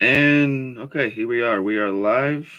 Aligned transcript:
And 0.00 0.78
okay, 0.78 1.10
here 1.10 1.28
we 1.28 1.42
are. 1.42 1.60
We 1.60 1.76
are 1.76 1.90
live. 1.90 2.50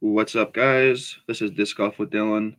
What's 0.00 0.36
up, 0.36 0.52
guys? 0.52 1.16
This 1.26 1.40
is 1.40 1.50
Disc 1.52 1.74
Golf 1.74 1.98
with 1.98 2.10
Dylan. 2.10 2.54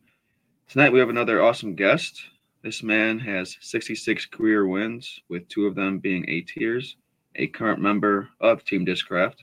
Tonight 0.68 0.92
we 0.92 0.98
have 0.98 1.08
another 1.08 1.40
awesome 1.40 1.76
guest. 1.76 2.20
This 2.64 2.82
man 2.82 3.20
has 3.20 3.56
66 3.60 4.26
career 4.26 4.66
wins, 4.66 5.20
with 5.28 5.46
two 5.46 5.66
of 5.66 5.76
them 5.76 6.00
being 6.00 6.28
A 6.28 6.40
tiers, 6.40 6.96
a 7.36 7.46
current 7.46 7.80
member 7.80 8.28
of 8.40 8.64
Team 8.64 8.84
Discraft, 8.84 9.36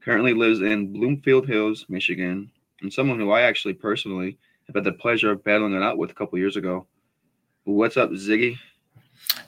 currently 0.00 0.34
lives 0.34 0.62
in 0.62 0.92
Bloomfield 0.92 1.46
Hills, 1.46 1.86
Michigan, 1.88 2.50
and 2.82 2.92
someone 2.92 3.20
who 3.20 3.30
I 3.30 3.42
actually 3.42 3.74
personally 3.74 4.36
have 4.66 4.74
had 4.74 4.84
the 4.84 4.92
pleasure 4.98 5.30
of 5.30 5.44
battling 5.44 5.74
it 5.74 5.82
out 5.84 5.96
with 5.96 6.10
a 6.10 6.14
couple 6.14 6.40
years 6.40 6.56
ago. 6.56 6.88
What's 7.62 7.96
up, 7.96 8.10
Ziggy? 8.10 8.56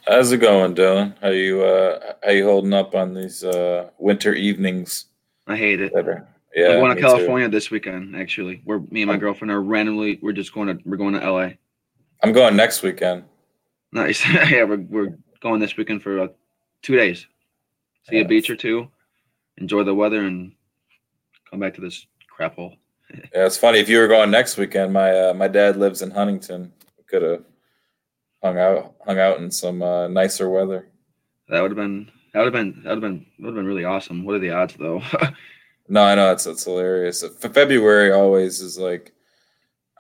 How's 0.07 0.32
it 0.32 0.39
going, 0.39 0.75
Dylan? 0.75 1.14
How 1.21 1.29
you 1.29 1.62
uh 1.62 2.14
how 2.25 2.30
you 2.30 2.45
holding 2.45 2.73
up 2.73 2.95
on 2.95 3.14
these 3.14 3.45
uh 3.45 3.91
winter 3.98 4.35
evenings? 4.35 5.07
I 5.46 5.57
hate 5.57 5.81
it. 5.81 5.94
Are, 5.94 6.29
yeah, 6.54 6.71
I'm 6.71 6.81
going 6.81 6.96
to 6.96 7.00
California 7.00 7.49
this 7.49 7.71
weekend. 7.71 8.17
Actually, 8.17 8.63
we're 8.64 8.80
me 8.91 9.03
and 9.03 9.11
my 9.11 9.17
girlfriend 9.17 9.50
are 9.50 9.63
randomly. 9.63 10.18
We're 10.22 10.32
just 10.32 10.53
going 10.53 10.68
to. 10.68 10.82
We're 10.85 10.96
going 10.96 11.14
to 11.14 11.30
LA. 11.30 11.50
I'm 12.22 12.32
going 12.32 12.57
next 12.57 12.82
weekend. 12.82 13.25
Nice. 13.93 14.27
yeah, 14.50 14.64
we're 14.64 14.85
we're 14.89 15.18
going 15.41 15.61
this 15.61 15.77
weekend 15.77 16.02
for 16.02 16.21
uh, 16.21 16.29
two 16.82 16.96
days. 16.96 17.27
See 18.08 18.18
a 18.18 18.25
beach 18.25 18.50
or 18.50 18.57
two, 18.57 18.89
enjoy 19.58 19.85
the 19.85 19.94
weather, 19.94 20.22
and 20.22 20.52
come 21.49 21.61
back 21.61 21.75
to 21.75 21.80
this 21.80 22.07
crap 22.29 22.57
hole. 22.57 22.75
Yeah, 23.35 23.44
it's 23.44 23.57
funny. 23.57 23.80
If 23.80 23.89
you 23.89 23.99
were 23.99 24.07
going 24.07 24.30
next 24.30 24.57
weekend, 24.57 24.93
my 24.93 25.11
uh, 25.11 25.35
my 25.35 25.49
dad 25.49 25.77
lives 25.77 26.02
in 26.02 26.13
Huntington. 26.13 26.72
Could 27.08 27.22
have 27.22 27.44
hung 28.43 28.58
out 28.58 28.94
hung 29.07 29.18
out 29.18 29.39
in 29.39 29.50
some 29.50 29.82
uh, 29.82 30.08
nicer 30.08 30.49
weather. 30.49 30.89
That 31.49 31.61
would 31.62 31.71
have 31.72 31.76
been. 31.76 32.11
That 32.33 32.41
would 32.44 32.55
have 32.55 32.64
been. 32.64 32.83
That 32.84 32.94
would 32.94 33.03
have 33.03 33.12
been. 33.12 33.27
Would 33.41 33.47
have 33.48 33.55
been 33.56 33.66
really 33.66 33.84
awesome. 33.84 34.25
What 34.25 34.36
are 34.36 34.41
the 34.41 34.50
odds, 34.50 34.75
though? 34.78 35.03
No, 35.92 36.05
I 36.05 36.14
know 36.14 36.30
it's 36.30 36.47
it's 36.47 36.62
hilarious. 36.62 37.24
February 37.41 38.12
always 38.12 38.61
is 38.61 38.78
like 38.78 39.12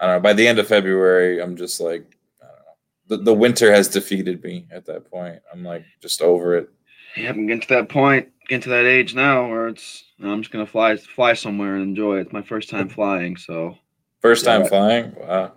I 0.00 0.06
don't 0.06 0.14
know. 0.16 0.20
By 0.20 0.34
the 0.34 0.46
end 0.46 0.60
of 0.60 0.68
February, 0.68 1.42
I'm 1.42 1.56
just 1.56 1.80
like 1.80 2.16
I 2.40 2.46
don't 2.46 2.58
know. 2.58 3.16
The, 3.16 3.24
the 3.24 3.34
winter 3.34 3.72
has 3.72 3.88
defeated 3.88 4.40
me 4.44 4.68
at 4.70 4.86
that 4.86 5.10
point. 5.10 5.40
I'm 5.52 5.64
like 5.64 5.84
just 6.00 6.22
over 6.22 6.56
it. 6.56 6.70
yeah, 7.16 7.30
I'm 7.30 7.44
getting 7.44 7.62
to 7.62 7.68
that 7.70 7.88
point, 7.88 8.28
getting 8.48 8.62
to 8.62 8.68
that 8.68 8.84
age 8.86 9.16
now 9.16 9.48
where 9.50 9.66
it's. 9.66 10.04
I'm 10.22 10.40
just 10.42 10.52
gonna 10.52 10.64
fly 10.64 10.96
fly 10.96 11.32
somewhere 11.32 11.74
and 11.74 11.82
enjoy 11.82 12.18
it. 12.18 12.20
It's 12.20 12.32
my 12.32 12.42
first 12.42 12.70
time 12.70 12.88
flying, 12.88 13.36
so 13.36 13.76
First 14.20 14.44
time 14.44 14.60
Yeah. 14.60 14.68
flying. 14.68 15.14
Wow. 15.16 15.52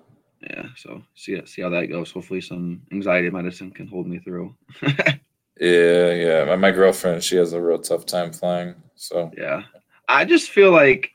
Yeah. 0.49 0.65
So 0.75 1.01
see 1.15 1.41
see 1.45 1.61
how 1.61 1.69
that 1.69 1.87
goes. 1.87 2.11
Hopefully, 2.11 2.41
some 2.41 2.81
anxiety 2.91 3.29
medicine 3.29 3.71
can 3.71 3.87
hold 3.87 4.07
me 4.07 4.19
through. 4.19 4.55
Yeah, 5.59 6.11
yeah. 6.11 6.45
My, 6.45 6.55
my 6.55 6.71
girlfriend, 6.71 7.23
she 7.23 7.35
has 7.37 7.53
a 7.53 7.61
real 7.61 7.77
tough 7.77 8.05
time 8.05 8.33
flying. 8.33 8.75
So 8.95 9.31
Yeah. 9.37 9.63
I 10.09 10.25
just 10.25 10.49
feel 10.49 10.71
like 10.71 11.11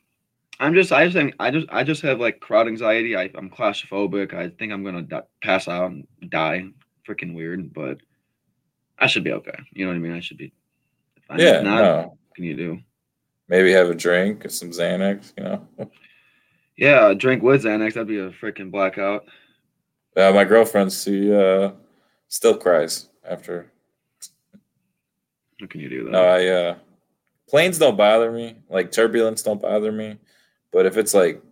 I'm 0.60 0.74
just 0.74 0.92
I 0.92 1.04
just 1.04 1.14
think 1.14 1.34
I 1.38 1.50
just 1.50 1.66
I 1.70 1.84
just 1.84 2.02
have 2.02 2.18
like 2.20 2.40
crowd 2.40 2.66
anxiety. 2.66 3.16
I, 3.16 3.30
I'm 3.34 3.50
claustrophobic. 3.50 4.34
I 4.34 4.48
think 4.50 4.72
I'm 4.72 4.84
gonna 4.84 5.02
di- 5.02 5.22
pass 5.42 5.68
out 5.68 5.90
and 5.90 6.06
die. 6.30 6.66
Freaking 7.06 7.34
weird, 7.34 7.72
but 7.72 7.98
I 8.98 9.06
should 9.06 9.24
be 9.24 9.32
okay. 9.32 9.58
You 9.72 9.84
know 9.84 9.90
what 9.92 9.96
I 9.96 10.00
mean? 10.00 10.12
I 10.12 10.20
should 10.20 10.38
be. 10.38 10.52
yeah, 11.36 11.60
not, 11.60 11.82
no. 11.82 11.96
what 11.96 12.34
can 12.34 12.44
you 12.44 12.56
do? 12.56 12.78
Maybe 13.48 13.72
have 13.72 13.90
a 13.90 13.94
drink 13.94 14.44
or 14.44 14.48
some 14.50 14.70
Xanax, 14.70 15.32
you 15.36 15.44
know. 15.44 15.66
Yeah, 16.78 17.12
drink 17.12 17.42
with 17.42 17.64
Xanax. 17.64 17.94
That'd 17.94 18.06
be 18.08 18.18
a 18.20 18.30
freaking 18.30 18.70
blackout. 18.70 19.24
Uh, 20.16 20.32
my 20.32 20.44
girlfriend, 20.44 20.92
she 20.92 21.32
uh, 21.34 21.72
still 22.28 22.56
cries 22.56 23.08
after. 23.28 23.70
What 25.58 25.70
can 25.70 25.80
you 25.80 25.88
do? 25.88 26.04
Though? 26.04 26.10
No, 26.10 26.24
I 26.24 26.46
uh, 26.46 26.76
planes 27.48 27.78
don't 27.78 27.96
bother 27.96 28.30
me. 28.30 28.56
Like 28.70 28.92
turbulence 28.92 29.42
don't 29.42 29.60
bother 29.60 29.90
me, 29.90 30.18
but 30.72 30.86
if 30.86 30.96
it's 30.96 31.14
like 31.14 31.42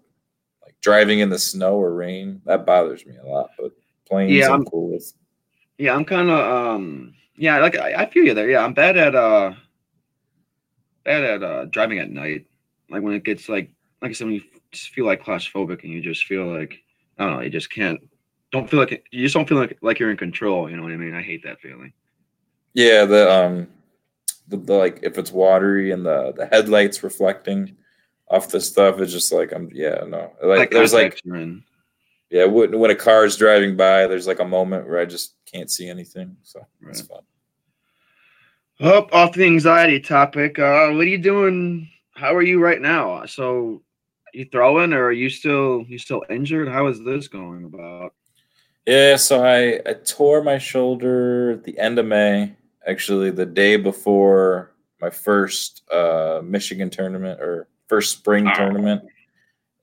like 0.63 0.77
driving 0.81 1.19
in 1.19 1.29
the 1.29 1.39
snow 1.41 1.75
or 1.75 1.93
rain, 1.93 2.41
that 2.47 2.65
bothers 2.65 3.05
me 3.05 3.17
a 3.17 3.27
lot. 3.27 3.51
But 3.59 3.73
planes, 4.09 4.31
Yeah, 4.33 4.47
I'm 4.47 4.53
I'm- 4.53 4.65
cool 4.67 4.93
with. 4.93 5.13
Yeah, 5.79 5.95
I'm 5.95 6.05
kind 6.07 6.31
of 6.31 6.39
um 6.39 7.15
yeah, 7.37 7.59
like 7.59 7.77
I, 7.77 7.95
I 8.05 8.11
feel 8.11 8.25
you 8.25 8.33
there. 8.35 8.49
Yeah, 8.49 8.65
I'm 8.65 8.73
bad 8.75 8.97
at 8.97 9.15
uh 9.15 9.53
bad 11.05 11.25
at 11.25 11.43
uh 11.43 11.65
driving 11.67 11.99
at 11.99 12.11
night. 12.11 12.47
Like 12.89 13.03
when 13.03 13.15
it 13.15 13.25
gets 13.25 13.49
like 13.49 13.73
like 14.01 14.11
I 14.11 14.15
said, 14.15 14.27
when 14.29 14.35
you 14.37 14.43
just 14.77 14.91
feel 14.91 15.07
like 15.07 15.25
claustrophobic 15.25 15.83
and 15.83 15.93
you 15.93 16.01
just 16.01 16.25
feel 16.27 16.47
like 16.47 16.83
I 17.19 17.25
don't 17.25 17.37
know, 17.37 17.43
you 17.43 17.51
just 17.51 17.71
can't 17.71 18.01
don't 18.53 18.71
feel 18.71 18.81
like 18.81 19.05
you 19.11 19.23
just 19.25 19.35
don't 19.35 19.49
feel 19.49 19.59
like 19.59 19.79
like 19.83 19.99
you're 19.99 20.11
in 20.11 20.17
control. 20.17 20.71
You 20.71 20.77
know 20.77 20.83
what 20.83 20.93
I 20.93 20.97
mean? 20.97 21.15
I 21.15 21.23
hate 21.23 21.43
that 21.45 21.61
feeling. 21.61 21.93
Yeah, 22.75 23.05
the 23.05 23.31
um, 23.31 23.69
the, 24.49 24.57
the 24.57 24.75
like 24.75 25.01
if 25.03 25.19
it's 25.19 25.33
watery 25.33 25.93
and 25.93 26.05
the 26.05 26.33
the 26.37 26.47
headlights 26.47 27.03
reflecting 27.03 27.77
off 28.29 28.49
the 28.49 28.61
stuff, 28.61 29.01
it's 29.01 29.13
just 29.13 29.33
like 29.33 29.53
I'm 29.53 29.71
yeah 29.73 30.05
no 30.07 30.33
like 30.43 30.71
there's 30.71 30.93
like. 30.95 31.21
Yeah, 32.29 32.47
when, 32.47 32.77
when 32.77 32.91
a 32.91 32.97
car 32.97 33.25
is 33.25 33.37
driving 33.37 33.77
by, 33.77 34.09
there's 34.09 34.27
like 34.27 34.41
a 34.41 34.45
moment 34.45 34.89
where 34.89 34.99
I 34.99 35.05
just 35.05 35.35
can't 35.47 35.71
see 35.71 35.89
anything. 35.89 36.37
So 36.43 36.67
it's 36.89 37.03
fun. 37.03 37.21
Up 38.81 39.15
off 39.15 39.33
the 39.33 39.45
anxiety 39.45 40.01
topic. 40.01 40.59
Uh, 40.59 40.91
what 40.91 41.01
are 41.01 41.05
you 41.05 41.19
doing? 41.19 41.89
How 42.15 42.35
are 42.35 42.43
you 42.43 42.61
right 42.61 42.81
now? 42.81 43.25
So, 43.27 43.83
you 44.37 44.45
throwing, 44.53 44.93
or 44.93 45.05
are 45.07 45.13
you 45.13 45.31
still 45.31 45.85
you 45.89 45.99
still 45.99 46.23
injured? 46.29 46.69
How 46.69 46.87
is 46.89 47.03
this 47.03 47.27
going 47.29 47.65
about? 47.65 48.13
Yeah, 48.87 49.17
so 49.17 49.45
I, 49.45 49.81
I 49.89 49.95
tore 49.95 50.45
my 50.45 50.59
shoulder 50.59 51.53
at 51.53 51.65
the 51.65 51.77
end 51.79 51.99
of 51.99 52.07
May, 52.07 52.55
actually 52.87 53.31
the 53.31 53.47
day 53.47 53.77
before 53.77 54.73
my 55.01 55.11
first 55.11 55.83
uh, 55.91 56.41
Michigan 56.45 56.89
tournament 56.89 57.41
or 57.41 57.67
first 57.89 58.13
spring 58.19 58.47
Oh. 58.47 58.55
tournament. 58.55 59.03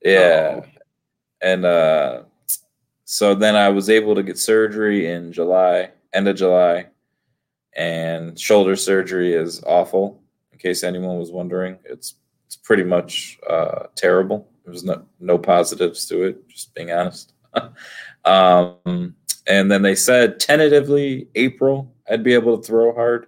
Yeah. 0.02 0.60
Oh. 0.62 0.66
And 1.42 1.64
uh, 1.66 2.22
so 3.04 3.34
then 3.34 3.56
I 3.56 3.68
was 3.68 3.90
able 3.90 4.14
to 4.14 4.22
get 4.22 4.38
surgery 4.38 5.10
in 5.12 5.32
July, 5.32 5.90
end 6.14 6.28
of 6.28 6.36
July. 6.36 6.86
And 7.76 8.38
shoulder 8.38 8.76
surgery 8.76 9.34
is 9.34 9.62
awful. 9.64 10.22
In 10.52 10.58
case 10.58 10.82
anyone 10.84 11.18
was 11.18 11.30
wondering, 11.30 11.78
it's 11.84 12.14
it's 12.54 12.66
pretty 12.66 12.84
much 12.84 13.38
uh, 13.48 13.86
terrible. 13.96 14.48
There's 14.64 14.84
no 14.84 15.04
no 15.18 15.38
positives 15.38 16.06
to 16.06 16.22
it. 16.22 16.48
Just 16.48 16.72
being 16.74 16.92
honest. 16.92 17.32
um, 18.24 19.14
and 19.46 19.70
then 19.70 19.82
they 19.82 19.94
said 19.94 20.40
tentatively 20.40 21.28
April 21.34 21.92
I'd 22.08 22.22
be 22.22 22.34
able 22.34 22.58
to 22.58 22.66
throw 22.66 22.94
hard, 22.94 23.26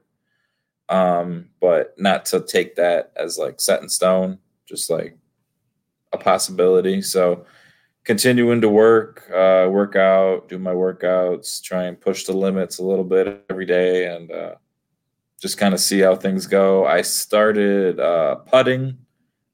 um, 0.88 1.48
but 1.60 1.94
not 1.98 2.24
to 2.26 2.40
take 2.40 2.76
that 2.76 3.12
as 3.16 3.38
like 3.38 3.60
set 3.60 3.82
in 3.82 3.88
stone. 3.88 4.38
Just 4.68 4.90
like 4.90 5.16
a 6.12 6.18
possibility. 6.18 7.02
So 7.02 7.46
continuing 8.04 8.60
to 8.60 8.68
work, 8.68 9.28
uh, 9.30 9.68
work 9.70 9.96
out, 9.96 10.48
do 10.48 10.58
my 10.58 10.72
workouts, 10.72 11.62
try 11.62 11.84
and 11.84 12.00
push 12.00 12.24
the 12.24 12.32
limits 12.32 12.78
a 12.78 12.84
little 12.84 13.04
bit 13.04 13.44
every 13.50 13.66
day, 13.66 14.14
and 14.14 14.30
uh, 14.30 14.54
just 15.40 15.58
kind 15.58 15.74
of 15.74 15.80
see 15.80 16.00
how 16.00 16.14
things 16.14 16.46
go. 16.46 16.86
I 16.86 17.02
started 17.02 17.98
uh, 17.98 18.36
putting 18.36 18.98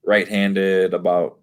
right-handed 0.04 0.94
about 0.94 1.38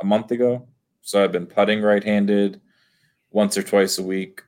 a 0.00 0.04
month 0.04 0.30
ago, 0.30 0.66
so 1.02 1.22
I've 1.22 1.32
been 1.32 1.46
putting 1.46 1.82
right-handed 1.82 2.60
once 3.30 3.56
or 3.56 3.62
twice 3.62 3.98
a 3.98 4.02
week, 4.02 4.42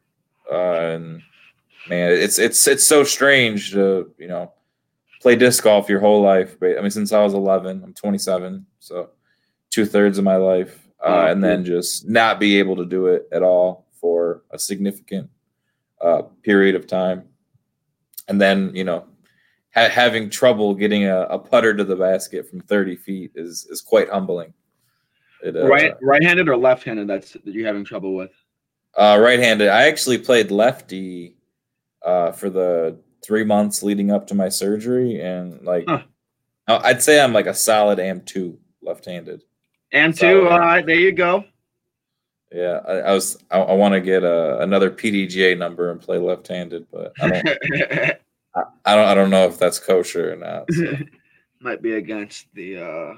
uh, 0.50 0.54
and 0.54 1.22
man, 1.88 2.12
it's 2.12 2.38
it's 2.38 2.66
it's 2.66 2.86
so 2.86 3.04
strange 3.04 3.72
to 3.72 4.12
you 4.18 4.28
know 4.28 4.52
play 5.20 5.36
disc 5.36 5.62
golf 5.64 5.88
your 5.88 6.00
whole 6.00 6.22
life. 6.22 6.58
But 6.58 6.78
I 6.78 6.80
mean, 6.80 6.90
since 6.90 7.12
I 7.12 7.22
was 7.22 7.34
11, 7.34 7.82
I'm 7.84 7.94
27, 7.94 8.66
so 8.78 9.10
two 9.70 9.84
thirds 9.84 10.18
of 10.18 10.24
my 10.24 10.36
life, 10.36 10.88
uh, 11.00 11.06
Oh, 11.06 11.26
and 11.32 11.42
then 11.42 11.64
just 11.64 12.08
not 12.08 12.40
be 12.40 12.58
able 12.58 12.76
to 12.76 12.84
do 12.84 13.06
it 13.06 13.28
at 13.32 13.42
all 13.42 13.86
for 14.00 14.42
a 14.50 14.58
significant 14.58 15.30
uh, 16.00 16.22
period 16.42 16.74
of 16.74 16.86
time, 16.86 17.24
and 18.28 18.40
then 18.40 18.74
you 18.74 18.84
know 18.84 19.04
ha- 19.74 19.88
having 19.88 20.30
trouble 20.30 20.74
getting 20.74 21.04
a, 21.04 21.22
a 21.22 21.38
putter 21.38 21.74
to 21.74 21.84
the 21.84 21.96
basket 21.96 22.48
from 22.48 22.60
30 22.60 22.96
feet 22.96 23.32
is 23.34 23.66
is 23.70 23.80
quite 23.80 24.08
humbling. 24.08 24.52
It, 25.42 25.56
uh, 25.56 25.66
right, 25.66 25.94
right-handed 26.02 26.48
or 26.48 26.56
left-handed? 26.56 27.06
That's 27.08 27.32
that 27.32 27.46
you're 27.46 27.66
having 27.66 27.84
trouble 27.84 28.14
with. 28.14 28.30
uh, 28.96 29.18
right-handed. 29.20 29.68
I 29.68 29.84
actually 29.88 30.18
played 30.18 30.50
lefty 30.50 31.36
uh, 32.04 32.32
for 32.32 32.50
the 32.50 32.98
three 33.24 33.44
months 33.44 33.82
leading 33.82 34.10
up 34.10 34.26
to 34.28 34.34
my 34.34 34.48
surgery, 34.50 35.20
and 35.20 35.62
like 35.62 35.84
Huh. 35.88 36.02
I'd 36.68 37.02
say 37.02 37.20
I'm 37.20 37.32
like 37.32 37.46
a 37.46 37.54
solid 37.54 37.98
AM 37.98 38.20
two 38.20 38.58
left-handed. 38.82 39.42
And 39.92 40.16
So- 40.16 40.42
two. 40.42 40.48
All 40.48 40.58
right, 40.60 40.84
there 40.86 40.94
you 41.00 41.12
go. 41.12 41.44
Yeah, 42.52 42.80
I, 42.86 42.92
I 42.94 43.12
was. 43.12 43.38
I, 43.50 43.60
I 43.60 43.72
want 43.74 43.94
to 43.94 44.00
get 44.00 44.24
a, 44.24 44.58
another 44.60 44.90
PDGA 44.90 45.56
number 45.56 45.90
and 45.92 46.00
play 46.00 46.18
left-handed, 46.18 46.86
but 46.92 47.12
I 47.20 47.28
don't. 47.30 48.16
I, 48.54 48.96
don't. 48.96 49.06
I 49.06 49.14
don't 49.14 49.30
know 49.30 49.46
if 49.46 49.58
that's 49.58 49.78
kosher 49.78 50.32
or 50.32 50.36
not. 50.36 50.72
so. 50.72 50.96
Might 51.60 51.82
be 51.82 51.94
against 51.94 52.46
the 52.54 52.82
uh 52.82 53.14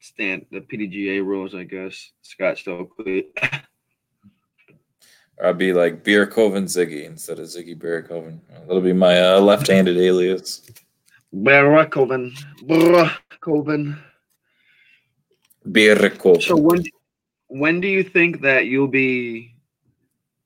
stand 0.00 0.46
the 0.50 0.60
PDGA 0.60 1.24
rules, 1.24 1.54
I 1.54 1.64
guess. 1.64 2.10
Scott 2.22 2.58
Stokely. 2.58 3.28
Or 5.38 5.46
I'd 5.48 5.58
be 5.58 5.72
like 5.72 6.02
Beer 6.02 6.26
Coven 6.26 6.64
Ziggy 6.64 7.04
instead 7.04 7.38
of 7.38 7.46
Ziggy 7.46 7.78
Beer 7.78 8.02
Coven. 8.02 8.40
That'll 8.66 8.80
be 8.80 8.92
my 8.92 9.20
uh, 9.20 9.40
left-handed 9.40 9.96
alias. 9.96 10.68
Barack 11.34 11.90
Colvin. 11.90 12.32
Barack 12.62 13.18
Colvin. 13.40 13.96
Birko. 15.68 16.42
So 16.42 16.56
when 16.56 16.84
when 17.48 17.80
do 17.80 17.88
you 17.88 18.02
think 18.02 18.42
that 18.42 18.66
you'll 18.66 18.88
be 18.88 19.54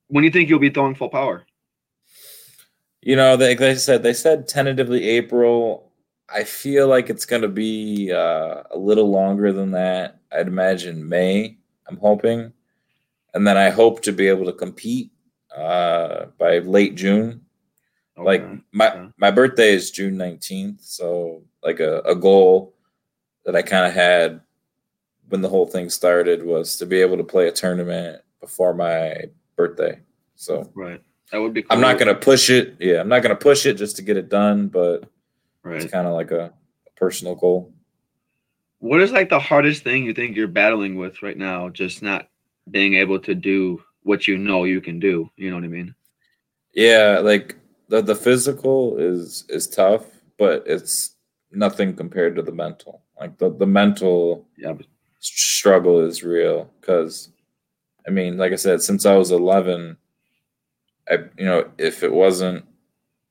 when 0.09 0.23
do 0.23 0.27
you 0.27 0.33
think 0.33 0.49
you'll 0.49 0.59
be 0.59 0.71
throwing 0.71 0.95
full 0.95 1.09
power? 1.09 1.45
You 3.03 3.17
know, 3.17 3.37
they, 3.37 3.51
like 3.51 3.61
I 3.63 3.75
said, 3.75 4.03
they 4.03 4.13
said 4.13 4.47
tentatively 4.47 5.09
April. 5.09 5.91
I 6.29 6.45
feel 6.45 6.87
like 6.87 7.11
it's 7.11 7.25
going 7.27 7.43
to 7.43 7.49
be 7.49 8.13
uh, 8.13 8.63
a 8.71 8.79
little 8.79 9.11
longer 9.11 9.53
than 9.53 9.71
that. 9.73 10.21
I'd 10.33 10.47
imagine 10.47 11.09
May. 11.09 11.57
I'm 11.89 11.97
hoping, 11.97 12.53
and 13.35 13.47
then 13.47 13.57
I 13.57 13.71
hope 13.71 14.03
to 14.03 14.13
be 14.13 14.29
able 14.29 14.45
to 14.45 14.53
compete 14.53 15.11
uh, 15.57 16.27
by 16.39 16.59
late 16.59 16.95
June. 16.95 17.43
Like 18.17 18.45
my 18.73 18.91
okay. 18.91 19.09
my 19.17 19.31
birthday 19.31 19.73
is 19.73 19.91
June 19.91 20.17
19th, 20.17 20.85
so 20.85 21.43
like 21.63 21.81
a, 21.81 22.01
a 22.01 22.15
goal 22.15 22.75
that 23.45 23.57
I 23.57 23.63
kind 23.63 23.87
of 23.87 23.95
had 23.95 24.41
when 25.31 25.41
the 25.41 25.49
whole 25.49 25.67
thing 25.67 25.89
started 25.89 26.45
was 26.45 26.77
to 26.77 26.87
be 26.87 27.01
able 27.01 27.17
to 27.17 27.25
play 27.25 27.49
a 27.49 27.53
tournament 27.53 28.21
before 28.41 28.75
my 28.75 29.25
birthday. 29.57 29.99
So 30.35 30.71
right. 30.75 31.03
That 31.33 31.41
would 31.41 31.55
be 31.55 31.63
cool. 31.63 31.73
I'm 31.73 31.81
not 31.81 31.99
gonna 31.99 32.15
push 32.15 32.51
it. 32.51 32.77
Yeah, 32.81 33.01
I'm 33.01 33.09
not 33.09 33.23
gonna 33.23 33.37
push 33.37 33.67
it 33.67 33.75
just 33.75 33.97
to 33.97 34.03
get 34.03 34.17
it 34.17 34.29
done, 34.29 34.69
but 34.69 35.05
right. 35.63 35.83
it's 35.83 35.91
kind 35.91 36.07
of 36.07 36.15
like 36.15 36.31
a, 36.31 36.53
a 36.87 36.91
personal 36.97 37.35
goal. 37.35 37.73
What 38.79 39.01
is 39.01 39.13
like 39.13 39.29
the 39.29 39.39
hardest 39.39 39.85
thing 39.85 40.05
you 40.05 40.15
think 40.15 40.37
you're 40.37 40.49
battling 40.49 40.97
with 40.97 41.23
right 41.23 41.37
now? 41.37 41.69
Just 41.69 42.03
not 42.03 42.29
being 42.71 42.95
able 42.95 43.19
to 43.21 43.35
do 43.35 43.83
what 44.03 44.27
you 44.27 44.39
know 44.39 44.65
you 44.65 44.81
can 44.81 44.99
do. 44.99 45.31
You 45.37 45.51
know 45.51 45.57
what 45.57 45.65
I 45.65 45.69
mean? 45.69 45.95
Yeah, 46.75 47.21
like 47.23 47.57
the 47.89 48.01
the 48.01 48.15
physical 48.15 48.97
is 48.99 49.45
is 49.49 49.69
tough, 49.69 50.07
but 50.39 50.65
it's 50.67 51.17
nothing 51.53 51.95
compared 51.95 52.37
to 52.37 52.43
the 52.43 52.53
mental. 52.53 53.03
Like 53.19 53.39
the 53.39 53.51
the 53.51 53.67
mental 53.67 54.47
Yeah. 54.57 54.73
But, 54.73 54.87
struggle 55.21 56.01
is 56.01 56.23
real 56.23 56.71
because 56.81 57.31
I 58.07 58.11
mean, 58.11 58.39
like 58.39 58.53
I 58.53 58.57
said, 58.57 58.81
since 58.81 59.05
I 59.05 59.17
was 59.17 59.31
11, 59.31 59.99
I 61.11 61.15
you 61.39 61.45
know 61.45 61.71
if 61.79 62.03
it 62.03 62.13
wasn't 62.13 62.65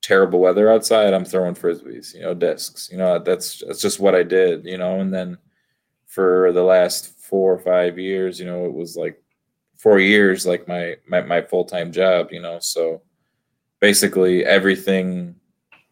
terrible 0.02 0.40
weather 0.40 0.72
outside, 0.72 1.14
I'm 1.14 1.26
throwing 1.26 1.56
frisbees, 1.56 2.14
you 2.16 2.22
know, 2.22 2.34
discs. 2.34 2.90
You 2.92 2.98
know, 2.98 3.20
that's 3.20 3.64
that's 3.66 3.82
just 3.82 4.00
what 4.00 4.16
I 4.16 4.24
did, 4.24 4.66
you 4.66 4.78
know. 4.78 5.00
And 5.00 5.14
then 5.14 5.38
for 6.08 6.52
the 6.54 6.64
last 6.64 7.20
four 7.20 7.54
or 7.54 7.60
five 7.60 8.00
years, 8.00 8.40
you 8.40 8.46
know, 8.46 8.66
it 8.66 8.74
was 8.74 8.96
like 8.98 9.22
four 9.78 10.00
years, 10.00 10.46
like 10.46 10.68
my 10.68 10.96
my, 11.08 11.22
my 11.22 11.42
full 11.42 11.66
time 11.66 11.92
job, 11.92 12.30
you 12.32 12.42
know. 12.42 12.60
So 12.60 13.02
basically, 13.80 14.46
everything 14.46 15.36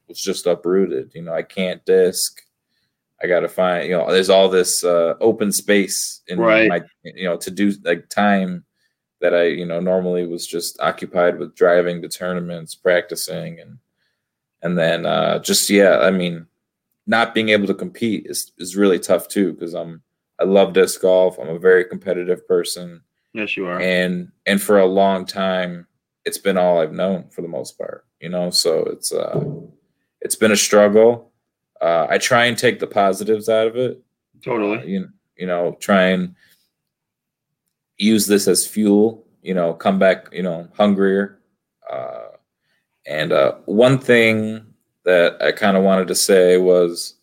was 0.07 0.19
just 0.21 0.47
uprooted. 0.47 1.11
You 1.15 1.23
know, 1.23 1.33
I 1.33 1.43
can't 1.43 1.83
disc. 1.85 2.41
I 3.23 3.27
got 3.27 3.39
to 3.41 3.49
find, 3.49 3.87
you 3.89 3.97
know, 3.97 4.11
there's 4.11 4.29
all 4.29 4.47
this 4.49 4.83
uh, 4.83 5.15
open 5.21 5.51
space 5.51 6.21
in 6.27 6.37
Right. 6.39 6.69
my, 6.69 6.83
you 7.03 7.25
know, 7.25 7.37
to 7.37 7.49
do 7.49 7.73
like 7.83 8.09
time 8.09 8.63
that 9.21 9.33
I, 9.33 9.45
you 9.45 9.65
know, 9.65 9.79
normally 9.79 10.27
was 10.27 10.45
just 10.45 10.79
occupied 10.79 11.39
with 11.39 11.55
driving 11.55 12.01
to 12.01 12.09
tournaments, 12.09 12.75
practicing, 12.75 13.59
and 13.59 13.77
and 14.61 14.77
then 14.77 15.05
uh, 15.05 15.39
just 15.39 15.69
yeah, 15.69 15.99
I 15.99 16.11
mean, 16.11 16.47
not 17.05 17.33
being 17.33 17.49
able 17.49 17.67
to 17.67 17.73
compete 17.73 18.25
is 18.27 18.51
is 18.57 18.75
really 18.75 18.99
tough 18.99 19.27
too 19.27 19.53
because 19.53 19.73
I'm 19.73 20.01
I 20.39 20.43
love 20.43 20.73
disc 20.73 21.01
golf. 21.01 21.39
I'm 21.39 21.49
a 21.49 21.59
very 21.59 21.85
competitive 21.85 22.47
person, 22.47 23.01
yes, 23.33 23.57
you 23.57 23.65
are. 23.67 23.79
and 23.79 24.31
and 24.45 24.61
for 24.61 24.79
a 24.79 24.85
long 24.85 25.25
time, 25.25 25.87
it's 26.25 26.37
been 26.37 26.57
all 26.57 26.79
I've 26.79 26.93
known 26.93 27.29
for 27.29 27.41
the 27.41 27.47
most 27.47 27.77
part. 27.77 28.05
You 28.19 28.29
know, 28.29 28.49
so 28.49 28.83
it's 28.85 29.11
uh, 29.11 29.43
it's 30.21 30.35
been 30.35 30.51
a 30.51 30.57
struggle. 30.57 31.31
Uh, 31.81 32.07
I 32.09 32.17
try 32.17 32.45
and 32.45 32.57
take 32.57 32.79
the 32.79 32.87
positives 32.87 33.49
out 33.49 33.67
of 33.67 33.75
it. 33.75 34.01
totally. 34.43 34.79
Uh, 34.79 34.83
you, 34.83 35.09
you 35.37 35.45
know, 35.45 35.77
try 35.79 36.07
and 36.07 36.35
use 37.97 38.27
this 38.27 38.47
as 38.47 38.65
fuel, 38.65 39.25
you 39.41 39.53
know, 39.53 39.73
come 39.73 39.99
back, 39.99 40.27
you 40.31 40.43
know, 40.43 40.67
hungrier. 40.75 41.39
Uh, 41.89 42.27
and 43.05 43.31
uh, 43.31 43.55
one 43.65 43.97
thing 43.97 44.65
that 45.05 45.41
I 45.41 45.51
kind 45.51 45.77
of 45.77 45.83
wanted 45.83 46.07
to 46.09 46.15
say 46.15 46.57
was 46.57 47.15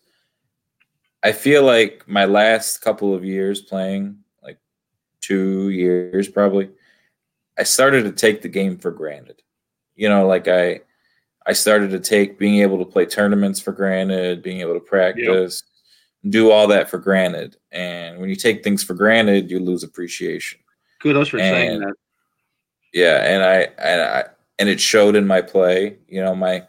I 1.23 1.31
feel 1.31 1.63
like 1.63 2.07
my 2.07 2.25
last 2.25 2.79
couple 2.79 3.13
of 3.13 3.23
years 3.23 3.61
playing, 3.61 4.17
like 4.43 4.59
two 5.21 5.69
years 5.69 6.27
probably, 6.27 6.69
I 7.57 7.63
started 7.63 8.03
to 8.03 8.11
take 8.11 8.41
the 8.41 8.49
game 8.49 8.77
for 8.77 8.91
granted. 8.91 9.41
You 9.95 10.09
know, 10.09 10.27
like 10.27 10.47
I, 10.47 10.81
I 11.47 11.53
started 11.53 11.91
to 11.91 11.99
take 11.99 12.39
being 12.39 12.61
able 12.61 12.79
to 12.79 12.85
play 12.85 13.05
tournaments 13.05 13.59
for 13.59 13.71
granted, 13.71 14.41
being 14.41 14.61
able 14.61 14.73
to 14.73 14.79
practice, 14.79 15.63
do 16.27 16.51
all 16.51 16.67
that 16.67 16.89
for 16.89 16.97
granted. 16.97 17.55
And 17.71 18.19
when 18.19 18.29
you 18.29 18.35
take 18.35 18.63
things 18.63 18.83
for 18.83 18.93
granted, 18.95 19.51
you 19.51 19.59
lose 19.59 19.83
appreciation. 19.83 20.59
Kudos 21.05 21.27
for 21.27 21.37
saying 21.37 21.81
that. 21.81 21.93
Yeah, 22.91 23.23
and 23.23 23.43
I 23.43 23.55
and 23.77 24.01
I 24.01 24.23
and 24.57 24.67
it 24.67 24.81
showed 24.81 25.15
in 25.15 25.27
my 25.27 25.39
play. 25.39 25.99
You 26.07 26.23
know, 26.23 26.33
my 26.33 26.63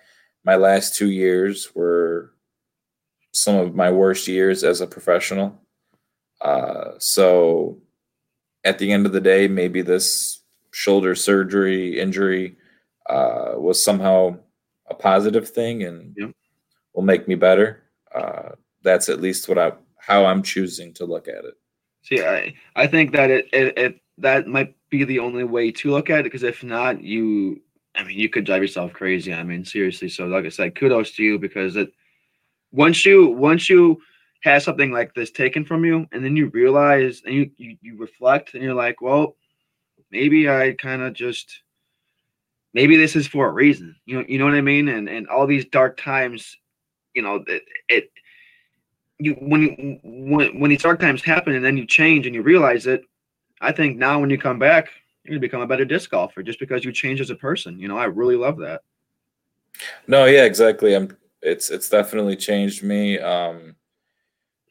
my 0.44 0.56
last 0.56 0.94
two 0.94 1.10
years 1.10 1.74
were 1.74 2.34
some 3.32 3.56
of 3.56 3.74
my 3.74 3.90
worst 3.90 4.28
years 4.28 4.62
as 4.62 4.82
a 4.82 4.86
professional. 4.86 5.58
Uh, 6.42 6.90
so 6.98 7.78
at 8.62 8.78
the 8.78 8.92
end 8.92 9.06
of 9.06 9.12
the 9.12 9.22
day, 9.22 9.48
maybe 9.48 9.80
this 9.80 10.40
shoulder 10.70 11.14
surgery 11.14 11.98
injury 11.98 12.56
uh, 13.08 13.52
was 13.56 13.82
somehow 13.82 14.36
a 14.90 14.94
positive 14.94 15.48
thing 15.48 15.84
and 15.84 16.14
will 16.92 17.02
make 17.02 17.26
me 17.26 17.36
better. 17.36 17.84
Uh, 18.14 18.50
that's 18.82 19.08
at 19.08 19.22
least 19.22 19.48
what 19.48 19.58
I 19.58 19.72
how 19.98 20.26
I'm 20.26 20.42
choosing 20.42 20.92
to 20.94 21.06
look 21.06 21.26
at 21.26 21.46
it. 21.46 21.54
See, 22.02 22.22
I 22.22 22.54
I 22.74 22.86
think 22.86 23.12
that 23.12 23.30
it, 23.30 23.48
it 23.50 23.78
it 23.78 24.00
that 24.18 24.46
might 24.46 24.74
be 24.90 25.04
the 25.04 25.18
only 25.18 25.44
way 25.44 25.70
to 25.70 25.90
look 25.90 26.10
at 26.10 26.20
it 26.20 26.24
because 26.24 26.42
if 26.42 26.62
not, 26.62 27.02
you 27.02 27.60
I 27.94 28.04
mean 28.04 28.18
you 28.18 28.28
could 28.28 28.44
drive 28.44 28.62
yourself 28.62 28.92
crazy. 28.92 29.32
I 29.32 29.42
mean 29.42 29.64
seriously. 29.64 30.08
So 30.08 30.26
like 30.26 30.44
I 30.44 30.50
said, 30.50 30.74
kudos 30.74 31.12
to 31.12 31.22
you 31.22 31.38
because 31.38 31.76
it 31.76 31.92
once 32.72 33.04
you 33.04 33.28
once 33.28 33.68
you 33.68 34.00
have 34.42 34.62
something 34.62 34.92
like 34.92 35.14
this 35.14 35.30
taken 35.30 35.64
from 35.64 35.84
you 35.84 36.06
and 36.12 36.24
then 36.24 36.36
you 36.36 36.48
realize 36.48 37.22
and 37.24 37.34
you 37.34 37.50
you, 37.56 37.76
you 37.80 37.96
reflect 37.96 38.54
and 38.54 38.62
you're 38.62 38.74
like, 38.74 39.00
well, 39.00 39.36
maybe 40.10 40.48
I 40.48 40.72
kind 40.72 41.02
of 41.02 41.12
just 41.12 41.62
maybe 42.74 42.96
this 42.96 43.16
is 43.16 43.26
for 43.26 43.48
a 43.48 43.52
reason. 43.52 43.96
You 44.06 44.18
know 44.18 44.24
you 44.28 44.38
know 44.38 44.44
what 44.44 44.54
I 44.54 44.60
mean? 44.60 44.88
And 44.88 45.08
and 45.08 45.28
all 45.28 45.46
these 45.46 45.66
dark 45.66 45.96
times, 45.96 46.56
you 47.14 47.22
know, 47.22 47.44
it, 47.46 47.64
it 47.88 48.10
you 49.18 49.35
when 49.35 49.62
you 49.62 49.99
when 50.02 50.61
when 50.61 50.70
these 50.70 50.82
dark 50.82 51.00
times 51.00 51.23
happen 51.23 51.54
and 51.54 51.64
then 51.64 51.76
you 51.76 51.87
change 51.87 52.26
and 52.26 52.35
you 52.35 52.42
realize 52.42 52.87
it, 52.87 53.04
I 53.66 53.73
think 53.73 53.96
now 53.99 54.20
when 54.20 54.30
you 54.30 54.38
come 54.38 54.61
back, 54.61 54.90
you're 55.25 55.32
gonna 55.32 55.40
become 55.40 55.61
a 55.61 55.66
better 55.66 55.85
disc 55.85 56.11
golfer 56.11 56.40
just 56.40 56.61
because 56.61 56.85
you 56.85 56.92
change 56.92 57.20
as 57.20 57.30
a 57.30 57.35
person. 57.35 57.80
You 57.80 57.88
know, 57.88 57.99
I 57.99 58.04
really 58.04 58.37
love 58.37 58.58
that. 58.58 58.82
No, 60.06 60.26
yeah, 60.26 60.44
exactly. 60.44 60.94
I'm. 60.94 61.16
It's 61.42 61.68
it's 61.70 61.88
definitely 61.88 62.37
changed 62.37 62.85
me. 62.85 63.18
Um, 63.18 63.75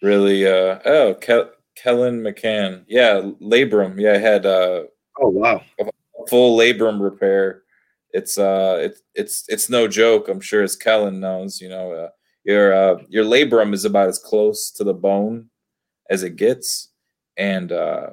really. 0.02 0.48
Uh, 0.48 0.80
oh, 0.86 1.14
Ke- 1.16 1.52
Kellen 1.76 2.22
McCann. 2.22 2.86
Yeah, 2.88 3.32
labrum. 3.42 4.00
Yeah, 4.00 4.14
I 4.14 4.18
had 4.18 4.46
uh, 4.46 4.84
Oh 5.20 5.28
wow. 5.28 5.62
full 6.30 6.58
labrum 6.58 7.02
repair. 7.02 7.64
It's 8.12 8.38
uh, 8.38 8.78
it's 8.82 9.02
it's 9.14 9.44
it's 9.50 9.70
no 9.70 9.90
joke. 9.90 10.30
I'm 10.30 10.40
sure 10.40 10.64
as 10.64 10.78
Kellen 10.78 11.20
knows. 11.20 11.60
You 11.60 11.68
know, 11.68 11.92
uh, 11.92 12.10
your 12.46 12.74
uh, 12.74 13.04
your 13.10 13.26
labrum 13.26 13.74
is 13.74 13.84
about 13.84 14.08
as 14.08 14.20
close 14.20 14.72
to 14.72 14.86
the 14.86 14.94
bone 14.94 15.50
as 16.10 16.24
it 16.24 16.38
gets, 16.38 16.94
and 17.36 17.74
uh, 17.74 18.12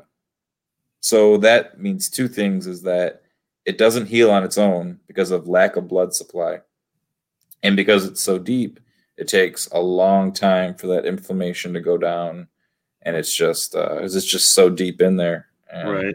so 1.02 1.36
that 1.38 1.78
means 1.78 2.08
two 2.08 2.28
things: 2.28 2.66
is 2.66 2.82
that 2.82 3.22
it 3.66 3.76
doesn't 3.76 4.06
heal 4.06 4.30
on 4.30 4.42
its 4.44 4.56
own 4.56 4.98
because 5.06 5.30
of 5.30 5.46
lack 5.48 5.76
of 5.76 5.86
blood 5.88 6.14
supply, 6.14 6.60
and 7.62 7.76
because 7.76 8.06
it's 8.06 8.22
so 8.22 8.38
deep, 8.38 8.80
it 9.18 9.28
takes 9.28 9.66
a 9.72 9.80
long 9.80 10.32
time 10.32 10.74
for 10.74 10.86
that 10.86 11.04
inflammation 11.04 11.74
to 11.74 11.80
go 11.80 11.98
down, 11.98 12.48
and 13.02 13.14
it's 13.16 13.36
just 13.36 13.74
uh, 13.76 13.98
it's 14.00 14.24
just 14.24 14.54
so 14.54 14.70
deep 14.70 15.02
in 15.02 15.16
there. 15.16 15.48
And 15.70 15.90
Right. 15.90 16.14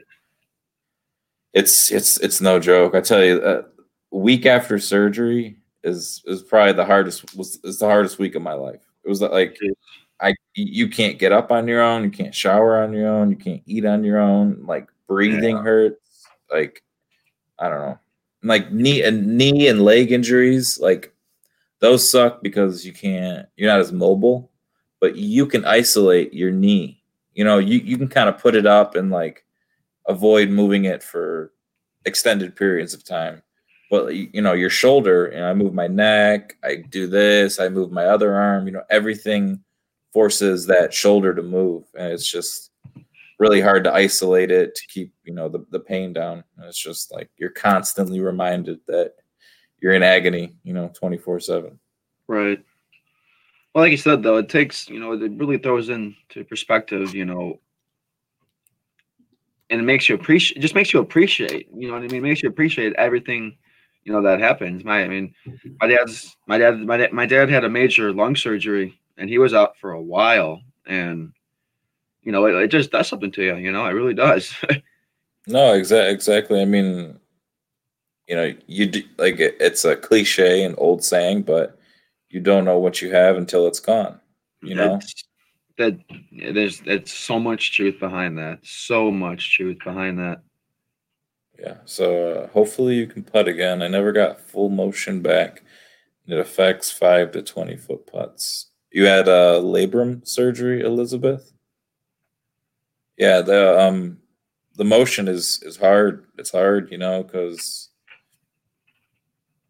it's 1.53 1.91
it's 1.91 2.19
it's 2.19 2.41
no 2.41 2.59
joke. 2.59 2.95
I 2.95 3.01
tell 3.01 3.23
you, 3.23 3.39
uh, 3.41 3.63
week 4.11 4.45
after 4.45 4.79
surgery 4.79 5.57
is 5.83 6.23
is 6.25 6.43
probably 6.43 6.73
the 6.73 6.85
hardest 6.85 7.35
was 7.35 7.59
is 7.63 7.79
the 7.79 7.87
hardest 7.87 8.19
week 8.19 8.35
of 8.35 8.41
my 8.41 8.53
life. 8.53 8.81
It 9.03 9.09
was 9.09 9.21
like. 9.21 9.57
I 10.21 10.33
you 10.55 10.89
can't 10.89 11.19
get 11.19 11.31
up 11.31 11.51
on 11.51 11.67
your 11.67 11.81
own, 11.81 12.03
you 12.03 12.09
can't 12.09 12.33
shower 12.33 12.81
on 12.81 12.93
your 12.93 13.07
own, 13.07 13.29
you 13.29 13.35
can't 13.37 13.61
eat 13.65 13.85
on 13.85 14.03
your 14.03 14.19
own. 14.19 14.63
Like 14.65 14.87
breathing 15.07 15.57
hurts. 15.57 16.25
Like 16.51 16.83
I 17.59 17.69
don't 17.69 17.79
know, 17.79 17.99
like 18.43 18.71
knee 18.71 19.03
and 19.03 19.37
knee 19.37 19.67
and 19.67 19.83
leg 19.83 20.11
injuries. 20.11 20.79
Like 20.81 21.13
those 21.79 22.09
suck 22.09 22.41
because 22.41 22.85
you 22.85 22.93
can't. 22.93 23.47
You're 23.55 23.69
not 23.71 23.79
as 23.79 23.91
mobile, 23.91 24.49
but 24.99 25.15
you 25.15 25.45
can 25.45 25.65
isolate 25.65 26.33
your 26.33 26.51
knee. 26.51 27.03
You 27.33 27.43
know, 27.43 27.59
you 27.59 27.79
you 27.79 27.97
can 27.97 28.07
kind 28.07 28.29
of 28.29 28.39
put 28.39 28.55
it 28.55 28.65
up 28.65 28.95
and 28.95 29.11
like 29.11 29.45
avoid 30.07 30.49
moving 30.49 30.85
it 30.85 31.03
for 31.03 31.51
extended 32.05 32.55
periods 32.55 32.93
of 32.93 33.03
time. 33.03 33.41
but 33.89 34.15
you 34.15 34.41
know 34.41 34.53
your 34.53 34.69
shoulder 34.69 35.27
and 35.27 35.45
i 35.45 35.53
move 35.53 35.73
my 35.73 35.87
neck 35.87 36.57
i 36.63 36.75
do 36.89 37.07
this 37.07 37.59
i 37.59 37.69
move 37.69 37.91
my 37.91 38.05
other 38.05 38.33
arm 38.35 38.65
you 38.67 38.71
know 38.73 38.83
everything 38.89 39.61
forces 40.17 40.65
that 40.65 40.91
shoulder 40.91 41.31
to 41.31 41.43
move 41.43 41.83
and 41.93 42.11
it's 42.11 42.25
just 42.25 42.71
really 43.37 43.61
hard 43.61 43.83
to 43.83 43.93
isolate 43.93 44.49
it 44.49 44.73
to 44.73 44.81
keep 44.87 45.13
you 45.25 45.31
know 45.31 45.47
the, 45.47 45.63
the 45.69 45.79
pain 45.79 46.11
down. 46.11 46.43
And 46.57 46.65
it's 46.65 46.79
just 46.79 47.13
like 47.13 47.29
you're 47.37 47.51
constantly 47.51 48.19
reminded 48.19 48.79
that 48.87 49.13
you're 49.79 49.93
in 49.93 50.01
agony 50.01 50.55
you 50.63 50.73
know 50.73 50.89
24 50.95 51.39
7 51.39 51.79
right. 52.27 52.59
Well 53.75 53.83
like 53.83 53.91
you 53.91 53.97
said 53.97 54.23
though 54.23 54.37
it 54.37 54.49
takes 54.49 54.89
you 54.89 54.99
know 54.99 55.13
it 55.13 55.31
really 55.33 55.59
throws 55.59 55.89
into 55.89 56.43
perspective 56.45 57.13
you 57.13 57.25
know 57.25 57.59
and 59.69 59.79
it 59.79 59.83
makes 59.83 60.09
you 60.09 60.15
appreciate 60.15 60.59
just 60.59 60.73
makes 60.73 60.93
you 60.93 60.99
appreciate 60.99 61.67
you 61.75 61.87
know 61.87 61.93
what 61.93 62.01
i 62.01 62.07
mean? 62.07 62.25
It 62.25 62.27
makes 62.29 62.41
you 62.41 62.49
appreciate 62.49 62.93
everything 62.93 63.55
you 64.03 64.13
know 64.13 64.23
that 64.23 64.39
happens. 64.39 64.83
My 64.83 65.03
i 65.03 65.07
mean 65.07 65.35
my 65.79 65.85
dad's 65.85 66.35
my 66.47 66.57
dad 66.57 66.79
my, 66.79 66.97
dad, 66.97 67.13
my 67.13 67.27
dad 67.27 67.49
had 67.49 67.65
a 67.65 67.69
major 67.69 68.11
lung 68.11 68.35
surgery 68.35 68.99
and 69.17 69.29
he 69.29 69.37
was 69.37 69.53
out 69.53 69.77
for 69.77 69.91
a 69.91 70.01
while 70.01 70.61
and 70.85 71.33
you 72.23 72.31
know 72.31 72.45
it, 72.45 72.55
it 72.55 72.67
just 72.69 72.91
does 72.91 73.07
something 73.07 73.31
to 73.31 73.43
you 73.43 73.55
you 73.57 73.71
know 73.71 73.85
it 73.85 73.91
really 73.91 74.13
does. 74.13 74.53
No 75.49 75.75
exactly 75.75 76.13
exactly 76.13 76.61
i 76.61 76.65
mean 76.65 77.17
you 78.27 78.35
know 78.35 78.53
you 78.67 78.85
do, 78.87 79.01
like 79.17 79.39
it, 79.39 79.55
it's 79.61 79.85
a 79.85 79.95
cliche 79.95 80.65
and 80.65 80.75
old 80.77 81.05
saying 81.05 81.43
but 81.43 81.79
you 82.29 82.41
don't 82.41 82.65
know 82.65 82.77
what 82.79 83.01
you 83.01 83.11
have 83.11 83.37
until 83.37 83.65
it's 83.65 83.79
gone 83.79 84.19
you 84.61 84.75
know? 84.75 84.99
That 85.77 85.97
there's 86.33 86.81
it's 86.85 87.13
so 87.13 87.39
much 87.39 87.73
truth 87.73 87.97
behind 87.97 88.37
that 88.39 88.59
so 88.63 89.09
much 89.09 89.55
truth 89.55 89.77
behind 89.85 90.19
that. 90.19 90.41
Yeah 91.57 91.77
so 91.85 92.31
uh, 92.33 92.47
hopefully 92.47 92.95
you 92.95 93.07
can 93.07 93.23
putt 93.23 93.47
again. 93.47 93.81
I 93.81 93.87
never 93.87 94.11
got 94.11 94.41
full 94.41 94.67
motion 94.67 95.21
back 95.21 95.63
it 96.27 96.37
affects 96.37 96.91
five 96.91 97.31
to 97.31 97.41
20 97.41 97.77
foot 97.77 98.05
putts 98.05 98.66
you 98.91 99.05
had 99.05 99.27
a 99.27 99.31
uh, 99.31 99.61
labrum 99.61 100.25
surgery 100.27 100.81
elizabeth 100.81 101.51
yeah 103.17 103.41
the 103.41 103.79
um 103.79 104.17
the 104.75 104.85
motion 104.85 105.27
is 105.27 105.61
is 105.63 105.77
hard 105.77 106.25
it's 106.37 106.51
hard 106.51 106.89
you 106.91 106.97
know 106.97 107.23
because 107.23 107.89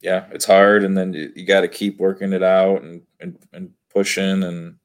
yeah 0.02 0.26
it's 0.32 0.46
hard 0.46 0.84
and 0.84 0.98
then 0.98 1.14
you, 1.14 1.32
you 1.36 1.46
got 1.46 1.62
to 1.62 1.68
keep 1.68 1.98
working 2.00 2.34
it 2.34 2.44
out 2.44 2.82
and, 2.84 3.02
and 3.20 3.38
and 3.54 3.72
pushing 3.90 4.44
and 4.44 4.76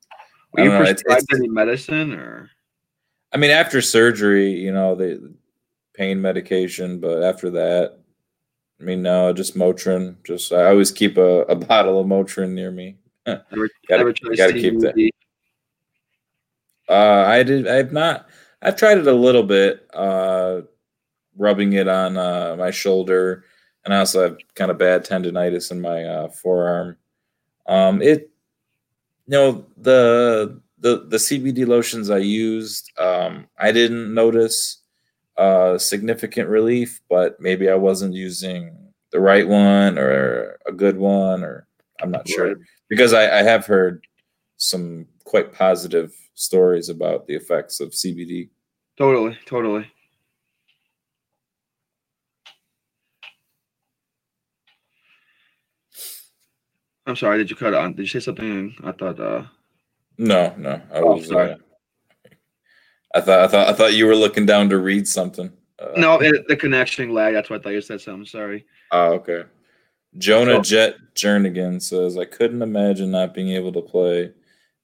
were 0.53 0.65
you 0.65 0.71
know, 0.71 0.79
prescribed 0.79 1.23
it's, 1.31 1.39
any 1.39 1.49
medicine 1.49 2.13
or? 2.15 2.51
I 3.33 3.39
mean, 3.39 3.51
after 3.51 3.81
surgery, 3.81 4.51
you 4.51 4.73
know, 4.73 4.95
the 4.95 5.33
pain 5.95 6.21
medication, 6.21 7.01
but 7.01 7.23
after 7.23 7.51
that, 7.51 7.99
I 8.81 8.85
mean, 8.85 9.03
no, 9.03 9.33
just 9.33 9.57
Motrin. 9.57 10.17
Just 10.25 10.53
I 10.53 10.67
always 10.67 10.91
keep 10.91 11.17
a, 11.17 11.43
a 11.43 11.55
bottle 11.69 12.01
of 12.01 12.07
Motrin 12.07 12.51
near 12.51 12.71
me. 12.71 12.97
Gotta, 13.27 14.15
gotta 14.37 14.53
keep 14.53 14.81
that. 14.81 15.11
Uh, 16.89 17.25
I 17.27 17.43
did. 17.43 17.69
I've 17.69 17.93
not. 17.93 18.29
I've 18.61 18.77
tried 18.77 18.99
it 18.99 19.07
a 19.07 19.13
little 19.13 19.43
bit, 19.43 19.89
uh, 19.93 20.63
rubbing 21.37 21.73
it 21.73 21.89
on 21.89 22.17
uh, 22.17 22.57
my 22.59 22.71
shoulder, 22.71 23.45
and 23.85 23.95
I 23.95 23.99
also 23.99 24.23
have 24.23 24.37
kind 24.55 24.71
of 24.71 24.79
bad 24.79 25.05
tendonitis 25.05 25.71
in 25.71 25.81
my 25.81 26.05
uh, 26.05 26.29
forearm. 26.29 26.97
Um, 27.67 28.03
it 28.03 28.31
know 29.29 29.67
the 29.77 30.61
the 30.79 31.07
the 31.09 31.17
CBD 31.17 31.67
lotions 31.67 32.11
I 32.11 32.19
used, 32.19 32.91
um, 32.99 33.47
I 33.59 33.73
didn't 33.73 34.13
notice 34.13 34.83
uh, 35.37 35.79
significant 35.79 36.49
relief, 36.49 37.01
but 37.09 37.41
maybe 37.41 37.71
I 37.71 37.75
wasn't 37.77 38.15
using 38.15 38.77
the 39.11 39.21
right 39.21 39.47
one 39.47 39.99
or 39.99 40.59
a 40.67 40.73
good 40.73 40.97
one, 40.97 41.45
or 41.45 41.67
I'm 42.01 42.11
not 42.11 42.29
sure 42.29 42.57
because 42.93 43.15
I, 43.15 43.39
I 43.39 43.43
have 43.43 43.65
heard 43.65 44.07
some 44.59 45.07
quite 45.25 45.51
positive 45.51 46.15
stories 46.35 46.91
about 46.91 47.27
the 47.27 47.35
effects 47.35 47.81
of 47.81 47.89
CBD. 47.89 48.51
Totally, 48.99 49.39
totally. 49.47 49.91
I'm 57.07 57.17
sorry. 57.17 57.39
Did 57.39 57.49
you 57.49 57.57
cut 57.57 57.73
on? 57.73 57.95
Did 57.95 58.03
you 58.03 58.09
say 58.09 58.21
something? 58.21 58.77
I 58.85 58.93
thought. 58.93 59.19
uh 59.19 59.45
No, 60.19 60.55
no. 60.59 60.73
I 60.93 60.99
oh, 60.99 61.15
was. 61.15 61.29
Sorry. 61.29 61.53
Uh, 61.53 61.57
I 63.15 63.23
thought. 63.23 63.41
I 63.41 63.49
thought. 63.49 63.69
I 63.69 63.73
thought 63.73 63.95
you 63.95 64.05
were 64.05 64.15
looking 64.15 64.45
down 64.45 64.69
to 64.69 64.77
read 64.77 65.09
something. 65.09 65.51
Uh, 65.79 65.93
no, 65.97 66.21
it, 66.21 66.47
the 66.47 66.57
connection 66.57 67.15
lag. 67.15 67.33
That's 67.33 67.49
why 67.49 67.57
I 67.57 67.59
thought 67.61 67.71
you 67.71 67.81
said 67.81 68.03
something. 68.03 68.27
Sorry. 68.27 68.67
Oh, 68.91 69.15
okay. 69.15 69.45
Jonah 70.19 70.59
oh. 70.59 70.63
Jet 70.63 70.97
Jernigan 71.15 71.81
says, 71.81 72.19
"I 72.19 72.25
couldn't 72.25 72.63
imagine 72.63 73.11
not 73.11 73.35
being 73.35 73.51
able 73.51 73.73
to 73.73 73.81
play. 73.81 74.33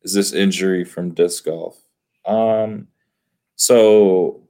Is 0.02 0.14
this 0.14 0.32
injury 0.32 0.84
from 0.84 1.14
disc 1.14 1.44
golf?" 1.44 1.76
Um. 2.26 2.88
So 3.56 4.42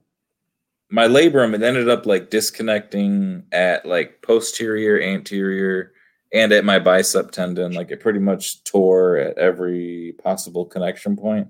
my 0.89 1.07
labrum 1.07 1.53
it 1.53 1.61
ended 1.61 1.89
up 1.89 2.05
like 2.05 2.29
disconnecting 2.29 3.43
at 3.51 3.85
like 3.85 4.21
posterior 4.21 4.99
anterior 5.01 5.93
and 6.33 6.51
at 6.51 6.65
my 6.65 6.79
bicep 6.79 7.31
tendon. 7.31 7.73
Like 7.73 7.91
it 7.91 7.99
pretty 7.99 8.19
much 8.19 8.63
tore 8.63 9.17
at 9.17 9.37
every 9.37 10.15
possible 10.23 10.65
connection 10.65 11.15
point. 11.15 11.49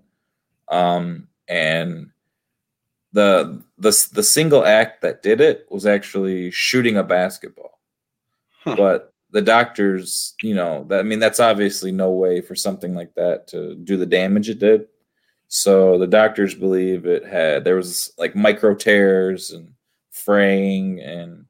Um, 0.70 1.28
and 1.48 2.12
the 3.14 3.64
the 3.78 4.08
the 4.14 4.24
single 4.24 4.66
act 4.66 5.02
that 5.02 5.24
did 5.24 5.42
it 5.42 5.66
was 5.70 5.86
actually 5.86 6.52
shooting 6.52 6.98
a 6.98 7.04
basketball. 7.04 7.80
Huh. 8.64 8.76
But 8.76 9.14
the 9.32 9.42
doctors, 9.42 10.36
you 10.42 10.56
know, 10.56 10.86
that 10.90 11.00
I 11.00 11.04
mean, 11.04 11.20
that's 11.20 11.40
obviously 11.40 11.92
no 11.92 12.12
way 12.12 12.42
for 12.42 12.56
something 12.56 12.96
like 12.96 13.14
that 13.16 13.48
to 13.50 13.76
do 13.76 13.98
the 13.98 14.06
damage 14.06 14.50
it 14.50 14.60
did. 14.60 14.88
So 15.48 15.98
the 15.98 16.08
doctors 16.08 16.54
believe 16.54 17.06
it 17.06 17.26
had 17.26 17.64
there 17.64 17.76
was 17.76 18.12
like 18.18 18.36
micro 18.36 18.76
tears 18.76 19.52
and 19.52 19.74
fraying, 20.12 21.00
and 21.02 21.46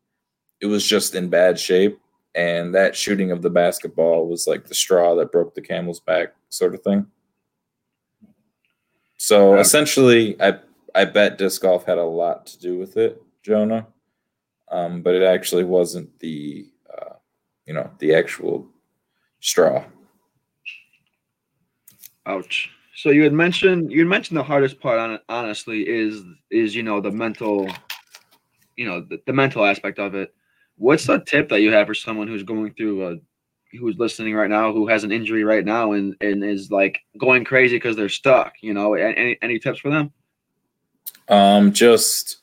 it 0.62 0.67
was 0.67 0.86
just 0.86 1.15
in 1.15 1.29
bad 1.29 1.59
shape. 1.59 2.00
And 2.36 2.75
that 2.75 2.95
shooting 2.95 3.31
of 3.31 3.41
the 3.41 3.50
basketball 3.50 4.27
was 4.27 4.48
like 4.48 4.65
the 4.65 4.75
straw 4.75 5.15
that 5.15 5.31
broke 5.31 5.55
the 5.55 5.62
camel's 5.62 6.00
back 6.00 6.33
sort 6.50 6.75
of 6.75 6.81
thing. 6.81 7.07
So 9.17 9.57
essentially 9.59 10.41
i 10.41 10.57
i 10.95 11.03
bet 11.03 11.38
disc 11.38 11.62
golf 11.62 11.86
had 11.86 11.98
a 11.98 12.03
lot 12.03 12.45
to 12.48 12.59
do 12.59 12.77
with 12.77 12.95
it 12.98 13.21
jonah. 13.43 13.88
Um, 14.71 15.01
but 15.01 15.15
it 15.15 15.24
actually 15.24 15.63
wasn't 15.63 16.19
the 16.19 16.69
you 17.69 17.73
know 17.73 17.89
the 17.99 18.13
actual 18.13 18.67
straw 19.39 19.85
ouch 22.25 22.69
so 22.95 23.09
you 23.11 23.23
had 23.23 23.31
mentioned 23.31 23.89
you 23.89 23.99
had 23.99 24.07
mentioned 24.09 24.38
the 24.38 24.43
hardest 24.43 24.81
part 24.81 24.99
on 24.99 25.11
it 25.11 25.21
honestly 25.29 25.88
is 25.88 26.21
is 26.51 26.75
you 26.75 26.83
know 26.83 26.99
the 26.99 27.11
mental 27.11 27.65
you 28.75 28.85
know 28.85 28.99
the, 28.99 29.21
the 29.25 29.31
mental 29.31 29.63
aspect 29.63 29.99
of 29.99 30.15
it 30.15 30.33
What's 30.79 31.05
the 31.05 31.19
tip 31.19 31.49
that 31.49 31.59
you 31.59 31.73
have 31.73 31.88
for 31.88 31.93
someone 31.93 32.29
who's 32.29 32.43
going 32.43 32.73
through 32.73 33.05
a 33.05 33.17
who's 33.77 33.97
listening 33.97 34.33
right 34.33 34.49
now 34.49 34.71
who 34.71 34.88
has 34.88 35.03
an 35.03 35.11
injury 35.11 35.43
right 35.43 35.65
now 35.65 35.91
and 35.91 36.15
and 36.21 36.41
is 36.41 36.71
like 36.71 36.99
going 37.17 37.43
crazy 37.43 37.75
because 37.75 37.97
they're 37.97 38.07
stuck? 38.07 38.53
You 38.61 38.73
know, 38.73 38.93
any 38.93 39.38
any 39.41 39.59
tips 39.59 39.79
for 39.79 39.89
them? 39.89 40.13
Um, 41.27 41.73
just 41.73 42.38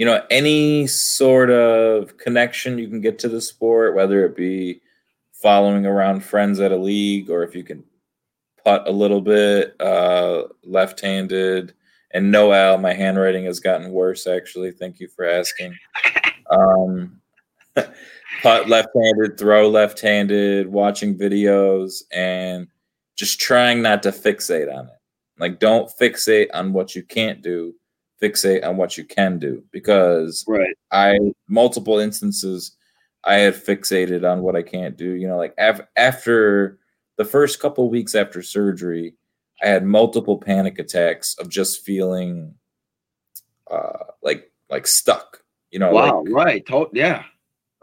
you 0.00 0.06
know, 0.06 0.24
any 0.30 0.86
sort 0.86 1.50
of 1.50 2.16
connection 2.16 2.78
you 2.78 2.88
can 2.88 3.02
get 3.02 3.18
to 3.18 3.28
the 3.28 3.38
sport, 3.42 3.94
whether 3.94 4.24
it 4.24 4.34
be 4.34 4.80
following 5.30 5.84
around 5.84 6.24
friends 6.24 6.58
at 6.58 6.72
a 6.72 6.76
league 6.76 7.28
or 7.28 7.42
if 7.42 7.54
you 7.54 7.62
can 7.62 7.84
putt 8.64 8.88
a 8.88 8.90
little 8.90 9.20
bit, 9.20 9.78
uh, 9.78 10.44
left-handed. 10.64 11.74
And 12.12 12.32
Noel, 12.32 12.78
my 12.78 12.94
handwriting 12.94 13.44
has 13.44 13.60
gotten 13.60 13.90
worse. 13.90 14.26
Actually, 14.26 14.72
thank 14.72 15.00
you 15.00 15.08
for 15.08 15.26
asking. 15.26 15.76
Um, 16.50 17.20
putt 18.42 18.68
left-handed, 18.68 19.38
throw 19.38 19.68
left-handed, 19.68 20.66
watching 20.66 21.16
videos, 21.16 22.02
and 22.10 22.66
just 23.14 23.38
trying 23.38 23.82
not 23.82 24.02
to 24.02 24.10
fixate 24.10 24.74
on 24.74 24.86
it. 24.86 24.98
Like, 25.38 25.60
don't 25.60 25.88
fixate 25.96 26.48
on 26.52 26.72
what 26.72 26.96
you 26.96 27.04
can't 27.04 27.40
do. 27.40 27.72
Fixate 28.20 28.66
on 28.66 28.76
what 28.76 28.98
you 28.98 29.04
can 29.04 29.38
do 29.38 29.62
because 29.70 30.44
right. 30.46 30.76
I 30.90 31.18
multiple 31.48 31.98
instances 31.98 32.76
I 33.24 33.34
had 33.34 33.54
fixated 33.54 34.30
on 34.30 34.42
what 34.42 34.56
I 34.56 34.62
can't 34.62 34.96
do. 34.96 35.12
You 35.12 35.28
know, 35.28 35.36
like 35.36 35.54
af- 35.58 35.86
after 35.96 36.78
the 37.16 37.24
first 37.24 37.60
couple 37.60 37.88
weeks 37.90 38.14
after 38.14 38.42
surgery, 38.42 39.14
I 39.62 39.68
had 39.68 39.84
multiple 39.84 40.38
panic 40.38 40.78
attacks 40.78 41.36
of 41.38 41.48
just 41.48 41.84
feeling 41.84 42.54
uh, 43.70 44.04
like 44.22 44.50
like 44.68 44.86
stuck. 44.86 45.42
You 45.70 45.78
know, 45.78 45.92
wow, 45.92 46.22
like, 46.22 46.34
right, 46.34 46.66
to- 46.66 46.90
yeah, 46.92 47.24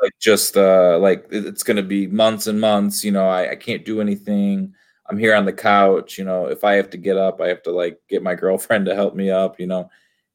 like 0.02 0.14
just 0.20 0.58
uh 0.58 0.98
like 1.00 1.28
it's 1.32 1.64
gonna 1.64 1.84
be 1.84 2.08
months 2.08 2.48
and 2.48 2.60
months 2.60 3.04
you 3.04 3.12
know 3.12 3.28
I, 3.28 3.52
I 3.52 3.56
can't 3.56 3.86
do 3.86 4.02
anything 4.02 4.74
i'm 5.10 5.18
here 5.18 5.36
on 5.36 5.46
the 5.46 5.54
couch 5.54 6.18
you 6.18 6.24
know 6.24 6.48
if 6.48 6.64
i 6.64 6.74
have 6.74 6.90
to 6.92 6.98
get 6.98 7.18
up 7.18 7.42
i 7.42 7.48
have 7.48 7.64
to 7.64 7.72
like 7.72 8.00
get 8.10 8.24
my 8.24 8.36
girlfriend 8.44 8.86
to 8.86 8.96
help 8.96 9.16
me 9.16 9.32
up 9.32 9.60
you 9.60 9.68
know 9.68 9.90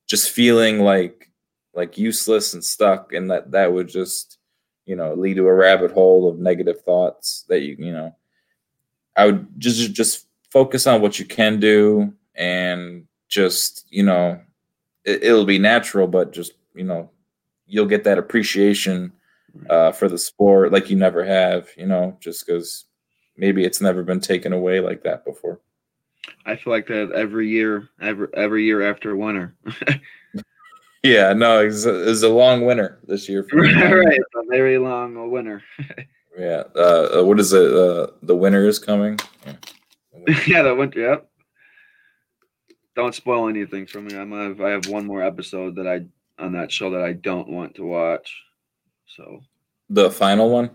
just 0.07 0.31
feeling 0.31 0.81
like 0.81 1.31
like 1.75 1.97
useless 1.97 2.55
and 2.55 2.65
stuck 2.65 3.13
and 3.13 3.31
that 3.31 3.51
that 3.51 3.73
would 3.73 3.89
just 3.89 4.39
you 4.85 4.97
know 4.97 5.15
lead 5.15 5.35
to 5.35 5.47
a 5.47 5.55
rabbit 5.55 5.91
hole 5.91 6.29
of 6.29 6.39
negative 6.39 6.83
thoughts 6.83 7.45
that 7.49 7.63
you 7.63 7.77
you 7.79 7.93
know 7.93 8.15
i 9.17 9.25
would 9.27 9.47
just 9.59 9.93
just 9.93 10.27
focus 10.51 10.87
on 10.87 11.01
what 11.01 11.19
you 11.19 11.25
can 11.25 11.59
do 11.59 12.13
and 12.35 13.07
just 13.29 13.87
you 13.91 14.03
know 14.03 14.39
it, 15.05 15.23
it'll 15.23 15.47
be 15.47 15.59
natural 15.59 16.07
but 16.07 16.33
just 16.33 16.53
you 16.75 16.85
know 16.85 17.11
you'll 17.67 17.87
get 17.87 18.05
that 18.05 18.19
appreciation 18.19 19.13
uh, 19.69 19.93
for 19.93 20.09
the 20.09 20.19
sport 20.19 20.73
like 20.73 20.89
you 20.91 20.97
never 20.97 21.25
have 21.25 21.69
you 21.77 21.87
know 21.87 22.17
just 22.21 22.47
because 22.47 22.87
maybe 23.37 23.65
it's 23.65 23.81
never 23.81 24.03
been 24.03 24.21
taken 24.21 24.53
away 24.53 24.81
like 24.81 25.03
that 25.03 25.25
before 25.25 25.61
I 26.47 26.57
feel 26.57 26.73
like 26.73 26.87
that 26.89 27.13
every 27.13 27.49
year, 27.49 27.89
every 28.01 28.29
every 28.35 28.65
year 28.65 28.89
after 28.89 29.17
winter. 29.17 29.55
yeah 31.03 31.33
no 31.33 31.59
it's 31.59 31.85
a, 31.85 32.09
it's 32.09 32.23
a 32.23 32.29
long 32.29 32.65
winter 32.65 33.01
this 33.09 33.29
year 33.29 33.43
for 33.43 33.57
right, 33.61 34.19
a 34.37 34.47
very 34.49 34.79
long 34.79 35.31
winter. 35.31 35.63
yeah 36.39 36.63
uh, 36.77 37.19
uh, 37.19 37.25
what 37.25 37.41
is 37.41 37.53
it 37.53 37.73
uh, 37.73 38.07
the 38.23 38.35
winter 38.35 38.67
is 38.67 38.79
coming 38.79 39.19
yeah. 39.45 40.39
yeah, 40.47 40.63
the 40.63 40.75
winter. 40.75 41.01
Yep. 41.01 41.29
Don't 42.95 43.15
spoil 43.15 43.49
anything 43.49 43.87
for 43.87 44.01
me. 44.01 44.17
I'm 44.17 44.31
have, 44.33 44.61
I 44.61 44.71
have 44.71 44.87
one 44.87 45.07
more 45.07 45.23
episode 45.23 45.77
that 45.77 45.89
I 45.89 46.05
on 46.43 46.53
that 46.53 46.71
show 46.71 46.91
that 46.91 47.03
I 47.03 47.13
don't 47.13 47.49
want 47.49 47.75
to 47.77 47.85
watch. 47.85 48.43
So 49.07 49.41
the 49.89 50.11
final 50.11 50.51
one 50.51 50.71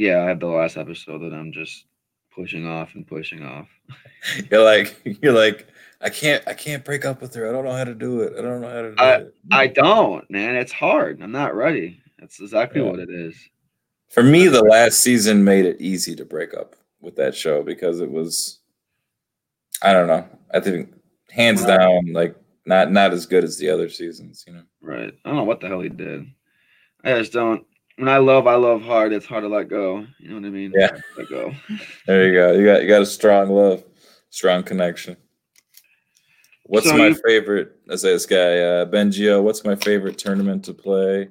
yeah, 0.00 0.22
I 0.22 0.28
have 0.28 0.40
the 0.40 0.46
last 0.46 0.78
episode 0.78 1.18
that 1.18 1.34
I'm 1.34 1.52
just 1.52 1.84
pushing 2.34 2.66
off 2.66 2.94
and 2.94 3.06
pushing 3.06 3.42
off. 3.44 3.68
you're 4.50 4.64
like 4.64 5.00
you're 5.22 5.32
like 5.32 5.66
I 6.00 6.08
can't 6.10 6.42
I 6.46 6.54
can't 6.54 6.84
break 6.84 7.04
up 7.04 7.20
with 7.20 7.34
her. 7.34 7.48
I 7.48 7.52
don't 7.52 7.64
know 7.64 7.72
how 7.72 7.84
to 7.84 7.94
do 7.94 8.20
it. 8.22 8.34
I 8.38 8.42
don't 8.42 8.60
know 8.60 8.68
how 8.68 8.82
to 8.82 8.90
do 8.90 9.02
I, 9.02 9.14
it. 9.16 9.34
I 9.50 9.66
don't, 9.66 10.28
man. 10.30 10.56
It's 10.56 10.72
hard. 10.72 11.20
I'm 11.22 11.32
not 11.32 11.54
ready. 11.54 12.00
That's 12.18 12.40
exactly 12.40 12.80
Yeah. 12.82 12.90
what 12.90 13.00
it 13.00 13.10
is. 13.10 13.36
For 14.08 14.22
me, 14.22 14.48
the 14.48 14.62
last 14.62 15.00
season 15.02 15.44
made 15.44 15.66
it 15.66 15.80
easy 15.80 16.16
to 16.16 16.24
break 16.24 16.52
up 16.54 16.74
with 17.00 17.16
that 17.16 17.34
show 17.34 17.62
because 17.62 18.00
it 18.00 18.10
was 18.10 18.58
I 19.82 19.92
don't 19.92 20.06
know. 20.08 20.26
I 20.52 20.60
think 20.60 20.92
hands 21.30 21.62
Right. 21.62 21.78
down 21.78 22.12
like 22.12 22.34
not 22.66 22.92
not 22.92 23.12
as 23.12 23.26
good 23.26 23.44
as 23.44 23.56
the 23.58 23.70
other 23.70 23.88
seasons, 23.88 24.44
you 24.46 24.52
know. 24.54 24.62
Right. 24.82 25.12
I 25.24 25.28
don't 25.28 25.36
know 25.36 25.44
what 25.44 25.60
the 25.60 25.68
hell 25.68 25.80
he 25.80 25.88
did. 25.88 26.26
I 27.04 27.18
just 27.18 27.32
don't. 27.32 27.64
When 27.96 28.08
I 28.08 28.18
love, 28.18 28.46
I 28.46 28.54
love 28.54 28.82
hard. 28.82 29.12
It's 29.12 29.26
hard 29.26 29.42
to 29.42 29.48
let 29.48 29.68
go. 29.68 30.06
You 30.18 30.28
know 30.30 30.36
what 30.36 30.44
I 30.46 30.50
mean? 30.50 30.72
Yeah. 30.74 30.90
Let 31.18 31.28
go. 31.28 31.52
There 32.06 32.26
you 32.26 32.32
go. 32.34 32.52
You 32.52 32.64
got 32.64 32.82
you 32.82 32.88
got 32.88 33.02
a 33.02 33.06
strong 33.06 33.50
love, 33.50 33.84
strong 34.30 34.62
connection. 34.62 35.16
What's 36.64 36.88
So 36.88 36.96
my 36.96 37.08
you- 37.08 37.20
favorite? 37.26 37.76
I 37.90 37.96
say 37.96 38.12
this 38.12 38.26
guy, 38.26 38.58
uh, 38.60 38.84
Benjio. 38.86 39.42
What's 39.42 39.64
my 39.64 39.74
favorite 39.76 40.18
tournament 40.18 40.64
to 40.66 40.74
play? 40.74 41.28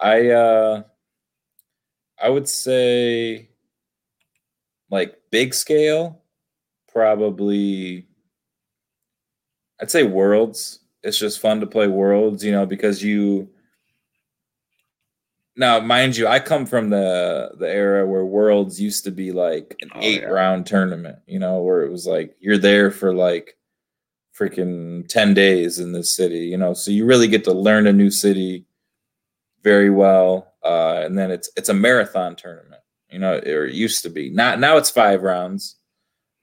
I 0.00 0.30
uh, 0.30 0.82
I 2.20 2.28
would 2.28 2.48
say, 2.48 3.50
like 4.90 5.18
big 5.30 5.54
scale, 5.54 6.20
probably. 6.92 8.06
I'd 9.80 9.90
say 9.90 10.02
Worlds. 10.04 10.80
It's 11.04 11.18
just 11.18 11.40
fun 11.40 11.60
to 11.60 11.66
play 11.66 11.86
Worlds, 11.88 12.44
you 12.44 12.52
know, 12.52 12.66
because 12.66 13.02
you. 13.02 13.50
Now, 15.56 15.80
mind 15.80 16.16
you, 16.16 16.26
I 16.26 16.38
come 16.40 16.64
from 16.66 16.88
the 16.90 17.50
the 17.58 17.68
era 17.68 18.06
where 18.06 18.24
Worlds 18.24 18.80
used 18.80 19.04
to 19.04 19.10
be 19.10 19.32
like 19.32 19.76
an 19.82 19.90
Oh, 19.94 20.00
eight 20.00 20.22
yeah. 20.22 20.28
round 20.28 20.66
tournament, 20.66 21.18
you 21.26 21.38
know, 21.38 21.60
where 21.62 21.82
it 21.82 21.90
was 21.90 22.06
like 22.06 22.34
you're 22.40 22.58
there 22.58 22.90
for 22.90 23.12
like 23.14 23.56
freaking 24.38 25.06
10 25.08 25.34
days 25.34 25.78
in 25.78 25.92
this 25.92 26.16
city, 26.16 26.38
you 26.46 26.56
know, 26.56 26.72
so 26.72 26.90
you 26.90 27.04
really 27.04 27.28
get 27.28 27.44
to 27.44 27.52
learn 27.52 27.86
a 27.86 27.92
new 27.92 28.10
city 28.10 28.64
very 29.62 29.90
well. 29.90 30.54
Uh, 30.64 31.02
and 31.04 31.18
then 31.18 31.30
it's 31.30 31.50
it's 31.56 31.68
a 31.68 31.74
marathon 31.74 32.34
tournament, 32.34 32.80
you 33.10 33.18
know, 33.18 33.34
or 33.34 33.66
it 33.66 33.74
used 33.74 34.02
to 34.04 34.08
be. 34.10 34.30
Not 34.30 34.58
now 34.58 34.76
it's 34.78 34.90
five 34.90 35.22
rounds. 35.22 35.76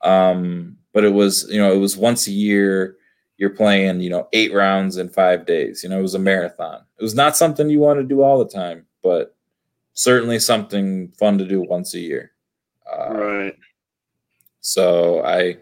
Um, 0.04 0.78
but 0.94 1.04
it 1.04 1.14
was, 1.14 1.48
you 1.50 1.60
know, 1.60 1.74
it 1.74 1.78
was 1.78 1.98
once 1.98 2.28
a 2.28 2.32
year 2.32 2.96
you're 3.38 3.50
playing, 3.50 4.02
you 4.02 4.10
know, 4.10 4.28
eight 4.34 4.54
rounds 4.54 4.98
in 4.98 5.10
five 5.10 5.46
days. 5.46 5.82
You 5.84 5.90
know, 5.90 6.00
it 6.00 6.04
was 6.04 6.16
a 6.16 6.20
marathon. 6.20 6.82
It 7.00 7.04
was 7.04 7.16
not 7.16 7.36
something 7.38 7.70
you 7.70 7.80
want 7.80 8.00
to 8.00 8.04
do 8.06 8.22
all 8.22 8.38
the 8.40 8.50
time, 8.50 8.86
but 9.04 9.36
certainly 9.94 10.40
something 10.40 11.12
fun 11.20 11.38
to 11.38 11.46
do 11.46 11.62
once 11.62 11.94
a 11.94 12.00
year. 12.00 12.32
Uh, 12.92 13.14
right. 13.14 13.56
so 14.62 15.24
I 15.24 15.58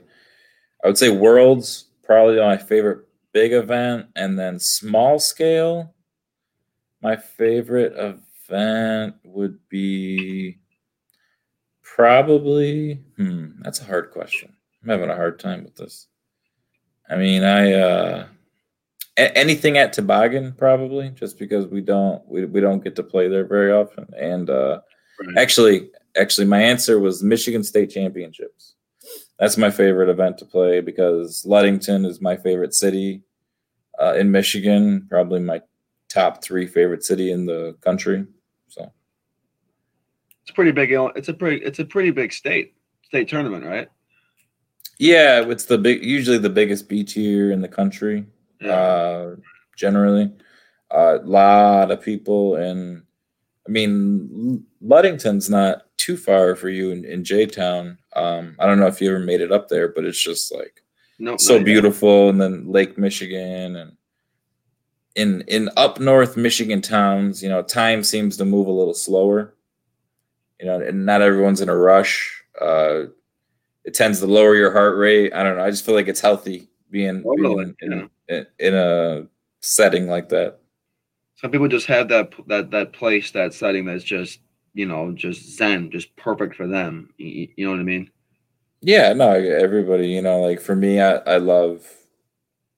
I 0.84 0.88
would 0.88 0.98
say 0.98 1.10
Worlds 1.10 1.86
probably 2.04 2.38
my 2.40 2.58
favorite 2.58 3.06
big 3.34 3.54
event, 3.54 4.08
and 4.16 4.40
then 4.40 4.60
small 4.60 5.20
scale. 5.20 5.94
My 7.02 7.16
favorite 7.16 7.94
event 7.98 9.16
would 9.24 9.60
be 9.70 10.58
probably 11.84 13.04
hmm, 13.18 13.48
that's 13.62 13.82
a 13.82 13.86
hard 13.86 14.12
question. 14.12 14.54
I'm 14.82 14.90
having 14.90 15.10
a 15.10 15.16
hard 15.16 15.40
time 15.40 15.64
with 15.64 15.76
this. 15.76 16.08
I 17.10 17.16
mean, 17.18 17.44
I 17.44 17.74
uh 17.74 18.28
a- 19.18 19.38
anything 19.38 19.78
at 19.78 19.94
Toboggan 19.94 20.54
probably 20.54 21.10
just 21.10 21.38
because 21.38 21.68
we 21.68 21.82
don't 21.82 22.26
we, 22.28 22.46
we 22.46 22.62
don't 22.62 22.84
get 22.84 22.96
to 22.96 23.04
play 23.04 23.28
there 23.28 23.46
very 23.46 23.72
often 23.72 24.08
and 24.18 24.50
uh 24.50 24.80
right. 25.20 25.38
Actually, 25.38 25.90
actually, 26.16 26.48
my 26.48 26.62
answer 26.62 27.00
was 27.00 27.24
Michigan 27.24 27.64
State 27.64 27.90
Championships. 27.90 28.76
That's 29.40 29.58
my 29.58 29.70
favorite 29.70 30.10
event 30.10 30.38
to 30.40 30.46
play 30.46 30.82
because 30.82 31.46
Ludington 31.46 32.06
is 32.06 32.22
my 32.22 32.36
favorite 32.36 32.74
city 32.74 33.22
uh, 34.00 34.14
in 34.14 34.32
Michigan. 34.32 35.06
Probably 35.10 35.40
my 35.40 35.62
top 36.10 36.44
three 36.44 36.66
favorite 36.68 37.04
city 37.04 37.32
in 37.32 37.46
the 37.46 37.76
country. 37.82 38.26
So 38.68 38.92
It's 40.44 40.52
pretty 40.52 40.72
big. 40.72 40.92
It's 40.92 41.30
a 41.30 41.34
pretty. 41.34 41.64
It's 41.64 41.80
a 41.80 41.86
pretty 41.86 42.12
big 42.12 42.34
state 42.34 42.74
state 43.04 43.28
tournament, 43.28 43.64
right? 43.66 43.90
yeah, 45.00 45.44
it's 45.48 45.66
the 45.66 45.78
big, 45.78 46.04
usually 46.04 46.40
the 46.40 46.50
biggest 46.50 46.90
B 46.90 47.04
tier 47.04 47.52
in 47.52 47.62
the 47.62 47.68
country. 47.68 48.26
Uh, 48.66 49.32
generally. 49.76 50.32
A 50.92 51.20
lot 51.24 51.92
of 51.92 52.02
people, 52.02 52.56
and 52.56 53.04
I 53.68 53.72
mean, 53.72 54.64
L- 54.82 54.90
Ludington's 54.90 55.50
not 55.50 55.84
too 55.98 56.16
far 56.16 56.56
for 56.56 56.70
you 56.70 56.92
in, 56.92 57.04
in 57.04 57.24
J 57.24 57.46
Town. 57.46 57.98
Um, 58.16 58.56
I 58.60 58.66
don't 58.66 58.80
know 58.80 58.88
if 58.88 59.02
you 59.02 59.10
ever 59.10 59.20
made 59.20 59.42
it 59.42 59.52
up 59.52 59.68
there, 59.68 59.90
but 59.90 60.06
it's 60.06 60.22
just 60.22 60.54
like 60.54 60.82
no, 61.20 61.36
so 61.38 61.62
beautiful. 61.62 62.30
And 62.30 62.40
then 62.40 62.72
Lake 62.72 62.98
Michigan 62.98 63.76
and 63.76 63.98
in 65.16 65.42
in 65.48 65.70
up 65.76 66.00
north 66.00 66.38
Michigan 66.38 66.82
towns, 66.82 67.44
you 67.44 67.50
know, 67.50 67.62
time 67.64 68.04
seems 68.04 68.38
to 68.38 68.46
move 68.46 68.68
a 68.68 68.72
little 68.72 68.94
slower. 68.94 69.56
You 70.60 70.68
know, 70.68 70.80
and 70.80 71.06
not 71.06 71.22
everyone's 71.22 71.62
in 71.62 71.70
a 71.70 71.76
rush. 71.76 72.44
Uh, 72.60 73.04
it 73.84 73.94
tends 73.94 74.20
to 74.20 74.28
lower 74.28 74.56
your 74.56 74.72
heart 74.72 74.98
rate. 74.98 75.34
I 75.34 75.44
don't 75.44 75.58
know. 75.58 75.64
I 75.64 75.70
just 75.70 75.86
feel 75.86 75.96
like 75.96 76.08
it's 76.08 76.20
healthy 76.20 76.68
being, 76.90 77.24
Totally, 77.24 77.56
being 77.56 77.76
in, 77.82 77.94
in, 77.94 78.10
in 78.30 78.74
a 78.74 79.28
setting 79.62 80.08
like 80.08 80.30
that. 80.30 80.60
Some 81.36 81.52
people 81.52 81.68
just 81.68 81.88
have 81.88 82.10
that 82.10 82.34
that 82.48 82.72
that 82.72 82.94
place, 82.94 83.32
that 83.32 83.54
setting 83.54 83.86
that's 83.86 84.04
just 84.04 84.40
you 84.74 84.86
know 84.86 85.12
just 85.12 85.58
zen, 85.58 85.92
just 85.92 86.16
perfect 86.16 86.56
for 86.56 86.68
them. 86.68 87.14
You, 87.18 87.48
you 87.56 87.66
know 87.66 87.72
what 87.72 87.80
I 87.80 87.84
mean? 87.84 88.10
Yeah, 88.82 89.14
no, 89.14 89.32
everybody, 89.32 90.10
you 90.10 90.22
know, 90.22 90.40
like 90.42 90.62
for 90.62 90.76
me, 90.76 91.02
I, 91.02 91.16
I 91.16 91.38
love, 91.38 91.84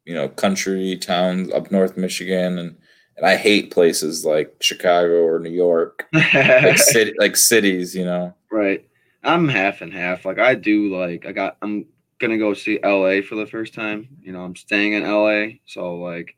you 0.05 0.13
know, 0.13 0.29
country 0.29 0.97
towns 0.97 1.51
up 1.51 1.71
north 1.71 1.97
Michigan 1.97 2.57
and 2.57 2.77
and 3.17 3.27
I 3.27 3.35
hate 3.35 3.71
places 3.71 4.23
like 4.23 4.55
Chicago 4.61 5.25
or 5.25 5.39
New 5.39 5.49
York, 5.49 6.07
like 6.13 6.77
city 6.77 7.13
like 7.17 7.35
cities, 7.35 7.93
you 7.93 8.05
know. 8.05 8.33
Right. 8.49 8.85
I'm 9.23 9.49
half 9.49 9.81
and 9.81 9.93
half. 9.93 10.23
Like 10.23 10.39
I 10.39 10.55
do 10.55 10.95
like 10.95 11.25
I 11.25 11.33
got 11.33 11.57
I'm 11.61 11.85
gonna 12.19 12.37
go 12.37 12.53
see 12.53 12.79
LA 12.83 13.21
for 13.21 13.35
the 13.35 13.47
first 13.47 13.73
time. 13.73 14.07
You 14.21 14.31
know, 14.31 14.41
I'm 14.41 14.55
staying 14.55 14.93
in 14.93 15.03
LA. 15.03 15.57
So 15.65 15.95
like 15.95 16.35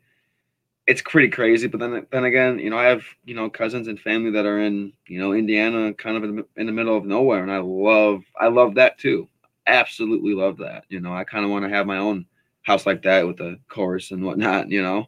it's 0.87 1.01
pretty 1.01 1.29
crazy. 1.29 1.67
But 1.67 1.79
then 1.79 2.05
then 2.11 2.23
again, 2.25 2.59
you 2.59 2.69
know, 2.69 2.77
I 2.77 2.85
have, 2.85 3.03
you 3.25 3.35
know, 3.35 3.49
cousins 3.49 3.87
and 3.87 3.99
family 3.99 4.31
that 4.31 4.45
are 4.45 4.59
in, 4.59 4.93
you 5.07 5.19
know, 5.19 5.33
Indiana, 5.33 5.93
kind 5.93 6.17
of 6.17 6.23
in 6.23 6.35
the, 6.37 6.45
in 6.57 6.65
the 6.65 6.71
middle 6.71 6.97
of 6.97 7.05
nowhere. 7.05 7.43
And 7.43 7.51
I 7.51 7.59
love 7.59 8.23
I 8.39 8.47
love 8.47 8.75
that 8.75 8.97
too. 8.97 9.27
Absolutely 9.67 10.33
love 10.33 10.57
that. 10.57 10.85
You 10.89 10.99
know, 10.99 11.13
I 11.13 11.23
kind 11.23 11.45
of 11.45 11.51
want 11.51 11.65
to 11.65 11.69
have 11.69 11.85
my 11.85 11.97
own 11.97 12.25
house 12.63 12.85
like 12.85 13.01
that 13.03 13.25
with 13.27 13.39
a 13.39 13.57
course 13.69 14.11
and 14.11 14.23
whatnot, 14.23 14.69
you 14.69 14.81
know. 14.81 15.07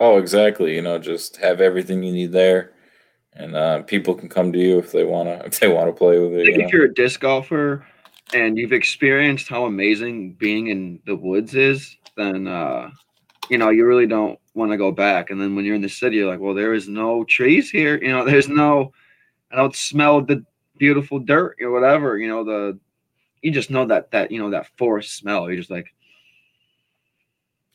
Oh, 0.00 0.18
exactly. 0.18 0.74
You 0.74 0.82
know, 0.82 0.98
just 0.98 1.36
have 1.36 1.60
everything 1.60 2.02
you 2.02 2.12
need 2.12 2.32
there, 2.32 2.72
and 3.34 3.54
uh, 3.54 3.82
people 3.82 4.14
can 4.14 4.28
come 4.28 4.52
to 4.52 4.58
you 4.58 4.78
if 4.78 4.90
they 4.90 5.04
wanna 5.04 5.42
if 5.46 5.60
they 5.60 5.68
wanna 5.68 5.92
play 5.92 6.18
with 6.18 6.32
I 6.32 6.36
it. 6.42 6.44
think 6.46 6.56
You 6.56 6.62
know? 6.62 6.66
if 6.66 6.72
you're 6.72 6.84
a 6.86 6.94
disc 6.94 7.20
golfer 7.20 7.86
and 8.32 8.56
you've 8.56 8.72
experienced 8.72 9.48
how 9.48 9.64
amazing 9.64 10.34
being 10.34 10.68
in 10.68 11.00
the 11.06 11.16
woods 11.16 11.54
is, 11.54 11.96
then 12.16 12.46
uh, 12.46 12.90
you 13.50 13.58
know 13.58 13.70
you 13.70 13.86
really 13.86 14.06
don't 14.06 14.38
want 14.54 14.70
to 14.70 14.76
go 14.76 14.90
back. 14.90 15.30
And 15.30 15.40
then 15.40 15.54
when 15.54 15.64
you're 15.64 15.74
in 15.74 15.82
the 15.82 15.88
city, 15.88 16.16
you're 16.16 16.30
like, 16.30 16.40
well, 16.40 16.54
there 16.54 16.74
is 16.74 16.88
no 16.88 17.24
trees 17.24 17.70
here. 17.70 18.00
You 18.02 18.12
know, 18.12 18.24
there's 18.28 18.48
no. 18.48 18.92
I 19.50 19.56
don't 19.56 19.76
smell 19.76 20.20
the 20.22 20.44
beautiful 20.78 21.18
dirt 21.18 21.56
or 21.60 21.70
whatever. 21.70 22.18
You 22.18 22.28
know, 22.28 22.44
the 22.44 22.78
you 23.42 23.50
just 23.50 23.70
know 23.70 23.86
that 23.86 24.10
that 24.12 24.30
you 24.30 24.38
know 24.38 24.50
that 24.50 24.68
forest 24.78 25.16
smell. 25.16 25.48
You're 25.48 25.58
just 25.58 25.70
like, 25.70 25.94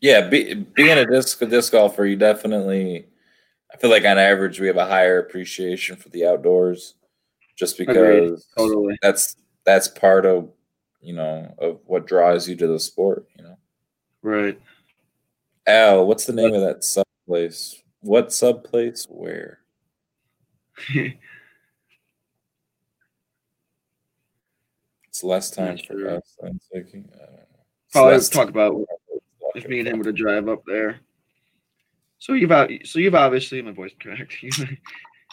Yeah, 0.01 0.27
be, 0.27 0.55
being 0.55 0.97
a 0.97 1.05
disc 1.05 1.41
a 1.41 1.45
disc 1.45 1.71
golfer, 1.71 2.05
you 2.05 2.15
definitely 2.15 3.05
I 3.73 3.77
feel 3.77 3.89
like 3.89 4.05
on 4.05 4.17
average 4.17 4.59
we 4.59 4.67
have 4.67 4.77
a 4.77 4.85
higher 4.85 5.19
appreciation 5.19 5.95
for 5.95 6.09
the 6.09 6.25
outdoors, 6.25 6.95
just 7.55 7.77
because 7.77 7.95
Agreed. 7.95 8.39
Totally. 8.57 8.97
that's 9.01 9.35
that's 9.69 9.87
part 9.87 10.25
of 10.25 10.49
you 11.01 11.13
know 11.13 11.53
of 11.59 11.79
what 11.85 12.07
draws 12.07 12.47
you 12.49 12.55
to 12.55 12.67
the 12.67 12.79
sport. 12.79 13.27
You 13.37 13.43
know, 13.43 13.57
Right. 14.21 14.59
Al, 15.67 16.05
what's 16.07 16.25
the 16.25 16.33
name 16.33 16.53
of 16.55 16.61
that 16.61 16.83
sub 16.83 17.05
place? 17.27 17.75
What 18.01 18.33
sub 18.33 18.63
place? 18.63 19.05
Where? 19.09 19.59
It's 25.07 25.23
less 25.25 25.51
time 25.51 25.77
for 25.77 25.99
sure. 25.99 26.15
us. 26.17 26.37
I'm 26.41 26.59
thinking. 26.71 27.09
I 27.13 27.17
don't 27.25 27.33
know. 27.33 27.39
It's 27.85 27.93
Probably 27.93 28.13
less 28.13 28.29
talk 28.29 28.47
about 28.47 28.79
if 29.53 29.67
me 29.67 29.79
and 29.79 29.87
him 29.89 29.97
were 29.97 30.05
to 30.05 30.13
drive 30.13 30.47
up 30.47 30.63
there. 30.65 31.01
So 32.19 32.33
you've 32.33 32.51
so 32.85 32.99
you've 32.99 33.15
obviously 33.15 33.61
my 33.61 33.71
voice 33.71 33.91
correct. 33.99 34.37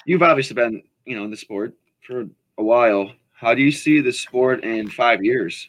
you've 0.05 0.23
obviously 0.25 0.55
been 0.55 0.83
you 1.05 1.15
know 1.15 1.25
in 1.25 1.31
the 1.31 1.37
sport 1.37 1.75
for 2.05 2.23
a 2.59 2.65
while. 2.65 3.13
How 3.37 3.55
do 3.55 3.63
you 3.63 3.71
see 3.71 4.01
the 4.01 4.13
sport 4.13 4.65
in 4.65 4.89
five 4.89 5.23
years? 5.23 5.69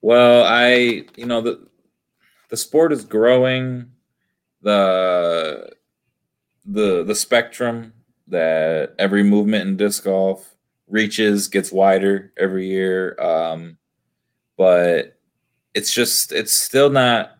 Well, 0.00 0.44
I 0.44 1.04
you 1.14 1.26
know 1.26 1.42
the 1.42 1.68
the 2.48 2.56
sport 2.56 2.92
is 2.92 3.04
growing. 3.04 3.90
The 4.62 5.72
the 6.64 7.04
the 7.04 7.14
spectrum 7.14 7.92
that 8.28 8.94
every 8.98 9.22
movement 9.22 9.68
in 9.68 9.76
disc 9.76 10.04
golf 10.04 10.56
reaches 10.88 11.48
gets 11.48 11.70
wider 11.70 12.32
every 12.38 12.66
year. 12.66 13.20
Um, 13.20 13.76
but 14.56 15.18
it's 15.74 15.92
just 15.92 16.32
it's 16.32 16.58
still 16.58 16.88
not 16.88 17.32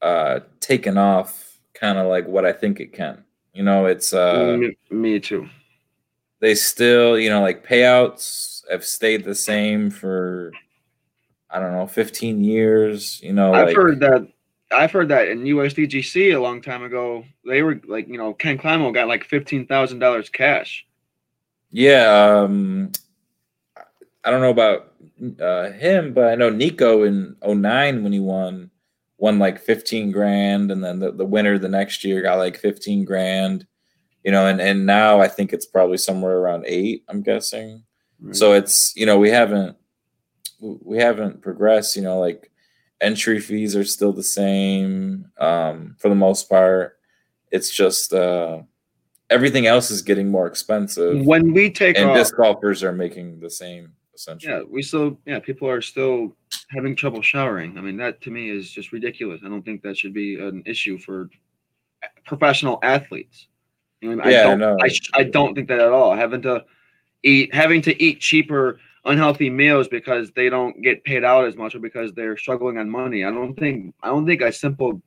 uh 0.00 0.40
taken 0.60 0.96
off 0.96 1.58
kind 1.74 1.98
of 1.98 2.06
like 2.06 2.28
what 2.28 2.44
I 2.44 2.52
think 2.52 2.78
it 2.78 2.92
can. 2.92 3.24
You 3.52 3.64
know, 3.64 3.86
it's 3.86 4.12
uh 4.12 4.56
me, 4.58 4.76
me 4.90 5.18
too. 5.18 5.48
They 6.44 6.54
still, 6.54 7.18
you 7.18 7.30
know, 7.30 7.40
like 7.40 7.66
payouts 7.66 8.70
have 8.70 8.84
stayed 8.84 9.24
the 9.24 9.34
same 9.34 9.88
for 9.88 10.52
I 11.48 11.58
don't 11.58 11.72
know, 11.72 11.86
15 11.86 12.44
years, 12.44 13.18
you 13.22 13.32
know, 13.32 13.54
I've 13.54 13.68
like 13.68 13.76
heard 13.76 14.00
that. 14.00 14.28
I've 14.70 14.92
heard 14.92 15.08
that 15.08 15.28
in 15.28 15.44
USDGC 15.44 16.34
a 16.34 16.38
long 16.38 16.60
time 16.60 16.82
ago. 16.82 17.24
They 17.46 17.62
were 17.62 17.80
like, 17.86 18.08
you 18.08 18.18
know, 18.18 18.34
Ken 18.34 18.58
Climo 18.58 18.92
got 18.92 19.08
like 19.08 19.24
fifteen 19.24 19.66
thousand 19.66 20.00
dollars 20.00 20.28
cash. 20.28 20.84
yeah, 21.70 22.42
um 22.42 22.92
I 24.22 24.30
don't 24.30 24.42
know 24.42 24.50
about 24.50 24.92
uh 25.40 25.70
him, 25.70 26.12
but 26.12 26.26
I 26.26 26.34
know 26.34 26.50
Nikko 26.50 27.04
in 27.04 27.36
09 27.42 28.02
when 28.02 28.12
he 28.12 28.20
won 28.20 28.70
won 29.16 29.38
like 29.38 29.58
15 29.58 30.10
grand 30.10 30.70
and 30.70 30.84
then 30.84 30.98
the, 30.98 31.10
the 31.10 31.24
winner 31.24 31.58
the 31.58 31.70
next 31.70 32.04
year 32.04 32.20
got 32.20 32.36
like 32.36 32.58
15 32.58 33.06
grand. 33.06 33.66
You 34.24 34.32
know, 34.32 34.46
and 34.46 34.60
and 34.60 34.86
now 34.86 35.20
I 35.20 35.28
think 35.28 35.52
it's 35.52 35.66
probably 35.66 35.98
somewhere 35.98 36.38
around 36.38 36.64
8, 36.66 37.04
I'm 37.08 37.22
guessing. 37.22 37.84
so 38.32 38.52
it's 38.52 38.92
you 38.96 39.04
know 39.06 39.18
we 39.18 39.28
haven't 39.28 39.76
we 40.60 40.96
haven't 40.96 41.42
progressed 41.42 41.94
you 41.94 42.02
know 42.02 42.18
like 42.18 42.50
entry 43.02 43.38
fees 43.38 43.76
are 43.76 43.84
still 43.84 44.12
the 44.12 44.22
same 44.22 45.26
um 45.38 45.94
for 45.98 46.08
the 46.08 46.14
most 46.14 46.48
part 46.48 46.96
it's 47.50 47.70
just 47.74 48.14
uh 48.14 48.62
everything 49.28 49.66
else 49.66 49.90
is 49.90 50.00
getting 50.00 50.30
more 50.30 50.46
expensive 50.46 51.26
when 51.26 51.52
we 51.52 51.70
take 51.70 51.98
and 51.98 52.10
off, 52.10 52.16
disc 52.16 52.34
golfers 52.36 52.82
are 52.82 52.92
making 52.92 53.40
the 53.40 53.50
same 53.50 53.92
essentially 54.14 54.52
yeah, 54.52 54.62
we 54.68 54.82
still, 54.82 55.18
yeah, 55.26 55.40
people 55.40 55.68
are 55.68 55.82
still 55.82 56.36
having 56.70 56.94
trouble 56.94 57.22
showering. 57.22 57.76
I 57.76 57.80
mean, 57.80 57.96
that 57.98 58.20
to 58.22 58.30
me 58.30 58.48
is 58.48 58.70
just 58.70 58.92
ridiculous. 58.92 59.40
I 59.44 59.48
don't 59.48 59.64
think 59.64 59.82
that 59.82 59.96
should 59.96 60.14
be 60.14 60.36
an 60.38 60.62
issue 60.66 60.98
for 60.98 61.28
professional 62.24 62.78
athletes. 62.82 63.48
You 64.04 64.16
know, 64.16 64.22
I 64.22 64.30
Yeah, 64.30 64.42
don't, 64.44 64.58
no. 64.58 64.76
I, 64.80 64.88
sh- 64.88 65.10
I 65.14 65.24
don't 65.24 65.54
think 65.54 65.68
that 65.68 65.80
at 65.80 65.88
all. 65.92 66.14
Having 66.14 66.42
to 66.42 66.64
eat, 67.22 67.54
having 67.54 67.80
to 67.82 68.02
eat 68.02 68.20
cheaper, 68.20 68.78
unhealthy 69.06 69.48
meals 69.50 69.88
because 69.88 70.30
they 70.32 70.48
don't 70.50 70.82
get 70.82 71.04
paid 71.04 71.24
out 71.24 71.46
as 71.46 71.56
much 71.56 71.74
or 71.74 71.78
because 71.78 72.12
they're 72.12 72.36
struggling 72.36 72.78
on 72.78 72.90
money. 72.90 73.24
I 73.24 73.30
don't 73.30 73.54
think, 73.54 73.94
I 74.02 74.08
don't 74.08 74.26
think 74.26 74.42
a 74.42 74.52
simple 74.52 75.00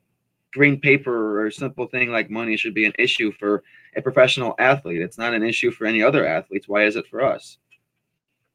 green 0.52 0.80
paper 0.80 1.38
or 1.40 1.46
a 1.46 1.52
simple 1.52 1.86
thing 1.86 2.10
like 2.10 2.28
money 2.30 2.56
should 2.56 2.74
be 2.74 2.86
an 2.86 2.92
issue 2.98 3.32
for 3.32 3.62
a 3.94 4.02
professional 4.02 4.54
athlete. 4.58 5.00
It's 5.00 5.18
not 5.18 5.34
an 5.34 5.44
issue 5.44 5.70
for 5.70 5.86
any 5.86 6.02
other 6.02 6.26
athletes. 6.26 6.68
Why 6.68 6.84
is 6.84 6.96
it 6.96 7.06
for 7.06 7.22
us? 7.22 7.58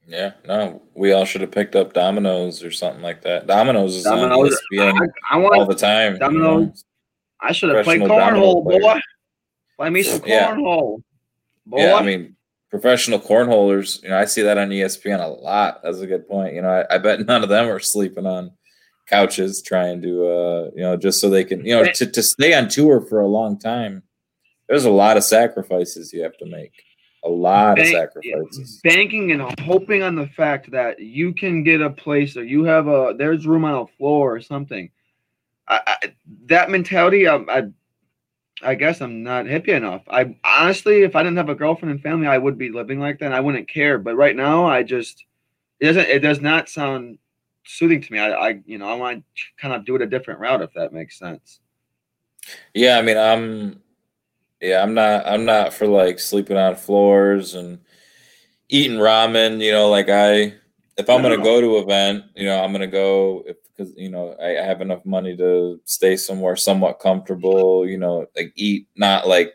yeah 0.05 0.33
no 0.45 0.81
we 0.95 1.13
all 1.13 1.23
should 1.23 1.39
have 1.39 1.51
picked 1.51 1.77
up 1.77 1.93
dominoes 1.93 2.61
or 2.61 2.71
something 2.71 3.01
like 3.01 3.21
that 3.21 3.47
dominoes 3.47 3.95
is 3.95 4.03
Dominoes, 4.03 4.59
on 4.73 4.77
ESPN 4.77 5.09
I, 5.31 5.39
I 5.39 5.41
all 5.41 5.65
the 5.65 5.73
time 5.73 6.15
you 6.15 6.19
Dominoes, 6.19 6.65
know? 6.65 6.73
I 7.39 7.51
should 7.53 7.73
have 7.73 7.85
played 7.85 8.01
cornhole, 8.01 8.63
boy. 8.65 8.99
Play 9.77 9.89
me 9.89 10.03
some 10.03 10.21
Yeah. 10.25 10.55
cornhole. 10.55 11.03
Boy. 11.65 11.77
Yeah, 11.79 11.95
I 11.95 12.03
mean, 12.03 12.35
professional 12.69 13.19
cornholers, 13.19 14.01
you 14.03 14.09
know, 14.09 14.17
I 14.17 14.25
see 14.25 14.41
that 14.41 14.57
on 14.57 14.69
ESPN 14.69 15.19
a 15.23 15.27
lot. 15.27 15.81
That's 15.83 15.99
a 15.99 16.07
good 16.07 16.27
point. 16.27 16.55
You 16.55 16.61
know, 16.61 16.69
I, 16.69 16.95
I 16.95 16.97
bet 16.97 17.19
none 17.25 17.43
of 17.43 17.49
them 17.49 17.69
are 17.69 17.79
sleeping 17.79 18.25
on 18.25 18.51
couches 19.07 19.61
trying 19.61 20.01
to, 20.01 20.27
uh, 20.27 20.69
you 20.75 20.81
know, 20.81 20.97
just 20.97 21.21
so 21.21 21.29
they 21.29 21.43
can, 21.43 21.65
you 21.65 21.75
know, 21.75 21.91
to, 21.91 22.05
to 22.05 22.23
stay 22.23 22.53
on 22.53 22.67
tour 22.69 23.01
for 23.01 23.21
a 23.21 23.27
long 23.27 23.59
time. 23.59 24.03
There's 24.67 24.85
a 24.85 24.91
lot 24.91 25.17
of 25.17 25.23
sacrifices 25.23 26.13
you 26.13 26.23
have 26.23 26.37
to 26.37 26.45
make. 26.45 26.71
A 27.25 27.29
lot 27.29 27.79
of 27.79 27.87
sacrifices. 27.87 28.81
banking 28.83 29.31
and 29.31 29.41
hoping 29.61 30.03
on 30.03 30.15
the 30.15 30.27
fact 30.27 30.71
that 30.71 30.99
you 30.99 31.33
can 31.33 31.63
get 31.63 31.79
a 31.79 31.89
place 31.89 32.35
or 32.35 32.43
you 32.43 32.65
have 32.65 32.87
a 32.87 33.15
there's 33.17 33.47
room 33.47 33.63
on 33.63 33.75
a 33.75 33.87
floor 33.97 34.35
or 34.35 34.41
something. 34.41 34.89
I, 35.67 35.79
I, 35.87 36.13
that 36.47 36.69
mentality, 36.69 37.27
I, 37.27 37.37
I, 37.47 37.63
I 38.61 38.75
guess 38.75 39.01
I'm 39.01 39.23
not 39.23 39.45
hippie 39.45 39.69
enough. 39.69 40.03
I 40.07 40.37
honestly, 40.43 41.01
if 41.03 41.15
I 41.15 41.23
didn't 41.23 41.37
have 41.37 41.49
a 41.49 41.55
girlfriend 41.55 41.91
and 41.91 42.01
family, 42.01 42.27
I 42.27 42.37
would 42.37 42.57
be 42.57 42.69
living 42.69 42.99
like 42.99 43.19
that. 43.19 43.25
And 43.25 43.35
I 43.35 43.39
wouldn't 43.39 43.67
care. 43.67 43.97
But 43.97 44.15
right 44.15 44.35
now, 44.35 44.65
I 44.65 44.83
just 44.83 45.25
it 45.79 45.85
doesn't. 45.87 46.09
It 46.09 46.19
does 46.19 46.39
not 46.41 46.69
sound 46.69 47.17
soothing 47.65 48.01
to 48.01 48.13
me. 48.13 48.19
I, 48.19 48.31
I 48.31 48.59
you 48.65 48.77
know, 48.77 48.87
I 48.87 48.95
want 48.95 49.23
to 49.35 49.43
kind 49.57 49.73
of 49.73 49.85
do 49.85 49.95
it 49.95 50.01
a 50.01 50.07
different 50.07 50.39
route 50.39 50.61
if 50.61 50.73
that 50.73 50.93
makes 50.93 51.17
sense. 51.17 51.59
Yeah, 52.73 52.97
I 52.97 53.01
mean, 53.01 53.17
I'm 53.17 53.81
yeah, 54.61 54.81
I'm 54.81 54.93
not 54.93 55.25
I'm 55.27 55.45
not 55.45 55.73
for 55.73 55.87
like 55.87 56.19
sleeping 56.19 56.57
on 56.57 56.75
floors 56.75 57.55
and 57.55 57.79
eating 58.69 58.97
ramen, 58.97 59.61
you 59.61 59.71
know, 59.71 59.89
like 59.89 60.09
I 60.09 60.53
if 60.97 61.09
I'm 61.09 61.21
gonna 61.21 61.37
No. 61.37 61.43
go 61.43 61.61
to 61.61 61.77
an 61.77 61.83
event, 61.83 62.25
you 62.35 62.45
know, 62.45 62.63
I'm 62.63 62.71
gonna 62.71 62.87
go 62.87 63.43
if 63.47 63.57
because 63.75 63.93
you 63.97 64.09
know 64.09 64.35
I, 64.41 64.59
I 64.59 64.63
have 64.63 64.81
enough 64.81 65.05
money 65.05 65.35
to 65.37 65.79
stay 65.85 66.15
somewhere 66.15 66.55
somewhat 66.55 66.99
comfortable, 66.99 67.87
you 67.87 67.97
know, 67.97 68.25
like 68.35 68.53
eat 68.55 68.87
not 68.95 69.27
like 69.27 69.53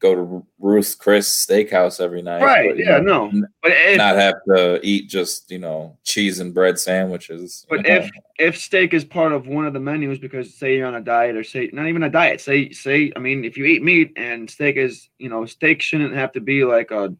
go 0.00 0.14
to 0.14 0.46
Ruth 0.58 0.96
Chris 0.98 1.46
Steakhouse 1.46 2.00
every 2.00 2.22
night, 2.22 2.42
Right? 2.42 2.70
but, 2.70 2.78
Yeah. 2.78 2.98
know, 3.00 3.28
No. 3.30 3.46
But 3.62 3.72
if, 3.72 3.98
not 3.98 4.16
have 4.16 4.36
to 4.48 4.80
eat 4.82 5.08
just 5.08 5.50
you 5.50 5.58
know 5.58 5.96
cheese 6.04 6.40
and 6.40 6.54
bread 6.54 6.78
sandwiches. 6.78 7.66
But 7.68 7.86
know? 7.86 7.94
if 7.96 8.10
if 8.38 8.58
steak 8.58 8.94
is 8.94 9.04
part 9.04 9.32
of 9.32 9.46
one 9.46 9.66
of 9.66 9.72
the 9.72 9.80
menus, 9.80 10.18
because 10.18 10.54
say 10.54 10.76
you're 10.76 10.86
on 10.86 10.94
a 10.94 11.00
diet 11.00 11.36
or 11.36 11.44
say 11.44 11.70
not 11.72 11.86
even 11.86 12.02
a 12.02 12.10
diet, 12.10 12.40
say 12.40 12.70
say 12.70 13.12
I 13.14 13.18
mean 13.18 13.44
if 13.44 13.56
you 13.56 13.64
eat 13.66 13.82
meat 13.82 14.12
and 14.16 14.50
steak 14.50 14.76
is 14.76 15.08
you 15.18 15.28
know 15.28 15.44
steak 15.46 15.82
shouldn't 15.82 16.14
have 16.14 16.32
to 16.32 16.40
be 16.40 16.64
like 16.64 16.90
a 16.90 17.14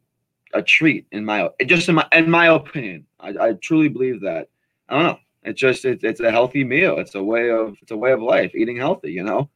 a 0.52 0.62
treat 0.62 1.06
in 1.12 1.24
my 1.24 1.48
just 1.66 1.88
in 1.88 1.94
my 1.94 2.06
in 2.12 2.30
my 2.30 2.46
opinion. 2.46 3.06
I, 3.20 3.34
I 3.38 3.52
truly 3.52 3.88
believe 3.88 4.22
that. 4.22 4.48
I 4.88 4.94
don't 4.94 5.04
know. 5.04 5.18
It's 5.42 5.60
just 5.60 5.84
it's 5.84 6.04
it's 6.04 6.20
a 6.20 6.30
healthy 6.30 6.64
meal. 6.64 6.98
It's 6.98 7.14
a 7.14 7.22
way 7.22 7.50
of 7.50 7.76
it's 7.80 7.90
a 7.90 7.96
way 7.96 8.12
of 8.12 8.20
life. 8.20 8.54
Eating 8.54 8.76
healthy, 8.76 9.12
you 9.12 9.22
know. 9.22 9.48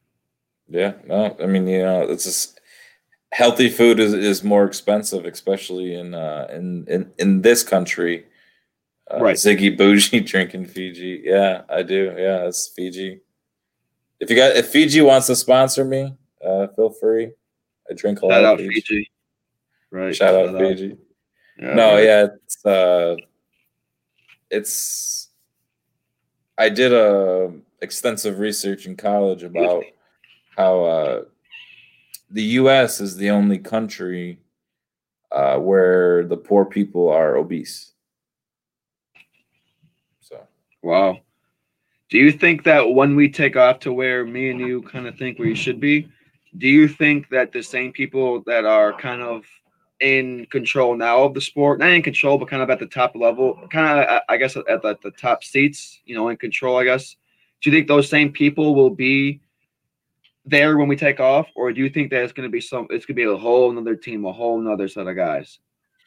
Yeah, 0.67 0.93
no, 1.05 1.35
I 1.39 1.45
mean, 1.45 1.67
you 1.67 1.83
know, 1.83 2.01
it's 2.01 2.23
just 2.23 2.59
healthy 3.31 3.69
food 3.69 3.99
is, 3.99 4.13
is 4.13 4.43
more 4.43 4.65
expensive, 4.65 5.25
especially 5.25 5.93
in 5.93 6.13
uh 6.15 6.47
in 6.51 6.85
in, 6.87 7.11
in 7.19 7.41
this 7.41 7.63
country. 7.63 8.25
Uh, 9.11 9.19
Right. 9.19 9.35
Ziggy 9.35 9.77
Bougie 9.77 10.21
drinking 10.25 10.65
Fiji. 10.65 11.21
Yeah, 11.23 11.61
I 11.69 11.83
do. 11.83 12.15
Yeah, 12.17 12.47
it's 12.47 12.69
Fiji. 12.75 13.19
If 14.19 14.31
you 14.31 14.35
got 14.35 14.55
if 14.55 14.69
Fiji 14.69 15.01
wants 15.01 15.27
to 15.27 15.35
sponsor 15.35 15.85
me, 15.85 16.15
uh 16.43 16.67
feel 16.75 16.89
free. 16.89 17.31
I 17.89 17.93
drink 17.93 18.21
a 18.21 18.25
lot 18.25 18.35
Shout 18.35 18.43
of 18.43 18.49
out 18.49 18.57
Fiji. 18.59 18.73
Fiji. 18.81 19.11
Right. 19.91 20.15
Shout 20.15 20.33
out 20.33 20.57
Fiji. 20.57 20.97
Yeah, 21.59 21.73
no, 21.75 21.93
right. 21.93 22.03
yeah, 22.03 22.27
it's 22.43 22.65
uh 22.65 23.15
it's 24.49 25.24
I 26.57 26.69
did 26.69 26.93
a 26.93 27.53
extensive 27.81 28.39
research 28.39 28.85
in 28.85 28.95
college 28.95 29.43
about 29.43 29.83
how 30.57 30.83
uh 30.83 31.23
the 32.31 32.43
US 32.59 33.01
is 33.01 33.15
the 33.15 33.29
only 33.29 33.57
country 33.57 34.39
uh 35.31 35.57
where 35.57 36.25
the 36.25 36.37
poor 36.37 36.65
people 36.65 37.09
are 37.09 37.35
obese. 37.35 37.91
So 40.21 40.39
Wow. 40.81 41.19
Do 42.09 42.17
you 42.19 42.31
think 42.31 42.63
that 42.63 42.93
when 42.93 43.15
we 43.15 43.29
take 43.29 43.55
off 43.55 43.79
to 43.79 43.91
where 43.91 44.25
me 44.25 44.51
and 44.51 44.59
you 44.59 44.83
kind 44.83 45.07
of 45.07 45.17
think 45.17 45.39
we 45.39 45.55
should 45.55 45.79
be, 45.79 46.07
do 46.57 46.67
you 46.67 46.87
think 46.87 47.29
that 47.29 47.51
the 47.51 47.63
same 47.63 47.91
people 47.91 48.41
that 48.45 48.63
are 48.63 48.93
kind 48.93 49.21
of 49.21 49.45
in 50.01 50.45
control 50.51 50.95
now 50.95 51.23
of 51.23 51.33
the 51.33 51.41
sport, 51.41 51.79
not 51.79 51.89
in 51.89 52.01
control, 52.01 52.37
but 52.37 52.49
kind 52.49 52.61
of 52.61 52.69
at 52.69 52.79
the 52.79 52.85
top 52.85 53.15
level, 53.15 53.59
kind 53.71 53.99
of, 53.99 54.21
I 54.27 54.37
guess, 54.37 54.55
at 54.55 54.65
the, 54.65 54.97
the 55.01 55.11
top 55.11 55.43
seats, 55.43 56.01
you 56.05 56.15
know, 56.15 56.29
in 56.29 56.37
control, 56.37 56.77
I 56.77 56.83
guess, 56.83 57.15
do 57.61 57.69
you 57.69 57.75
think 57.75 57.87
those 57.87 58.09
same 58.09 58.31
people 58.31 58.75
will 58.75 58.89
be 58.89 59.41
there 60.45 60.77
when 60.77 60.87
we 60.87 60.95
take 60.95 61.19
off, 61.19 61.47
or 61.55 61.71
do 61.73 61.81
you 61.81 61.89
think 61.89 62.11
that 62.11 62.23
it's 62.23 62.33
going 62.33 62.47
to 62.47 62.51
be 62.51 62.61
some? 62.61 62.87
It's 62.89 63.05
going 63.05 63.15
to 63.15 63.21
be 63.21 63.23
a 63.23 63.35
whole 63.35 63.71
another 63.71 63.95
team, 63.95 64.25
a 64.25 64.31
whole 64.31 64.59
another 64.59 64.87
set 64.87 65.07
of 65.07 65.15
guys, 65.15 65.59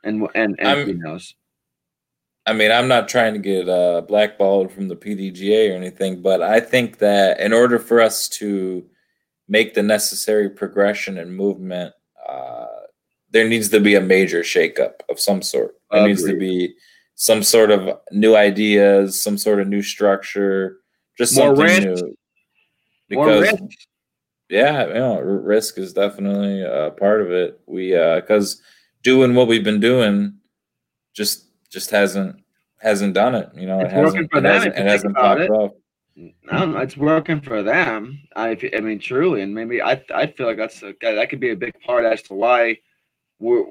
and 0.05 0.29
and 0.35 0.57
and 0.59 0.69
I'm- 0.69 0.87
females. 0.87 1.35
I 2.47 2.55
mean, 2.55 2.73
I'm 2.73 2.89
not 2.89 3.09
trying 3.09 3.35
to 3.35 3.41
get 3.41 3.69
uh, 3.69 4.01
blackballed 4.01 4.73
from 4.73 4.89
the 4.89 4.97
PDGA 4.97 5.71
or 5.71 5.77
anything, 5.77 6.23
but 6.23 6.41
I 6.41 6.61
think 6.61 6.97
that 6.99 7.41
in 7.41 7.53
order 7.53 7.79
for 7.79 8.01
us 8.01 8.27
to 8.41 8.87
make 9.49 9.75
the 9.75 9.83
necessary 9.83 10.49
progression 10.49 11.19
and 11.19 11.37
movement, 11.37 11.93
there 13.31 13.49
needs 13.49 13.69
to 13.71 13.81
be 13.81 13.95
a 13.95 14.01
major 14.01 14.41
shakeup 14.43 14.95
of 15.09 15.21
some 15.21 15.43
sort. 15.43 15.75
There 15.91 16.07
needs 16.07 16.25
to 16.25 16.37
be 16.37 16.75
some 17.15 17.43
sort 17.43 17.71
of 17.71 17.99
new 18.13 18.37
ideas, 18.37 19.21
some 19.21 19.37
sort 19.39 19.61
of 19.61 19.69
new 19.69 19.83
structure, 19.83 20.79
just 21.17 21.37
More 21.37 21.55
something 21.57 21.65
risk. 21.65 21.83
new. 22.03 22.17
More 23.17 23.27
Because 23.27 23.53
risk. 23.53 23.63
yeah, 24.49 24.87
you 24.87 24.95
know, 24.95 25.21
risk 25.21 25.79
is 25.79 25.93
definitely 25.93 26.63
a 26.63 26.91
part 26.93 27.21
of 27.23 27.31
it. 27.33 27.61
We 27.67 27.95
uh, 27.97 28.17
because 28.21 28.63
doing 29.03 29.35
what 29.35 29.49
we've 29.49 29.65
been 29.65 29.81
doing 29.81 30.35
just 31.15 31.47
just 31.71 31.91
hasn't 31.91 32.37
hasn't 32.81 33.15
done 33.15 33.35
it. 33.35 33.51
You 33.55 33.67
know, 33.67 33.81
It's 33.81 33.93
it 33.93 33.97
working 33.97 34.29
hasn't 34.29 34.31
for 34.31 34.39
it 34.39 34.43
them 34.43 34.53
hasn't, 34.53 34.77
it 34.77 34.87
hasn't 34.87 35.17
popped 35.17 35.41
it. 35.41 35.51
off. 35.51 35.73
I 36.51 36.59
don't 36.59 36.73
know. 36.73 36.79
It's 36.81 36.97
working 36.97 37.41
for 37.41 37.63
them. 37.63 38.21
I, 38.35 38.57
I 38.77 38.81
mean, 38.81 38.99
truly, 38.99 39.43
and 39.43 39.55
maybe 39.55 39.81
I, 39.81 40.03
I 40.13 40.27
feel 40.27 40.47
like 40.47 40.57
that's 40.57 40.83
a, 40.83 40.93
that 41.03 41.31
could 41.31 41.39
be 41.41 41.51
a 41.51 41.57
big 41.57 41.75
part 41.81 42.05
as 42.05 42.23
to 42.23 42.35
why 42.35 42.79
we're, 43.39 43.65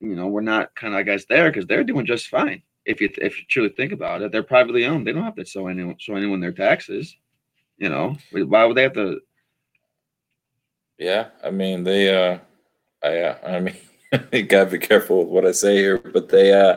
you 0.00 0.14
know, 0.14 0.28
we're 0.28 0.40
not 0.40 0.74
kind 0.74 0.94
of 0.94 0.98
I 0.98 1.02
guess 1.02 1.24
there 1.26 1.50
because 1.50 1.66
they're 1.66 1.84
doing 1.84 2.06
just 2.06 2.28
fine. 2.28 2.62
If 2.84 3.00
you 3.00 3.10
if 3.18 3.38
you 3.38 3.44
truly 3.48 3.70
think 3.70 3.92
about 3.92 4.22
it, 4.22 4.32
they're 4.32 4.42
privately 4.42 4.86
owned. 4.86 5.06
They 5.06 5.12
don't 5.12 5.24
have 5.24 5.36
to 5.36 5.44
show 5.44 5.66
anyone 5.66 5.96
show 5.98 6.14
anyone 6.14 6.40
their 6.40 6.52
taxes. 6.52 7.16
You 7.78 7.88
know, 7.88 8.16
why 8.32 8.64
would 8.64 8.76
they 8.76 8.84
have 8.84 8.94
to? 8.94 9.20
Yeah, 10.98 11.28
I 11.44 11.50
mean 11.50 11.84
they 11.84 12.14
uh 12.14 12.38
I 13.02 13.18
uh, 13.18 13.38
I 13.46 13.60
mean 13.60 13.76
you 14.32 14.44
gotta 14.44 14.70
be 14.70 14.78
careful 14.78 15.20
with 15.20 15.28
what 15.28 15.46
I 15.46 15.52
say 15.52 15.76
here, 15.76 15.98
but 15.98 16.28
they 16.28 16.52
uh 16.52 16.76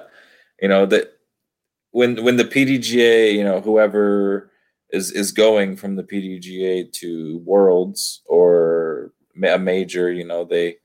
you 0.61 0.67
know 0.67 0.85
that 0.87 1.13
when 1.91 2.23
when 2.23 2.37
the 2.37 2.45
PDGA, 2.45 3.33
you 3.33 3.43
know, 3.43 3.61
whoever 3.61 4.51
is 4.91 5.11
is 5.11 5.31
going 5.31 5.75
from 5.75 5.95
the 5.95 6.03
PDGA 6.03 6.91
to 6.93 7.39
Worlds 7.45 8.21
or 8.25 9.13
a 9.43 9.59
major, 9.59 10.11
you 10.11 10.25
know, 10.25 10.43
they 10.43 10.77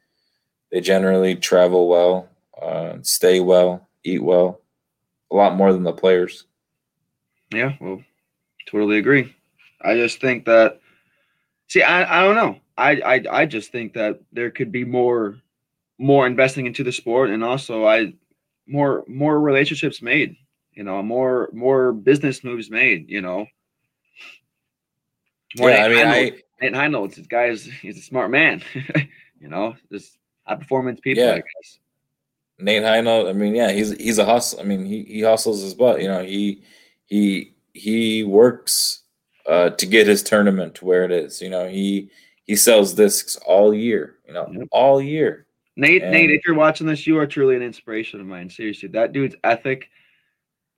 they 0.74 0.80
generally 0.80 1.36
travel 1.36 1.86
well, 1.88 2.28
uh, 2.60 2.96
stay 3.02 3.38
well, 3.38 3.88
eat 4.02 4.20
well, 4.20 4.60
a 5.30 5.36
lot 5.36 5.54
more 5.54 5.72
than 5.72 5.84
the 5.84 5.92
players. 5.92 6.46
Yeah, 7.52 7.74
well, 7.80 8.02
totally 8.68 8.98
agree. 8.98 9.32
I 9.80 9.94
just 9.94 10.20
think 10.20 10.46
that. 10.46 10.80
See, 11.68 11.82
I, 11.82 12.18
I 12.18 12.24
don't 12.24 12.34
know. 12.34 12.58
I, 12.76 12.90
I 12.90 13.24
I 13.30 13.46
just 13.46 13.70
think 13.70 13.92
that 13.92 14.18
there 14.32 14.50
could 14.50 14.72
be 14.72 14.84
more 14.84 15.38
more 15.98 16.26
investing 16.26 16.66
into 16.66 16.82
the 16.82 16.90
sport, 16.90 17.30
and 17.30 17.44
also 17.44 17.86
I 17.86 18.12
more 18.66 19.04
more 19.06 19.40
relationships 19.40 20.02
made. 20.02 20.34
You 20.72 20.82
know, 20.82 21.00
more 21.04 21.50
more 21.52 21.92
business 21.92 22.42
moves 22.42 22.68
made. 22.68 23.08
You 23.08 23.20
know. 23.20 23.46
More 25.56 25.70
yeah, 25.70 25.84
I 25.84 25.88
mean, 25.88 26.06
I 26.08 26.32
Nate 26.60 26.74
Heinolds, 26.74 27.14
this 27.14 27.28
guy 27.28 27.44
is 27.44 27.64
he's 27.64 27.96
a 27.96 28.02
smart 28.02 28.32
man. 28.32 28.60
you 29.40 29.46
know, 29.46 29.76
just 29.92 30.18
high 30.44 30.56
performance 30.56 31.00
people. 31.00 31.24
Yeah. 31.24 31.32
I 31.32 31.36
guess. 31.36 31.78
Nate 32.58 32.82
Heinold, 32.82 33.28
I 33.28 33.32
mean, 33.32 33.54
yeah, 33.54 33.72
he's 33.72 33.90
he's 33.96 34.18
a 34.18 34.24
hustle. 34.24 34.60
I 34.60 34.62
mean, 34.62 34.84
he 34.86 35.02
he 35.04 35.22
hustles 35.22 35.62
his 35.62 35.74
butt. 35.74 36.00
You 36.00 36.08
know, 36.08 36.22
he 36.22 36.62
he 37.06 37.54
he 37.72 38.22
works 38.22 39.02
uh, 39.46 39.70
to 39.70 39.86
get 39.86 40.06
his 40.06 40.22
tournament 40.22 40.76
to 40.76 40.84
where 40.84 41.04
it 41.04 41.10
is. 41.10 41.42
You 41.42 41.50
know, 41.50 41.68
he 41.68 42.10
he 42.44 42.54
sells 42.56 42.94
discs 42.94 43.36
all 43.44 43.74
year. 43.74 44.16
You 44.26 44.34
know, 44.34 44.48
Yep. 44.50 44.68
all 44.70 45.00
year. 45.00 45.46
Nate, 45.76 46.04
Nate, 46.04 46.30
if 46.30 46.42
you're 46.46 46.54
watching 46.54 46.86
this, 46.86 47.04
you 47.04 47.18
are 47.18 47.26
truly 47.26 47.56
an 47.56 47.62
inspiration 47.62 48.20
of 48.20 48.26
mine. 48.26 48.48
Seriously, 48.48 48.88
that 48.90 49.12
dude's 49.12 49.34
ethic, 49.42 49.90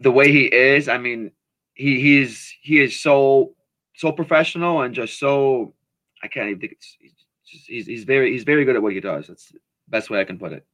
the 0.01 0.11
way 0.11 0.33
he 0.33 0.45
is. 0.47 0.89
I 0.89 0.97
mean, 0.97 1.33
he 1.75 2.01
he's 2.01 2.55
he 2.63 2.81
is 2.81 2.99
so 2.99 3.55
so 3.95 4.13
professional 4.13 4.81
and 4.83 4.95
just 4.95 5.19
so 5.19 5.75
I 6.23 6.29
can't 6.29 6.49
even 6.49 6.61
think 6.61 6.73
it's 6.73 6.97
he's 6.99 7.13
just, 7.47 7.67
he's, 7.67 7.87
he's 7.87 8.05
very 8.05 8.33
he's 8.33 8.45
very 8.45 8.65
good 8.65 8.77
at 8.77 8.83
what 8.83 8.93
he 8.93 9.01
does. 9.01 9.27
That's 9.29 9.49
the 9.51 9.59
best 9.89 10.11
way 10.11 10.21
I 10.21 10.25
can 10.25 10.39
put 10.39 10.53
it. 10.53 10.65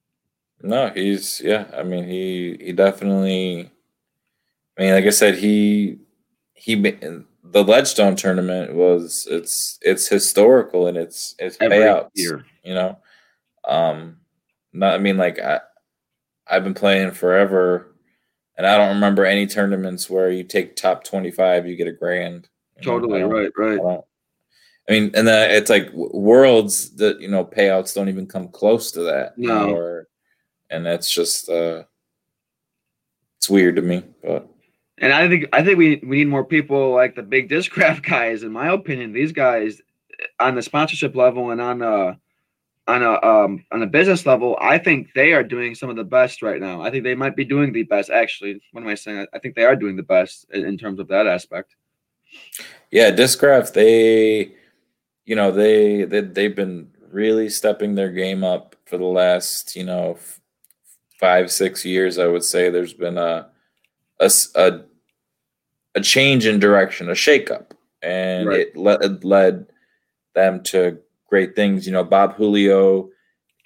No, 0.63 0.91
he's 0.95 1.41
yeah. 1.41 1.67
I 1.77 1.83
mean, 1.83 2.09
he 2.09 2.57
he 2.61 2.73
definitely. 2.73 3.71
I 4.79 4.83
mean, 4.83 4.95
like 4.95 5.05
I 5.05 5.11
said, 5.11 5.37
he 5.37 5.99
he 6.55 6.75
the 6.75 7.65
Ledgestone 7.65 8.17
tournament 8.17 8.75
was 8.75 9.27
it's 9.31 9.79
it's 9.83 10.09
historical 10.09 10.87
and 10.87 10.97
it's 10.97 11.35
it's 11.39 11.57
Every 11.61 11.79
payouts. 11.79 12.11
year. 12.15 12.45
you 12.63 12.73
know 12.75 12.99
um 13.69 14.17
not 14.73 14.95
i 14.95 14.99
mean 14.99 15.17
like 15.17 15.39
i 15.41 15.61
i've 16.49 16.65
been 16.65 16.73
playing 16.75 17.11
forever 17.11 17.95
and 18.57 18.67
i 18.67 18.77
don't 18.79 18.95
remember 18.95 19.25
any 19.27 19.47
tournaments 19.47 20.09
where 20.09 20.31
you 20.31 20.43
take 20.45 20.75
top 20.77 21.05
25 21.05 21.67
you 21.69 21.77
get 21.77 21.89
a 21.89 21.93
grand 21.93 22.49
you 22.81 22.87
know? 22.87 22.93
Totally 22.99 23.23
right, 23.23 23.51
I, 23.59 23.61
right. 23.61 23.77
don't- 23.79 24.05
I 24.88 24.92
mean 24.92 25.11
and 25.14 25.27
then 25.27 25.51
it's 25.51 25.71
like 25.71 25.90
worlds 25.92 26.90
that 26.97 27.21
you 27.21 27.29
know 27.29 27.45
payouts 27.45 27.95
don't 27.95 28.09
even 28.09 28.27
come 28.27 28.49
close 28.49 28.90
to 28.92 29.03
that 29.03 29.38
No. 29.38 29.75
or, 29.75 30.09
and 30.71 30.85
that's 30.85 31.11
just 31.11 31.49
uh 31.49 31.85
it's 33.38 33.49
weird 33.51 33.77
to 33.77 33.83
me 33.83 34.03
but 34.23 34.49
And 34.99 35.12
I 35.12 35.29
think 35.29 35.47
I 35.53 35.62
think 35.64 35.79
we 35.79 36.01
we 36.07 36.18
need 36.18 36.29
more 36.29 36.45
people 36.45 36.92
like 36.95 37.14
the 37.14 37.23
big 37.23 37.49
discraft 37.49 38.03
guys. 38.09 38.42
In 38.42 38.53
my 38.53 38.68
opinion, 38.73 39.12
these 39.12 39.33
guys 39.33 39.81
on 40.38 40.55
the 40.55 40.62
sponsorship 40.62 41.16
level 41.16 41.51
and 41.51 41.61
on 41.61 41.83
a 41.83 42.18
on 42.88 43.03
a 43.03 43.23
um 43.25 43.64
on 43.73 43.83
a 43.83 43.87
business 43.87 44.27
level, 44.27 44.57
I 44.61 44.79
think 44.79 45.12
they 45.14 45.33
are 45.33 45.45
doing 45.45 45.75
some 45.75 45.90
of 45.90 45.97
the 45.97 46.05
best 46.05 46.42
right 46.42 46.61
now. 46.61 46.83
I 46.83 46.90
think 46.90 47.05
they 47.05 47.14
might 47.14 47.37
be 47.37 47.45
doing 47.45 47.73
the 47.73 47.85
best. 47.85 48.11
Actually, 48.11 48.61
what 48.73 48.83
am 48.83 48.88
I 48.88 48.95
saying? 48.97 49.27
I 49.33 49.38
think 49.38 49.55
they 49.55 49.64
are 49.64 49.77
doing 49.77 49.97
the 49.97 50.03
best 50.03 50.47
in, 50.53 50.64
in 50.64 50.77
terms 50.79 50.99
of 51.01 51.09
that 51.09 51.27
aspect. 51.27 51.75
Yeah, 52.90 53.11
Discraft, 53.11 53.73
they, 53.75 54.55
you 55.25 55.37
know, 55.37 55.51
they, 55.51 56.05
they 56.05 56.21
they've 56.21 56.57
been 56.57 56.89
really 57.11 57.49
stepping 57.49 57.95
their 57.95 58.11
game 58.11 58.43
up 58.45 58.75
for 58.87 58.99
the 58.99 59.05
last, 59.05 59.77
you 59.77 59.85
know, 59.85 60.13
f- 60.13 60.41
five 61.21 61.51
six 61.51 61.85
years. 61.85 62.19
I 62.19 62.27
would 62.27 62.45
say 62.45 62.71
there's 62.71 62.95
been 62.95 63.19
a 63.19 63.49
a 64.21 64.31
a 65.95 66.01
change 66.01 66.47
in 66.47 66.59
direction, 66.59 67.09
a 67.09 67.13
shakeup, 67.13 67.73
and 68.03 68.49
Right. 68.49 68.61
it, 68.61 68.77
le- 68.77 68.99
it 69.05 69.25
led 69.25 69.67
them 70.35 70.63
to 70.65 70.99
great 71.29 71.55
things. 71.55 71.87
You 71.87 71.93
know, 71.93 72.05
Bob 72.05 72.35
Julio 72.37 73.11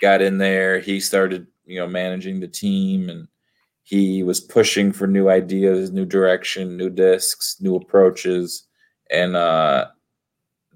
got 0.00 0.20
in 0.22 0.38
there. 0.38 0.80
He 0.80 0.98
started, 1.00 1.46
you 1.64 1.78
know, 1.78 1.86
managing 1.86 2.40
the 2.40 2.48
team 2.48 3.08
and. 3.08 3.28
He 3.88 4.24
was 4.24 4.40
pushing 4.40 4.90
for 4.90 5.06
new 5.06 5.28
ideas, 5.28 5.92
new 5.92 6.04
direction, 6.04 6.76
new 6.76 6.90
discs, 6.90 7.58
new 7.60 7.76
approaches 7.76 8.66
and 9.12 9.36
uh, 9.36 9.86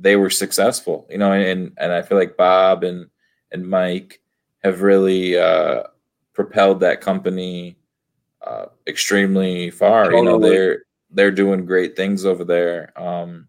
they 0.00 0.16
were 0.16 0.30
successful. 0.30 1.06
You 1.10 1.18
know, 1.18 1.32
and 1.32 1.72
and 1.76 1.92
I 1.92 2.02
feel 2.02 2.18
like 2.18 2.36
Bob 2.36 2.82
and 2.82 3.08
and 3.52 3.68
Mike 3.68 4.20
have 4.62 4.82
really 4.82 5.38
uh, 5.38 5.84
propelled 6.32 6.80
that 6.80 7.00
company 7.00 7.76
uh, 8.44 8.66
extremely 8.86 9.70
far. 9.70 10.12
You 10.12 10.24
know, 10.24 10.38
they're 10.38 10.82
they're 11.10 11.30
doing 11.30 11.66
great 11.66 11.96
things 11.96 12.24
over 12.24 12.44
there. 12.44 12.92
Um, 13.00 13.48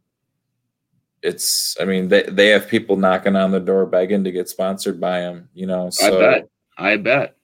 it's, 1.23 1.77
I 1.79 1.85
mean, 1.85 2.07
they 2.07 2.23
they 2.23 2.47
have 2.47 2.67
people 2.67 2.97
knocking 2.97 3.35
on 3.35 3.51
the 3.51 3.59
door 3.59 3.85
begging 3.85 4.23
to 4.23 4.31
get 4.31 4.49
sponsored 4.49 4.99
by 4.99 5.19
him. 5.19 5.49
You 5.53 5.67
know, 5.67 5.89
so 5.89 6.17
I 6.17 6.19
bet. 6.19 6.49
I 6.77 6.97
bet. 6.97 7.35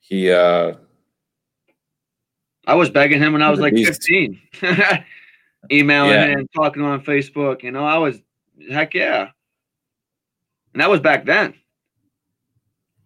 he, 0.00 0.30
uh, 0.30 0.74
I 2.66 2.74
was 2.74 2.90
begging 2.90 3.20
him 3.20 3.32
when 3.32 3.42
I 3.42 3.50
was 3.50 3.60
like 3.60 3.74
beast. 3.74 3.88
15. 3.88 4.40
Emailing 5.70 6.10
Yeah. 6.10 6.26
him, 6.26 6.48
talking 6.54 6.82
on 6.82 7.04
Facebook. 7.04 7.62
You 7.62 7.70
know, 7.70 7.84
I 7.84 7.98
was 7.98 8.20
heck 8.70 8.94
yeah. 8.94 9.28
And 10.72 10.80
that 10.80 10.90
was 10.90 11.00
back 11.00 11.24
then. 11.24 11.54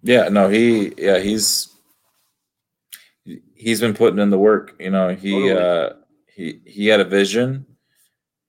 Yeah, 0.02 0.28
no, 0.28 0.48
he 0.48 0.92
yeah, 0.96 1.18
he's 1.18 1.74
he's 3.54 3.80
been 3.80 3.94
putting 3.94 4.20
in 4.20 4.30
the 4.30 4.38
work, 4.38 4.76
you 4.78 4.90
know. 4.90 5.08
He 5.08 5.32
Totally. 5.32 5.52
uh 5.52 5.90
he 6.32 6.60
he 6.64 6.86
had 6.86 7.00
a 7.00 7.04
vision, 7.04 7.66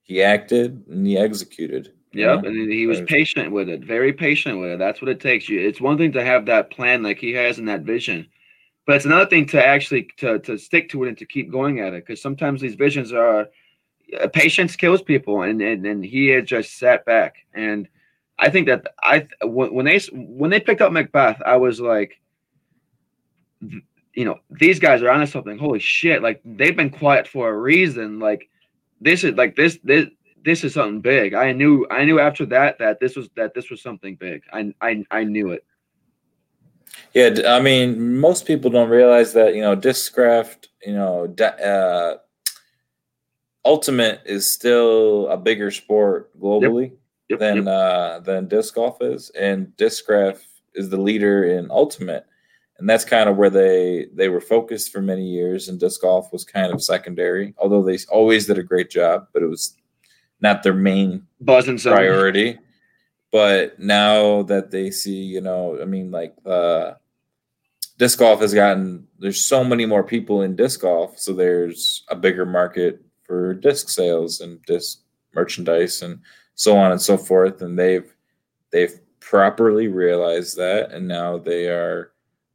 he 0.02 0.22
acted 0.22 0.84
and 0.88 1.06
he 1.06 1.18
executed. 1.18 1.92
Yep, 2.12 2.42
know? 2.42 2.48
and 2.48 2.72
he 2.72 2.86
was 2.86 3.02
patient 3.02 3.52
with 3.52 3.68
it, 3.68 3.84
very 3.84 4.12
patient 4.12 4.58
with 4.58 4.70
it. 4.70 4.78
That's 4.78 5.02
what 5.02 5.10
it 5.10 5.20
takes. 5.20 5.48
You, 5.48 5.60
it's 5.60 5.80
one 5.80 5.98
thing 5.98 6.12
to 6.12 6.24
have 6.24 6.46
that 6.46 6.70
plan 6.70 7.02
like 7.02 7.18
he 7.18 7.32
has 7.32 7.58
and 7.58 7.68
that 7.68 7.82
vision, 7.82 8.26
but 8.86 8.96
it's 8.96 9.04
another 9.04 9.28
thing 9.28 9.44
to 9.46 9.64
actually 9.64 10.08
to 10.18 10.38
to 10.40 10.56
stick 10.56 10.88
to 10.90 11.04
it 11.04 11.08
and 11.08 11.18
to 11.18 11.26
keep 11.26 11.50
going 11.50 11.80
at 11.80 11.92
it. 11.92 12.06
Because 12.06 12.22
sometimes 12.22 12.60
these 12.60 12.76
visions 12.76 13.12
are 13.12 13.48
patience 14.32 14.76
kills 14.76 15.02
people, 15.02 15.42
and 15.42 15.60
and 15.60 15.84
and 15.86 16.04
he 16.04 16.28
had 16.28 16.46
just 16.46 16.78
sat 16.78 17.04
back. 17.04 17.36
And 17.54 17.88
I 18.38 18.50
think 18.50 18.66
that 18.66 18.86
I 19.02 19.26
when 19.42 19.74
when 19.74 19.86
they 19.86 19.98
when 20.12 20.50
they 20.50 20.60
picked 20.60 20.80
up 20.80 20.92
McBeth, 20.92 21.40
I 21.42 21.56
was 21.56 21.80
like, 21.80 22.20
you 23.60 24.24
know, 24.24 24.38
these 24.50 24.78
guys 24.78 25.02
are 25.02 25.10
onto 25.10 25.26
something. 25.26 25.58
Holy 25.58 25.80
shit! 25.80 26.22
Like 26.22 26.40
they've 26.44 26.76
been 26.76 26.90
quiet 26.90 27.28
for 27.28 27.48
a 27.48 27.58
reason. 27.58 28.18
Like 28.18 28.48
this 29.00 29.24
is 29.24 29.34
like 29.34 29.56
this 29.56 29.78
this 29.84 30.06
this 30.44 30.64
is 30.64 30.74
something 30.74 31.00
big. 31.00 31.34
I 31.34 31.52
knew 31.52 31.86
I 31.90 32.04
knew 32.04 32.20
after 32.20 32.46
that 32.46 32.78
that 32.78 33.00
this 33.00 33.16
was 33.16 33.28
that 33.36 33.54
this 33.54 33.70
was 33.70 33.82
something 33.82 34.16
big. 34.16 34.42
I 34.52 34.72
I 34.80 35.04
I 35.10 35.24
knew 35.24 35.50
it. 35.50 35.64
Yeah, 37.14 37.30
I 37.46 37.60
mean, 37.60 38.18
most 38.18 38.46
people 38.46 38.70
don't 38.70 38.88
realize 38.88 39.32
that 39.34 39.54
you 39.54 39.62
know 39.62 39.76
Discraft, 39.76 40.68
you 40.84 40.94
know, 40.94 41.24
uh, 41.24 42.18
Ultimate 43.68 44.22
is 44.24 44.50
still 44.50 45.28
a 45.28 45.36
bigger 45.36 45.70
sport 45.70 46.30
globally 46.40 46.84
yep. 46.84 46.98
Yep, 47.28 47.38
than 47.38 47.56
yep. 47.58 47.66
Uh, 47.66 48.20
than 48.20 48.48
disc 48.48 48.74
golf 48.74 49.02
is, 49.02 49.28
and 49.38 49.66
Discraft 49.76 50.40
is 50.74 50.88
the 50.88 50.96
leader 50.96 51.44
in 51.44 51.70
Ultimate, 51.70 52.24
and 52.78 52.88
that's 52.88 53.04
kind 53.04 53.28
of 53.28 53.36
where 53.36 53.50
they 53.50 54.06
they 54.14 54.30
were 54.30 54.40
focused 54.40 54.90
for 54.90 55.02
many 55.02 55.26
years, 55.28 55.68
and 55.68 55.78
disc 55.78 56.00
golf 56.00 56.32
was 56.32 56.46
kind 56.46 56.72
of 56.72 56.82
secondary. 56.82 57.52
Although 57.58 57.82
they 57.82 57.98
always 58.10 58.46
did 58.46 58.56
a 58.56 58.62
great 58.62 58.88
job, 58.88 59.28
but 59.34 59.42
it 59.42 59.48
was 59.48 59.76
not 60.40 60.62
their 60.62 60.72
main 60.72 61.26
buzzing 61.38 61.78
priority. 61.78 62.58
But 63.30 63.78
now 63.78 64.44
that 64.44 64.70
they 64.70 64.90
see, 64.90 65.24
you 65.24 65.42
know, 65.42 65.78
I 65.78 65.84
mean, 65.84 66.10
like 66.10 66.34
uh, 66.46 66.92
disc 67.98 68.18
golf 68.18 68.40
has 68.40 68.54
gotten 68.54 69.06
there's 69.18 69.44
so 69.44 69.62
many 69.62 69.84
more 69.84 70.04
people 70.04 70.40
in 70.40 70.56
disc 70.56 70.80
golf, 70.80 71.18
so 71.18 71.34
there's 71.34 72.04
a 72.08 72.16
bigger 72.16 72.46
market 72.46 73.02
for 73.28 73.54
disc 73.54 73.90
sales 73.90 74.40
and 74.40 74.60
disc 74.62 74.98
merchandise 75.34 76.02
and 76.02 76.18
so 76.54 76.76
on 76.76 76.90
and 76.90 77.00
so 77.00 77.16
forth. 77.16 77.62
And 77.62 77.78
they've 77.78 78.12
they've 78.72 78.98
properly 79.20 79.86
realized 79.86 80.56
that, 80.56 80.90
and 80.90 81.06
now 81.06 81.38
they 81.38 81.68
are 81.68 82.12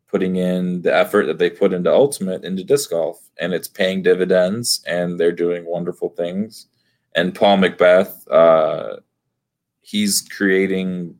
putting 0.08 0.36
in 0.36 0.82
the 0.82 0.94
effort 0.94 1.26
that 1.26 1.38
they 1.38 1.50
put 1.50 1.74
into 1.74 1.92
ultimate 1.92 2.44
into 2.44 2.64
disc 2.64 2.90
golf, 2.90 3.30
and 3.40 3.54
it's 3.54 3.68
paying 3.68 4.02
dividends, 4.02 4.84
and 4.86 5.20
they're 5.20 5.32
doing 5.32 5.66
wonderful 5.66 6.10
things. 6.10 6.68
And 7.16 7.34
Paul 7.36 7.58
McBeth, 7.58 8.30
uh, 8.32 8.98
he's 9.82 10.22
creating, 10.22 11.16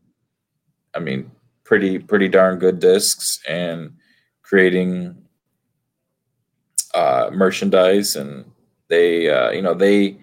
I 0.96 1.00
mean, 1.00 1.32
pretty 1.64 2.00
pretty 2.00 2.28
darn 2.28 2.60
good 2.60 2.80
discs 2.80 3.40
and 3.48 3.94
creating 4.42 5.16
uh, 6.94 7.30
merchandise 7.32 8.16
and 8.16 8.46
they 8.94 9.30
uh, 9.30 9.52
you 9.52 9.62
know 9.62 9.74
they 9.74 10.18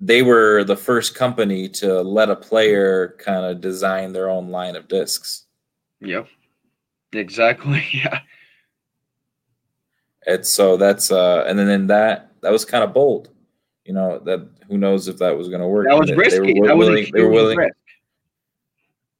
they 0.00 0.22
were 0.22 0.64
the 0.64 0.76
first 0.76 1.14
company 1.14 1.68
to 1.68 2.02
let 2.02 2.30
a 2.30 2.36
player 2.36 3.16
kind 3.18 3.44
of 3.46 3.60
design 3.60 4.12
their 4.12 4.28
own 4.28 4.48
line 4.50 4.76
of 4.76 4.88
discs 4.88 5.44
yep 6.00 6.26
exactly 7.12 7.84
yeah 7.92 8.20
it's 10.26 10.50
so 10.52 10.76
that's 10.76 11.10
uh 11.10 11.44
and 11.46 11.58
then 11.58 11.68
in 11.68 11.86
that 11.86 12.30
that 12.42 12.52
was 12.52 12.64
kind 12.64 12.84
of 12.84 12.92
bold 12.92 13.30
you 13.84 13.92
know 13.92 14.18
that 14.20 14.46
who 14.68 14.78
knows 14.78 15.08
if 15.08 15.18
that 15.18 15.36
was 15.36 15.48
going 15.48 15.60
to 15.60 15.68
work 15.68 15.86
that 15.88 15.98
was 15.98 16.08
they, 16.08 16.16
risky 16.16 16.52
they 16.52 16.60
were 16.60 16.66
that 16.68 16.76
willing, 16.76 17.04
was 17.04 17.10
they 17.12 17.22
were 17.22 17.30
willing 17.30 17.58
risk. 17.58 17.76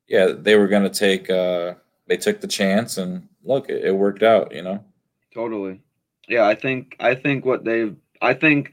yeah 0.09 0.33
they 0.37 0.57
were 0.57 0.69
going 0.69 0.83
to 0.83 0.91
take 0.91 1.31
uh 1.31 1.75
they 2.07 2.17
took 2.17 2.41
the 2.41 2.47
chance 2.47 2.99
and 2.99 3.27
look, 3.45 3.69
it, 3.69 3.85
it 3.85 3.93
worked 3.93 4.23
out, 4.23 4.55
you 4.55 4.63
know. 4.63 4.83
Totally. 5.33 5.81
Yeah, 6.29 6.47
I 6.47 6.55
think 6.55 6.97
I 7.01 7.15
think 7.15 7.45
what 7.45 7.65
they've 7.65 7.97
I 8.21 8.35
think 8.35 8.73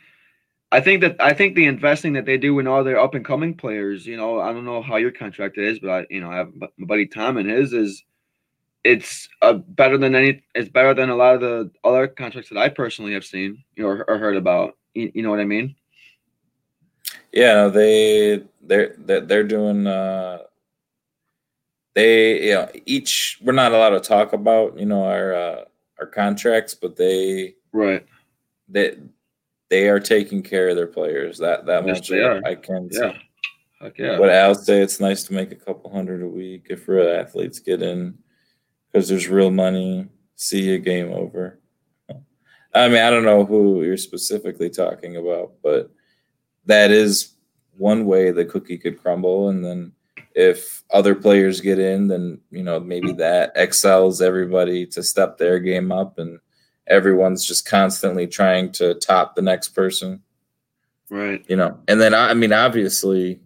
I 0.72 0.80
think 0.80 1.02
that 1.02 1.18
I 1.20 1.34
think 1.34 1.56
the 1.56 1.66
investing 1.66 2.14
that 2.14 2.26
they 2.26 2.38
do 2.38 2.58
in 2.60 2.68
all 2.68 2.84
their 2.84 3.00
up 3.00 3.14
and 3.14 3.26
coming 3.26 3.56
players, 3.56 4.08
you 4.08 4.16
know, 4.16 4.40
I 4.40 4.54
don't 4.54 4.66
know 4.66 4.82
how 4.82 4.96
your 4.96 5.12
contract 5.12 5.58
is, 5.58 5.80
but 5.80 5.90
I, 5.90 6.06
you 6.10 6.22
know, 6.22 6.32
I 6.32 6.38
have 6.38 6.54
my 6.56 6.68
buddy 6.80 7.08
Tom 7.08 7.38
and 7.38 7.50
his 7.50 7.74
is 7.74 8.04
it's 8.84 9.28
uh, 9.42 9.54
better 9.54 9.98
than 9.98 10.16
any 10.16 10.42
it's 10.56 10.70
better 10.70 10.94
than 10.94 11.10
a 11.10 11.16
lot 11.16 11.36
of 11.36 11.42
the 11.42 11.72
other 11.84 12.08
contracts 12.08 12.50
that 12.50 12.58
I 12.58 12.70
personally 12.70 13.14
have 13.14 13.26
seen, 13.26 13.64
you 13.76 13.84
know, 13.84 13.90
or, 13.90 14.10
or 14.10 14.18
heard 14.18 14.38
about. 14.38 14.78
You, 14.94 15.12
you, 15.14 15.24
know 15.24 15.30
what 15.30 15.40
I 15.40 15.46
mean? 15.46 15.76
Yeah, 17.32 17.68
they 17.68 18.44
they're 18.62 18.96
they're 18.98 19.44
doing 19.44 19.88
uh 19.88 20.40
they 21.94 22.48
you 22.48 22.54
know 22.54 22.70
each 22.86 23.40
we're 23.42 23.54
not 23.54 23.72
allowed 23.72 23.92
to 23.92 24.00
talk 24.00 24.34
about 24.34 24.80
you 24.80 24.86
know 24.86 25.04
our 25.06 25.34
uh, 25.34 25.64
our 26.02 26.08
contracts, 26.08 26.74
but 26.74 26.96
they 26.98 27.54
right 27.72 28.06
they 28.68 28.98
they 29.70 29.88
are 29.88 30.00
taking 30.00 30.42
care 30.42 30.70
of 30.70 30.76
their 30.76 30.88
players. 30.88 31.38
That 31.38 31.66
that 31.68 31.86
yes, 31.86 32.10
much 32.10 32.12
I, 32.12 32.52
I 32.52 32.56
can 32.56 32.90
yeah. 32.92 33.14
Heck 33.80 33.98
yeah. 33.98 34.18
But 34.18 34.30
I'll 34.30 34.56
say 34.56 34.82
it's 34.82 35.00
nice 35.00 35.24
to 35.24 35.34
make 35.34 35.52
a 35.52 35.56
couple 35.56 35.92
hundred 35.92 36.24
a 36.24 36.28
week 36.28 36.68
if 36.70 36.88
real 36.88 37.08
athletes 37.08 37.60
get 37.60 37.82
in 37.82 38.18
because 38.88 39.08
there's 39.08 39.30
real 39.30 39.52
money. 39.52 40.08
See 40.36 40.64
you 40.64 40.80
game 40.80 41.14
over. 41.14 41.60
I 42.74 42.88
mean, 42.88 43.02
I 43.02 43.10
don't 43.10 43.26
know 43.26 43.46
who 43.46 43.84
you're 43.84 43.98
specifically 43.98 44.70
talking 44.70 45.18
about, 45.18 45.54
but 45.62 45.92
that 46.66 46.90
is 46.90 47.34
one 47.78 48.06
way 48.06 48.32
the 48.32 48.46
cookie 48.46 48.78
could 48.78 49.02
crumble, 49.02 49.50
and 49.50 49.64
then 49.64 49.92
if 50.36 50.84
other 50.92 51.16
players 51.16 51.62
get 51.62 51.80
in, 51.80 52.08
then 52.08 52.40
you 52.52 52.64
know 52.64 52.80
maybe 52.80 53.14
that 53.14 53.52
excels 53.56 54.22
everybody 54.22 54.86
to 54.88 55.04
step 55.04 55.38
their 55.38 55.60
game 55.60 55.92
up, 55.92 56.18
and 56.20 56.40
everyone's 56.88 57.46
just 57.46 57.66
constantly 57.66 58.28
trying 58.28 58.72
to 58.74 58.96
top 58.96 59.36
the 59.36 59.42
next 59.42 59.70
person. 59.70 60.22
Right. 61.10 61.44
You 61.48 61.58
know, 61.58 61.78
and 61.88 62.00
then 62.00 62.14
I 62.14 62.34
mean, 62.34 62.54
obviously, 62.54 63.42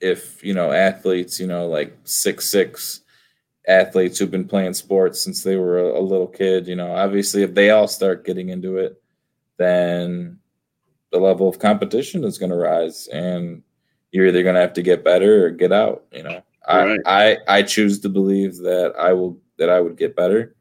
if 0.00 0.42
you 0.44 0.54
know 0.54 0.70
athletes, 0.72 1.40
you 1.40 1.46
know, 1.46 1.66
like 1.66 1.96
six 2.04 2.48
six 2.48 3.00
athletes 3.66 4.18
who've 4.18 4.30
been 4.30 4.48
playing 4.48 4.74
sports 4.74 5.22
since 5.22 5.42
they 5.42 5.56
were 5.56 5.78
a, 5.78 5.98
a 5.98 6.02
little 6.02 6.26
kid, 6.26 6.66
you 6.66 6.76
know, 6.76 6.94
obviously, 6.94 7.42
if 7.42 7.54
they 7.54 7.70
all 7.70 7.88
start 7.88 8.24
getting 8.24 8.50
into 8.50 8.76
it, 8.76 9.02
then 9.58 10.38
the 11.10 11.18
level 11.18 11.48
of 11.48 11.58
competition 11.58 12.24
is 12.24 12.38
going 12.38 12.50
to 12.50 12.56
rise 12.56 13.06
and 13.08 13.62
you're 14.12 14.26
either 14.28 14.42
going 14.42 14.54
to 14.54 14.60
have 14.60 14.74
to 14.74 14.82
get 14.82 15.02
better 15.02 15.46
or 15.46 15.50
get 15.50 15.72
out. 15.72 16.04
You 16.12 16.22
know, 16.22 16.42
I, 16.68 16.98
I 17.06 17.38
I 17.48 17.62
choose 17.62 17.98
to 18.00 18.08
believe 18.08 18.58
that 18.58 18.94
I 18.98 19.12
will 19.12 19.40
that 19.58 19.68
I 19.68 19.80
would 19.80 19.96
get 19.96 20.14
better, 20.14 20.54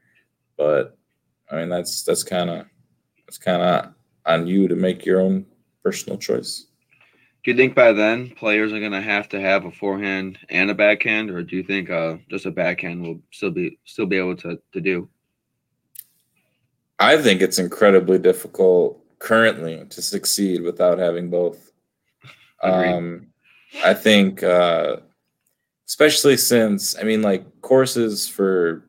but 0.57 0.97
I 1.51 1.57
mean 1.57 1.69
that's 1.69 2.03
that's 2.03 2.23
kind 2.23 2.49
of 2.49 2.65
that's 3.25 3.37
kind 3.37 3.61
of 3.61 3.93
on 4.25 4.47
you 4.47 4.67
to 4.67 4.75
make 4.75 5.05
your 5.05 5.21
own 5.21 5.45
personal 5.83 6.17
choice. 6.17 6.67
Do 7.43 7.51
you 7.51 7.57
think 7.57 7.73
by 7.73 7.91
then 7.91 8.29
players 8.31 8.71
are 8.71 8.79
going 8.79 8.91
to 8.91 9.01
have 9.01 9.27
to 9.29 9.41
have 9.41 9.65
a 9.65 9.71
forehand 9.71 10.37
and 10.49 10.69
a 10.69 10.75
backhand, 10.75 11.31
or 11.31 11.41
do 11.41 11.55
you 11.55 11.63
think 11.63 11.89
uh, 11.89 12.17
just 12.29 12.45
a 12.45 12.51
backhand 12.51 13.01
will 13.01 13.19
still 13.31 13.51
be 13.51 13.79
still 13.85 14.05
be 14.05 14.17
able 14.17 14.35
to 14.37 14.59
to 14.73 14.81
do? 14.81 15.09
I 16.99 17.17
think 17.17 17.41
it's 17.41 17.57
incredibly 17.57 18.19
difficult 18.19 19.03
currently 19.17 19.83
to 19.89 20.01
succeed 20.01 20.61
without 20.61 20.99
having 20.99 21.29
both. 21.29 21.71
Um, 22.61 23.30
I 23.83 23.93
think, 23.93 24.43
uh, 24.43 24.97
especially 25.87 26.37
since 26.37 26.97
I 26.97 27.03
mean, 27.03 27.21
like 27.21 27.61
courses 27.61 28.27
for 28.27 28.85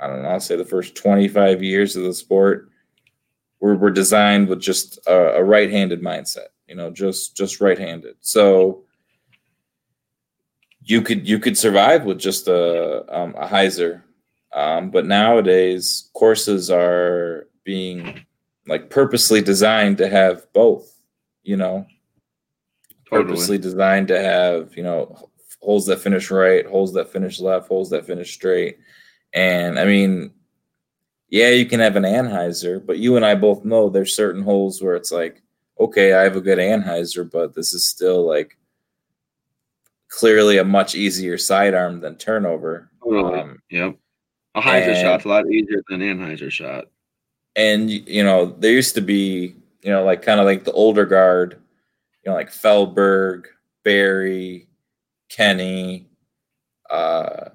I 0.00 0.06
don't 0.06 0.22
know, 0.22 0.28
I'll 0.28 0.40
say 0.40 0.56
the 0.56 0.64
first 0.64 0.94
25 0.94 1.62
years 1.62 1.96
of 1.96 2.04
the 2.04 2.12
sport 2.12 2.68
were, 3.60 3.76
were 3.76 3.90
designed 3.90 4.48
with 4.48 4.60
just 4.60 4.98
a, 5.06 5.36
a 5.36 5.44
right-handed 5.44 6.02
mindset. 6.02 6.48
You 6.68 6.74
know, 6.74 6.90
just 6.90 7.36
just 7.36 7.60
right-handed. 7.60 8.16
So 8.20 8.84
you 10.82 11.02
could 11.02 11.28
you 11.28 11.38
could 11.38 11.58
survive 11.58 12.04
with 12.04 12.18
just 12.18 12.48
a 12.48 13.04
um, 13.16 13.34
a 13.36 13.46
hyzer, 13.46 14.02
um, 14.52 14.90
but 14.90 15.06
nowadays 15.06 16.10
courses 16.14 16.70
are 16.70 17.48
being 17.64 18.24
like 18.66 18.90
purposely 18.90 19.40
designed 19.40 19.98
to 19.98 20.08
have 20.08 20.52
both. 20.52 20.92
You 21.42 21.56
know, 21.56 21.86
purposely 23.06 23.56
totally. 23.56 23.58
designed 23.58 24.08
to 24.08 24.20
have 24.20 24.76
you 24.76 24.82
know 24.82 25.30
holes 25.60 25.86
that 25.86 26.00
finish 26.00 26.30
right, 26.30 26.66
holes 26.66 26.92
that 26.94 27.10
finish 27.10 27.40
left, 27.40 27.68
holes 27.68 27.90
that 27.90 28.06
finish 28.06 28.32
straight. 28.32 28.78
And 29.32 29.78
I 29.78 29.84
mean, 29.84 30.32
yeah, 31.28 31.50
you 31.50 31.66
can 31.66 31.80
have 31.80 31.96
an 31.96 32.04
anhyzer, 32.04 32.84
but 32.84 32.98
you 32.98 33.16
and 33.16 33.24
I 33.24 33.34
both 33.34 33.64
know 33.64 33.88
there's 33.88 34.14
certain 34.14 34.42
holes 34.42 34.80
where 34.80 34.94
it's 34.94 35.10
like, 35.10 35.42
okay, 35.80 36.14
I 36.14 36.22
have 36.22 36.36
a 36.36 36.40
good 36.40 36.58
anhyzer, 36.58 37.28
but 37.30 37.54
this 37.54 37.74
is 37.74 37.88
still 37.88 38.26
like 38.26 38.56
clearly 40.08 40.58
a 40.58 40.64
much 40.64 40.94
easier 40.94 41.36
sidearm 41.36 42.00
than 42.00 42.16
turnover. 42.16 42.90
Totally. 43.02 43.40
Um, 43.40 43.62
yep. 43.70 43.96
A 44.54 44.60
and, 44.60 44.96
shot's 44.96 45.24
a 45.26 45.28
lot 45.28 45.50
easier 45.50 45.82
than 45.88 46.00
an 46.00 46.18
anhyzer 46.18 46.50
shot. 46.50 46.86
And 47.56 47.90
you 47.90 48.22
know, 48.22 48.46
there 48.46 48.72
used 48.72 48.94
to 48.94 49.00
be, 49.00 49.56
you 49.82 49.90
know, 49.90 50.04
like 50.04 50.22
kind 50.22 50.40
of 50.40 50.46
like 50.46 50.64
the 50.64 50.72
older 50.72 51.04
guard 51.04 51.60
you 52.26 52.32
know, 52.32 52.36
like 52.36 52.50
Feldberg, 52.50 53.46
Barry, 53.84 54.66
Kenny, 55.28 56.08
uh, 56.90 57.50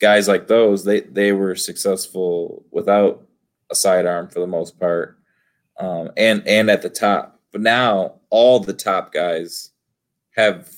guys 0.00 0.28
like 0.28 0.46
those, 0.46 0.84
they 0.84 1.00
they 1.00 1.32
were 1.32 1.56
successful 1.56 2.64
without 2.70 3.26
a 3.70 3.74
sidearm 3.74 4.28
for 4.28 4.38
the 4.38 4.46
most 4.46 4.78
part, 4.78 5.18
um, 5.80 6.12
and 6.16 6.46
and 6.46 6.70
at 6.70 6.82
the 6.82 6.88
top. 6.88 7.40
But 7.50 7.62
now 7.62 8.20
all 8.30 8.60
the 8.60 8.72
top 8.72 9.12
guys 9.12 9.70
have 10.36 10.70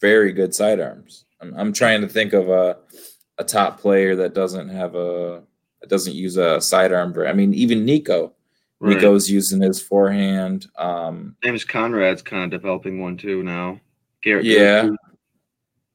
very 0.00 0.32
good 0.32 0.54
sidearms. 0.54 1.24
I'm, 1.40 1.54
I'm 1.56 1.72
trying 1.72 2.00
to 2.02 2.08
think 2.08 2.32
of 2.32 2.48
a 2.48 2.76
a 3.38 3.44
top 3.44 3.80
player 3.80 4.14
that 4.16 4.34
doesn't 4.34 4.68
have 4.68 4.94
a 4.94 5.42
that 5.80 5.90
doesn't 5.90 6.14
use 6.14 6.36
a 6.36 6.60
sidearm. 6.60 7.12
I 7.26 7.32
mean, 7.32 7.54
even 7.54 7.84
Nikko, 7.84 8.34
Right. 8.82 8.96
Nikko's 8.96 9.30
using 9.30 9.60
his 9.60 9.80
forehand. 9.80 10.66
Um, 10.76 11.36
James 11.44 11.64
Conrad's 11.64 12.20
kind 12.20 12.42
of 12.42 12.50
developing 12.50 13.00
one 13.00 13.16
too 13.16 13.44
now. 13.44 13.78
Garrett. 14.22 14.44
Yeah. 14.44 14.88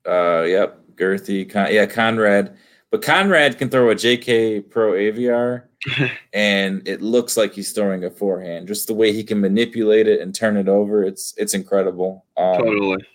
uh, 0.08 0.44
yep, 0.44 0.80
Gurthie. 0.96 1.50
Con- 1.50 1.74
yeah, 1.74 1.86
Conrad. 1.86 2.56
But 2.90 3.02
Conrad 3.02 3.58
can 3.58 3.70
throw 3.70 3.90
a 3.90 3.96
JK 3.96 4.70
Pro 4.70 4.94
Aviar, 4.94 5.64
and 6.34 6.88
it 6.88 7.02
looks 7.02 7.36
like 7.36 7.54
he's 7.54 7.74
throwing 7.74 8.06
a 8.06 8.10
forehand. 8.10 8.70
Just 8.70 8.88
the 8.88 8.94
way 8.94 9.12
he 9.12 9.22
can 9.22 9.42
manipulate 9.42 10.08
it 10.08 10.22
and 10.22 10.34
turn 10.34 10.56
it 10.56 10.70
over, 10.70 11.04
it's 11.04 11.34
it's 11.36 11.54
incredible. 11.54 12.26
Um, 12.38 12.58
totally. 12.58 13.06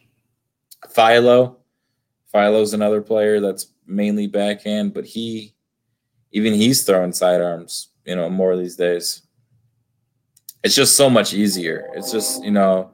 Philo, 0.90 1.56
Philo's 2.30 2.74
another 2.74 3.00
player 3.00 3.40
that's 3.40 3.68
mainly 3.86 4.26
backhand, 4.26 4.92
but 4.92 5.06
he, 5.06 5.54
even 6.32 6.52
he's 6.52 6.84
throwing 6.84 7.14
sidearms. 7.14 7.88
You 8.04 8.16
know, 8.16 8.28
more 8.28 8.54
these 8.54 8.76
days. 8.76 9.22
It's 10.62 10.74
just 10.74 10.96
so 10.96 11.10
much 11.10 11.34
easier. 11.34 11.90
It's 11.94 12.10
just 12.10 12.42
you 12.42 12.50
know, 12.50 12.92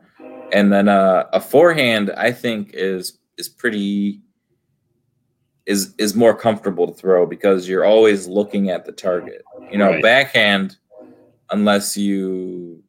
and 0.52 0.72
then 0.72 0.88
uh, 0.88 1.26
a 1.32 1.40
forehand 1.40 2.10
I 2.16 2.32
think 2.32 2.70
is 2.74 3.18
is 3.38 3.48
pretty 3.48 4.22
is 5.66 5.94
is 5.98 6.14
more 6.14 6.34
comfortable 6.36 6.86
to 6.86 6.94
throw 6.94 7.26
because 7.26 7.68
you're 7.68 7.84
always 7.84 8.26
looking 8.26 8.70
at 8.70 8.84
the 8.84 8.92
target. 8.92 9.42
You 9.68 9.78
know, 9.78 9.92
Right. 9.92 10.02
backhand, 10.02 10.76
unless 11.50 11.96
you 11.96 12.82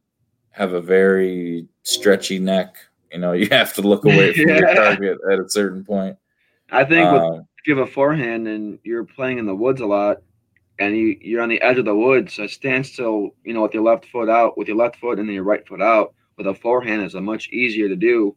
have 0.52 0.72
a 0.74 0.80
very 0.80 1.68
stretchy 1.84 2.38
neck, 2.38 2.76
you 3.12 3.18
know, 3.18 3.32
you 3.32 3.48
have 3.50 3.74
to 3.74 3.82
look 3.82 4.04
away 4.04 4.32
from 4.32 4.50
your 4.56 4.66
target 4.74 5.18
at 5.32 5.40
a 5.40 5.48
certain 5.50 5.84
point. 5.84 6.16
I 6.70 6.84
think 6.84 7.12
with, 7.12 7.22
Um, 7.22 7.48
if 7.58 7.66
you 7.66 7.76
have 7.76 7.88
a 7.88 7.92
forehand 7.92 8.48
and 8.48 8.78
you're 8.84 9.04
playing 9.04 9.38
in 9.38 9.46
the 9.46 9.54
woods 9.56 9.80
a 9.80 9.86
lot, 9.86 10.18
and 10.80 10.96
you 10.96 11.16
you're 11.20 11.42
on 11.42 11.48
the 11.48 11.60
edge 11.62 11.78
of 11.78 11.84
the 11.84 11.94
woods, 11.94 12.38
a 12.40 12.48
standstill, 12.48 13.30
you 13.44 13.54
know, 13.54 13.62
with 13.62 13.74
your 13.74 13.84
left 13.84 14.06
foot 14.06 14.28
out, 14.28 14.58
with 14.58 14.66
your 14.66 14.76
left 14.76 14.96
foot 14.96 15.18
and 15.20 15.28
then 15.28 15.34
your 15.34 15.44
right 15.44 15.66
foot 15.68 15.80
out, 15.82 16.14
with 16.36 16.46
a 16.48 16.54
forehand 16.54 17.02
is 17.02 17.14
a 17.14 17.20
much 17.20 17.48
easier 17.50 17.88
to 17.88 17.94
do 17.96 18.34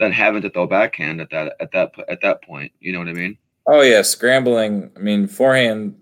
than 0.00 0.10
having 0.10 0.42
to 0.42 0.50
throw 0.50 0.66
backhand 0.66 1.20
at 1.20 1.30
that 1.30 1.54
at 1.60 1.70
that 1.72 1.92
at 2.08 2.20
that 2.22 2.42
point. 2.42 2.72
You 2.80 2.92
know 2.92 2.98
what 2.98 3.08
I 3.08 3.12
mean? 3.12 3.38
oh 3.68 3.82
yeah, 3.82 4.02
scrambling. 4.02 4.90
I 4.96 4.98
mean, 4.98 5.28
forehand, 5.28 5.94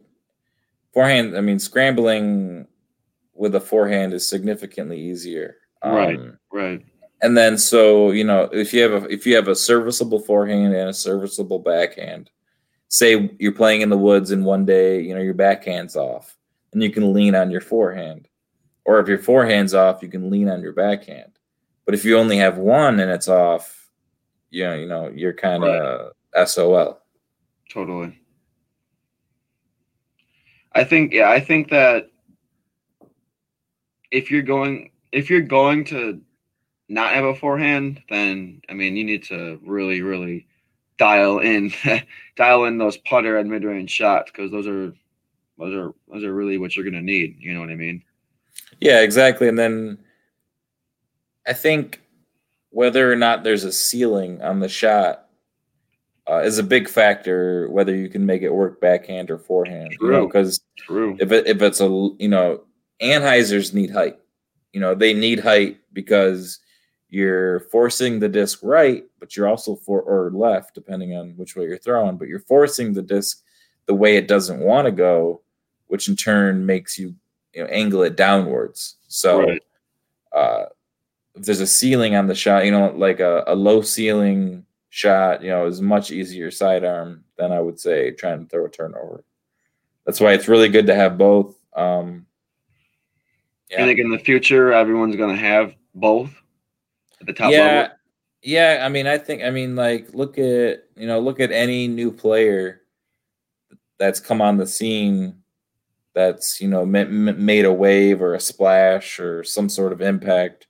forehand. 0.95 1.36
I 1.36 1.43
mean, 1.43 1.59
scrambling 1.59 2.66
with 3.34 3.55
a 3.55 3.61
forehand 3.61 4.14
is 4.14 4.26
significantly 4.26 4.99
easier. 4.99 5.57
Right. 5.84 6.16
Um, 6.18 6.38
Right. 6.53 6.84
and 7.22 7.36
then 7.36 7.57
so 7.59 8.11
you 8.12 8.24
know 8.24 8.49
if 8.53 8.72
you 8.74 8.82
have 8.82 9.05
a 9.05 9.09
if 9.09 9.26
you 9.26 9.34
have 9.34 9.49
a 9.49 9.55
serviceable 9.55 10.20
forehand 10.20 10.74
and 10.74 10.88
a 10.88 10.95
serviceable 10.95 11.59
backhand 11.59 12.30
say 12.91 13.30
you're 13.38 13.53
playing 13.53 13.80
in 13.80 13.88
the 13.88 13.97
woods 13.97 14.32
and 14.32 14.45
one 14.45 14.66
day 14.66 15.01
you 15.01 15.14
know 15.14 15.22
your 15.22 15.34
backhand's 15.34 15.97
off 15.97 16.36
and 16.72 16.82
you 16.82 16.91
can 16.91 17.14
lean 17.14 17.34
on 17.34 17.51
your 17.51 17.61
forehand. 17.61 18.28
Or 18.84 18.99
if 18.99 19.09
your 19.09 19.18
forehand's 19.18 19.74
off 19.74 20.03
you 20.03 20.09
can 20.09 20.28
lean 20.28 20.49
on 20.49 20.61
your 20.61 20.72
backhand. 20.72 21.32
But 21.86 21.95
if 21.95 22.05
you 22.05 22.18
only 22.18 22.36
have 22.36 22.59
one 22.59 23.01
and 23.01 23.11
it's 23.11 23.28
off 23.28 23.88
you 24.51 24.64
know 24.64 24.74
you 24.74 24.86
know 24.86 25.09
you're 25.14 25.32
kind 25.32 25.64
of 25.64 26.12
sol 26.49 27.01
Totally. 27.70 28.18
I 30.72 30.84
think 30.84 31.12
yeah, 31.12 31.30
I 31.30 31.41
think 31.41 31.70
that 31.70 32.11
if 34.11 34.30
you're 34.30 34.43
going 34.43 34.91
if 35.12 35.30
you're 35.30 35.41
going 35.41 35.84
to 35.86 36.20
not 36.88 37.14
have 37.14 37.24
a 37.24 37.34
forehand, 37.36 38.03
then 38.11 38.61
I 38.68 38.74
mean 38.74 38.97
you 38.97 39.05
need 39.05 39.22
to 39.24 39.61
really, 39.64 40.03
really 40.03 40.49
dial 41.01 41.38
in 41.38 41.72
dial 42.36 42.64
in 42.66 42.78
those 42.78 42.98
putter 42.98 43.38
and 43.38 43.51
mid 43.51 43.64
range 43.64 43.90
shots 43.90 44.30
because 44.30 44.53
those 44.53 44.68
are 44.68 44.92
those 45.59 45.74
are 45.74 45.92
those 46.12 46.22
are 46.22 46.32
really 46.32 46.59
what 46.59 46.76
you're 46.76 46.84
gonna 46.84 47.03
need. 47.03 47.36
You 47.40 47.55
know 47.55 47.61
what 47.61 47.70
I 47.70 47.74
mean? 47.74 48.05
Yeah, 48.80 49.01
exactly. 49.01 49.48
And 49.48 49.59
then 49.59 49.98
I 51.46 51.55
think 51.55 52.03
whether 52.68 53.11
or 53.11 53.16
not 53.16 53.42
there's 53.42 53.64
a 53.64 53.72
ceiling 53.72 54.40
on 54.42 54.61
the 54.61 54.68
shot 54.68 55.26
uh, 56.28 56.38
is 56.38 56.59
a 56.59 56.62
big 56.62 56.88
factor. 56.88 57.68
Whether 57.70 57.96
you 57.96 58.09
can 58.09 58.26
make 58.26 58.42
it 58.42 58.55
work 58.55 58.80
backhand 58.80 59.30
or 59.30 59.38
forehand, 59.38 59.92
True. 59.98 60.26
because 60.26 60.61
True. 60.76 61.16
if 61.18 61.32
it, 61.32 61.46
if 61.46 61.62
it's 61.62 61.80
a 61.80 62.11
you 62.18 62.28
know 62.28 62.61
Anhyzers 63.01 63.72
need 63.72 63.90
height. 63.90 64.18
You 64.72 64.80
know 64.80 64.94
they 64.94 65.14
need 65.14 65.40
height 65.40 65.80
because 65.92 66.61
you're 67.11 67.61
forcing 67.61 68.21
the 68.21 68.29
disc 68.29 68.61
right, 68.63 69.05
but 69.19 69.37
you're 69.37 69.49
also 69.49 69.75
for 69.77 70.01
or 70.03 70.31
left 70.31 70.75
depending 70.75 71.15
on 71.15 71.31
which 71.37 71.57
way 71.57 71.65
you're 71.65 71.77
throwing. 71.77 72.17
But 72.17 72.29
you're 72.29 72.41
forcing 72.41 72.93
the 72.93 73.03
disc 73.03 73.43
the 73.87 73.95
way 73.95 74.17
it 74.17 74.29
doesn't 74.29 74.61
want 74.61 74.87
to 74.87 74.93
go, 74.93 75.43
which 75.89 76.09
in 76.09 76.17
turn 76.17 76.65
makes 76.65 76.99
you 76.99 77.15
you 77.53 77.63
know 77.63 77.69
angle 77.69 78.03
it 78.05 78.17
downwards. 78.17 78.97
So 79.09 79.41
Right. 79.41 79.63
uh, 80.33 80.65
if 81.35 81.45
there's 81.45 81.61
a 81.61 81.67
ceiling 81.67 82.15
on 82.15 82.29
the 82.29 82.35
shot, 82.35 82.65
you 82.65 82.71
know, 82.71 82.93
like 82.97 83.21
a, 83.21 83.45
a 83.47 83.55
low 83.55 83.83
ceiling 83.83 84.65
shot, 84.89 85.43
you 85.43 85.51
know, 85.51 85.67
is 85.67 85.81
much 85.81 86.11
easier 86.13 86.51
sidearm 86.51 87.25
than 87.37 87.53
I 87.53 87.61
would 87.61 87.81
say 87.81 88.13
trying 88.13 88.41
to 88.45 88.49
throw 88.49 88.67
a 88.67 88.71
turnover. 88.71 89.25
That's 90.07 90.21
why 90.21 90.33
it's 90.33 90.49
really 90.49 90.69
good 90.69 90.87
to 90.87 90.95
have 90.95 91.19
both. 91.19 91.57
Um, 91.75 92.27
I 93.73 93.85
think 93.85 94.01
in 94.01 94.11
the 94.11 94.19
future 94.19 94.73
everyone's 94.73 95.17
gonna 95.17 95.37
have 95.37 95.75
both 95.95 96.39
at 97.21 97.27
the 97.27 97.33
top 97.33 97.53
yeah, 97.53 97.64
level. 97.66 97.97
yeah. 98.43 98.83
I 98.85 98.89
mean, 98.89 99.07
I 99.07 99.18
think, 99.18 99.43
I 99.43 99.51
mean, 99.51 99.77
like, 99.77 100.09
look 100.14 100.39
at 100.39 100.85
you 100.97 101.07
know, 101.07 101.18
look 101.21 101.41
at 101.41 101.53
any 101.53 101.87
new 101.89 102.11
player 102.11 102.83
that's 103.99 104.21
come 104.21 104.41
on 104.41 104.57
the 104.57 104.66
scene 104.66 105.37
that's 106.14 106.61
you 106.61 106.66
know 106.68 106.85
ma- 106.85 107.05
ma- 107.05 107.33
made 107.33 107.64
a 107.64 107.73
wave 107.73 108.21
or 108.23 108.35
a 108.35 108.41
splash 108.41 109.21
or 109.21 109.45
some 109.45 109.68
sort 109.68 109.93
of 109.93 110.01
impact. 110.01 110.66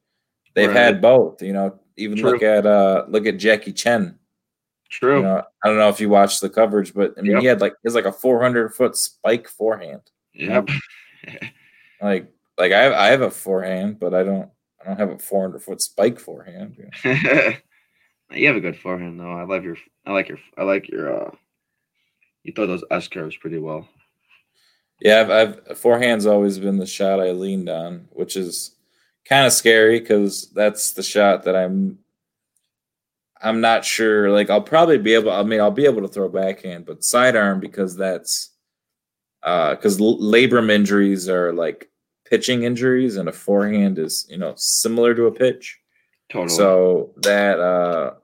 They've 0.55 0.69
Right. 0.69 0.77
had 0.77 1.01
both. 1.01 1.41
You 1.43 1.53
know, 1.53 1.79
even 1.97 2.21
look 2.21 2.43
at 2.43 2.67
uh 2.67 3.05
look 3.09 3.27
at 3.27 3.39
Jackie 3.39 3.73
Chen. 3.73 4.19
True. 4.91 5.19
You 5.19 5.23
know, 5.23 5.43
I 5.65 5.69
don't 5.69 5.79
know 5.79 5.89
if 5.89 6.01
you 6.01 6.09
watched 6.09 6.41
the 6.41 6.51
coverage, 6.51 6.93
but 6.93 7.15
I 7.17 7.23
mean, 7.23 7.33
Yep. 7.33 7.41
he 7.41 7.47
had 7.47 7.61
like 7.61 7.73
he 7.75 7.87
has 7.87 7.95
like 7.95 8.05
a 8.07 8.13
400 8.13 8.75
foot 8.75 8.97
spike 8.97 9.49
forehand. 9.49 10.03
Yep. 10.35 10.69
Like, 12.03 12.33
like 12.59 12.73
I 12.73 12.83
have, 12.83 12.93
I 12.95 13.07
have 13.09 13.21
a 13.23 13.31
forehand, 13.31 14.01
but 14.01 14.15
I 14.15 14.23
don't 14.25 14.49
I 14.81 14.89
don't 14.89 14.99
have 14.99 15.11
a 15.11 15.19
400 15.19 15.63
foot 15.63 15.81
spike 15.83 16.19
forehand. 16.19 16.77
you 16.79 16.91
know. 17.05 17.53
you 18.33 18.47
have 18.47 18.57
a 18.57 18.61
good 18.61 18.79
forehand 18.79 19.21
though. 19.21 19.33
I 19.33 19.45
love 19.45 19.65
your 19.65 19.77
I 20.07 20.13
like 20.13 20.29
your 20.29 20.39
I 20.57 20.63
like 20.63 20.89
your 20.89 21.27
uh 21.27 21.31
you 22.43 22.53
throw 22.53 22.67
those 22.67 22.85
S 22.91 23.09
curves 23.09 23.37
pretty 23.37 23.59
well. 23.59 23.89
Yeah, 25.01 25.21
I've, 25.21 25.31
I've 25.31 25.79
forehand's 25.79 26.27
always 26.27 26.59
been 26.59 26.79
the 26.79 26.87
shot 26.87 27.21
I 27.21 27.31
leaned 27.33 27.69
on, 27.69 28.09
which 28.11 28.37
is 28.37 28.77
kind 29.25 29.47
of 29.47 29.53
scary 29.53 30.01
because 30.01 30.51
that's 30.51 30.93
the 30.93 31.03
shot 31.03 31.45
that 31.45 31.57
I'm. 31.57 31.99
I'm 33.43 33.63
not 33.63 33.87
sure. 33.87 34.31
Like 34.31 34.51
I'll 34.51 34.61
probably 34.61 34.99
be 34.99 35.15
able. 35.15 35.33
I 35.33 35.43
mean, 35.43 35.61
I'll 35.61 35.71
be 35.71 35.87
able 35.87 36.03
to 36.03 36.09
throw 36.09 36.29
backhand, 36.29 36.85
but 36.85 37.05
sidearm 37.05 37.61
because 37.61 37.97
that's 37.97 38.51
uh 39.43 39.75
because 39.75 39.99
labrum 39.99 40.71
injuries 40.71 41.27
are 41.27 41.53
like 41.55 41.90
pitching 42.31 42.63
injuries, 42.63 43.17
and 43.17 43.29
a 43.29 43.33
forehand 43.33 43.99
is 43.99 44.27
you 44.31 44.39
know 44.39 44.55
similar 44.57 45.15
to 45.15 45.27
a 45.27 45.33
pitch. 45.33 45.79
Totally. 46.31 46.57
So 46.57 47.13
that 47.23 47.59
uh 47.59 48.15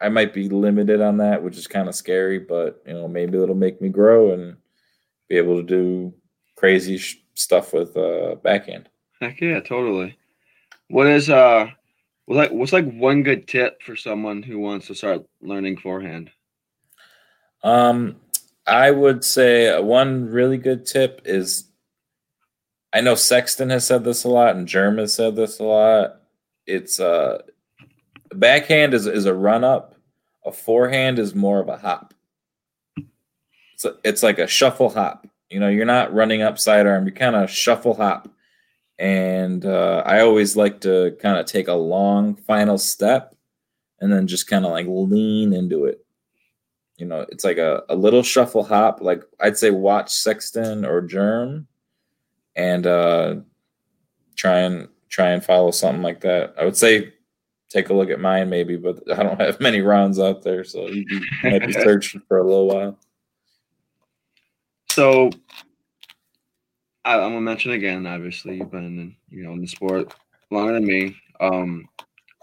I 0.00 0.08
might 0.08 0.32
be 0.32 0.48
limited 0.48 1.00
on 1.00 1.16
that, 1.16 1.42
which 1.42 1.56
is 1.56 1.66
kind 1.66 1.88
of 1.88 1.94
scary, 1.94 2.38
but 2.38 2.82
you 2.86 2.92
know, 2.92 3.08
maybe 3.08 3.38
it'll 3.38 3.56
make 3.56 3.80
me 3.80 3.88
grow 3.88 4.32
and 4.32 4.56
be 5.28 5.36
able 5.36 5.56
to 5.56 5.62
do 5.64 6.14
crazy 6.54 6.98
sh- 6.98 7.24
stuff 7.34 7.72
with 7.72 7.96
uh 7.96 8.36
backhand. 8.36 8.88
Heck 9.20 9.40
yeah, 9.40 9.60
totally. 9.60 10.16
What 10.88 11.06
is 11.06 11.30
uh 11.30 11.70
what's 12.26 12.36
like 12.36 12.50
what's 12.50 12.72
like 12.72 12.92
one 12.92 13.22
good 13.22 13.48
tip 13.48 13.82
for 13.82 13.96
someone 13.96 14.42
who 14.42 14.58
wants 14.58 14.86
to 14.88 14.94
start 14.94 15.24
learning 15.40 15.78
forehand? 15.78 16.30
Um 17.64 18.16
I 18.66 18.90
would 18.90 19.24
say 19.24 19.80
one 19.80 20.26
really 20.26 20.58
good 20.58 20.84
tip 20.84 21.22
is 21.24 21.67
I 22.92 23.00
know 23.00 23.14
Sexton 23.14 23.70
has 23.70 23.86
said 23.86 24.04
this 24.04 24.24
a 24.24 24.28
lot 24.28 24.56
and 24.56 24.66
Germ 24.66 24.98
has 24.98 25.14
said 25.14 25.36
this 25.36 25.58
a 25.58 25.64
lot. 25.64 26.20
It's 26.66 27.00
uh 27.00 27.42
backhand 28.34 28.94
is 28.94 29.06
is 29.06 29.26
a 29.26 29.34
run 29.34 29.64
up. 29.64 29.94
A 30.44 30.52
forehand 30.52 31.18
is 31.18 31.34
more 31.34 31.60
of 31.60 31.68
a 31.68 31.76
hop. 31.76 32.14
It's 33.74 33.84
a, 33.84 33.96
it's 34.04 34.22
like 34.22 34.38
a 34.38 34.46
shuffle 34.46 34.90
hop. 34.90 35.26
You 35.50 35.60
know, 35.60 35.68
you're 35.68 35.84
not 35.84 36.12
running 36.12 36.42
up 36.42 36.58
sidearm. 36.58 37.06
You 37.06 37.12
kind 37.12 37.36
of 37.36 37.50
shuffle 37.50 37.94
hop. 37.94 38.28
And 38.98 39.64
uh, 39.64 40.02
I 40.04 40.20
always 40.20 40.56
like 40.56 40.80
to 40.80 41.16
kind 41.20 41.38
of 41.38 41.46
take 41.46 41.68
a 41.68 41.74
long 41.74 42.34
final 42.34 42.78
step 42.78 43.34
and 44.00 44.12
then 44.12 44.26
just 44.26 44.48
kind 44.48 44.64
of 44.64 44.72
like 44.72 44.86
lean 44.88 45.52
into 45.52 45.84
it. 45.84 46.04
You 46.96 47.06
know, 47.06 47.24
it's 47.28 47.44
like 47.44 47.58
a, 47.58 47.84
a 47.88 47.94
little 47.94 48.22
shuffle 48.22 48.64
hop. 48.64 49.00
Like 49.00 49.22
I'd 49.38 49.56
say 49.56 49.70
watch 49.70 50.10
Sexton 50.12 50.84
or 50.84 51.00
Germ 51.00 51.68
and 52.56 52.86
uh, 52.86 53.36
try 54.36 54.60
and 54.60 54.88
try 55.08 55.30
and 55.30 55.44
follow 55.44 55.70
something 55.70 56.02
like 56.02 56.20
that. 56.20 56.54
I 56.58 56.64
would 56.64 56.76
say 56.76 57.12
take 57.68 57.90
a 57.90 57.94
look 57.94 58.10
at 58.10 58.20
mine 58.20 58.48
maybe, 58.48 58.76
but 58.76 59.00
I 59.18 59.22
don't 59.22 59.40
have 59.40 59.60
many 59.60 59.80
rounds 59.80 60.18
out 60.18 60.42
there, 60.42 60.64
so 60.64 60.86
you, 60.88 61.04
might 61.42 61.66
be 61.66 61.72
searching 61.84 62.22
for 62.28 62.38
a 62.38 62.44
little 62.44 62.68
while. 62.68 62.98
So 64.90 65.30
I, 67.04 67.14
I'm 67.14 67.32
gonna 67.32 67.40
mention 67.40 67.72
again. 67.72 68.06
Obviously, 68.06 68.56
you've 68.56 68.70
been 68.70 69.16
you 69.30 69.44
know 69.44 69.52
in 69.52 69.60
the 69.60 69.66
sport 69.66 70.14
longer 70.50 70.74
than 70.74 70.86
me. 70.86 71.16
Um, 71.40 71.88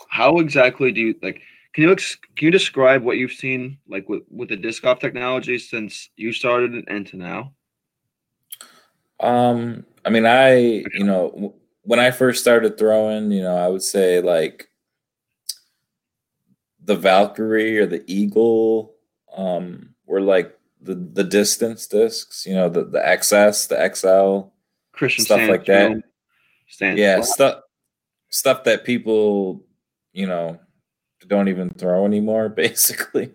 how 0.09 0.39
exactly 0.39 0.91
do 0.91 1.01
you 1.01 1.15
like? 1.21 1.41
Can 1.73 1.83
you 1.83 1.91
ex- 1.91 2.17
can 2.35 2.45
you 2.45 2.51
describe 2.51 3.03
what 3.03 3.17
you've 3.17 3.33
seen 3.33 3.77
like 3.87 4.07
with 4.07 4.23
with 4.29 4.49
the 4.49 4.55
disc 4.55 4.83
golf 4.83 4.99
technology 4.99 5.59
since 5.59 6.09
you 6.15 6.31
started 6.31 6.85
and 6.87 7.05
to 7.07 7.17
now? 7.17 7.53
Um, 9.19 9.85
I 10.05 10.09
mean, 10.09 10.25
I 10.25 10.57
you 10.93 11.03
know 11.03 11.55
when 11.81 11.99
I 11.99 12.11
first 12.11 12.41
started 12.41 12.77
throwing, 12.77 13.31
you 13.31 13.41
know, 13.41 13.57
I 13.57 13.67
would 13.67 13.81
say 13.83 14.21
like 14.21 14.69
the 16.83 16.95
Valkyrie 16.95 17.79
or 17.79 17.87
the 17.87 18.03
Eagle 18.07 18.93
um, 19.35 19.95
were 20.05 20.21
like 20.21 20.57
the 20.81 20.95
the 20.95 21.23
distance 21.23 21.87
discs. 21.87 22.45
You 22.45 22.53
know, 22.55 22.69
the 22.69 22.85
the 22.85 22.99
XS, 22.99 23.67
the 23.69 23.95
XL, 23.95 24.51
Christian 24.91 25.25
stuff 25.25 25.49
like 25.49 25.65
that. 25.65 26.01
Stan- 26.67 26.97
yeah, 26.97 27.21
stuff 27.21 27.61
stuff 28.29 28.63
that 28.65 28.83
people 28.83 29.63
you 30.13 30.27
know 30.27 30.59
don't 31.27 31.47
even 31.47 31.71
throw 31.71 32.05
anymore, 32.05 32.49
basically. 32.63 33.31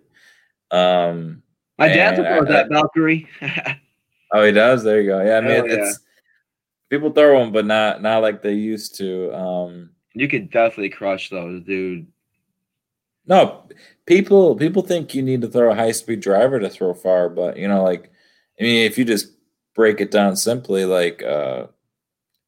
Um, 0.70 1.42
My 1.78 1.88
dad 1.88 2.18
and 2.18 2.26
throws 2.26 2.48
that 2.48 2.68
Valkyrie. 2.70 3.28
Oh, 4.32 4.44
he 4.44 4.52
does. 4.52 4.84
There 4.84 5.00
you 5.00 5.08
go. 5.08 5.20
Yeah, 5.24 5.38
I 5.38 5.40
mean, 5.40 5.50
Hell 5.50 5.68
yeah. 5.68 5.92
People 6.90 7.10
throw 7.12 7.38
them, 7.40 7.52
but 7.52 7.66
not 7.66 8.02
not 8.02 8.22
like 8.22 8.42
they 8.42 8.54
used 8.54 8.96
to. 8.96 9.32
Um, 9.34 9.90
you 10.14 10.28
could 10.28 10.50
definitely 10.50 10.90
crush 10.90 11.30
those, 11.30 11.62
dude. 11.62 12.06
no, 13.26 13.64
people 14.06 14.56
people 14.56 14.82
think 14.82 15.14
you 15.14 15.22
need 15.22 15.40
to 15.42 15.48
throw 15.48 15.70
a 15.70 15.74
high 15.74 15.92
speed 15.92 16.20
driver 16.20 16.58
to 16.60 16.68
throw 16.68 16.94
far, 16.94 17.28
but 17.28 17.56
you 17.56 17.68
know, 17.68 17.82
like, 17.82 18.10
I 18.60 18.62
mean, 18.64 18.86
if 18.86 18.98
you 18.98 19.04
just 19.04 19.32
break 19.74 20.00
it 20.00 20.10
down 20.10 20.36
simply, 20.36 20.84
like 20.84 21.22
uh, 21.22 21.66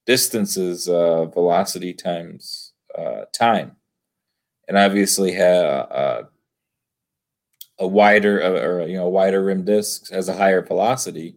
distance 0.06 0.56
is 0.56 0.88
uh, 0.88 1.26
velocity 1.26 1.94
times 1.94 2.72
uh, 2.98 3.22
time, 3.32 3.76
and 4.68 4.76
obviously, 4.76 5.32
have 5.32 5.64
uh, 5.90 6.22
a 7.78 7.86
wider 7.86 8.42
uh, 8.42 8.60
or 8.60 8.88
you 8.88 8.96
know 8.96 9.08
wider 9.08 9.42
rim 9.44 9.64
disc 9.64 10.10
has 10.10 10.28
a 10.28 10.36
higher 10.36 10.62
velocity, 10.62 11.36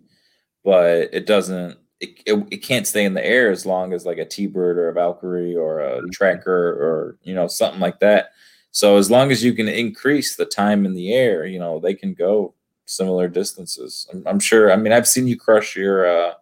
but 0.64 1.10
it 1.14 1.26
doesn't. 1.28 1.78
It, 2.00 2.20
it, 2.26 2.48
it 2.52 2.58
can't 2.58 2.86
stay 2.86 3.06
in 3.06 3.14
the 3.14 3.26
air 3.26 3.50
as 3.52 3.66
long 3.66 3.93
as 3.93 4.06
like 4.06 4.18
a 4.18 4.26
T-bird 4.26 4.78
or 4.78 4.89
a 4.89 4.93
Valkyrie 4.93 5.56
or 5.56 5.80
a 5.80 6.02
tracker 6.12 6.52
or 6.72 7.18
you 7.24 7.34
know 7.34 7.48
something 7.48 7.80
like 7.80 8.00
that. 8.02 8.32
So 8.72 8.98
as 8.98 9.10
long 9.10 9.32
as 9.32 9.43
you 9.43 9.54
can 9.54 9.70
increase 9.70 10.36
the 10.36 10.46
time 10.46 10.86
in 10.86 10.93
the 10.93 11.14
air, 11.14 11.46
you 11.46 11.60
know 11.60 11.80
they 11.80 11.93
can 11.93 12.14
go 12.14 12.54
similar 12.86 13.28
distances. 13.28 14.08
I'm, 14.12 14.24
I'm 14.28 14.39
sure. 14.39 14.72
I 14.72 14.76
mean, 14.76 14.91
I've 14.91 15.08
seen 15.08 15.28
you 15.28 15.38
crush 15.38 15.76
your 15.76 16.06
uh, 16.06 16.34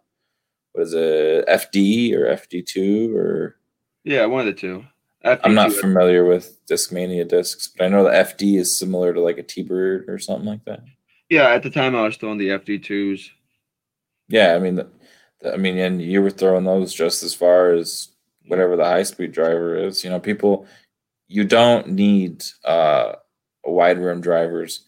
what 0.72 0.82
is 0.82 0.92
it, 0.94 1.46
FD 1.46 2.14
or 2.14 2.26
FD 2.26 2.66
two 2.66 3.16
or 3.16 3.56
Yeah, 4.02 4.26
one 4.26 4.40
of 4.40 4.46
the 4.46 4.60
two. 4.60 4.84
I'm 5.24 5.54
not 5.54 5.72
familiar 5.72 6.24
with 6.26 6.60
Discmania 6.66 7.26
discs, 7.26 7.68
but 7.68 7.84
I 7.84 7.88
know 7.88 8.04
the 8.04 8.10
FD 8.10 8.58
is 8.58 8.78
similar 8.78 9.14
to 9.14 9.20
like 9.22 9.38
a 9.38 9.42
T-bird 9.42 10.04
or 10.06 10.18
something 10.18 10.44
like 10.46 10.64
that. 10.66 10.80
Yeah, 11.30 11.48
at 11.48 11.62
the 11.62 11.70
time 11.70 11.96
I 11.96 12.02
was 12.02 12.18
throwing 12.18 12.36
the 12.36 12.48
FD2s. 12.50 13.30
Yeah, 14.28 14.54
I 14.54 14.58
mean, 14.58 14.74
the- 14.74 14.90
I 15.52 15.56
mean, 15.56 15.78
and 15.78 16.00
you 16.00 16.22
were 16.22 16.30
throwing 16.30 16.64
those 16.64 16.92
just 16.94 17.22
as 17.22 17.34
far 17.34 17.72
as 17.72 18.08
whatever 18.46 18.76
the 18.76 18.84
high 18.84 19.02
speed 19.02 19.32
driver 19.32 19.76
is. 19.76 20.04
You 20.04 20.10
know, 20.10 20.20
people, 20.20 20.66
you 21.28 21.44
don't 21.44 21.88
need 21.88 22.44
uh, 22.64 23.14
wide 23.64 23.98
rim 23.98 24.20
drivers, 24.20 24.84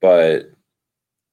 but 0.00 0.50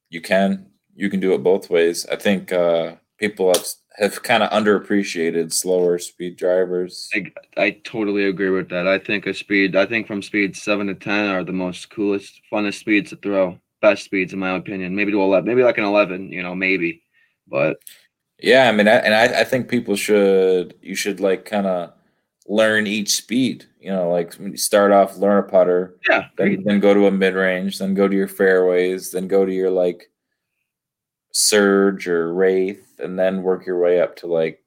you 0.10 0.22
can 0.22 0.68
you 0.96 1.10
can 1.10 1.20
do 1.20 1.34
it 1.34 1.44
both 1.44 1.70
ways. 1.70 2.06
I 2.12 2.16
think 2.16 2.52
uh, 2.52 2.96
people 3.18 3.54
have 3.54 3.66
have 3.98 4.24
kind 4.24 4.42
of 4.42 4.50
underappreciated 4.50 5.54
slower 5.54 6.00
speed 6.00 6.36
drivers. 6.36 7.10
I 7.58 7.72
totally 7.84 8.26
agree 8.26 8.50
with 8.50 8.70
that. 8.70 8.88
I 8.88 8.98
think 8.98 9.28
a 9.28 9.34
speed, 9.34 9.76
I 9.76 9.86
think 9.86 10.08
from 10.08 10.22
speed 10.22 10.56
seven 10.56 10.88
to 10.88 10.96
ten 10.96 11.30
are 11.30 11.44
the 11.44 11.52
most 11.54 11.90
coolest, 11.90 12.42
funnest 12.52 12.80
speeds 12.80 13.12
to 13.12 13.18
throw. 13.18 13.60
Best 13.82 14.06
speeds, 14.06 14.34
in 14.34 14.40
my 14.40 14.56
opinion. 14.56 14.96
Maybe 14.96 15.12
to 15.12 15.22
eleven, 15.22 15.46
maybe 15.46 15.64
like 15.64 15.78
an 15.78 15.84
eleven. 15.84 16.32
You 16.32 16.42
know, 16.42 16.56
maybe. 16.56 17.04
But 17.48 17.78
Yeah, 18.40 18.68
I 18.68 18.72
mean, 18.72 18.88
I, 18.88 18.96
and 18.96 19.14
I, 19.14 19.42
I 19.42 19.44
think 19.44 19.70
people 19.70 19.96
should 19.96 20.76
you 20.82 20.96
should 20.96 21.20
like 21.20 21.46
kind 21.46 21.68
of 21.68 21.94
learn 22.48 22.88
each 22.88 23.12
speed. 23.12 23.66
You 23.80 23.92
know, 23.92 24.10
like 24.10 24.34
start 24.56 24.92
off, 24.92 25.18
learn 25.18 25.44
a 25.44 25.44
putter, 25.44 25.98
yeah, 26.10 26.28
then, 26.38 26.64
then 26.64 26.80
go 26.80 26.94
to 26.94 27.08
a 27.08 27.12
mid 27.12 27.36
range, 27.36 27.80
then 27.80 27.94
go 27.94 28.08
to 28.08 28.16
your 28.16 28.28
fairways, 28.28 29.12
then 29.12 29.28
go 29.28 29.46
to 29.46 29.54
your 29.54 29.70
like 29.70 30.10
surge 31.32 32.08
or 32.08 32.34
wraith, 32.34 33.00
and 33.00 33.18
then 33.18 33.44
work 33.44 33.66
your 33.66 33.80
way 33.80 34.00
up 34.00 34.16
to 34.18 34.28
like 34.28 34.64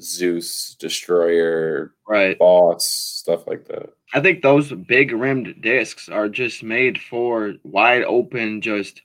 Zeus, 0.00 0.74
destroyer, 0.74 1.94
right. 2.08 2.38
boss, 2.38 2.86
stuff 2.86 3.46
like 3.46 3.66
that. 3.68 3.90
I 4.12 4.20
think 4.20 4.42
those 4.42 4.72
big 4.72 5.12
rimmed 5.12 5.60
discs 5.60 6.08
are 6.08 6.28
just 6.28 6.62
made 6.62 7.00
for 7.00 7.54
wide 7.62 8.02
open, 8.04 8.60
just 8.60 9.02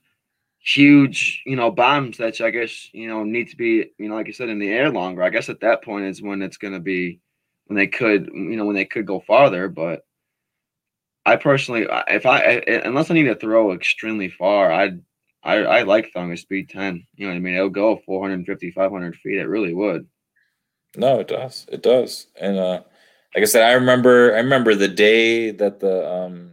huge, 0.60 1.42
you 1.46 1.56
know, 1.56 1.70
bombs 1.70 2.18
that 2.18 2.40
I 2.40 2.50
guess, 2.50 2.88
you 2.92 3.08
know, 3.08 3.24
need 3.24 3.48
to 3.50 3.56
be, 3.56 3.90
you 3.98 4.08
know, 4.08 4.14
like 4.16 4.26
you 4.26 4.32
said, 4.32 4.48
in 4.48 4.58
the 4.58 4.68
air 4.70 4.90
longer. 4.90 5.22
I 5.22 5.30
guess 5.30 5.48
at 5.48 5.60
that 5.60 5.82
point 5.84 6.06
is 6.06 6.22
when 6.22 6.42
it's 6.42 6.58
going 6.58 6.74
to 6.74 6.80
be, 6.80 7.20
when 7.66 7.76
they 7.76 7.86
could, 7.86 8.26
you 8.32 8.56
know, 8.56 8.66
when 8.66 8.76
they 8.76 8.84
could 8.84 9.06
go 9.06 9.20
farther. 9.20 9.68
But 9.68 10.04
I 11.26 11.36
personally, 11.36 11.86
if 12.08 12.26
I, 12.26 12.38
I- 12.66 12.82
unless 12.84 13.10
I 13.10 13.14
need 13.14 13.24
to 13.24 13.34
throw 13.34 13.72
extremely 13.72 14.28
far, 14.28 14.72
I'd, 14.72 15.02
I, 15.42 15.56
I 15.58 15.82
like 15.82 16.12
throwing 16.12 16.32
a 16.32 16.36
speed 16.36 16.68
10. 16.70 17.06
You 17.14 17.26
know 17.26 17.32
what 17.32 17.36
I 17.36 17.40
mean? 17.40 17.54
It'll 17.54 17.70
go 17.70 18.00
450, 18.04 18.70
500 18.72 19.16
feet. 19.16 19.38
It 19.38 19.48
really 19.48 19.72
would. 19.74 20.06
No, 20.96 21.20
it 21.20 21.28
does. 21.28 21.66
It 21.70 21.82
does. 21.82 22.26
And 22.40 22.58
uh 22.58 22.82
like 23.34 23.42
I 23.42 23.44
said, 23.44 23.62
I 23.62 23.72
remember 23.72 24.34
I 24.34 24.38
remember 24.38 24.74
the 24.74 24.88
day 24.88 25.50
that 25.52 25.80
the 25.80 26.10
um 26.10 26.52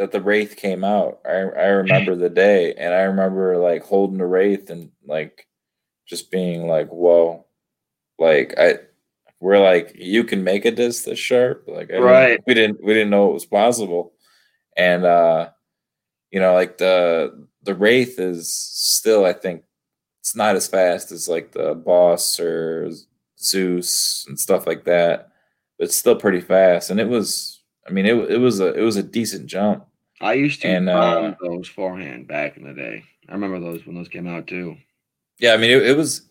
that 0.00 0.12
the 0.12 0.20
Wraith 0.20 0.56
came 0.56 0.82
out. 0.82 1.20
I 1.26 1.30
I 1.30 1.66
remember 1.66 2.14
the 2.16 2.30
day 2.30 2.74
and 2.74 2.92
I 2.94 3.02
remember 3.02 3.56
like 3.58 3.84
holding 3.84 4.18
the 4.18 4.26
Wraith 4.26 4.70
and 4.70 4.90
like 5.06 5.46
just 6.06 6.30
being 6.30 6.66
like, 6.66 6.88
whoa. 6.88 7.46
Like 8.18 8.54
I 8.58 8.78
we're 9.40 9.58
like, 9.58 9.92
you 9.94 10.24
can 10.24 10.42
make 10.44 10.64
a 10.64 10.70
disc 10.70 11.04
this 11.04 11.18
sharp. 11.18 11.64
Like 11.68 11.90
I 11.90 11.92
didn't- 11.94 12.02
Right. 12.04 12.40
we 12.46 12.54
didn't 12.54 12.82
we 12.82 12.94
didn't 12.94 13.10
know 13.10 13.30
it 13.30 13.34
was 13.34 13.46
possible. 13.46 14.12
And 14.76 15.04
uh 15.04 15.50
you 16.30 16.40
know, 16.40 16.54
like 16.54 16.78
the 16.78 17.46
the 17.62 17.74
Wraith 17.74 18.18
is 18.18 18.50
still, 18.52 19.26
I 19.26 19.34
think, 19.34 19.64
it's 20.20 20.34
not 20.34 20.56
as 20.56 20.66
fast 20.66 21.12
as 21.12 21.28
like 21.28 21.52
the 21.52 21.74
boss 21.74 22.40
or 22.40 22.90
Zeus 23.38 24.24
and 24.28 24.38
stuff 24.40 24.66
like 24.66 24.84
that, 24.84 25.30
but 25.78 25.84
it's 25.86 25.96
still 25.96 26.16
pretty 26.16 26.40
fast. 26.40 26.90
And 26.90 26.98
it 27.00 27.08
was, 27.08 27.62
I 27.86 27.90
mean, 27.90 28.06
it 28.06 28.14
it 28.30 28.38
was 28.38 28.60
a 28.60 28.72
it 28.74 28.82
was 28.82 28.96
a 28.96 29.02
decent 29.02 29.46
jump. 29.46 29.86
I 30.20 30.34
used 30.34 30.62
to 30.62 30.68
And, 30.68 30.88
uh, 30.88 31.34
those 31.40 31.68
forehand 31.68 32.28
back 32.28 32.56
in 32.56 32.64
the 32.64 32.74
day. 32.74 33.04
I 33.28 33.32
remember 33.32 33.58
those 33.58 33.86
when 33.86 33.96
those 33.96 34.08
came 34.08 34.26
out 34.26 34.46
too. 34.46 34.76
Yeah, 35.38 35.54
I 35.54 35.56
mean, 35.56 35.70
it, 35.70 35.86
it 35.86 35.96
was. 35.96 36.22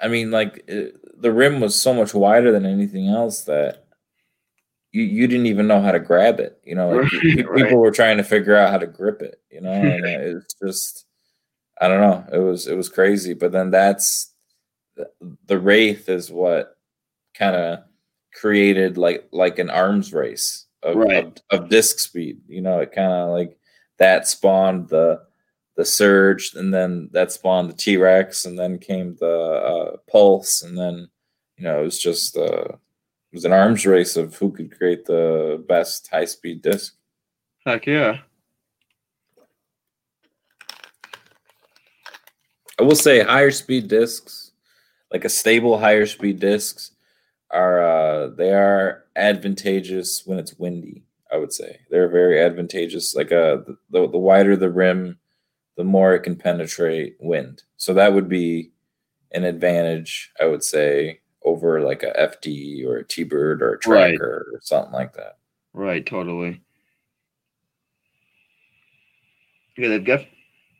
I 0.00 0.08
mean, 0.08 0.30
like 0.30 0.64
it, 0.68 0.94
the 1.20 1.32
rim 1.32 1.60
was 1.60 1.80
so 1.80 1.92
much 1.92 2.14
wider 2.14 2.52
than 2.52 2.64
anything 2.64 3.08
else 3.08 3.42
that 3.44 3.86
you 4.92 5.02
you 5.02 5.26
didn't 5.26 5.46
even 5.46 5.66
know 5.66 5.80
how 5.80 5.90
to 5.90 5.98
grab 5.98 6.38
it. 6.38 6.60
You 6.64 6.76
know, 6.76 6.90
like, 6.90 7.12
Right, 7.22 7.64
people 7.64 7.78
were 7.78 7.90
trying 7.90 8.18
to 8.18 8.24
figure 8.24 8.56
out 8.56 8.70
how 8.70 8.78
to 8.78 8.86
grip 8.86 9.22
it. 9.22 9.40
You 9.50 9.60
know, 9.62 9.72
and 9.72 10.04
it 10.06 10.34
was 10.34 10.54
just, 10.62 11.06
I 11.80 11.88
don't 11.88 12.00
know. 12.00 12.24
It 12.32 12.38
was 12.38 12.68
it 12.68 12.76
was 12.76 12.88
crazy. 12.88 13.34
But 13.34 13.50
then 13.50 13.70
that's 13.70 14.32
the, 14.96 15.10
the 15.46 15.58
wraith 15.58 16.08
is 16.08 16.30
what 16.30 16.76
kind 17.34 17.56
of 17.56 17.80
created 18.34 18.96
like 18.96 19.26
like 19.32 19.58
an 19.58 19.70
arms 19.70 20.12
race 20.12 20.66
of, 20.82 20.96
Right. 20.96 21.40
of 21.50 21.62
of 21.64 21.68
disc 21.68 21.98
speed. 21.98 22.40
You 22.48 22.60
know, 22.60 22.80
it 22.80 22.92
kind 22.92 23.12
of 23.12 23.30
like 23.30 23.58
that 23.98 24.28
spawned 24.28 24.88
the 24.88 25.22
the 25.76 25.84
surge, 25.84 26.54
and 26.54 26.74
then 26.74 27.08
that 27.12 27.30
spawned 27.32 27.70
the 27.70 27.74
T 27.74 27.96
Rex, 27.96 28.44
and 28.46 28.58
then 28.58 28.78
came 28.78 29.16
the 29.20 29.26
uh, 29.36 29.96
pulse, 30.10 30.62
and 30.62 30.76
then 30.76 31.08
you 31.56 31.64
know 31.64 31.80
it 31.80 31.84
was 31.84 31.98
just 31.98 32.36
uh, 32.36 32.64
it 32.64 33.34
was 33.34 33.44
an 33.44 33.52
arms 33.52 33.86
race 33.86 34.16
of 34.16 34.34
who 34.36 34.50
could 34.50 34.76
create 34.76 35.04
the 35.04 35.64
best 35.68 36.08
high 36.10 36.24
speed 36.24 36.62
disc. 36.62 36.94
Heck 37.66 37.86
yeah. 37.86 38.18
I 42.80 42.84
will 42.84 42.94
say 42.94 43.20
higher 43.22 43.50
speed 43.50 43.88
discs, 43.88 44.52
like 45.12 45.24
a 45.24 45.28
stable 45.28 45.78
higher 45.78 46.06
speed 46.06 46.38
discs, 46.38 46.92
are 47.50 47.82
uh, 47.82 48.28
they 48.28 48.52
are 48.52 49.04
advantageous 49.16 50.22
when 50.26 50.38
it's 50.38 50.54
windy. 50.58 51.04
I 51.32 51.36
would 51.36 51.52
say 51.52 51.80
they're 51.90 52.08
very 52.08 52.40
advantageous. 52.42 53.14
Like 53.14 53.32
uh, 53.32 53.58
the 53.90 54.08
the 54.08 54.18
wider 54.18 54.56
the 54.56 54.70
rim, 54.70 55.18
the 55.76 55.84
more 55.84 56.14
it 56.14 56.20
can 56.20 56.36
penetrate 56.36 57.16
wind. 57.20 57.62
So 57.76 57.94
that 57.94 58.12
would 58.14 58.28
be 58.28 58.72
an 59.32 59.44
advantage, 59.44 60.32
I 60.40 60.46
would 60.46 60.64
say, 60.64 61.20
over 61.44 61.80
like 61.82 62.02
a 62.02 62.12
FD 62.12 62.86
or 62.86 62.96
a 62.98 63.04
T 63.06 63.24
Bird 63.24 63.62
or 63.62 63.74
a 63.74 63.88
Right. 63.88 64.10
tracker 64.16 64.48
or 64.54 64.60
something 64.62 64.92
like 64.92 65.12
that. 65.14 65.36
Right, 65.74 66.04
totally. 66.04 66.62
Yeah, 69.76 69.88
they've 69.88 70.04
def- 70.04 70.26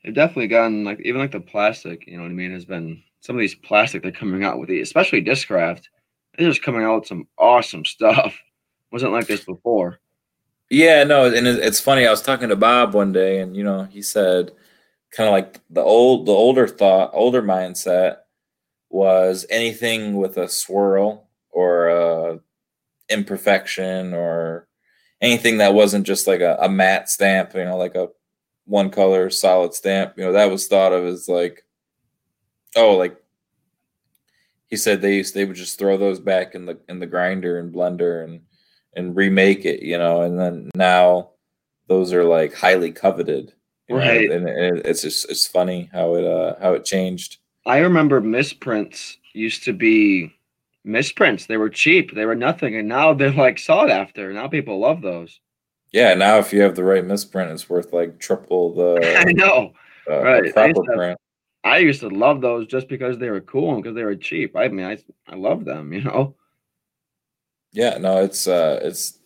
they've 0.03 0.15
definitely 0.15 0.49
gotten 0.49 0.85
like 0.85 1.01
even 1.01 1.21
like 1.21 1.31
the 1.33 1.41
plastic, 1.41 2.07
you 2.07 2.17
know 2.17 2.23
what 2.23 2.31
I 2.31 2.35
mean, 2.35 2.53
has 2.53 2.65
been 2.65 3.03
some 3.21 3.37
of 3.37 3.41
these 3.41 3.55
plastic 3.55 4.03
they're 4.03 4.13
coming 4.13 4.45
out 4.45 4.59
with, 4.59 4.71
especially 4.71 5.23
Discraft. 5.23 5.89
They're 6.39 6.49
just 6.49 6.63
coming 6.63 6.85
out 6.85 7.01
with 7.01 7.09
some 7.09 7.27
awesome 7.37 7.85
stuff. 7.85 8.35
Wasn't 8.93 9.13
like 9.13 9.27
this 9.27 9.45
before. 9.45 9.99
Yeah, 10.71 11.05
no, 11.05 11.25
and 11.27 11.47
it's 11.47 11.81
funny. 11.81 12.07
I 12.07 12.11
was 12.11 12.23
talking 12.23 12.49
to 12.49 12.57
Bob 12.57 12.95
one 12.95 13.13
day, 13.13 13.41
and 13.41 13.57
you 13.57 13.65
know, 13.65 13.85
he 13.85 14.01
said 14.01 14.53
kind 15.11 15.29
of 15.29 15.33
like 15.33 15.61
the 15.71 15.83
old, 15.83 16.27
the 16.27 16.33
older 16.33 16.69
thought, 16.69 17.11
older 17.13 17.43
mindset 17.43 18.19
was 18.91 19.45
anything 19.51 20.17
with 20.17 20.37
a 20.37 20.49
swirl 20.49 21.29
or 21.51 21.89
a 21.89 22.41
imperfection 23.09 24.15
or 24.15 24.69
anything 25.21 25.59
that 25.59 25.75
wasn't 25.75 26.07
just 26.07 26.27
like 26.27 26.41
a, 26.41 26.57
a 26.61 26.69
matte 26.69 27.09
stamp, 27.09 27.55
you 27.55 27.65
know, 27.65 27.77
like 27.77 27.95
a 27.95 28.09
one 28.67 28.91
color 28.91 29.31
solid 29.31 29.75
stamp. 29.75 30.15
You 30.17 30.25
know, 30.25 30.33
that 30.33 30.51
was 30.51 30.69
thought 30.69 30.93
of 30.93 31.05
as 31.05 31.29
like, 31.29 31.65
oh, 32.77 32.97
like 32.97 33.17
he 34.69 34.77
said 34.77 35.01
they 35.01 35.17
used 35.17 35.35
they 35.35 35.45
would 35.45 35.57
just 35.57 35.79
throw 35.79 35.97
those 35.97 36.21
back 36.21 36.55
in 36.55 36.67
the 36.67 36.79
in 36.89 36.99
the 37.01 37.07
grinder 37.07 37.59
and 37.59 37.73
blender 37.75 38.25
and 38.25 38.41
and 38.95 39.17
remake 39.17 39.65
it, 39.65 39.83
you 39.83 39.99
know, 39.99 40.23
and 40.23 40.39
then 40.39 40.71
now 40.75 41.31
those 41.89 42.13
are 42.13 42.25
like 42.25 42.55
highly 42.55 42.93
coveted. 42.93 43.53
you 43.89 43.95
know, 43.97 44.01
Right. 44.01 44.31
And 44.31 44.49
it, 44.49 44.87
it's 44.87 45.03
just 45.03 45.31
it's 45.31 45.47
funny 45.47 45.89
how 45.93 46.15
it 46.17 46.25
uh 46.25 46.55
how 46.61 46.73
it 46.75 46.85
changed. 46.85 47.39
I 47.67 47.79
remember 47.79 48.21
misprints 48.21 49.19
used 49.35 49.65
to 49.65 49.73
be 49.73 50.35
misprints. 50.85 51.47
They 51.47 51.57
were 51.59 51.69
cheap. 51.71 52.15
They 52.15 52.25
were 52.25 52.35
nothing, 52.35 52.77
and 52.77 52.89
now 52.89 53.13
they're 53.15 53.31
like 53.33 53.59
sought 53.59 53.91
after. 53.91 54.33
Now 54.33 54.49
people 54.49 54.79
love 54.79 55.03
those. 55.03 55.39
Yeah, 55.93 56.13
now 56.15 56.39
if 56.39 56.53
you 56.53 56.61
have 56.63 56.77
the 56.77 56.85
right 56.85 57.05
misprint, 57.05 57.51
it's 57.51 57.69
worth 57.71 57.93
like 57.93 58.19
triple 58.19 58.75
the. 58.75 59.17
I 59.27 59.33
know. 59.33 59.73
uh, 60.11 60.21
Right. 60.23 60.45
the 60.45 60.53
proper 60.53 60.83
print. 60.95 61.19
I 61.69 61.79
used 61.79 62.01
to 62.01 62.09
love 62.09 62.41
those 62.41 62.67
just 62.67 62.89
because 62.89 63.19
they 63.19 63.31
were 63.31 63.41
cool 63.41 63.75
and 63.75 63.83
because 63.83 63.95
they 63.95 64.05
were 64.05 64.17
cheap. 64.17 64.57
I 64.57 64.69
mean, 64.69 64.87
I 64.87 64.99
I 65.29 65.37
love 65.37 65.65
them. 65.65 65.93
You 65.93 66.03
know. 66.03 66.35
Yeah, 67.73 67.99
no, 67.99 68.23
it's 68.23 68.47
uh 68.47 68.81
it's 68.83 69.19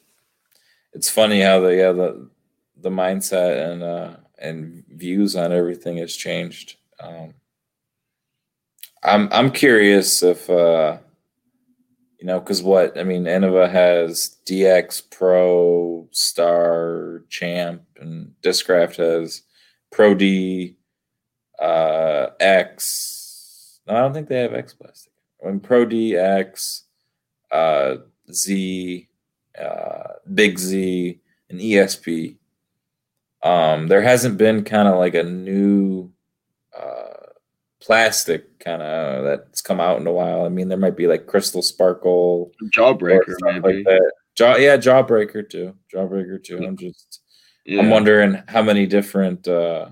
it's 0.92 1.08
funny 1.10 1.40
how 1.40 1.60
the 1.60 1.76
yeah 1.76 1.92
the 1.92 2.28
the 2.76 2.90
mindset 2.90 3.72
and 3.72 3.82
uh 3.82 4.16
and 4.38 4.84
views 4.88 5.36
on 5.36 5.52
everything 5.52 5.98
has 5.98 6.14
changed. 6.14 6.76
Um 7.00 7.34
I'm 9.02 9.28
I'm 9.32 9.50
curious 9.50 10.22
if 10.22 10.50
uh 10.50 10.98
you 12.18 12.26
know 12.26 12.40
cuz 12.40 12.62
what 12.62 12.98
I 12.98 13.04
mean 13.04 13.24
Innova 13.24 13.70
has 13.70 14.38
DX 14.46 15.10
Pro 15.10 16.08
Star 16.10 17.22
Champ 17.28 17.82
and 18.00 18.34
Discraft 18.42 18.96
has 18.96 19.42
Pro 19.90 20.14
D 20.14 20.76
uh 21.62 22.30
X 22.40 23.80
no 23.86 23.96
I 23.96 24.00
don't 24.00 24.12
think 24.12 24.28
they 24.28 24.40
have 24.40 24.54
X 24.54 24.74
plastic. 24.74 25.12
When 25.38 25.60
Pro 25.60 25.84
D 25.84 26.16
X 26.16 26.84
uh 27.50 27.96
Z, 28.32 29.08
uh, 29.60 30.02
Big 30.32 30.58
Z, 30.58 31.20
and 31.50 31.60
ESP. 31.60 32.36
Um, 33.42 33.88
there 33.88 34.02
hasn't 34.02 34.38
been 34.38 34.64
kind 34.64 34.88
of 34.88 34.98
like 34.98 35.14
a 35.14 35.24
new 35.24 36.10
uh, 36.78 37.26
plastic 37.80 38.58
kind 38.60 38.82
of 38.82 39.24
that's 39.24 39.60
come 39.60 39.80
out 39.80 40.00
in 40.00 40.06
a 40.06 40.12
while. 40.12 40.44
I 40.44 40.48
mean, 40.48 40.68
there 40.68 40.78
might 40.78 40.96
be 40.96 41.06
like 41.06 41.26
Crystal 41.26 41.62
Sparkle, 41.62 42.52
Jawbreaker, 42.76 43.34
maybe. 43.40 43.60
like 43.60 43.84
that. 43.84 44.12
Jaw, 44.36 44.56
yeah, 44.56 44.76
Jawbreaker 44.76 45.48
too. 45.48 45.74
Jawbreaker 45.92 46.42
too. 46.42 46.58
I'm 46.64 46.76
just, 46.76 47.20
Yeah. 47.66 47.80
I'm 47.80 47.90
wondering 47.90 48.42
how 48.48 48.62
many 48.62 48.86
different, 48.86 49.46
uh, 49.48 49.90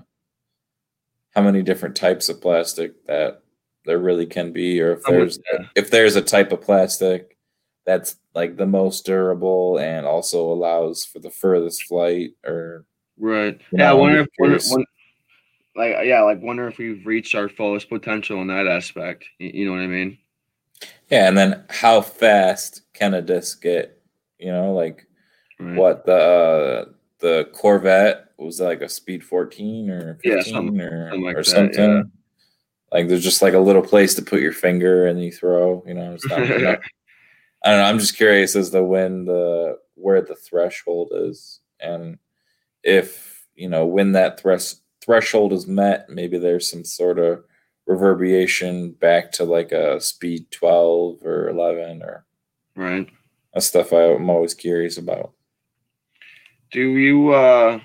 how 1.31 1.41
many 1.41 1.61
different 1.61 1.95
types 1.95 2.29
of 2.29 2.41
plastic 2.41 3.05
that 3.07 3.41
there 3.85 3.99
really 3.99 4.25
can 4.25 4.51
be, 4.51 4.79
or 4.81 4.93
if 4.93 5.07
I 5.07 5.11
there's 5.11 5.39
if 5.75 5.89
there's 5.91 6.15
a 6.15 6.21
type 6.21 6.51
of 6.51 6.61
plastic 6.61 7.37
that's 7.85 8.17
like 8.35 8.57
the 8.57 8.65
most 8.67 9.05
durable 9.05 9.79
and 9.79 10.05
also 10.05 10.51
allows 10.51 11.03
for 11.03 11.19
the 11.19 11.31
furthest 11.31 11.83
flight 11.85 12.31
or 12.45 12.85
Right. 13.17 13.59
Yeah. 13.71 13.89
Know, 13.89 13.97
wonder 13.97 14.19
if 14.21 14.27
wonder, 14.39 14.57
curious. 14.57 14.71
won- 14.71 14.85
like 15.75 16.05
yeah, 16.05 16.21
like 16.21 16.41
wonder 16.41 16.67
if 16.67 16.77
we've 16.77 17.05
reached 17.05 17.33
our 17.33 17.47
fullest 17.49 17.87
potential 17.89 18.41
in 18.41 18.47
that 18.47 18.67
aspect. 18.67 19.25
You, 19.39 19.51
you 19.53 19.65
know 19.65 19.71
what 19.71 19.81
I 19.81 19.87
mean? 19.87 20.17
yeah 21.09 21.27
and 21.27 21.37
then 21.37 21.63
how 21.69 22.01
fast 22.01 22.81
can 22.93 23.13
a 23.13 23.21
disc 23.21 23.61
get 23.61 24.01
you 24.39 24.51
know 24.51 24.73
like 24.73 25.05
Right. 25.59 25.75
what 25.77 26.05
the 26.07 26.15
uh, 26.15 26.85
the 27.19 27.49
corvette 27.53 28.30
was 28.45 28.57
that 28.57 28.65
like 28.65 28.81
a 28.81 28.89
speed 28.89 29.23
14 29.23 29.89
or 29.89 30.15
15 30.23 30.31
Yeah, 30.31 30.41
something- 30.43 30.81
or, 30.81 31.09
something 31.11 31.23
like 31.23 31.35
or 31.35 31.39
that, 31.43 31.45
something 31.45 31.91
yeah. 31.91 32.03
like 32.91 33.07
there's 33.07 33.23
just 33.23 33.41
like 33.41 33.53
a 33.53 33.59
little 33.59 33.81
place 33.81 34.15
to 34.15 34.21
put 34.21 34.41
your 34.41 34.53
finger 34.53 35.05
and 35.07 35.23
you 35.23 35.31
throw 35.31 35.83
you 35.87 35.93
know 35.93 36.13
it's 36.13 36.25
not, 36.27 36.39
I 37.63 37.69
don't 37.69 37.79
know. 37.79 37.83
I'm 37.83 37.99
just 37.99 38.17
curious 38.17 38.55
as 38.55 38.71
to 38.71 38.83
when 38.83 39.25
the 39.25 39.77
where 39.95 40.21
the 40.21 40.33
threshold 40.35 41.11
is, 41.13 41.59
and 41.79 42.17
if 42.83 43.45
you 43.55 43.69
know 43.69 43.85
when 43.85 44.13
that 44.13 44.39
thres- 44.39 44.81
threshold 44.99 45.53
is 45.53 45.67
met, 45.67 46.09
maybe 46.09 46.39
there's 46.39 46.67
some 46.71 46.83
sort 46.83 47.19
of 47.19 47.43
reverberation 47.85 48.91
back 48.93 49.31
to 49.33 49.43
like 49.43 49.71
a 49.71 50.01
speed 50.01 50.49
12 50.51 51.23
or 51.23 51.49
11 51.49 52.01
or 52.01 52.25
Right. 52.75 53.07
that's 53.53 53.67
stuff 53.67 53.91
I'm 53.91 54.29
always 54.29 54.53
curious 54.55 54.97
about. 54.97 55.33
Do 56.71 56.81
you 56.81 57.31
uh 57.33 57.79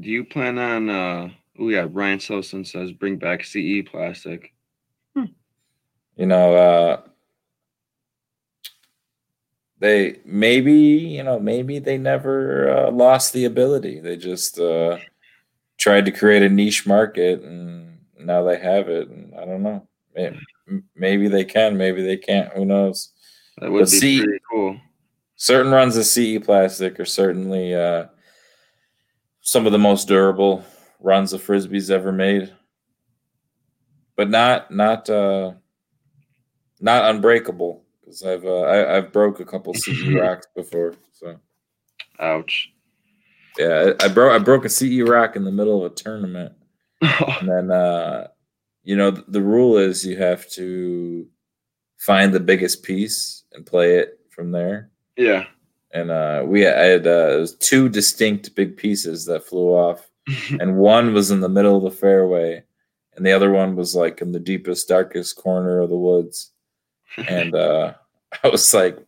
do 0.00 0.10
you 0.10 0.24
plan 0.24 0.58
on 0.58 0.90
uh 0.90 1.28
oh 1.58 1.68
yeah, 1.68 1.86
Ryan 1.90 2.18
Sosin 2.18 2.66
says 2.66 2.92
bring 2.92 3.16
back 3.16 3.44
CE 3.44 3.82
plastic. 3.86 4.52
You 6.16 6.24
know, 6.24 6.54
uh, 6.56 7.00
they 9.78 10.20
maybe 10.24 10.72
you 10.72 11.22
know 11.22 11.38
maybe 11.38 11.78
they 11.78 11.98
never 11.98 12.70
uh, 12.70 12.90
lost 12.90 13.32
the 13.32 13.44
ability. 13.44 14.00
They 14.00 14.16
just 14.16 14.58
uh, 14.58 14.98
tried 15.76 16.06
to 16.06 16.12
create 16.12 16.42
a 16.42 16.48
niche 16.48 16.86
market, 16.86 17.42
and 17.42 17.98
now 18.18 18.42
they 18.44 18.58
have 18.58 18.88
it. 18.88 19.08
And 19.08 19.34
I 19.34 19.44
don't 19.44 19.62
know. 19.62 19.86
May- 20.14 20.38
Maybe 20.96 21.28
they 21.28 21.44
can. 21.44 21.76
Maybe 21.76 22.02
they 22.02 22.16
can't. 22.16 22.52
Who 22.54 22.64
knows? 22.64 23.12
That 23.58 23.70
would 23.70 23.84
But 23.84 23.90
be 23.92 24.18
CE 24.18 24.24
pretty 24.24 24.40
cool. 24.50 24.76
Certain 25.36 25.70
runs 25.70 25.96
of 25.96 26.06
CE 26.06 26.38
plastic 26.42 26.98
are 26.98 27.04
certainly 27.04 27.72
uh, 27.72 28.06
some 29.46 29.64
of 29.64 29.70
the 29.70 29.78
most 29.78 30.08
durable 30.08 30.64
runs 30.98 31.32
of 31.32 31.40
frisbees 31.40 31.88
ever 31.88 32.10
made, 32.10 32.52
but 34.16 34.28
not 34.28 34.72
not 34.72 35.08
uh, 35.08 35.52
not 36.80 37.14
unbreakable. 37.14 37.84
Because 38.00 38.24
I've 38.24 38.44
uh, 38.44 38.62
I, 38.62 38.96
I've 38.96 39.12
broke 39.12 39.38
a 39.38 39.44
couple 39.44 39.72
CE 39.72 40.08
racks 40.20 40.48
before. 40.54 40.94
So 41.12 41.38
Ouch. 42.18 42.72
yeah, 43.56 43.92
I, 44.00 44.06
I 44.06 44.08
broke 44.08 44.32
I 44.32 44.42
broke 44.42 44.64
a 44.64 44.68
CE 44.68 45.02
rack 45.02 45.36
in 45.36 45.44
the 45.44 45.52
middle 45.52 45.84
of 45.84 45.92
a 45.92 45.94
tournament, 45.94 46.52
and 47.00 47.48
then 47.48 47.70
uh, 47.70 48.26
you 48.82 48.96
know 48.96 49.12
the, 49.12 49.24
the 49.28 49.42
rule 49.42 49.78
is 49.78 50.04
you 50.04 50.16
have 50.16 50.50
to 50.50 51.24
find 51.98 52.34
the 52.34 52.40
biggest 52.40 52.82
piece 52.82 53.44
and 53.52 53.64
play 53.64 53.98
it 53.98 54.18
from 54.30 54.50
there. 54.50 54.90
yeah. 55.16 55.44
And 55.96 56.10
uh, 56.10 56.42
we 56.46 56.66
I 56.66 56.84
had 56.84 57.06
uh, 57.06 57.46
two 57.58 57.88
distinct 57.88 58.54
big 58.54 58.76
pieces 58.76 59.24
that 59.26 59.46
flew 59.46 59.68
off, 59.68 60.08
and 60.60 60.76
one 60.76 61.14
was 61.14 61.30
in 61.30 61.40
the 61.40 61.48
middle 61.48 61.76
of 61.76 61.82
the 61.82 61.98
fairway, 61.98 62.62
and 63.14 63.24
the 63.24 63.32
other 63.32 63.50
one 63.50 63.76
was 63.76 63.96
like 63.96 64.20
in 64.20 64.32
the 64.32 64.40
deepest, 64.40 64.88
darkest 64.88 65.36
corner 65.36 65.80
of 65.80 65.88
the 65.88 65.96
woods. 65.96 66.52
And 67.28 67.54
uh, 67.54 67.94
I 68.44 68.48
was 68.48 68.74
like, 68.74 68.98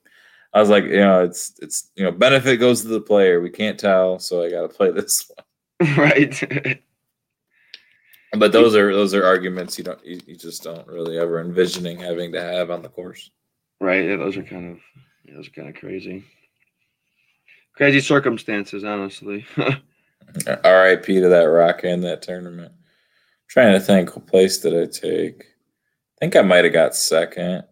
I 0.55 0.61
was 0.61 0.71
like, 0.71 0.85
you 0.85 1.01
know, 1.01 1.25
it's 1.25 1.53
it's 1.61 1.91
you 1.95 2.05
know, 2.05 2.11
benefit 2.11 2.57
goes 2.59 2.81
to 2.83 2.89
the 2.89 3.03
player. 3.03 3.41
We 3.41 3.51
can't 3.51 3.79
tell, 3.79 4.19
so 4.19 4.43
I 4.43 4.51
got 4.51 4.63
to 4.63 4.69
play 4.69 4.91
this 4.93 5.31
one. 5.37 5.97
right. 5.97 6.81
But 8.33 8.53
those 8.53 8.75
are 8.75 8.95
those 8.95 9.15
are 9.15 9.25
arguments 9.25 9.77
you 9.79 9.85
don't 9.85 10.05
you, 10.05 10.21
you 10.27 10.37
just 10.37 10.63
don't 10.63 10.87
really 10.87 11.19
ever 11.19 11.41
envisioning 11.41 11.99
having 11.99 12.33
to 12.33 12.41
have 12.41 12.71
on 12.71 12.83
the 12.83 12.89
course. 12.89 13.31
right. 13.81 14.05
Yeah, 14.07 14.17
those 14.17 14.39
are 14.39 14.43
kind 14.43 14.73
of 14.73 15.35
those 15.35 15.49
are 15.49 15.51
kind 15.51 15.69
of 15.69 15.75
crazy. 15.75 16.25
Crazy 17.79 18.01
circumstances, 18.01 18.83
honestly. 18.83 19.47
R.I.P. 20.65 21.21
to 21.21 21.29
that 21.29 21.45
Roc 21.45 21.85
in 21.85 22.01
that 22.01 22.23
tournament. 22.23 22.73
trying 23.47 23.73
to 23.73 23.79
think, 23.79 24.17
what 24.17 24.27
place 24.27 24.59
did 24.59 24.75
I 24.75 24.87
take? 24.87 25.43
I 25.43 26.19
think 26.19 26.35
I 26.35 26.43
might 26.43 26.65
have 26.65 26.73
got 26.73 26.97
second. 26.97 27.63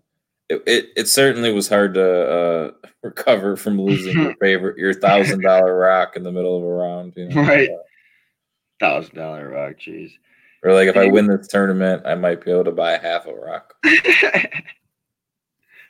It, 0.49 0.63
it 0.65 0.87
it 0.95 1.09
certainly 1.09 1.53
was 1.53 1.69
hard 1.69 1.95
to 1.95 2.31
uh, 2.31 2.71
recover 3.03 3.57
from 3.57 3.81
losing 3.81 4.17
your 4.17 4.35
favorite 4.41 4.79
your 4.79 4.95
thousand 4.95 5.43
dollar 5.43 5.77
Roc 5.77 6.15
in 6.15 6.23
the 6.23 6.31
middle 6.31 6.57
of 6.57 6.63
a 6.63 6.67
round. 6.69 7.15
You 7.17 7.29
know? 7.29 7.43
Right. 7.43 7.69
Thousand 8.79 9.17
dollar 9.17 9.49
Roc, 9.49 9.81
jeez. 9.81 10.13
Or 10.63 10.73
like 10.73 10.87
if 10.87 10.97
I 10.97 11.07
win 11.07 11.27
this 11.27 11.49
tournament, 11.49 12.05
I 12.07 12.15
might 12.15 12.45
be 12.45 12.53
able 12.53 12.63
to 12.63 12.71
buy 12.71 12.97
half 12.97 13.27
a 13.27 13.35
Roc. 13.35 13.75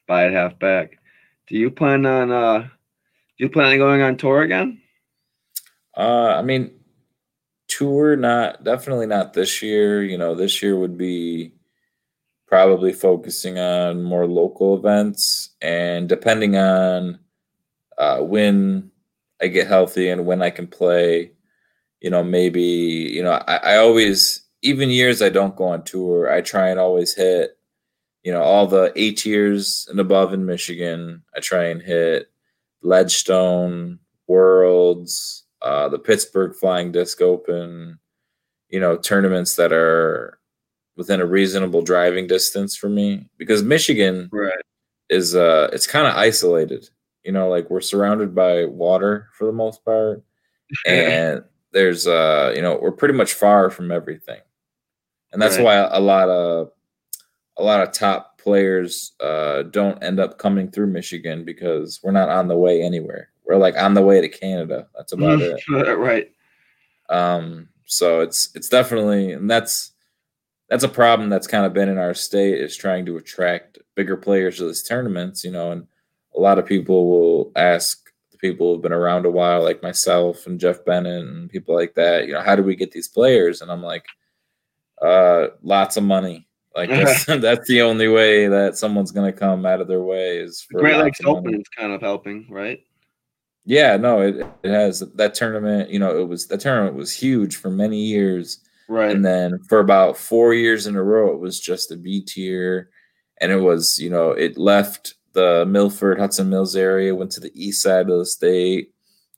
Buy 0.06 0.26
it 0.26 0.32
half 0.32 0.58
back. 0.58 0.96
Do 1.48 1.58
you 1.58 1.70
plan 1.70 2.06
on 2.06 2.32
uh 2.32 2.68
you 3.38 3.48
plan 3.48 3.72
on 3.72 3.78
going 3.78 4.02
on 4.02 4.16
tour 4.16 4.42
again? 4.42 4.80
Uh, 5.96 6.34
I 6.36 6.42
mean, 6.42 6.72
tour 7.68 8.16
not 8.16 8.64
definitely 8.64 9.06
not 9.06 9.32
this 9.32 9.62
year. 9.62 10.02
You 10.02 10.18
know, 10.18 10.34
this 10.34 10.62
year 10.62 10.76
would 10.76 10.96
be 10.96 11.52
probably 12.46 12.92
focusing 12.92 13.58
on 13.58 14.02
more 14.02 14.26
local 14.26 14.76
events 14.76 15.50
and 15.60 16.08
depending 16.08 16.56
on 16.56 17.18
uh, 17.98 18.18
when 18.18 18.90
I 19.40 19.48
get 19.48 19.66
healthy 19.66 20.08
and 20.10 20.26
when 20.26 20.42
I 20.42 20.50
can 20.50 20.66
play, 20.66 21.32
you 22.00 22.10
know, 22.10 22.22
maybe, 22.22 22.62
you 22.62 23.22
know, 23.22 23.32
I, 23.32 23.56
I 23.56 23.76
always, 23.78 24.42
even 24.62 24.90
years 24.90 25.22
I 25.22 25.28
don't 25.28 25.56
go 25.56 25.64
on 25.64 25.82
tour, 25.82 26.30
I 26.30 26.40
try 26.40 26.68
and 26.68 26.78
always 26.78 27.14
hit, 27.14 27.58
you 28.22 28.32
know, 28.32 28.42
all 28.42 28.66
the 28.66 28.92
A 28.94 29.12
tiers 29.12 29.86
and 29.90 29.98
above 29.98 30.32
in 30.32 30.46
Michigan. 30.46 31.22
I 31.36 31.40
try 31.40 31.64
and 31.64 31.82
hit 31.82 32.30
Ledgestone, 32.82 33.98
Worlds, 34.26 35.44
uh, 35.62 35.88
the 35.88 35.98
Pittsburgh 35.98 36.54
Flying 36.54 36.92
Disc 36.92 37.20
Open, 37.20 37.98
you 38.68 38.80
know, 38.80 38.96
tournaments 38.96 39.56
that 39.56 39.72
are 39.72 40.38
within 40.96 41.20
a 41.20 41.26
reasonable 41.26 41.82
driving 41.82 42.26
distance 42.26 42.76
for 42.76 42.88
me 42.88 43.28
because 43.38 43.62
Michigan 43.62 44.28
Right. 44.32 44.52
is 45.10 45.36
uh 45.36 45.68
it's 45.72 45.86
kind 45.86 46.06
of 46.06 46.14
isolated. 46.16 46.88
You 47.24 47.32
know, 47.32 47.48
like 47.48 47.70
we're 47.70 47.80
surrounded 47.82 48.34
by 48.34 48.64
water 48.66 49.28
for 49.38 49.46
the 49.46 49.52
most 49.52 49.84
part 49.84 50.22
and 50.86 51.44
there's 51.72 52.06
uh 52.06 52.52
you 52.56 52.62
know, 52.62 52.78
we're 52.80 52.92
pretty 52.92 53.14
much 53.14 53.34
far 53.34 53.70
from 53.70 53.92
everything. 53.92 54.40
And 55.32 55.42
that's 55.42 55.56
Right. 55.58 55.64
why 55.64 55.74
a 55.76 56.00
lot 56.00 56.28
of 56.30 56.72
a 57.58 57.62
lot 57.64 57.82
of 57.82 57.92
top 57.92 58.35
players 58.46 59.12
uh 59.18 59.62
don't 59.64 60.00
end 60.04 60.20
up 60.20 60.38
coming 60.38 60.70
through 60.70 60.86
Michigan 60.86 61.44
because 61.44 61.98
we're 62.04 62.12
not 62.12 62.28
on 62.28 62.46
the 62.46 62.56
way 62.56 62.80
anywhere. 62.80 63.30
We're 63.44 63.56
like 63.56 63.76
on 63.76 63.94
the 63.94 64.02
way 64.02 64.20
to 64.20 64.28
Canada. 64.28 64.86
That's 64.94 65.12
about 65.12 65.40
it. 65.40 65.60
right. 65.68 66.30
Um, 67.08 67.68
so 67.86 68.20
it's 68.20 68.50
it's 68.54 68.68
definitely 68.68 69.32
and 69.32 69.50
that's 69.50 69.92
that's 70.68 70.84
a 70.84 70.88
problem 70.88 71.28
that's 71.28 71.48
kind 71.48 71.66
of 71.66 71.72
been 71.72 71.88
in 71.88 71.98
our 71.98 72.14
state 72.14 72.60
is 72.60 72.76
trying 72.76 73.04
to 73.06 73.16
attract 73.16 73.78
bigger 73.96 74.16
players 74.16 74.58
to 74.58 74.66
these 74.66 74.84
tournaments, 74.84 75.44
you 75.44 75.50
know, 75.50 75.72
and 75.72 75.88
a 76.36 76.40
lot 76.40 76.58
of 76.58 76.66
people 76.66 77.10
will 77.10 77.52
ask 77.56 78.08
the 78.30 78.38
people 78.38 78.72
who've 78.72 78.82
been 78.82 78.92
around 78.92 79.26
a 79.26 79.30
while, 79.30 79.62
like 79.62 79.82
myself 79.82 80.46
and 80.46 80.60
Jeff 80.60 80.84
Bennett 80.84 81.26
and 81.26 81.50
people 81.50 81.74
like 81.74 81.94
that, 81.94 82.26
you 82.26 82.32
know, 82.32 82.42
how 82.42 82.54
do 82.54 82.62
we 82.62 82.76
get 82.76 82.92
these 82.92 83.08
players? 83.08 83.60
And 83.60 83.72
I'm 83.72 83.82
like, 83.82 84.06
uh, 85.02 85.48
lots 85.62 85.96
of 85.96 86.04
money. 86.04 86.45
Like 86.76 86.90
that's, 86.90 87.24
that's 87.40 87.66
the 87.68 87.82
only 87.82 88.08
way 88.08 88.48
that 88.48 88.76
someone's 88.76 89.10
gonna 89.12 89.32
come 89.32 89.64
out 89.64 89.80
of 89.80 89.88
their 89.88 90.02
way 90.02 90.38
is 90.38 90.60
for 90.60 90.80
Great 90.80 90.96
Lakes. 90.98 91.20
Open 91.24 91.54
is 91.54 91.68
kind 91.76 91.92
of 91.92 92.00
helping, 92.00 92.46
right? 92.50 92.80
Yeah, 93.64 93.96
no, 93.96 94.20
it, 94.20 94.46
it 94.62 94.70
has 94.70 95.00
that 95.00 95.34
tournament. 95.34 95.90
You 95.90 95.98
know, 95.98 96.16
it 96.18 96.28
was 96.28 96.46
that 96.48 96.60
tournament 96.60 96.94
was 96.96 97.12
huge 97.12 97.56
for 97.56 97.70
many 97.70 97.98
years, 97.98 98.60
Right. 98.88 99.10
and 99.10 99.24
then 99.24 99.58
for 99.68 99.80
about 99.80 100.16
four 100.16 100.54
years 100.54 100.86
in 100.86 100.94
a 100.94 101.02
row, 101.02 101.32
it 101.32 101.40
was 101.40 101.58
just 101.58 101.90
a 101.90 101.96
B 101.96 102.20
tier, 102.20 102.90
and 103.40 103.50
it 103.50 103.60
was 103.60 103.98
you 103.98 104.10
know 104.10 104.30
it 104.30 104.56
left 104.58 105.14
the 105.32 105.64
Milford 105.66 106.18
Hudson 106.20 106.48
Mills 106.48 106.76
area, 106.76 107.14
went 107.14 107.32
to 107.32 107.40
the 107.40 107.52
east 107.54 107.82
side 107.82 108.08
of 108.08 108.18
the 108.18 108.26
state, 108.26 108.92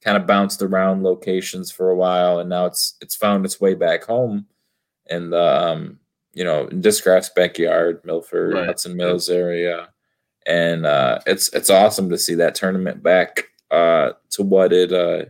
kind 0.05 0.16
of 0.16 0.26
bounced 0.26 0.61
around 0.62 1.03
locations 1.05 1.70
for 1.70 1.91
a 1.91 1.97
while, 1.97 2.41
and 2.41 2.51
now 2.51 2.66
it's 2.66 2.97
it's 3.01 3.16
found 3.16 3.45
its 3.47 3.61
way 3.61 3.74
back 3.74 4.05
home, 4.05 4.47
and 5.09 5.32
um, 5.32 5.99
you 6.39 6.45
know 6.45 6.68
in 6.68 6.80
Discraft's 6.80 7.30
backyard, 7.34 8.01
Milford 8.05 8.55
Right. 8.55 8.66
Hudson 8.66 8.97
Mills 8.97 9.28
area, 9.28 9.89
and 10.47 10.86
uh, 10.86 11.18
it's 11.26 11.53
it's 11.53 11.68
awesome 11.68 12.09
to 12.11 12.16
see 12.16 12.36
that 12.36 12.55
tournament 12.55 13.03
back 13.03 13.49
uh, 13.72 14.12
to 14.30 14.45
what 14.45 14.72
it 14.72 14.93
uh, 14.93 15.24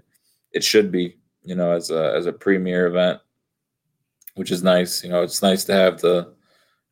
it 0.53 0.63
should 0.63 0.93
be, 0.93 1.17
you 1.43 1.55
know, 1.55 1.73
as 1.73 1.91
a 1.91 2.13
as 2.15 2.27
a 2.27 2.33
premier 2.33 2.87
event, 2.89 3.21
which 4.35 4.51
is 4.51 4.63
nice. 4.63 5.03
You 5.03 5.09
know, 5.09 5.23
it's 5.23 5.41
nice 5.41 5.65
to 5.65 5.73
have 5.73 5.99
the 6.03 6.35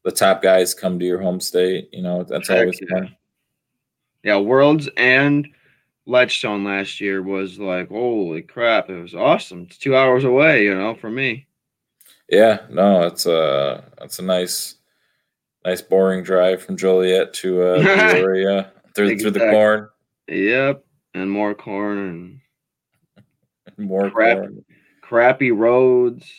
the 0.03 0.13
top 0.13 0.41
guys 0.41 0.73
come 0.73 0.99
to 0.99 1.05
your 1.05 1.21
home 1.21 1.39
state. 1.39 1.91
You 1.93 2.01
know, 2.01 2.25
that's 2.25 2.49
Heck 2.49 2.61
always 2.61 2.81
yeah. 2.81 2.99
fun. 2.99 3.17
yeah, 4.25 4.39
Worlds 4.39 4.89
and 4.97 5.47
Ledgestone 6.07 6.65
last 6.65 7.03
year 7.03 7.23
was 7.23 7.59
like, 7.59 7.91
holy 7.91 8.41
crap, 8.41 8.89
it 8.89 8.99
was 8.99 9.15
awesome. 9.15 9.67
It's 9.69 9.77
two 9.77 9.95
hours 9.95 10.25
away, 10.25 10.65
you 10.65 10.75
know, 10.75 10.95
for 10.95 11.11
me. 11.11 11.46
Yeah, 12.29 12.61
no, 12.71 13.03
it's 13.03 13.27
a 13.27 13.85
it's 14.03 14.19
a 14.19 14.23
nice 14.23 14.77
nice 15.65 15.81
boring 15.81 16.23
drive 16.25 16.63
from 16.63 16.77
Joliet 16.77 17.33
to 17.35 17.63
uh, 17.63 18.13
Peoria 18.13 18.73
through 18.95 19.19
through 19.19 19.31
the 19.33 19.51
corn, 19.51 19.89
Yep. 20.29 20.85
And 21.15 21.31
more 21.31 21.55
corn 21.55 22.41
and 23.79 23.79
more 23.89 24.11
Crap. 24.11 24.39
corn. 24.39 24.65
crappy 25.03 25.51
roads. 25.51 26.31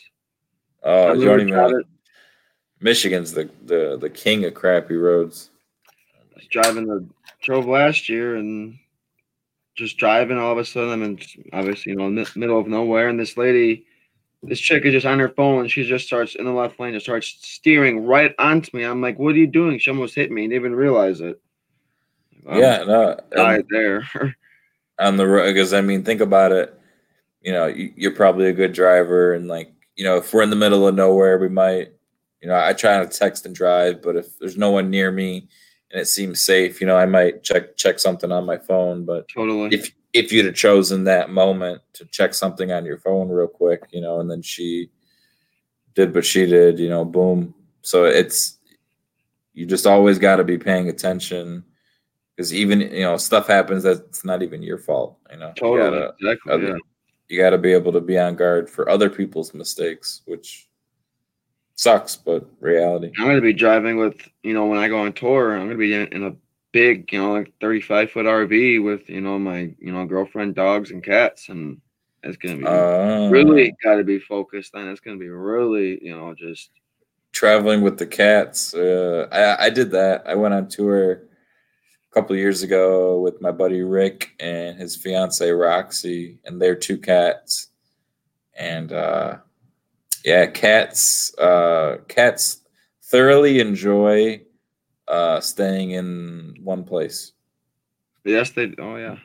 Oh, 0.82 1.12
you 1.14 1.24
don't 1.24 1.48
even. 1.48 1.84
Michigan's 2.80 3.32
the, 3.32 3.50
the 3.64 3.96
the 4.00 4.10
king 4.10 4.44
of 4.44 4.54
crappy 4.54 4.94
roads. 4.96 5.50
was 6.36 6.46
driving 6.46 6.86
the 6.86 7.04
drove 7.42 7.66
last 7.66 8.08
year 8.08 8.36
and 8.36 8.78
just 9.74 9.96
driving 9.96 10.38
all 10.38 10.52
of 10.52 10.58
a 10.58 10.64
sudden 10.64 10.90
I'm 10.92 11.02
in 11.02 11.18
obviously 11.52 11.90
you 11.92 11.98
know 11.98 12.08
mi- 12.08 12.24
middle 12.36 12.58
of 12.60 12.68
nowhere 12.68 13.08
and 13.08 13.18
this 13.18 13.36
lady 13.36 13.86
this 14.42 14.60
chick 14.60 14.84
is 14.84 14.92
just 14.92 15.06
on 15.06 15.18
her 15.18 15.28
phone 15.28 15.62
and 15.62 15.70
she 15.70 15.84
just 15.84 16.06
starts 16.06 16.34
in 16.34 16.44
the 16.44 16.52
left 16.52 16.78
lane 16.78 16.92
just 16.92 17.06
starts 17.06 17.36
steering 17.40 18.06
right 18.06 18.34
onto 18.38 18.76
me. 18.76 18.84
I'm 18.84 19.02
like, 19.02 19.18
what 19.18 19.34
are 19.34 19.38
you 19.38 19.46
doing? 19.46 19.78
She 19.78 19.90
almost 19.90 20.14
hit 20.14 20.30
me 20.30 20.44
and 20.44 20.50
didn't 20.50 20.62
even 20.62 20.76
realize 20.76 21.20
it. 21.20 21.40
Yeah, 22.46 22.84
no, 22.84 23.10
and- 23.10 23.30
died 23.30 23.66
there. 23.70 24.08
on 24.98 25.16
the 25.16 25.26
road 25.26 25.52
because 25.52 25.72
I 25.72 25.80
mean, 25.80 26.04
think 26.04 26.20
about 26.20 26.52
it. 26.52 26.74
You 27.42 27.52
know, 27.52 27.66
you, 27.66 27.92
you're 27.96 28.14
probably 28.14 28.48
a 28.48 28.52
good 28.52 28.72
driver, 28.72 29.34
and 29.34 29.48
like 29.48 29.72
you 29.96 30.04
know, 30.04 30.16
if 30.16 30.32
we're 30.32 30.42
in 30.42 30.50
the 30.50 30.56
middle 30.56 30.86
of 30.86 30.94
nowhere, 30.94 31.38
we 31.38 31.48
might. 31.48 31.92
You 32.40 32.48
know, 32.48 32.58
I 32.58 32.72
try 32.72 33.04
to 33.04 33.06
text 33.06 33.46
and 33.46 33.54
drive, 33.54 34.00
but 34.00 34.14
if 34.14 34.38
there's 34.38 34.56
no 34.56 34.70
one 34.70 34.90
near 34.90 35.10
me 35.10 35.48
and 35.90 36.00
it 36.00 36.06
seems 36.06 36.40
safe, 36.40 36.80
you 36.80 36.86
know, 36.86 36.96
I 36.96 37.04
might 37.04 37.42
check 37.42 37.76
check 37.76 37.98
something 37.98 38.30
on 38.30 38.46
my 38.46 38.58
phone. 38.58 39.04
But 39.04 39.26
totally. 39.28 39.74
if 39.74 39.92
if 40.12 40.32
you'd 40.32 40.46
have 40.46 40.54
chosen 40.54 41.04
that 41.04 41.30
moment 41.30 41.82
to 41.94 42.04
check 42.06 42.34
something 42.34 42.72
on 42.72 42.84
your 42.84 42.98
phone 42.98 43.28
real 43.28 43.46
quick, 43.46 43.82
you 43.90 44.00
know, 44.00 44.20
and 44.20 44.30
then 44.30 44.42
she 44.42 44.90
did 45.94 46.14
what 46.14 46.24
she 46.24 46.46
did, 46.46 46.78
you 46.78 46.88
know, 46.88 47.04
boom. 47.04 47.54
So 47.82 48.04
it's 48.04 48.58
you 49.52 49.66
just 49.66 49.86
always 49.86 50.18
got 50.18 50.36
to 50.36 50.44
be 50.44 50.56
paying 50.58 50.88
attention 50.88 51.64
because 52.36 52.54
even 52.54 52.80
you 52.80 53.02
know 53.02 53.16
stuff 53.16 53.48
happens 53.48 53.82
that's 53.82 54.24
not 54.24 54.42
even 54.42 54.62
your 54.62 54.78
fault. 54.78 55.18
You 55.30 55.38
know, 55.38 55.52
totally. 55.56 55.84
you 55.84 55.90
gotta, 55.90 56.14
exactly. 56.20 56.52
other- 56.52 56.68
yeah. 56.68 56.76
you 57.28 57.38
gotta 57.38 57.58
be 57.58 57.72
able 57.72 57.92
to 57.92 58.00
be 58.00 58.16
on 58.16 58.36
guard 58.36 58.70
for 58.70 58.88
other 58.88 59.10
people's 59.10 59.52
mistakes, 59.54 60.22
which 60.26 60.68
sucks, 61.74 62.14
but 62.14 62.46
reality. 62.60 63.10
I'm 63.18 63.26
gonna 63.26 63.40
be 63.40 63.52
driving 63.52 63.96
with 63.96 64.16
you 64.44 64.54
know 64.54 64.66
when 64.66 64.78
I 64.78 64.88
go 64.88 65.00
on 65.00 65.12
tour. 65.12 65.56
I'm 65.56 65.66
gonna 65.66 65.78
be 65.78 65.92
in, 65.92 66.06
in 66.08 66.24
a 66.24 66.36
big 66.72 67.12
you 67.12 67.20
know 67.20 67.32
like 67.32 67.52
35 67.60 68.10
foot 68.10 68.26
RV 68.26 68.82
with 68.84 69.08
you 69.08 69.20
know 69.20 69.38
my 69.38 69.74
you 69.78 69.92
know 69.92 70.04
girlfriend, 70.04 70.54
dogs, 70.54 70.90
and 70.90 71.02
cats, 71.02 71.48
and 71.48 71.80
it's 72.22 72.36
gonna 72.36 72.56
be 72.56 72.64
Uh, 72.64 73.28
really 73.30 73.74
got 73.82 73.96
to 73.96 74.04
be 74.04 74.18
focused 74.18 74.74
on. 74.74 74.88
It's 74.88 75.00
gonna 75.00 75.16
be 75.16 75.28
really 75.28 76.02
you 76.04 76.16
know 76.16 76.34
just 76.34 76.70
traveling 77.32 77.82
with 77.82 77.98
the 77.98 78.06
cats. 78.06 78.74
Uh, 78.74 79.28
I, 79.30 79.66
I 79.66 79.70
did 79.70 79.90
that. 79.92 80.26
I 80.26 80.34
went 80.34 80.54
on 80.54 80.68
tour 80.68 81.12
a 81.12 82.14
couple 82.14 82.34
of 82.34 82.40
years 82.40 82.62
ago 82.62 83.20
with 83.20 83.40
my 83.40 83.50
buddy 83.50 83.82
Rick 83.82 84.30
and 84.40 84.78
his 84.78 84.96
fiance 84.96 85.48
Roxy 85.50 86.38
and 86.44 86.60
their 86.60 86.74
two 86.74 86.98
cats. 86.98 87.68
And 88.58 88.92
uh, 88.92 89.36
yeah, 90.24 90.46
cats. 90.46 91.36
Uh, 91.38 91.98
cats 92.08 92.62
thoroughly 93.02 93.60
enjoy 93.60 94.40
uh, 95.08 95.40
staying 95.40 95.92
in 95.92 96.56
one 96.62 96.84
place. 96.84 97.32
yes 98.24 98.50
they 98.50 98.72
oh 98.78 98.96
yeah 98.96 99.16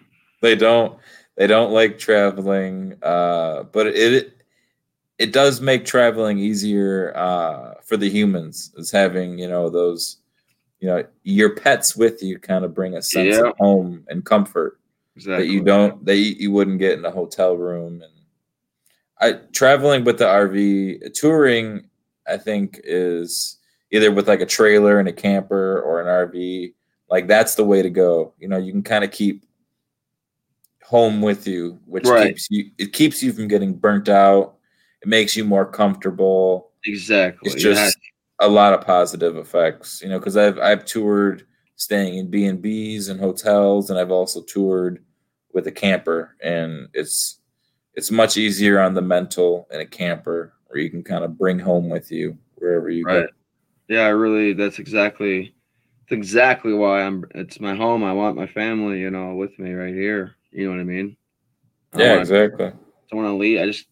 They 0.42 0.56
don't. 0.56 0.98
They 1.36 1.48
don't 1.48 1.72
like 1.72 1.98
traveling. 1.98 2.96
Uh, 3.02 3.64
but 3.72 3.88
it 3.88 4.38
it 5.18 5.32
does 5.32 5.62
make 5.62 5.86
traveling 5.86 6.38
easier 6.40 7.14
uh, 7.16 7.76
for 7.84 7.98
the 7.98 8.10
humans. 8.10 8.74
Is 8.78 8.92
having 8.92 9.38
you 9.40 9.48
know 9.48 9.70
those 9.70 10.18
you 10.80 10.88
know 10.90 11.06
your 11.24 11.56
pets 11.56 11.96
with 11.96 12.22
you 12.22 12.40
kind 12.40 12.66
of 12.66 12.74
bring 12.74 12.96
a 12.96 13.02
sense 13.02 13.38
Yeah. 13.38 13.50
of 13.50 13.56
home 13.58 14.04
and 14.10 14.26
comfort 14.26 14.80
exactly 15.16 15.46
that 15.46 15.52
you 15.54 15.64
don't 15.64 16.06
that 16.06 16.16
you, 16.18 16.36
you 16.38 16.52
wouldn't 16.52 16.80
get 16.80 16.98
in 16.98 17.06
a 17.06 17.12
hotel 17.12 17.56
room 17.56 18.02
and 18.02 18.12
I 19.20 19.40
traveling 19.54 20.04
with 20.04 20.18
the 20.18 20.26
RV 20.28 21.14
touring 21.14 21.86
I 22.28 22.38
think 22.38 22.82
is 22.84 23.58
either 23.94 24.12
with 24.12 24.28
like 24.28 24.42
a 24.42 24.46
trailer 24.46 25.00
and 25.00 25.08
a 25.08 25.14
camper 25.14 25.80
or 25.82 26.02
an 26.02 26.08
RV 26.08 26.74
like 27.10 27.28
that's 27.28 27.56
the 27.56 27.64
way 27.64 27.82
to 27.82 27.90
go 27.90 28.34
you 28.40 28.48
know 28.50 28.58
you 28.58 28.72
can 28.74 28.84
kind 28.84 29.04
of 29.04 29.12
keep 29.12 29.46
home 30.84 31.22
with 31.22 31.48
you 31.48 31.80
which 31.86 32.06
Right. 32.06 32.28
keeps 32.30 32.48
you 32.52 32.72
it 32.78 32.92
keeps 32.94 33.24
you 33.24 33.32
from 33.32 33.48
getting 33.48 33.74
burnt 33.74 34.10
out 34.10 34.56
it 35.02 35.08
makes 35.08 35.36
you 35.36 35.46
more 35.46 35.66
comfortable 35.66 36.72
exactly 36.86 37.50
it's 37.52 37.64
yeah. 37.64 37.72
just 37.74 37.98
a 38.40 38.48
lot 38.50 38.74
of 38.74 38.82
positive 38.86 39.38
effects 39.38 40.02
you 40.02 40.10
know 40.10 40.20
because 40.20 40.36
i've 40.36 40.58
i've 40.60 40.84
toured 40.86 41.46
staying 41.78 42.18
in 42.18 42.30
b&b's 42.30 43.08
and 43.08 43.20
hotels 43.20 43.90
and 43.90 43.98
i've 44.00 44.12
also 44.12 44.42
toured 44.42 45.04
with 45.54 45.68
a 45.68 45.72
camper 45.72 46.36
and 46.44 46.88
it's 46.94 47.40
it's 47.96 48.12
much 48.12 48.38
easier 48.38 48.80
on 48.80 48.94
the 48.94 49.02
mental 49.02 49.68
in 49.72 49.80
a 49.80 49.86
camper 49.86 50.54
where 50.68 50.82
you 50.82 50.90
can 50.90 51.04
kind 51.04 51.24
of 51.24 51.38
bring 51.38 51.60
home 51.60 51.90
with 51.90 52.12
you 52.12 52.38
wherever 52.56 52.90
you 52.90 53.06
Right. 53.06 53.26
go 53.26 53.28
Yeah, 53.88 54.02
I 54.02 54.10
really. 54.10 54.54
That's 54.54 54.80
exactly. 54.80 55.54
That's 56.10 56.18
exactly 56.18 56.74
why 56.74 57.02
I'm. 57.04 57.26
It's 57.36 57.60
my 57.60 57.76
home. 57.76 58.04
I 58.04 58.14
want 58.14 58.36
my 58.38 58.48
family, 58.48 59.00
you 59.00 59.10
know, 59.12 59.36
with 59.36 59.58
me 59.60 59.72
right 59.74 59.94
here. 59.94 60.36
You 60.52 60.66
know 60.66 60.72
what 60.72 60.80
I 60.82 60.84
mean? 60.86 61.18
I 61.94 62.00
Yeah, 62.00 62.10
wanna- 62.12 62.22
exactly. 62.22 62.66
don't 63.10 63.24
want 63.24 63.28
to 63.28 63.36
leave. 63.38 63.60
I 63.60 63.66
just, 63.66 63.86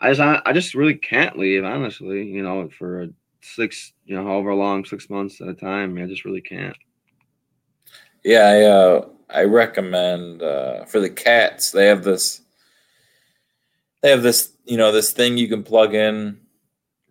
I 0.00 0.12
just, 0.12 0.42
I 0.46 0.52
just 0.52 0.74
really 0.74 0.94
can't 0.94 1.38
leave. 1.38 1.64
Honestly, 1.64 2.24
you 2.26 2.42
know, 2.42 2.68
for 2.78 3.08
six, 3.42 3.92
you 4.06 4.16
know, 4.16 4.24
however 4.24 4.54
long, 4.54 4.84
six 4.84 5.10
months 5.10 5.40
at 5.40 5.48
a 5.48 5.54
time. 5.54 5.98
I 5.98 6.06
just 6.06 6.24
really 6.24 6.40
can't. 6.40 6.76
Yeah, 8.24 8.46
I 8.46 8.62
uh, 8.62 9.08
I 9.30 9.44
recommend 9.44 10.42
uh, 10.42 10.84
for 10.86 11.00
the 11.00 11.10
cats. 11.10 11.70
They 11.72 11.86
have 11.86 12.04
this. 12.04 12.40
They 14.02 14.10
have 14.10 14.22
this, 14.22 14.52
you 14.66 14.76
know, 14.76 14.92
this 14.92 15.12
thing 15.12 15.38
you 15.38 15.48
can 15.48 15.62
plug 15.62 15.94
in, 15.94 16.38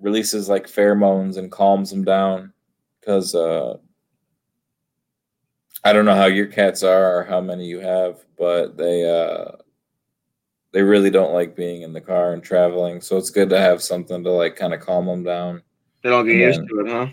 releases 0.04 0.48
like 0.48 0.68
pheromones 0.68 1.38
and 1.38 1.52
calms 1.52 1.90
them 1.90 2.04
down. 2.04 2.54
Because 3.00 3.34
uh, 3.34 3.78
I 5.84 5.92
don't 5.92 6.06
know 6.06 6.16
how 6.16 6.28
your 6.28 6.46
cats 6.46 6.84
are 6.84 7.18
or 7.18 7.24
how 7.24 7.42
many 7.42 7.66
you 7.66 7.80
have, 7.80 8.24
but 8.38 8.78
they 8.78 9.10
uh, 9.10 9.58
they 10.72 10.82
really 10.82 11.10
don't 11.10 11.34
like 11.34 11.56
being 11.56 11.82
in 11.82 11.94
the 11.94 12.02
car 12.02 12.34
and 12.34 12.44
traveling. 12.44 13.02
So 13.02 13.18
it's 13.18 13.30
good 13.30 13.50
to 13.50 13.60
have 13.60 13.82
something 13.82 14.24
to 14.24 14.32
like 14.32 14.56
kind 14.56 14.74
of 14.74 14.80
calm 14.80 15.06
them 15.06 15.24
down. 15.24 15.62
They 16.02 16.10
don't 16.10 16.26
get 16.26 16.36
used 16.36 16.62
to 16.68 16.80
it, 16.82 16.88
huh? 16.90 17.08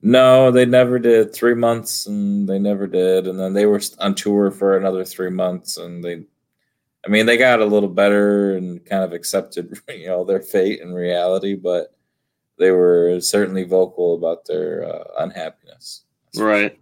No, 0.00 0.50
they 0.50 0.64
never 0.64 0.98
did. 0.98 1.34
Three 1.34 1.54
months, 1.54 2.06
and 2.06 2.48
they 2.48 2.58
never 2.58 2.86
did. 2.86 3.26
And 3.26 3.38
then 3.38 3.52
they 3.52 3.66
were 3.66 3.80
on 3.98 4.14
tour 4.14 4.50
for 4.50 4.76
another 4.76 5.04
three 5.04 5.30
months, 5.30 5.76
and 5.76 6.02
they, 6.02 6.24
I 7.06 7.10
mean, 7.10 7.26
they 7.26 7.36
got 7.36 7.60
a 7.60 7.64
little 7.64 7.88
better 7.88 8.56
and 8.56 8.84
kind 8.84 9.04
of 9.04 9.12
accepted, 9.12 9.78
you 9.88 10.06
know, 10.08 10.24
their 10.24 10.40
fate 10.40 10.82
and 10.82 10.94
reality. 10.94 11.54
But 11.54 11.94
they 12.58 12.70
were 12.70 13.20
certainly 13.20 13.64
vocal 13.64 14.16
about 14.16 14.44
their 14.44 14.84
uh, 14.84 15.04
unhappiness. 15.20 16.04
Right. 16.36 16.78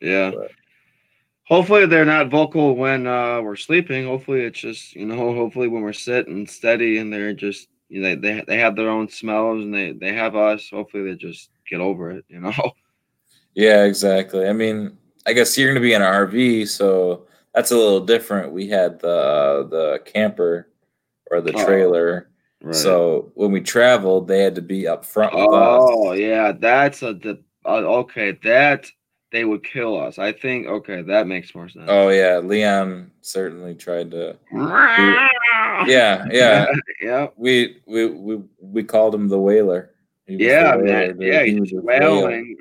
Yeah. 0.00 0.32
But- 0.32 0.50
Hopefully 1.44 1.86
they're 1.86 2.04
not 2.04 2.28
vocal 2.28 2.76
when 2.76 3.06
uh, 3.06 3.40
we're 3.40 3.56
sleeping. 3.56 4.04
Hopefully 4.04 4.42
it's 4.42 4.60
just 4.60 4.94
you 4.94 5.06
know. 5.06 5.32
Hopefully 5.34 5.66
when 5.66 5.80
we're 5.80 5.94
sitting 5.94 6.46
steady 6.46 6.98
and 6.98 7.10
they're 7.10 7.32
just 7.32 7.68
you 7.88 8.02
know 8.02 8.14
they 8.16 8.44
they 8.46 8.58
have 8.58 8.76
their 8.76 8.90
own 8.90 9.08
smells 9.08 9.64
and 9.64 9.72
they 9.72 9.92
they 9.92 10.12
have 10.12 10.36
us. 10.36 10.68
Hopefully 10.68 11.04
they 11.04 11.16
just 11.16 11.48
get 11.66 11.80
over 11.80 12.10
it. 12.10 12.26
You 12.28 12.40
know. 12.40 12.52
Yeah, 13.54 13.84
exactly. 13.86 14.46
I 14.46 14.52
mean, 14.52 14.96
I 15.26 15.32
guess 15.32 15.56
you're 15.58 15.66
going 15.68 15.82
to 15.82 15.88
be 15.88 15.94
in 15.94 16.02
an 16.02 16.12
RV, 16.12 16.68
so 16.68 17.26
that's 17.54 17.70
a 17.70 17.76
little 17.76 18.00
different. 18.00 18.52
We 18.52 18.68
had 18.68 19.00
the 19.00 19.66
the 19.70 20.00
camper 20.04 20.68
or 21.30 21.40
the 21.40 21.52
Oh, 21.54 21.64
trailer. 21.64 22.30
Right. 22.60 22.74
So 22.74 23.30
when 23.34 23.52
we 23.52 23.60
traveled, 23.60 24.26
they 24.26 24.42
had 24.42 24.54
to 24.56 24.62
be 24.62 24.86
up 24.88 25.04
front 25.04 25.34
with 25.34 25.42
us. 25.44 25.80
Oh 25.82 26.12
yeah, 26.12 26.52
that's 26.52 27.02
a 27.02 27.14
the 27.14 27.40
uh, 27.64 27.78
okay. 28.00 28.32
That 28.42 28.86
they 29.30 29.44
would 29.44 29.62
kill 29.62 30.00
us. 30.00 30.18
I 30.18 30.32
think 30.32 30.66
okay, 30.66 31.02
that 31.02 31.26
makes 31.26 31.54
more 31.54 31.68
sense. 31.68 31.84
Oh 31.88 32.08
yeah, 32.08 32.38
Leon 32.38 33.10
certainly 33.22 33.74
tried 33.74 34.10
to. 34.12 34.36
Yeah, 35.86 36.26
yeah. 36.32 36.66
yeah. 37.00 37.26
We 37.36 37.76
we 37.86 38.06
we 38.06 38.40
we 38.60 38.82
called 38.82 39.14
him 39.14 39.28
the 39.28 39.38
whaler. 39.38 39.94
He 40.26 40.34
was 40.34 40.40
the 40.40 40.44
Yeah, 40.46 40.76
whaler, 40.76 41.14
man. 41.14 41.20
Yeah, 41.20 41.44
He 41.44 41.60
was 41.60 41.70
wailing. 41.72 42.56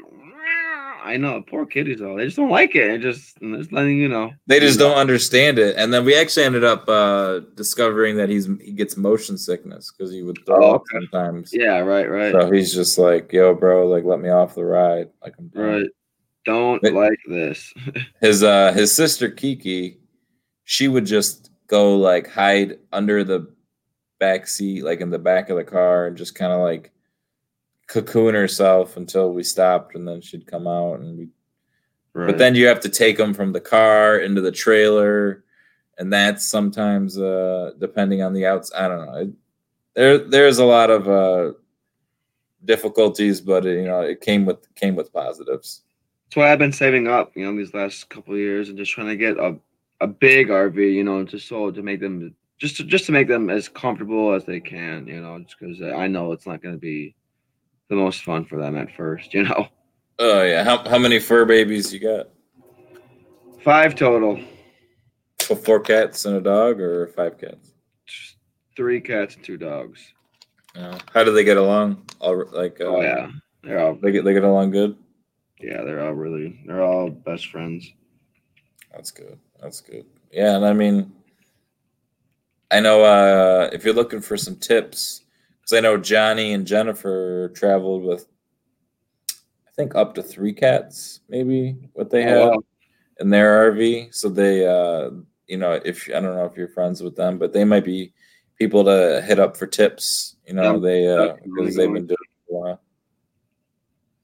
I 1.07 1.17
know, 1.17 1.41
poor 1.41 1.65
kitties 1.65 1.99
though. 1.99 2.17
They 2.17 2.25
just 2.25 2.37
don't 2.37 2.49
like 2.49 2.75
it. 2.75 2.89
It 2.91 3.01
just, 3.01 3.37
just 3.39 3.71
letting 3.71 3.97
you 3.97 4.09
know. 4.09 4.31
They 4.47 4.59
just 4.59 4.77
don't 4.77 4.97
understand 4.97 5.57
it, 5.59 5.75
and 5.77 5.93
then 5.93 6.03
we 6.05 6.15
actually 6.15 6.43
ended 6.45 6.63
up 6.63 6.87
uh, 6.89 7.39
discovering 7.55 8.17
that 8.17 8.29
he's 8.29 8.45
he 8.61 8.73
gets 8.73 8.97
motion 8.97 9.37
sickness 9.37 9.91
because 9.91 10.11
he 10.11 10.21
would 10.23 10.37
throw 10.45 10.63
Oh, 10.63 10.75
up 10.75 10.81
okay. 10.81 11.05
sometimes. 11.05 11.51
Yeah, 11.53 11.79
right, 11.79 12.09
right, 12.09 12.31
So 12.33 12.51
he's 12.51 12.73
just 12.73 12.97
like, 12.97 13.31
"Yo, 13.31 13.53
bro, 13.55 13.87
like 13.87 14.03
let 14.03 14.19
me 14.19 14.29
off 14.29 14.55
the 14.55 14.65
ride." 14.65 15.09
Like 15.23 15.35
I'm 15.39 15.49
right. 15.55 15.87
Don't 16.45 16.81
But- 16.81 16.93
like 16.93 17.19
this. 17.27 17.73
his 18.21 18.43
uh 18.43 18.71
his 18.73 18.93
sister 18.95 19.29
Kiki, 19.29 19.99
she 20.65 20.87
would 20.87 21.05
just 21.05 21.51
go 21.67 21.95
like 21.97 22.27
hide 22.29 22.79
under 22.91 23.23
the 23.23 23.51
back 24.19 24.47
seat, 24.47 24.83
like 24.83 25.01
in 25.01 25.09
the 25.09 25.19
back 25.19 25.49
of 25.49 25.57
the 25.57 25.63
car, 25.63 26.07
and 26.07 26.17
just 26.17 26.35
kind 26.35 26.51
of 26.51 26.59
like 26.61 26.91
cocoon 27.87 28.35
herself 28.35 28.97
until 28.97 29.33
we 29.33 29.43
stopped, 29.43 29.95
and 29.95 30.07
then 30.07 30.21
she'd 30.21 30.47
come 30.47 30.67
out, 30.67 30.99
and 30.99 31.17
we. 31.17 31.27
Right. 32.13 32.27
But 32.27 32.37
then 32.37 32.55
you 32.55 32.67
have 32.67 32.79
to 32.81 32.89
take 32.89 33.17
them 33.17 33.33
from 33.33 33.53
the 33.53 33.61
car 33.61 34.19
into 34.19 34.41
the 34.41 34.51
trailer, 34.51 35.43
and 35.97 36.11
that's 36.11 36.45
sometimes 36.45 37.17
uh 37.17 37.71
depending 37.79 38.21
on 38.21 38.33
the 38.33 38.45
outs. 38.45 38.71
I 38.75 38.87
don't 38.87 39.05
know. 39.05 39.15
It, 39.15 39.29
there 39.93 40.17
there's 40.17 40.59
a 40.59 40.65
lot 40.65 40.89
of 40.89 41.07
uh 41.07 41.53
difficulties, 42.65 43.39
but 43.41 43.65
uh, 43.65 43.69
you 43.69 43.85
know 43.85 44.01
it 44.01 44.21
came 44.21 44.45
with 44.45 44.73
came 44.75 44.95
with 44.95 45.13
positives. 45.13 45.83
that's 46.25 46.35
why 46.35 46.51
I've 46.51 46.59
been 46.59 46.73
saving 46.73 47.07
up, 47.07 47.31
you 47.35 47.45
know, 47.45 47.55
these 47.55 47.73
last 47.73 48.09
couple 48.09 48.33
of 48.33 48.39
years 48.39 48.69
and 48.69 48.77
just 48.77 48.91
trying 48.91 49.07
to 49.07 49.15
get 49.15 49.37
a 49.37 49.57
a 50.01 50.07
big 50.07 50.49
RV, 50.49 50.75
you 50.75 51.03
know, 51.03 51.23
just 51.23 51.47
so 51.47 51.71
to 51.71 51.81
make 51.81 51.99
them 51.99 52.35
just 52.57 52.77
to, 52.77 52.83
just 52.83 53.05
to 53.05 53.11
make 53.11 53.27
them 53.27 53.49
as 53.49 53.69
comfortable 53.69 54.33
as 54.33 54.45
they 54.45 54.59
can, 54.59 55.07
you 55.07 55.21
know, 55.21 55.39
just 55.39 55.55
because 55.59 55.81
I 55.81 56.07
know 56.07 56.31
it's 56.31 56.47
not 56.47 56.61
going 56.61 56.75
to 56.75 56.79
be 56.79 57.15
the 57.89 57.95
most 57.95 58.23
fun 58.23 58.45
for 58.45 58.59
them 58.59 58.77
at 58.77 58.91
first, 58.95 59.33
you 59.33 59.43
know. 59.43 59.67
Oh 60.19 60.41
yeah, 60.41 60.63
how 60.63 60.79
how 60.89 60.97
many 60.97 61.19
fur 61.19 61.45
babies 61.45 61.93
you 61.93 61.99
got? 61.99 62.29
Five 63.63 63.93
total, 63.93 64.39
So 65.41 65.53
four 65.53 65.79
cats 65.79 66.25
and 66.25 66.37
a 66.37 66.41
dog, 66.41 66.81
or 66.81 67.05
five 67.09 67.37
cats? 67.37 67.73
Three 68.75 68.99
cats 68.99 69.35
and 69.35 69.43
two 69.43 69.57
dogs. 69.57 70.13
Yeah. 70.75 70.97
How 71.13 71.23
do 71.23 71.31
they 71.31 71.43
get 71.43 71.57
along? 71.57 72.03
All 72.19 72.45
like, 72.51 72.81
uh, 72.81 72.85
Oh 72.85 73.01
yeah, 73.01 73.29
they're 73.63 73.79
all 73.79 73.93
they 73.93 74.11
get 74.11 74.25
they 74.25 74.33
get 74.33 74.43
along 74.43 74.71
good. 74.71 74.97
yeah, 75.61 75.83
they're 75.83 76.03
all 76.03 76.13
really 76.13 76.61
they're 76.65 76.81
all 76.81 77.11
best 77.11 77.51
friends. 77.51 77.87
That's 78.91 79.11
good. 79.11 79.37
That's 79.61 79.81
good. 79.81 80.07
Yeah, 80.31 80.55
and 80.55 80.65
I 80.65 80.73
mean, 80.73 81.11
I 82.71 82.79
know 82.79 83.03
uh, 83.03 83.69
if 83.71 83.85
you're 83.85 83.93
looking 83.93 84.21
for 84.21 84.35
some 84.35 84.55
tips, 84.55 85.21
because 85.67 85.77
I 85.77 85.81
know 85.81 85.97
Johnny 85.97 86.53
and 86.53 86.65
Jennifer 86.65 87.49
traveled 87.49 88.03
with, 88.03 88.25
I 89.31 89.71
think 89.75 89.95
up 89.95 90.15
to 90.15 90.23
three 90.23 90.53
cats, 90.53 91.21
maybe 91.27 91.75
what 91.93 92.09
they 92.09 92.23
Oh, 92.25 92.27
had 92.27 92.39
wow. 92.51 92.59
in 93.19 93.29
their 93.29 93.71
RV. 93.71 94.13
So 94.15 94.29
they, 94.29 94.65
uh, 94.65 95.09
you 95.47 95.57
know, 95.57 95.73
if 95.83 96.07
I 96.09 96.19
don't 96.21 96.35
know 96.35 96.45
if 96.45 96.55
you're 96.55 96.69
friends 96.69 97.03
with 97.03 97.15
them, 97.17 97.37
but 97.37 97.51
they 97.51 97.65
might 97.65 97.83
be 97.85 98.13
people 98.57 98.83
to 98.85 99.21
hit 99.25 99.39
up 99.39 99.57
for 99.57 99.67
tips. 99.67 100.37
You 100.47 100.53
know, 100.53 100.75
Yeah, 100.75 100.79
they 100.79 101.07
uh, 101.07 101.35
because 101.43 101.75
they've 101.75 101.91
been 101.93 102.07
doing 102.07 102.17
it 102.21 102.49
for 102.49 102.55
a 102.55 102.59
while. 102.59 102.81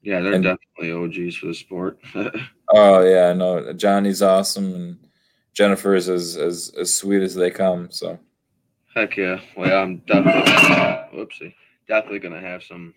Yeah, 0.02 0.20
they're 0.20 0.32
And- 0.34 0.44
definitely 0.44 0.92
OGs 0.92 1.36
for 1.36 1.46
the 1.46 1.54
sport. 1.54 1.98
Oh 2.70 3.02
yeah, 3.02 3.34
no, 3.34 3.74
Johnny's 3.74 4.22
awesome 4.22 4.74
and 4.74 4.98
Jennifer 5.52 5.94
is 5.94 6.08
as 6.08 6.36
as, 6.38 6.72
as 6.80 6.92
sweet 6.94 7.22
as 7.22 7.34
they 7.34 7.50
come. 7.50 7.90
So 7.90 8.18
Heck 8.94 9.16
yeah. 9.16 9.40
Well, 9.56 9.68
yeah, 9.68 9.76
I'm 9.76 9.98
definitely 9.98 10.52
whoopsie. 11.18 11.54
Definitely 11.88 12.20
gonna 12.20 12.40
have 12.40 12.62
some 12.62 12.94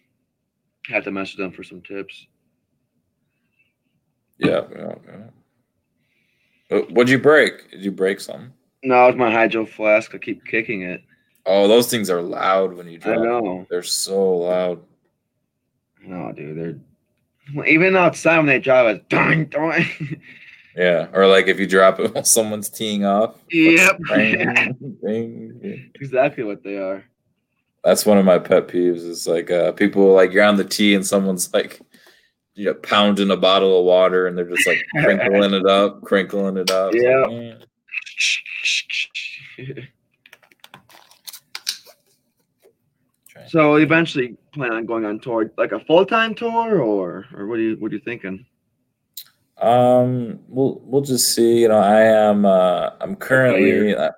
have 0.87 1.03
to 1.03 1.11
message 1.11 1.37
them 1.37 1.51
for 1.51 1.63
some 1.63 1.81
tips. 1.81 2.27
yeah, 4.37 4.61
yeah, 4.71 4.95
yeah. 5.07 6.77
Uh, 6.77 6.81
What'd 6.89 7.09
you 7.09 7.19
break? 7.19 7.71
Did 7.71 7.83
you 7.83 7.91
break 7.91 8.19
something? 8.19 8.53
No, 8.83 9.07
it's 9.07 9.17
my 9.17 9.31
hydro 9.31 9.65
flask. 9.65 10.13
I 10.13 10.17
keep 10.19 10.45
kicking 10.45 10.83
it. 10.83 11.01
Oh, 11.45 11.67
those 11.67 11.89
things 11.89 12.09
are 12.09 12.21
loud 12.21 12.73
when 12.73 12.87
you 12.89 12.99
drop. 12.99 13.17
I 13.17 13.23
know. 13.23 13.65
They're 13.69 13.83
so 13.83 14.37
loud. 14.37 14.83
No, 16.01 16.31
dude, 16.31 16.57
they're 17.55 17.65
even 17.65 17.95
outside 17.95 18.37
when 18.37 18.45
they 18.45 18.59
drive 18.59 18.87
it, 18.95 19.09
doing, 19.09 19.45
doing. 19.45 19.85
Yeah, 20.77 21.07
or 21.11 21.25
like 21.25 21.47
if 21.47 21.59
you 21.59 21.65
drop 21.65 21.99
it 21.99 22.13
while 22.13 22.23
someone's 22.23 22.69
teeing 22.69 23.03
off. 23.03 23.35
Yep. 23.49 23.97
Bang, 24.07 24.77
bang. 25.01 25.46
exactly 25.95 26.43
what 26.43 26.63
they 26.63 26.77
are. 26.77 27.03
That's 27.83 28.05
one 28.05 28.17
of 28.17 28.25
my 28.25 28.39
pet 28.39 28.67
peeves. 28.67 28.97
Is 28.97 29.27
like 29.27 29.51
uh, 29.51 29.71
people 29.71 30.13
like 30.13 30.33
you're 30.33 30.43
on 30.43 30.57
the 30.57 30.63
tee 30.63 30.95
and 30.95 31.05
someone's 31.05 31.53
like, 31.53 31.81
you 32.55 32.65
know, 32.65 32.73
pounding 32.73 33.31
a 33.31 33.37
bottle 33.37 33.79
of 33.79 33.85
water 33.85 34.27
and 34.27 34.37
they're 34.37 34.49
just 34.49 34.67
like 34.67 34.83
crinkling 35.03 35.53
it 35.53 35.65
up, 35.65 36.01
crinkling 36.03 36.57
it 36.57 36.71
up. 36.71 36.93
Yeah. 36.93 37.25
like. 37.27 37.67
So 43.47 43.75
eventually 43.75 44.35
plan 44.53 44.73
on 44.73 44.85
going 44.85 45.05
on 45.05 45.19
tour, 45.19 45.51
like 45.57 45.71
a 45.71 45.79
full 45.81 46.05
time 46.05 46.33
tour, 46.35 46.81
or 46.81 47.25
or 47.33 47.47
what 47.47 47.59
are 47.59 47.61
you 47.61 47.75
what 47.77 47.91
are 47.91 47.95
you 47.95 48.01
thinking? 48.01 48.45
Um, 49.59 50.39
we'll 50.47 50.81
we'll 50.83 51.01
just 51.01 51.33
see. 51.33 51.61
You 51.61 51.69
know, 51.69 51.77
I 51.77 52.01
am 52.01 52.45
uh 52.45 52.91
I'm 52.99 53.15
currently 53.15 53.95
uh, 53.95 54.11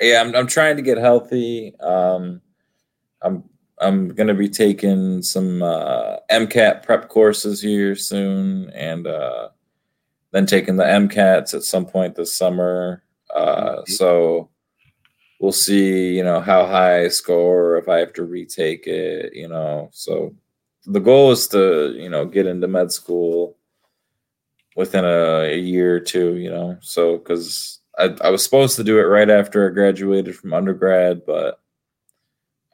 yeah, 0.00 0.20
I'm 0.20 0.34
I'm 0.34 0.46
trying 0.46 0.76
to 0.76 0.82
get 0.82 0.98
healthy. 0.98 1.74
Um 1.80 2.40
I'm 3.22 3.44
I'm 3.80 4.08
gonna 4.10 4.34
be 4.34 4.48
taking 4.48 5.22
some 5.22 5.62
uh 5.62 6.16
MCAT 6.30 6.82
prep 6.82 7.08
courses 7.08 7.60
here 7.62 7.94
soon 7.96 8.70
and 8.70 9.06
uh 9.06 9.48
then 10.32 10.46
taking 10.46 10.76
the 10.76 10.84
MCATs 10.84 11.54
at 11.54 11.62
some 11.64 11.86
point 11.86 12.14
this 12.14 12.36
summer. 12.36 13.02
Uh 13.34 13.82
Mhm. 13.82 13.88
so 13.88 14.50
we'll 15.40 15.52
see, 15.52 16.16
you 16.16 16.24
know, 16.24 16.40
how 16.40 16.66
high 16.66 17.04
I 17.04 17.08
score 17.08 17.76
if 17.78 17.88
I 17.88 17.98
have 17.98 18.12
to 18.14 18.24
retake 18.24 18.86
it, 18.86 19.34
you 19.34 19.48
know. 19.48 19.88
So 19.92 20.34
the 20.86 21.00
goal 21.00 21.30
is 21.32 21.48
to 21.48 21.94
you 21.98 22.08
know 22.10 22.24
get 22.26 22.46
into 22.46 22.68
med 22.68 22.92
school 22.92 23.56
within 24.76 25.04
a, 25.04 25.42
a 25.52 25.56
year 25.58 25.96
or 25.96 26.00
two. 26.00 26.36
You 26.36 26.50
know, 26.50 26.78
so 26.80 27.18
because 27.18 27.79
I, 28.00 28.16
I 28.26 28.30
was 28.30 28.42
supposed 28.42 28.76
to 28.76 28.84
do 28.84 28.98
it 28.98 29.02
right 29.02 29.28
after 29.30 29.68
I 29.68 29.72
graduated 29.72 30.36
from 30.36 30.54
undergrad, 30.54 31.26
but 31.26 31.60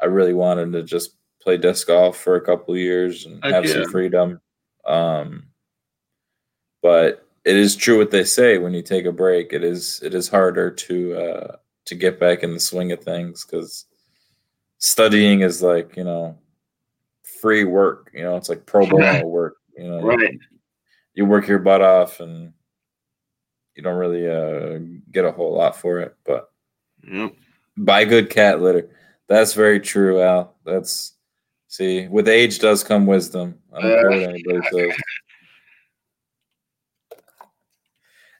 I 0.00 0.06
really 0.06 0.34
wanted 0.34 0.72
to 0.72 0.82
just 0.82 1.16
play 1.40 1.56
disc 1.56 1.86
golf 1.86 2.16
for 2.16 2.36
a 2.36 2.40
couple 2.40 2.74
of 2.74 2.80
years 2.80 3.26
and 3.26 3.42
have 3.52 3.64
some 3.68 3.90
freedom. 3.90 4.40
Um, 4.84 5.48
but 6.82 7.26
it 7.44 7.56
is 7.56 7.76
true 7.76 7.98
what 7.98 8.10
they 8.10 8.24
say 8.24 8.58
when 8.58 8.74
you 8.74 8.82
take 8.82 9.06
a 9.06 9.12
break. 9.12 9.52
It 9.52 9.64
is 9.64 10.00
it 10.02 10.14
is 10.14 10.28
harder 10.28 10.70
to 10.70 11.14
uh, 11.16 11.56
to 11.86 11.94
get 11.94 12.20
back 12.20 12.42
in 12.42 12.52
the 12.52 12.60
swing 12.60 12.92
of 12.92 13.02
things 13.02 13.44
because 13.44 13.86
studying 14.78 15.40
is 15.40 15.62
like 15.62 15.96
you 15.96 16.04
know 16.04 16.36
free 17.40 17.64
work. 17.64 18.10
You 18.14 18.22
know, 18.24 18.36
it's 18.36 18.48
like 18.48 18.66
pro 18.66 18.86
bono 18.90 19.26
work. 19.26 19.56
You 19.76 19.88
know, 19.88 20.00
Right. 20.02 20.38
you 21.14 21.24
work 21.26 21.46
your 21.48 21.58
butt 21.58 21.82
off 21.82 22.20
and 22.20 22.52
you 23.76 23.82
don't 23.82 23.98
really 23.98 24.28
uh, 24.28 24.78
get 25.12 25.24
a 25.24 25.32
whole 25.32 25.54
lot 25.54 25.76
for 25.76 26.00
it. 26.00 26.16
But 26.24 26.50
Yep. 27.08 27.34
buy 27.76 28.04
good 28.04 28.30
cat 28.30 28.60
litter. 28.60 28.90
That's 29.28 29.52
very 29.52 29.78
true, 29.80 30.20
Al. 30.22 30.56
That's 30.64 31.14
see, 31.68 32.08
with 32.08 32.28
age 32.28 32.58
does 32.58 32.82
come 32.82 33.06
wisdom. 33.06 33.58
I 33.72 33.80
don't 33.80 34.00
care 34.00 34.10
what 34.10 34.28
anybody 34.30 34.60
says. 34.72 34.96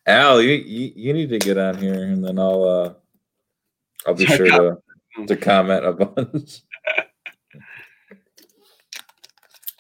Al, 0.07 0.41
you, 0.41 0.53
you 0.55 0.93
you 0.95 1.13
need 1.13 1.29
to 1.31 1.39
get 1.39 1.59
on 1.59 1.77
here, 1.79 2.05
and 2.05 2.25
then 2.25 2.39
I'll 2.39 2.63
uh 2.65 2.95
I'll 4.07 4.15
be 4.15 4.25
sure 4.27 4.47
to 4.47 4.79
to 5.27 5.37
comment 5.37 5.85
a 5.85 5.93
bunch. 6.05 6.61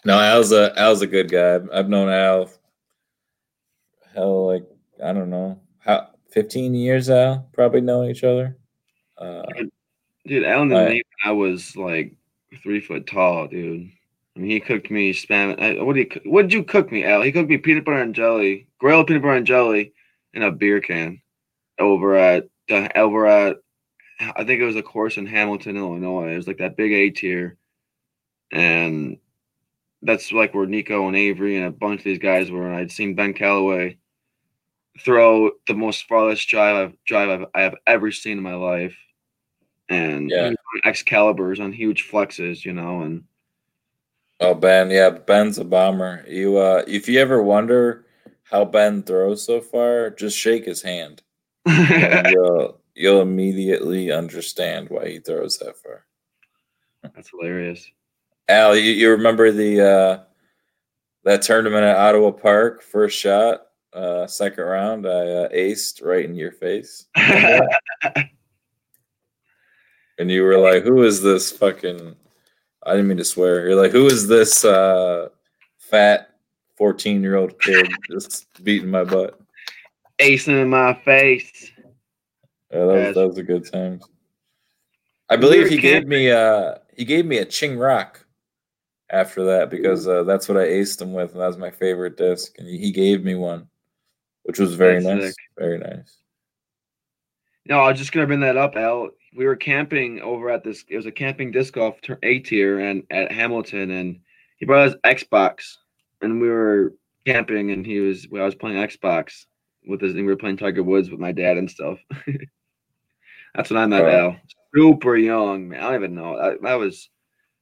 no, 0.05 0.19
Al's 0.19 0.53
a 0.53 0.73
Al's 0.79 1.03
a 1.03 1.07
good 1.07 1.31
guy. 1.31 1.61
I've 1.73 1.89
known 1.89 2.09
Al 2.09 2.51
hell 4.15 4.47
like 4.47 4.65
I 5.03 5.13
don't 5.13 5.31
know 5.31 5.61
how 5.79 6.09
fifteen 6.31 6.75
years. 6.75 7.09
Al 7.11 7.49
probably 7.53 7.81
known 7.81 8.11
each 8.11 8.25
other. 8.25 8.57
Uh, 9.19 9.43
Dude, 10.27 10.45
Alan 10.45 10.73
and 10.73 10.89
me, 10.91 11.03
I 11.25 11.31
was 11.33 11.77
like 11.77 12.17
three 12.63 12.81
foot 12.81 13.07
tall, 13.07 13.47
dude. 13.47 13.89
I 14.37 14.39
mean, 14.41 14.51
he 14.51 14.61
cooked 14.61 14.91
me 14.91 15.13
spam. 15.13 15.59
I, 15.61 15.81
what 15.83 15.95
did 15.95 16.01
he? 16.01 16.05
cook- 16.07 16.23
What 16.27 16.43
did 16.43 16.53
you 16.53 16.65
cook 16.65 16.91
me, 16.91 17.05
Al? 17.05 17.23
He 17.23 17.31
cooked 17.33 17.49
me 17.49 17.59
peanut 17.59 17.85
butter 17.85 17.99
and 18.03 18.15
jelly, 18.15 18.67
grilled 18.79 19.07
peanut 19.07 19.23
butter 19.23 19.35
and 19.37 19.47
jelly, 19.47 19.93
in 20.35 20.43
a 20.43 20.51
beer 20.51 20.81
can, 20.81 21.21
over 21.79 22.17
at 22.17 22.49
the 22.69 22.99
over 22.99 23.27
at. 23.27 23.59
I 24.21 24.45
think 24.45 24.61
it 24.61 24.67
was 24.67 24.77
a 24.77 24.83
course 24.83 25.17
in 25.19 25.27
Hamilton, 25.27 25.77
Illinois. 25.77 26.33
It 26.33 26.37
was 26.37 26.47
like 26.49 26.59
that 26.59 26.77
big 26.77 26.93
A 26.93 27.11
tier, 27.11 27.57
and 28.51 29.19
that's 30.03 30.33
like 30.33 30.55
where 30.55 30.67
Nikko 30.67 31.07
and 31.07 31.17
Avery 31.17 31.57
and 31.57 31.67
a 31.67 31.71
bunch 31.71 32.01
of 32.01 32.05
these 32.05 32.19
guys 32.19 32.51
were. 32.51 32.67
And 32.67 32.77
I'd 32.77 32.91
seen 32.93 33.15
Ben 33.15 33.33
Callaway 33.35 33.99
throw 35.01 35.51
the 35.67 35.75
most 35.75 36.07
farthest 36.09 36.49
drive 36.49 36.77
I've, 36.77 36.97
drive 37.05 37.29
I've, 37.29 37.47
I 37.55 37.61
have 37.63 37.75
ever 37.87 38.11
seen 38.13 38.39
in 38.39 38.43
my 38.43 38.55
life, 38.55 38.97
and 39.89 40.31
Yeah. 40.31 40.49
on 40.49 40.57
Excaliburs 40.85 41.61
on 41.61 41.73
huge 41.73 42.09
flexes, 42.11 42.65
you 42.65 42.73
know, 42.73 43.03
and 43.03 43.25
Oh 44.41 44.55
Ben, 44.55 44.91
yeah, 44.91 45.09
Ben's 45.11 45.59
a 45.59 45.65
bomber. 45.65 46.25
You 46.29 46.59
uh 46.59 46.85
if 46.87 47.09
you 47.09 47.19
ever 47.21 47.43
wonder 47.43 48.05
how 48.45 48.65
Ben 48.65 49.03
throws 49.03 49.43
so 49.45 49.61
far, 49.61 50.11
just 50.11 50.37
shake 50.39 50.65
his 50.67 50.83
hand. 50.83 51.23
And 51.67 52.29
you'll 52.31 52.81
you'll 52.95 53.23
immediately 53.23 54.11
understand 54.13 54.89
why 54.91 55.09
he 55.09 55.19
throws 55.21 55.59
that 55.59 55.77
far. 55.79 56.07
that's 57.15 57.31
hilarious. 57.31 57.91
Al, 58.49 58.77
you, 58.77 58.93
you 58.93 59.11
remember 59.11 59.51
the 59.51 59.81
uh 59.81 60.23
that 61.25 61.43
tournament 61.43 61.85
at 61.85 61.97
Ottawa 61.97 62.31
Park, 62.31 62.83
first 62.83 63.19
shot, 63.19 63.66
uh 63.97 64.27
second 64.27 64.65
round, 64.65 65.07
I 65.07 65.11
uh, 65.11 65.49
aced 65.49 66.05
right 66.05 66.25
in 66.25 66.35
your 66.35 66.53
face. 66.53 67.07
And 70.19 70.31
you 70.31 70.45
were 70.45 70.57
like, 70.57 70.83
Who 70.83 71.03
is 71.03 71.21
this 71.21 71.53
fucking 71.53 72.17
I 72.87 72.93
didn't 72.93 73.09
mean 73.09 73.17
to 73.17 73.25
swear. 73.25 73.67
You're 73.67 73.81
like, 73.81 73.91
who 73.91 74.07
is 74.07 74.29
this 74.29 74.65
uh 74.65 75.29
fat 75.79 76.31
14 76.77 77.21
year 77.21 77.37
old 77.37 77.61
kid 77.61 77.89
just 78.11 78.47
beating 78.63 78.91
my 78.91 79.03
butt? 79.03 79.41
Acing 80.21 80.63
in 80.63 80.71
my 80.71 80.95
face. 81.05 81.73
Yeah, 82.73 82.87
that 82.87 82.87
was, 82.87 83.15
that 83.17 83.29
was 83.29 83.39
a 83.39 83.43
good 83.43 83.71
time. 83.71 84.01
I 85.29 85.37
believe 85.37 85.69
he 85.69 85.79
gave 85.79 86.07
me 86.07 86.31
uh 86.31 86.77
he 86.97 87.05
gave 87.05 87.27
me 87.27 87.39
a 87.39 87.45
Ching 87.45 87.77
Roc 87.77 88.25
after 89.11 89.45
that 89.45 89.69
because 89.69 90.07
uh, 90.07 90.23
that's 90.23 90.49
what 90.49 90.57
I 90.57 90.67
aced 90.67 91.03
him 91.03 91.13
with, 91.13 91.33
and 91.33 91.41
that 91.41 91.47
was 91.47 91.59
my 91.59 91.71
favorite 91.71 92.17
disc. 92.17 92.57
And 92.59 92.69
he 92.69 92.93
gave 92.93 93.25
me 93.25 93.35
one, 93.35 93.69
which 94.47 94.59
was 94.59 94.75
very 94.75 95.03
That's 95.03 95.07
nice. 95.07 95.27
sick. 95.27 95.35
Very 95.59 95.79
nice. 95.79 96.19
No, 97.69 97.81
I 97.81 97.91
was 97.91 97.99
just 97.99 98.13
gonna 98.13 98.27
bring 98.27 98.41
that 98.41 98.57
up, 98.57 98.77
Al. 98.77 99.11
We 99.37 99.45
were 99.45 99.57
camping 99.57 100.21
over 100.21 100.51
at 100.51 100.63
this. 100.63 100.85
It 100.89 100.97
was 100.97 101.07
a 101.07 101.13
camping 101.13 101.51
disc 101.51 101.75
golf 101.75 101.97
A 102.23 102.39
tier 102.39 102.79
and 102.79 103.03
at 103.11 103.33
Hamilton, 103.33 103.91
and 103.91 104.21
he 104.57 104.67
brought 104.67 104.87
his 104.87 104.97
Xbox, 105.05 105.75
and 106.23 106.41
we 106.41 106.49
were 106.49 106.95
camping, 107.27 107.73
and 107.73 107.85
he 107.85 107.99
was. 107.99 108.29
Well, 108.31 108.43
I 108.43 108.47
was 108.47 108.55
playing 108.55 108.79
Xbox 108.79 109.47
with 109.87 110.01
his, 110.01 110.15
and 110.15 110.25
we 110.25 110.33
were 110.33 110.37
playing 110.37 110.57
Tiger 110.57 110.83
Woods 110.83 111.11
with 111.11 111.21
my 111.21 111.33
dad 111.33 111.57
and 111.57 111.71
stuff. 111.71 111.99
That's 113.55 113.71
when 113.71 113.83
I 113.83 113.87
met. 113.87 114.05
Al. 114.09 114.37
Super 114.75 115.17
young, 115.17 115.69
man. 115.69 115.81
I 115.81 115.87
don't 115.87 115.95
even 115.97 116.15
know. 116.15 116.37
That, 116.37 116.63
that 116.63 116.75
was 116.75 117.09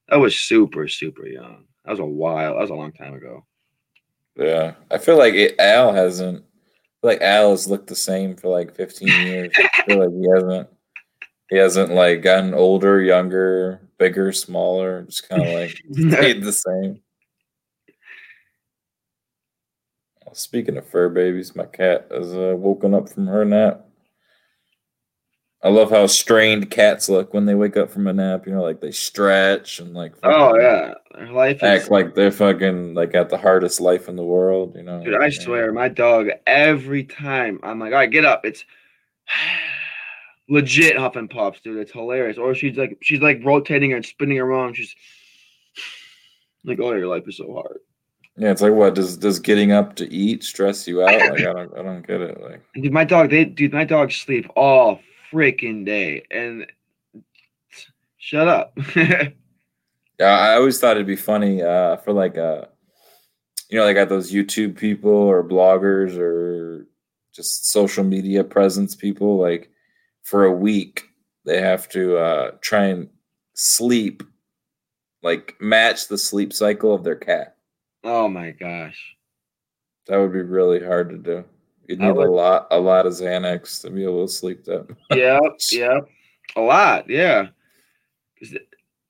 that 0.09 0.17
was 0.17 0.37
super 0.37 0.87
super 0.87 1.25
young. 1.25 1.65
That 1.83 1.91
was 1.91 1.99
a 1.99 2.05
while. 2.05 2.53
That 2.53 2.61
was 2.61 2.69
a 2.69 2.75
long 2.75 2.91
time 2.91 3.15
ago. 3.15 3.45
Yeah, 4.35 4.73
I 4.91 4.97
feel 4.97 5.17
like 5.17 5.33
it, 5.33 5.55
Al 5.59 5.93
hasn't. 5.93 6.43
Like 7.05 7.21
Al 7.21 7.51
has 7.51 7.67
looked 7.67 7.85
the 7.85 7.95
same 7.95 8.35
for 8.35 8.47
like 8.49 8.73
15 8.73 9.07
years. 9.07 9.51
I 9.55 9.83
feel 9.85 9.99
like 9.99 10.09
he 10.09 10.27
hasn't. 10.33 10.69
He 11.51 11.57
hasn't 11.57 11.91
like 11.91 12.23
gotten 12.23 12.55
older, 12.55 12.99
younger, 12.99 13.87
bigger, 13.99 14.31
smaller. 14.31 15.03
Just 15.03 15.29
kind 15.29 15.43
of 15.43 15.47
like 15.53 15.83
stayed 15.93 16.43
the 16.43 16.51
same. 16.51 17.01
Speaking 20.33 20.77
of 20.77 20.87
fur 20.87 21.09
babies, 21.09 21.55
my 21.55 21.65
cat 21.65 22.07
has 22.09 22.35
uh, 22.35 22.55
woken 22.57 22.95
up 22.95 23.07
from 23.07 23.27
her 23.27 23.45
nap. 23.45 23.85
I 25.65 25.69
love 25.69 25.89
how 25.89 26.05
strained 26.05 26.69
cats 26.69 27.09
look 27.09 27.33
when 27.33 27.47
they 27.47 27.55
wake 27.55 27.75
up 27.75 27.89
from 27.89 28.05
a 28.05 28.13
nap. 28.13 28.45
You 28.45 28.53
know, 28.53 28.61
like 28.61 28.81
they 28.81 28.91
stretch 28.91 29.79
and 29.79 29.95
like 29.95 30.13
oh 30.21 30.55
yeah, 30.59 30.93
Her 31.15 31.31
life 31.31 31.57
is 31.57 31.63
act 31.63 31.89
like 31.89 32.13
they're 32.13 32.29
fucking 32.29 32.93
like 32.93 33.15
at 33.15 33.29
the 33.29 33.37
hardest 33.39 33.81
life 33.81 34.07
in 34.07 34.15
the 34.15 34.23
world. 34.23 34.75
You 34.75 34.83
know, 34.83 35.03
Dude, 35.03 35.19
I 35.19 35.31
swear, 35.31 35.71
my 35.71 35.89
dog, 35.89 36.27
every 36.45 37.03
time 37.03 37.59
I'm 37.63 37.79
like, 37.79 37.93
all 37.93 37.97
right, 37.97 38.11
get 38.11 38.25
up. 38.25 38.45
It's 38.45 38.63
legit 40.49 40.99
huff 40.99 41.15
and 41.15 41.31
puffs, 41.31 41.61
dude. 41.61 41.77
It's 41.77 41.91
hilarious. 41.91 42.37
Or 42.37 42.53
she's 42.53 42.77
like, 42.77 42.99
she's 43.01 43.21
like 43.21 43.43
rotating 43.43 43.93
and 43.93 44.05
spinning 44.05 44.37
around. 44.37 44.75
She's 44.75 44.95
like, 46.63 46.77
oh, 46.79 46.93
your 46.93 47.07
life 47.07 47.23
is 47.27 47.37
so 47.37 47.51
hard. 47.51 47.79
Yeah, 48.37 48.51
it's 48.51 48.61
like 48.61 48.73
what 48.73 48.93
does 48.93 49.17
does 49.17 49.39
getting 49.39 49.71
up 49.71 49.95
to 49.95 50.13
eat 50.13 50.43
stress 50.43 50.87
you 50.87 51.01
out? 51.01 51.07
Like 51.07 51.41
I 51.41 51.53
don't 51.53 51.75
I 51.75 51.81
don't 51.81 52.05
get 52.05 52.21
it. 52.21 52.39
Like 52.39 52.61
dude, 52.75 52.93
my 52.93 53.03
dog, 53.03 53.31
they, 53.31 53.45
dude, 53.45 53.73
my 53.73 53.83
dogs 53.83 54.15
sleep 54.15 54.47
all 54.55 54.99
freaking 55.35 55.85
day. 55.85 56.23
And 56.31 56.65
shut 58.17 58.47
up. 58.47 58.77
yeah, 58.95 59.29
I 60.19 60.55
always 60.55 60.79
thought 60.79 60.95
it'd 60.95 61.07
be 61.07 61.15
funny 61.15 61.61
uh, 61.61 61.97
for 61.97 62.13
like 62.13 62.37
uh, 62.37 62.65
you 63.69 63.77
know, 63.77 63.85
like 63.85 63.95
got 63.95 64.09
those 64.09 64.31
YouTube 64.31 64.77
people 64.77 65.11
or 65.11 65.43
bloggers 65.43 66.17
or 66.17 66.87
just 67.33 67.69
social 67.69 68.03
media 68.03 68.43
presence 68.43 68.95
people. 68.95 69.39
Like 69.39 69.69
for 70.23 70.45
a 70.45 70.51
week, 70.51 71.03
they 71.45 71.61
have 71.61 71.89
to 71.89 72.17
uh, 72.17 72.51
try 72.61 72.85
and 72.85 73.09
sleep, 73.53 74.23
like 75.21 75.55
match 75.59 76.07
the 76.07 76.17
sleep 76.17 76.53
cycle 76.53 76.93
of 76.93 77.03
their 77.03 77.15
cat. 77.15 77.57
oh 78.03 78.27
my 78.27 78.51
gosh. 78.51 79.15
That 80.07 80.17
would 80.17 80.33
be 80.33 80.41
really 80.43 80.85
hard 80.85 81.09
to 81.09 81.17
do. 81.17 81.45
You'd 81.87 81.99
need 81.99 82.07
a 82.09 82.13
lot, 82.13 82.67
a 82.71 82.79
lot 82.79 83.05
of 83.05 83.13
Xanax 83.13 83.81
to 83.81 83.89
be 83.91 84.03
able 84.03 84.25
to 84.27 84.31
sleep 84.33 84.63
that. 84.65 84.87
Yep, 85.15 85.41
yep. 85.71 86.07
A 86.55 86.61
lot, 86.61 87.09
yeah. 87.09 87.47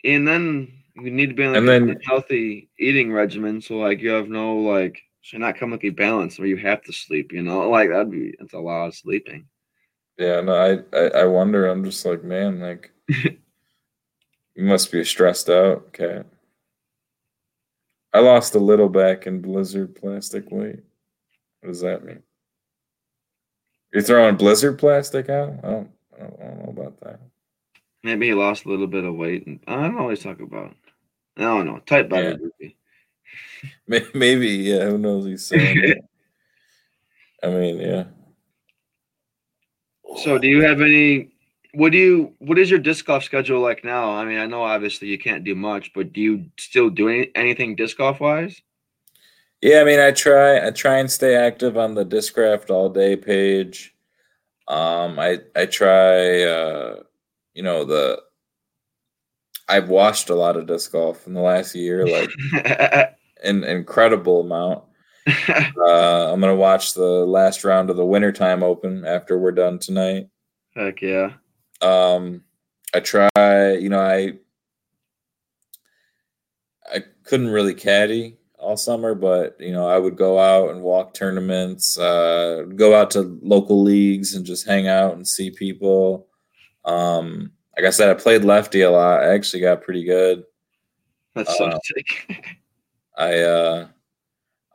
And 0.03 0.27
then 0.27 0.71
you 0.95 1.11
need 1.11 1.27
to 1.27 1.35
be 1.35 1.43
on 1.45 1.53
like 1.53 1.59
And 1.59 1.69
a 1.69 1.93
then- 1.93 2.01
healthy 2.05 2.69
eating 2.79 3.11
regimen, 3.11 3.61
so 3.61 3.77
like 3.77 4.01
you 4.01 4.09
have 4.11 4.29
no 4.29 4.57
like 4.57 5.01
so 5.21 5.37
you're 5.37 5.45
not 5.45 5.57
chemically 5.57 5.89
balanced 5.89 6.37
where 6.37 6.47
you 6.47 6.57
have 6.57 6.83
to 6.83 6.93
sleep, 6.93 7.31
you 7.31 7.41
know? 7.41 7.69
Like 7.69 7.89
that'd 7.89 8.11
be 8.11 8.35
that's 8.39 8.53
a 8.53 8.59
lot 8.59 8.87
of 8.87 8.95
sleeping. 8.95 9.45
Yeah, 10.17 10.39
no, 10.41 10.53
I, 10.55 10.97
I, 10.97 11.07
I 11.21 11.25
wonder. 11.25 11.67
I'm 11.67 11.83
just 11.83 12.05
like, 12.05 12.23
man, 12.23 12.59
like, 12.61 12.91
you 13.09 13.37
must 14.55 14.91
be 14.91 15.03
stressed 15.03 15.49
out, 15.49 15.91
cat. 15.91 16.25
I 18.13 18.19
lost 18.19 18.55
a 18.55 18.59
little 18.59 18.87
back 18.87 19.27
in 19.27 19.41
blizzard 19.41 19.93
plastic 19.95 20.49
weight. 20.51 20.79
What 21.59 21.67
does 21.69 21.81
that 21.81 22.05
mean? 22.05 22.23
You're 23.93 24.03
throwing 24.03 24.35
blizzard 24.35 24.77
plastic 24.77 25.29
out? 25.29 25.53
I 25.63 25.69
don't, 25.69 25.91
I 26.15 26.19
don't, 26.19 26.39
I 26.39 26.43
don't 26.45 26.57
know 26.65 26.73
about 26.81 26.99
that. 27.01 27.19
Maybe 28.03 28.27
he 28.27 28.33
lost 28.33 28.65
a 28.65 28.69
little 28.69 28.87
bit 28.87 29.03
of 29.03 29.15
weight 29.15 29.47
and 29.47 29.59
I 29.67 29.87
don't 29.87 30.09
he's 30.09 30.21
talking 30.21 30.45
about. 30.45 30.75
I 31.37 31.41
don't 31.41 31.65
know. 31.65 31.79
Tight 31.85 32.09
body 32.09 32.27
Yeah. 32.27 32.35
Ruby. 32.39 32.77
Maybe, 34.13 34.47
yeah. 34.47 34.85
Who 34.85 34.97
knows? 34.97 35.25
He's 35.25 35.45
saying. 35.45 35.95
I 37.43 37.47
mean, 37.47 37.79
yeah. 37.79 38.05
So, 40.17 40.37
do 40.37 40.47
you 40.47 40.61
have 40.61 40.81
any? 40.81 41.31
What 41.73 41.91
do 41.91 41.97
you? 41.97 42.33
What 42.39 42.57
is 42.57 42.69
your 42.69 42.79
disc 42.79 43.05
golf 43.05 43.23
schedule 43.23 43.59
like 43.59 43.83
now? 43.83 44.11
I 44.11 44.25
mean, 44.25 44.39
I 44.39 44.45
know 44.45 44.63
obviously 44.63 45.09
you 45.09 45.19
can't 45.19 45.43
do 45.43 45.55
much, 45.55 45.91
but 45.93 46.13
do 46.13 46.21
you 46.21 46.45
still 46.57 46.89
do 46.89 47.09
any, 47.09 47.31
anything 47.35 47.75
disc 47.75 47.97
golf 47.97 48.19
wise? 48.19 48.61
Yeah, 49.61 49.81
I 49.81 49.83
mean, 49.83 49.99
I 49.99 50.11
try. 50.11 50.65
I 50.65 50.71
try 50.71 50.97
and 50.99 51.09
stay 51.09 51.35
active 51.35 51.77
on 51.77 51.95
the 51.95 52.05
Discraft 52.05 52.69
all 52.69 52.89
day 52.89 53.15
page. 53.15 53.95
Um, 54.67 55.19
I 55.19 55.39
I 55.55 55.65
try. 55.65 56.43
Uh, 56.43 57.03
you 57.53 57.63
know 57.63 57.83
the. 57.83 58.21
I've 59.67 59.89
watched 59.89 60.29
a 60.29 60.35
lot 60.35 60.57
of 60.57 60.67
disc 60.67 60.91
golf 60.91 61.25
in 61.25 61.33
the 61.33 61.41
last 61.41 61.73
year, 61.73 62.05
like 62.05 62.29
an 63.43 63.63
incredible 63.63 64.41
amount. 64.41 64.83
uh, 65.27 66.31
I'm 66.31 66.39
gonna 66.39 66.55
watch 66.55 66.93
the 66.93 67.01
last 67.01 67.63
round 67.63 67.89
of 67.89 67.97
the 67.97 68.05
Wintertime 68.05 68.61
Open 68.61 69.05
after 69.05 69.39
we're 69.39 69.51
done 69.51 69.79
tonight. 69.79 70.29
Heck 70.75 71.01
yeah. 71.01 71.33
Um, 71.81 72.43
I 72.93 72.99
try. 72.99 73.29
You 73.79 73.89
know, 73.89 73.99
I 73.99 74.33
I 76.93 77.03
couldn't 77.23 77.49
really 77.49 77.73
caddy 77.73 78.37
all 78.65 78.75
summer, 78.75 79.13
but 79.13 79.55
you 79.59 79.71
know, 79.71 79.87
I 79.87 79.99
would 79.99 80.17
go 80.17 80.39
out 80.39 80.71
and 80.71 80.81
walk 80.81 81.13
tournaments, 81.13 81.97
uh, 81.99 82.63
go 82.75 82.95
out 82.95 83.11
to 83.11 83.39
local 83.43 83.83
leagues 83.83 84.33
and 84.33 84.43
just 84.43 84.65
hang 84.65 84.87
out 84.87 85.13
and 85.13 85.27
see 85.27 85.51
people. 85.51 86.27
Um, 86.83 87.51
like 87.77 87.85
I 87.85 87.91
said, 87.91 88.09
I 88.09 88.19
played 88.19 88.43
lefty 88.43 88.81
a 88.81 88.89
lot. 88.89 89.21
I 89.21 89.35
actually 89.35 89.61
got 89.61 89.83
pretty 89.83 90.03
good. 90.03 90.43
That's 91.35 91.55
so 91.57 91.65
uh. 91.65 91.79
I 93.17 93.39
uh 93.39 93.87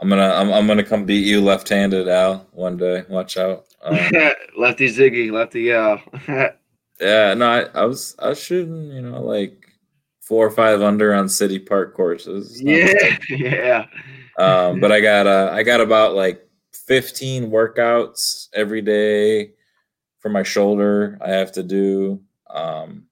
I'm 0.01 0.09
gonna 0.09 0.33
I'm, 0.35 0.53
I'm 0.53 0.67
gonna 0.67 0.85
come 0.85 1.05
beat 1.05 1.27
you 1.27 1.41
left-handed, 1.41 2.09
Al, 2.09 2.47
one 2.53 2.77
day. 2.77 3.05
Watch 3.09 3.37
out. 3.37 3.67
Um, 3.83 3.97
lefty 4.57 4.89
Ziggy, 4.89 5.33
lefty 5.33 5.73
Al. 5.73 6.01
yeah, 7.01 7.35
no, 7.35 7.47
I, 7.47 7.61
I 7.75 7.85
was 7.85 8.15
I 8.21 8.29
was 8.29 8.41
shooting, 8.41 8.93
you 8.93 9.03
know, 9.03 9.21
like 9.21 9.60
four 10.31 10.47
or 10.47 10.51
five 10.53 10.81
under 10.81 11.13
on 11.13 11.29
city 11.29 11.59
park 11.59 11.93
courses. 11.93 12.63
Yeah, 12.63 13.19
yeah. 13.29 13.87
Um, 14.39 14.79
but 14.79 14.93
I 14.93 15.01
got 15.11 15.27
uh, 15.27 15.51
I 15.53 15.65
got 15.65 15.81
about 15.81 16.15
like 16.15 16.49
15 16.73 17.51
workouts 17.51 18.47
every 18.55 18.81
day 18.81 19.55
for 20.21 20.29
my 20.29 20.45
shoulder. 20.45 21.19
I 21.21 21.31
have 21.31 21.51
to 21.53 21.65
do, 21.65 22.23
um, 22.49 23.07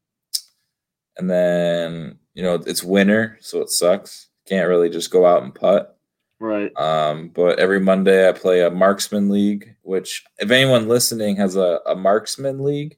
and 1.16 1.28
then 1.28 2.20
you 2.34 2.44
know 2.44 2.54
it's 2.54 2.84
winter, 2.84 3.36
so 3.40 3.62
it 3.62 3.70
sucks. 3.70 4.28
Can't 4.46 4.68
really 4.68 4.88
just 4.88 5.10
go 5.10 5.26
out 5.26 5.42
and 5.42 5.52
putt. 5.52 5.98
Right. 6.38 6.70
Um, 6.78 7.30
but 7.30 7.58
every 7.58 7.80
Monday 7.80 8.28
I 8.28 8.32
play 8.32 8.60
a 8.60 8.70
marksman 8.70 9.28
league, 9.28 9.74
which 9.82 10.24
if 10.38 10.52
anyone 10.52 10.86
listening 10.86 11.34
has 11.34 11.56
a, 11.56 11.80
a 11.84 11.96
marksman 11.96 12.62
league 12.62 12.96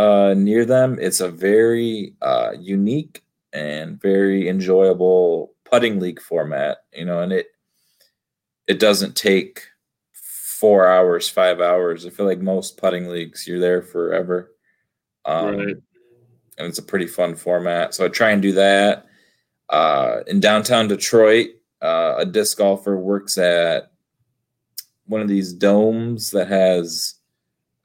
uh, 0.00 0.34
near 0.34 0.64
them, 0.64 0.98
it's 0.98 1.20
a 1.20 1.28
very 1.28 2.14
uh, 2.22 2.52
unique 2.58 3.22
and 3.52 4.00
very 4.00 4.48
enjoyable 4.48 5.52
putting 5.64 6.00
league 6.00 6.22
format, 6.22 6.78
you 6.94 7.04
know, 7.04 7.20
and 7.20 7.32
it 7.32 7.48
it 8.66 8.78
doesn't 8.78 9.14
take 9.14 9.66
four 10.12 10.88
hours, 10.88 11.28
five 11.28 11.60
hours. 11.60 12.06
I 12.06 12.10
feel 12.10 12.24
like 12.24 12.40
most 12.40 12.78
putting 12.78 13.08
leagues 13.08 13.46
you're 13.46 13.60
there 13.60 13.82
forever. 13.82 14.52
Um, 15.26 15.56
right. 15.56 15.76
and 16.56 16.66
it's 16.66 16.78
a 16.78 16.82
pretty 16.82 17.06
fun 17.06 17.34
format. 17.34 17.94
So 17.94 18.06
I 18.06 18.08
try 18.08 18.30
and 18.30 18.40
do 18.40 18.52
that. 18.52 19.06
Uh, 19.68 20.20
in 20.28 20.40
downtown 20.40 20.88
Detroit, 20.88 21.48
uh, 21.82 22.14
a 22.18 22.24
disc 22.24 22.56
golfer 22.56 22.96
works 22.96 23.36
at 23.36 23.92
one 25.04 25.20
of 25.20 25.28
these 25.28 25.52
domes 25.52 26.30
that 26.30 26.48
has 26.48 27.16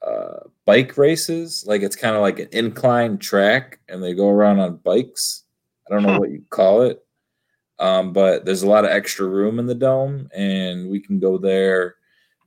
uh, 0.06 0.48
bike 0.66 0.98
races. 0.98 1.64
Like 1.66 1.80
it's 1.80 1.96
kind 1.96 2.14
of 2.14 2.20
like 2.20 2.38
an 2.38 2.48
incline 2.52 3.16
track, 3.16 3.78
and 3.88 4.02
they 4.02 4.12
go 4.12 4.28
around 4.28 4.60
on 4.60 4.76
bikes. 4.76 5.44
I 5.88 5.94
don't 5.94 6.02
know 6.02 6.14
huh. 6.14 6.20
what 6.20 6.30
you 6.30 6.42
call 6.50 6.82
it, 6.82 7.02
um, 7.78 8.12
but 8.12 8.44
there's 8.44 8.64
a 8.64 8.68
lot 8.68 8.84
of 8.84 8.90
extra 8.90 9.26
room 9.26 9.58
in 9.58 9.66
the 9.66 9.74
dome, 9.74 10.28
and 10.34 10.90
we 10.90 11.00
can 11.00 11.18
go 11.18 11.38
there, 11.38 11.94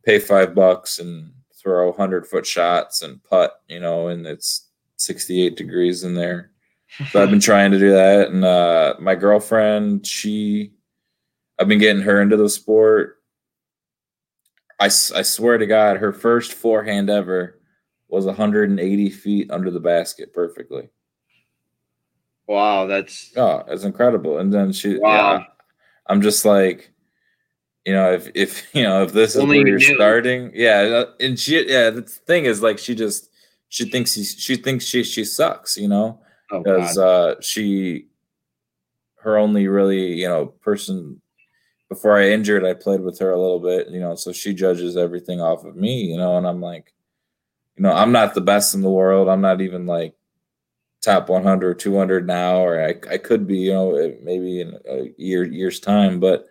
pay 0.05 0.19
five 0.19 0.53
bucks, 0.53 0.99
and 0.99 1.31
throw 1.55 1.91
hundred 1.93 2.27
foot 2.27 2.45
shots 2.45 3.01
and 3.01 3.23
putt. 3.23 3.61
You 3.67 3.79
know, 3.79 4.09
and 4.09 4.27
it's 4.27 4.67
68 4.97 5.55
degrees 5.55 6.03
in 6.03 6.13
there. 6.13 6.51
So 7.09 7.23
I've 7.23 7.31
been 7.31 7.39
trying 7.39 7.71
to 7.71 7.79
do 7.79 7.91
that, 7.91 8.29
and 8.29 8.45
uh, 8.45 8.95
my 8.99 9.15
girlfriend, 9.15 10.05
she 10.05 10.73
I've 11.57 11.67
been 11.67 11.79
getting 11.79 12.03
her 12.03 12.21
into 12.21 12.37
the 12.37 12.49
sport. 12.49 13.17
I, 14.81 14.85
I 14.85 14.89
swear 15.23 15.57
to 15.57 15.65
God, 15.65 15.97
her 15.97 16.13
first 16.13 16.53
forehand 16.53 17.09
ever 17.09 17.58
was 18.09 18.25
180 18.25 19.09
feet 19.11 19.51
under 19.51 19.71
the 19.71 19.79
basket 19.79 20.33
perfectly. 20.33 20.89
Wow, 22.47 22.87
that's 22.87 23.31
oh, 23.37 23.63
that's 23.67 23.83
incredible. 23.83 24.39
And 24.39 24.51
then 24.51 24.71
she, 24.71 24.97
wow. 24.97 25.37
yeah, 25.37 25.43
I'm 26.07 26.21
just 26.21 26.45
like, 26.45 26.91
you 27.85 27.93
know, 27.93 28.11
if 28.11 28.29
if 28.33 28.67
you 28.75 28.83
know 28.83 29.03
if 29.03 29.13
this 29.13 29.35
is 29.35 29.41
Only 29.41 29.59
where 29.59 29.67
you're 29.67 29.77
knew. 29.77 29.95
starting, 29.95 30.51
yeah, 30.53 31.03
and 31.19 31.39
she, 31.39 31.69
yeah, 31.69 31.91
the 31.91 32.01
thing 32.01 32.45
is 32.45 32.61
like 32.61 32.79
she 32.79 32.95
just 32.95 33.29
she 33.69 33.85
thinks 33.89 34.13
she 34.13 34.23
she 34.23 34.55
thinks 34.55 34.85
she 34.85 35.03
she 35.03 35.23
sucks, 35.23 35.77
you 35.77 35.87
know, 35.87 36.19
because 36.49 36.97
oh, 36.97 37.07
uh, 37.07 37.35
she 37.41 38.07
her 39.21 39.37
only 39.37 39.67
really 39.67 40.13
you 40.13 40.27
know 40.27 40.47
person 40.47 41.21
before 41.89 42.17
I 42.17 42.29
injured, 42.29 42.63
I 42.63 42.73
played 42.73 43.01
with 43.01 43.17
her 43.19 43.31
a 43.31 43.39
little 43.39 43.59
bit, 43.59 43.89
you 43.89 43.99
know, 43.99 44.15
so 44.15 44.31
she 44.31 44.53
judges 44.53 44.95
everything 44.95 45.41
off 45.41 45.65
of 45.65 45.75
me, 45.75 46.03
you 46.03 46.17
know, 46.17 46.37
and 46.37 46.47
I'm 46.47 46.61
like, 46.61 46.93
you 47.79 47.83
know, 47.83 47.93
I'm 47.93 48.11
not 48.11 48.33
the 48.33 48.41
best 48.41 48.75
in 48.75 48.81
the 48.81 48.89
world. 48.89 49.29
I'm 49.29 49.39
not 49.39 49.61
even 49.61 49.85
like 49.85 50.13
top 51.01 51.29
100 51.29 51.79
200 51.79 52.27
now, 52.27 52.57
or 52.57 52.83
I, 52.83 52.89
I 53.09 53.17
could 53.17 53.47
be, 53.47 53.59
you 53.59 53.71
know, 53.71 53.95
eh, 53.95 54.15
maybe 54.21 54.59
in 54.59 54.77
a 54.85 55.13
year, 55.15 55.45
year's 55.45 55.79
time, 55.79 56.19
but 56.19 56.45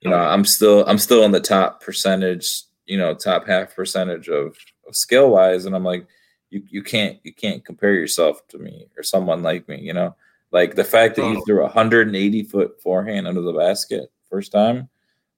you 0.00 0.10
know, 0.10 0.18
I'm 0.18 0.44
still, 0.44 0.84
I'm 0.88 0.98
still 0.98 1.22
in 1.22 1.30
the 1.30 1.40
top 1.40 1.80
percentage, 1.80 2.62
you 2.84 2.98
know, 2.98 3.14
top 3.14 3.46
half 3.46 3.76
percentage 3.76 4.28
of, 4.28 4.56
of 4.88 4.96
skill 4.96 5.30
wise. 5.30 5.66
And 5.66 5.76
I'm 5.76 5.84
like, 5.84 6.08
you, 6.50 6.64
you 6.68 6.82
can't, 6.82 7.18
you 7.22 7.32
can't 7.32 7.64
compare 7.64 7.94
yourself 7.94 8.46
to 8.48 8.58
me 8.58 8.88
or 8.96 9.04
someone 9.04 9.44
like 9.44 9.68
me, 9.68 9.80
you 9.80 9.92
know, 9.92 10.16
like 10.50 10.74
the 10.74 10.84
fact 10.84 11.14
that 11.14 11.30
you 11.30 11.38
oh. 11.38 11.44
threw 11.44 11.60
a 11.60 11.66
180 11.66 12.42
foot 12.42 12.82
forehand 12.82 13.28
under 13.28 13.40
the 13.40 13.52
basket 13.52 14.10
first 14.28 14.50
time. 14.50 14.88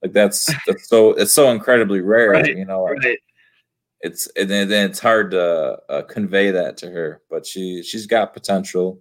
Like 0.03 0.14
that's 0.14 0.51
that's 0.66 0.89
so 0.89 1.11
it's 1.14 1.35
so 1.35 1.51
incredibly 1.51 2.01
rare, 2.01 2.31
right, 2.31 2.57
you 2.57 2.64
know. 2.64 2.87
Right. 2.87 3.18
It's 4.01 4.28
and 4.36 4.48
then, 4.48 4.70
it's 4.70 5.01
hard 5.01 5.32
to 5.32 5.78
uh, 5.89 6.02
convey 6.02 6.51
that 6.52 6.77
to 6.78 6.90
her, 6.90 7.23
but 7.28 7.44
she 7.44 7.82
she's 7.82 8.06
got 8.06 8.32
potential. 8.32 9.01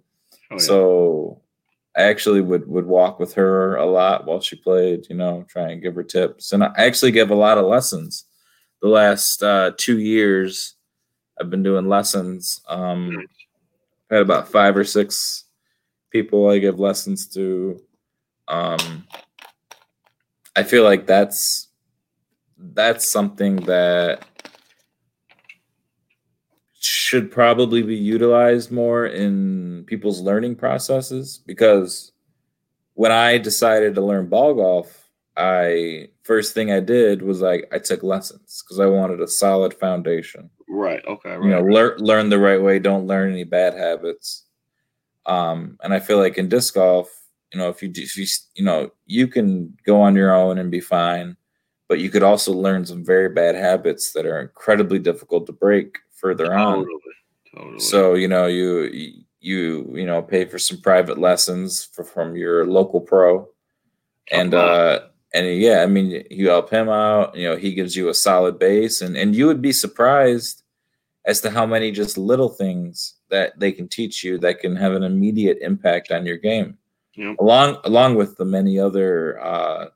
Oh, 0.50 0.54
yeah. 0.54 0.58
So 0.58 1.42
I 1.96 2.02
actually 2.02 2.40
would 2.40 2.66
would 2.68 2.86
walk 2.86 3.20
with 3.20 3.34
her 3.34 3.76
a 3.76 3.86
lot 3.86 4.26
while 4.26 4.40
she 4.40 4.56
played, 4.56 5.06
you 5.08 5.16
know, 5.16 5.44
try 5.48 5.70
and 5.70 5.82
give 5.82 5.94
her 5.94 6.02
tips. 6.02 6.52
And 6.52 6.64
I 6.64 6.72
actually 6.76 7.12
give 7.12 7.30
a 7.30 7.34
lot 7.34 7.58
of 7.58 7.66
lessons. 7.66 8.24
The 8.82 8.88
last 8.88 9.42
uh, 9.42 9.72
two 9.76 9.98
years, 9.98 10.74
I've 11.40 11.50
been 11.50 11.62
doing 11.62 11.88
lessons. 11.88 12.60
Um, 12.68 13.26
I 14.10 14.14
had 14.14 14.22
about 14.22 14.48
five 14.48 14.76
or 14.76 14.84
six 14.84 15.44
people 16.10 16.48
I 16.48 16.58
give 16.58 16.78
lessons 16.78 17.26
to. 17.28 17.80
Um, 18.48 19.06
I 20.56 20.62
feel 20.62 20.82
like 20.82 21.06
that's 21.06 21.68
that's 22.58 23.10
something 23.10 23.56
that 23.56 24.24
should 27.08 27.30
probably 27.30 27.80
be 27.80 27.96
utilized 27.96 28.70
more 28.70 29.06
in 29.06 29.82
people's 29.86 30.20
learning 30.20 30.54
processes 30.54 31.40
because 31.46 32.12
when 32.92 33.10
I 33.10 33.38
decided 33.38 33.94
to 33.94 34.02
learn 34.02 34.28
ball 34.28 34.52
golf, 34.52 35.08
I 35.34 36.08
first 36.22 36.52
thing 36.52 36.70
I 36.70 36.80
did 36.80 37.22
was 37.22 37.40
like 37.40 37.66
I 37.72 37.78
took 37.78 38.02
lessons 38.02 38.62
because 38.62 38.78
I 38.78 38.84
wanted 38.84 39.22
a 39.22 39.26
solid 39.26 39.72
foundation. 39.72 40.50
Right. 40.68 41.02
Okay. 41.06 41.30
Right. 41.30 41.44
You 41.44 41.50
know, 41.50 41.62
learn 41.62 41.96
learn 41.96 42.28
the 42.28 42.38
right 42.38 42.60
way. 42.60 42.78
Don't 42.78 43.06
learn 43.06 43.32
any 43.32 43.44
bad 43.44 43.72
habits. 43.72 44.44
Um, 45.24 45.78
and 45.82 45.94
I 45.94 46.00
feel 46.00 46.18
like 46.18 46.36
in 46.36 46.50
disc 46.50 46.74
golf, 46.74 47.08
you 47.54 47.58
know 47.58 47.70
if 47.70 47.82
you 47.82 47.90
if 47.94 48.18
you 48.18 48.26
you 48.54 48.64
know 48.66 48.90
you 49.06 49.28
can 49.28 49.74
go 49.86 50.02
on 50.02 50.14
your 50.14 50.34
own 50.34 50.58
and 50.58 50.70
be 50.70 50.80
fine 50.80 51.38
but 51.88 52.00
you 52.00 52.10
could 52.10 52.22
also 52.22 52.52
learn 52.52 52.84
some 52.84 53.02
very 53.02 53.30
bad 53.30 53.54
habits 53.54 54.12
that 54.12 54.26
are 54.26 54.40
incredibly 54.40 54.98
difficult 54.98 55.46
to 55.46 55.52
break 55.52 55.96
further 56.20 56.46
totally, 56.46 56.62
on. 56.62 56.86
Totally. 57.54 57.80
so 57.80 58.14
you 58.14 58.28
know 58.28 58.46
you 58.46 58.90
you 59.40 59.90
you 59.94 60.06
know 60.06 60.22
pay 60.22 60.44
for 60.44 60.58
some 60.58 60.80
private 60.80 61.18
lessons 61.18 61.84
for, 61.84 62.04
from 62.04 62.36
your 62.36 62.66
local 62.66 63.00
pro. 63.00 63.48
And 64.30 64.52
uh 64.52 65.00
and 65.32 65.46
yeah 65.60 65.82
i 65.82 65.86
mean 65.86 66.24
you 66.30 66.48
help 66.48 66.70
him 66.70 66.88
out 66.88 67.36
you 67.36 67.46
know 67.48 67.56
he 67.56 67.74
gives 67.74 67.96
you 67.96 68.08
a 68.08 68.14
solid 68.14 68.58
base. 68.58 69.00
And 69.00 69.16
and 69.16 69.34
you 69.34 69.46
would 69.46 69.62
be 69.62 69.72
surprised 69.72 70.62
as 71.24 71.40
to 71.42 71.50
how 71.50 71.66
many 71.66 71.90
just 71.90 72.16
little 72.16 72.48
things 72.48 73.14
that 73.30 73.58
they 73.58 73.72
can 73.72 73.88
teach 73.88 74.24
you 74.24 74.38
that 74.38 74.60
can 74.60 74.74
have 74.76 74.92
an 74.92 75.02
immediate 75.02 75.58
impact 75.60 76.10
on 76.10 76.24
your 76.24 76.38
game. 76.38 76.78
Yep. 77.18 77.36
along 77.40 77.78
along 77.82 78.14
with 78.14 78.36
the 78.36 78.44
many 78.44 78.78
other 78.78 79.42
uh, 79.42 79.86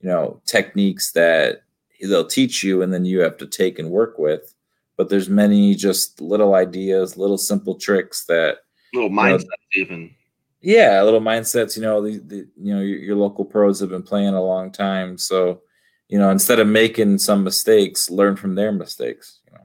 you 0.00 0.08
know 0.08 0.40
techniques 0.46 1.10
that 1.12 1.62
they'll 2.00 2.26
teach 2.26 2.62
you 2.62 2.82
and 2.82 2.92
then 2.92 3.04
you 3.04 3.18
have 3.20 3.36
to 3.38 3.46
take 3.46 3.80
and 3.80 3.90
work 3.90 4.16
with 4.16 4.54
but 4.96 5.08
there's 5.08 5.28
many 5.28 5.74
just 5.74 6.20
little 6.20 6.54
ideas 6.54 7.16
little 7.16 7.38
simple 7.38 7.74
tricks 7.74 8.24
that 8.26 8.58
Little 8.94 9.10
know, 9.10 9.22
mindset, 9.22 9.46
even. 9.74 10.14
yeah 10.62 11.02
little 11.02 11.20
mindsets 11.20 11.76
you 11.76 11.82
know 11.82 12.00
the, 12.02 12.18
the 12.18 12.36
you 12.60 12.74
know 12.74 12.80
your, 12.80 12.98
your 12.98 13.16
local 13.16 13.44
pros 13.44 13.80
have 13.80 13.90
been 13.90 14.02
playing 14.02 14.34
a 14.34 14.42
long 14.42 14.70
time 14.72 15.18
so 15.18 15.60
you 16.08 16.18
know 16.18 16.30
instead 16.30 16.58
of 16.60 16.66
making 16.68 17.18
some 17.18 17.42
mistakes 17.44 18.08
learn 18.10 18.36
from 18.36 18.54
their 18.54 18.72
mistakes 18.72 19.40
you 19.46 19.52
know 19.52 19.64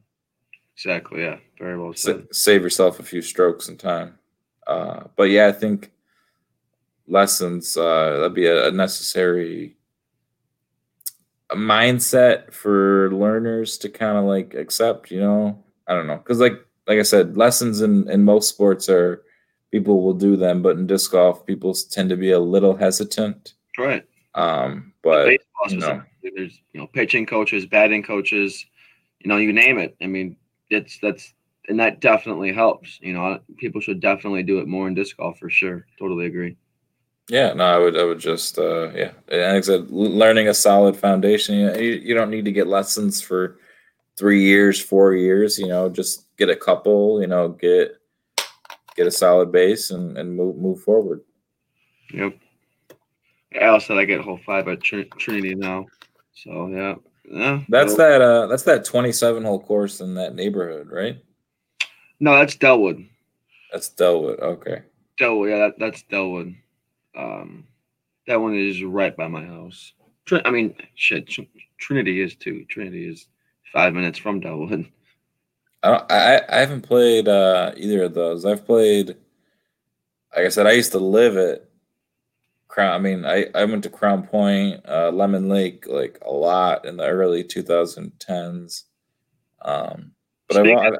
Exactly. 0.75 1.21
Yeah. 1.21 1.37
Very 1.59 1.77
well 1.79 1.93
sa- 1.93 2.13
said. 2.13 2.27
save 2.31 2.63
yourself 2.63 2.99
a 2.99 3.03
few 3.03 3.21
strokes 3.21 3.69
in 3.69 3.77
time 3.77 4.17
uh, 4.67 5.03
but 5.15 5.29
yeah 5.29 5.47
i 5.47 5.51
think 5.51 5.91
lessons 7.07 7.75
uh, 7.77 8.17
that'd 8.19 8.33
be 8.33 8.45
a, 8.47 8.67
a 8.67 8.71
necessary 8.71 9.75
mindset 11.55 12.53
for 12.53 13.11
learners 13.13 13.77
to 13.77 13.89
kind 13.89 14.17
of 14.17 14.23
like 14.25 14.53
accept 14.53 15.11
you 15.11 15.19
know 15.19 15.61
i 15.87 15.93
don't 15.93 16.07
know 16.07 16.17
because 16.17 16.39
like 16.39 16.65
like 16.87 16.99
i 16.99 17.01
said 17.03 17.35
lessons 17.37 17.81
in 17.81 18.09
in 18.09 18.23
most 18.23 18.47
sports 18.49 18.87
are 18.89 19.23
people 19.71 20.01
will 20.01 20.13
do 20.13 20.35
them 20.37 20.61
but 20.61 20.77
in 20.77 20.87
disc 20.87 21.11
golf 21.11 21.45
people 21.45 21.73
tend 21.73 22.09
to 22.09 22.15
be 22.15 22.31
a 22.31 22.39
little 22.39 22.75
hesitant 22.75 23.53
Right. 23.77 24.03
um 24.35 24.93
but 25.01 25.31
you 25.69 25.77
know. 25.77 26.01
there's 26.23 26.59
you 26.73 26.79
know 26.79 26.87
pitching 26.87 27.25
coaches, 27.25 27.65
batting 27.65 28.03
coaches, 28.03 28.65
you 29.19 29.29
know, 29.29 29.37
you 29.37 29.53
name 29.53 29.77
it. 29.77 29.95
I 30.01 30.07
mean, 30.07 30.37
it's 30.69 30.97
that's 30.99 31.33
and 31.67 31.79
that 31.79 32.01
definitely 32.01 32.51
helps. 32.51 32.99
You 33.01 33.13
know, 33.13 33.39
people 33.57 33.81
should 33.81 33.99
definitely 33.99 34.43
do 34.43 34.59
it 34.59 34.67
more 34.67 34.87
in 34.87 34.93
disc 34.95 35.17
golf 35.17 35.37
for 35.39 35.49
sure. 35.49 35.85
Totally 35.99 36.25
agree. 36.25 36.57
Yeah, 37.29 37.53
no, 37.53 37.63
I 37.63 37.77
would, 37.77 37.97
I 37.97 38.03
would 38.03 38.19
just, 38.19 38.57
uh, 38.57 38.91
yeah, 38.91 39.11
and 39.29 39.53
like 39.53 39.57
I 39.57 39.61
said, 39.61 39.89
learning 39.89 40.49
a 40.49 40.53
solid 40.53 40.97
foundation. 40.97 41.55
You, 41.55 41.65
know, 41.67 41.77
you, 41.77 41.91
you 41.91 42.13
don't 42.13 42.29
need 42.29 42.43
to 42.45 42.51
get 42.51 42.67
lessons 42.67 43.21
for 43.21 43.57
three 44.17 44.43
years, 44.43 44.81
four 44.81 45.13
years. 45.13 45.57
You 45.57 45.67
know, 45.67 45.87
just 45.87 46.25
get 46.37 46.49
a 46.49 46.55
couple. 46.55 47.21
You 47.21 47.27
know, 47.27 47.49
get 47.49 47.95
get 48.97 49.07
a 49.07 49.11
solid 49.11 49.51
base 49.51 49.91
and 49.91 50.17
and 50.17 50.35
move 50.35 50.57
move 50.57 50.81
forward. 50.81 51.21
Yep. 52.13 52.37
Al 53.61 53.79
said 53.79 53.97
I 53.97 54.05
get 54.05 54.21
whole 54.21 54.39
five 54.45 54.67
at 54.67 54.83
Trin- 54.83 55.09
Trinity 55.17 55.55
now. 55.55 55.85
So 56.33 56.67
yeah, 56.67 56.95
yeah. 57.31 57.61
That's 57.69 57.95
well, 57.95 58.09
that. 58.09 58.21
Uh, 58.21 58.47
that's 58.47 58.63
that 58.63 58.83
twenty-seven 58.83 59.43
hole 59.43 59.61
course 59.61 60.01
in 60.01 60.15
that 60.15 60.35
neighborhood, 60.35 60.89
right? 60.91 61.17
No, 62.19 62.35
that's 62.35 62.55
Dellwood. 62.55 63.07
That's 63.71 63.89
Dellwood. 63.89 64.39
Okay. 64.39 64.81
Dellwood. 65.17 65.49
Yeah, 65.49 65.57
that, 65.59 65.79
that's 65.79 66.03
Dellwood. 66.03 66.55
Um, 67.15 67.67
that 68.27 68.39
one 68.39 68.55
is 68.55 68.83
right 68.83 69.15
by 69.15 69.27
my 69.27 69.45
house. 69.45 69.93
Trin- 70.25 70.45
I 70.45 70.51
mean, 70.51 70.75
shit. 70.95 71.27
Tr- 71.27 71.41
Trinity 71.77 72.21
is 72.21 72.35
too. 72.35 72.65
Trinity 72.65 73.07
is 73.07 73.27
five 73.73 73.93
minutes 73.93 74.19
from 74.19 74.41
Dellwood. 74.41 74.89
I 75.83 75.89
don't, 75.89 76.11
I 76.11 76.41
I 76.47 76.59
haven't 76.59 76.81
played 76.81 77.27
uh, 77.27 77.71
either 77.75 78.03
of 78.03 78.13
those. 78.13 78.45
I've 78.45 78.65
played. 78.65 79.15
Like 80.35 80.45
I 80.45 80.49
said, 80.49 80.67
I 80.67 80.71
used 80.73 80.91
to 80.93 80.99
live 80.99 81.35
at 81.37 81.65
Crown. 82.67 82.93
I 82.93 82.99
mean, 82.99 83.25
I, 83.25 83.47
I 83.53 83.65
went 83.65 83.83
to 83.83 83.89
Crown 83.89 84.25
Point, 84.25 84.81
uh, 84.87 85.09
Lemon 85.09 85.49
Lake, 85.49 85.87
like 85.87 86.19
a 86.25 86.31
lot 86.31 86.85
in 86.85 86.97
the 86.97 87.05
early 87.05 87.43
2010s. 87.43 88.83
Um, 89.63 90.11
but 90.47 90.57
I 90.57 90.61
want. 90.61 90.97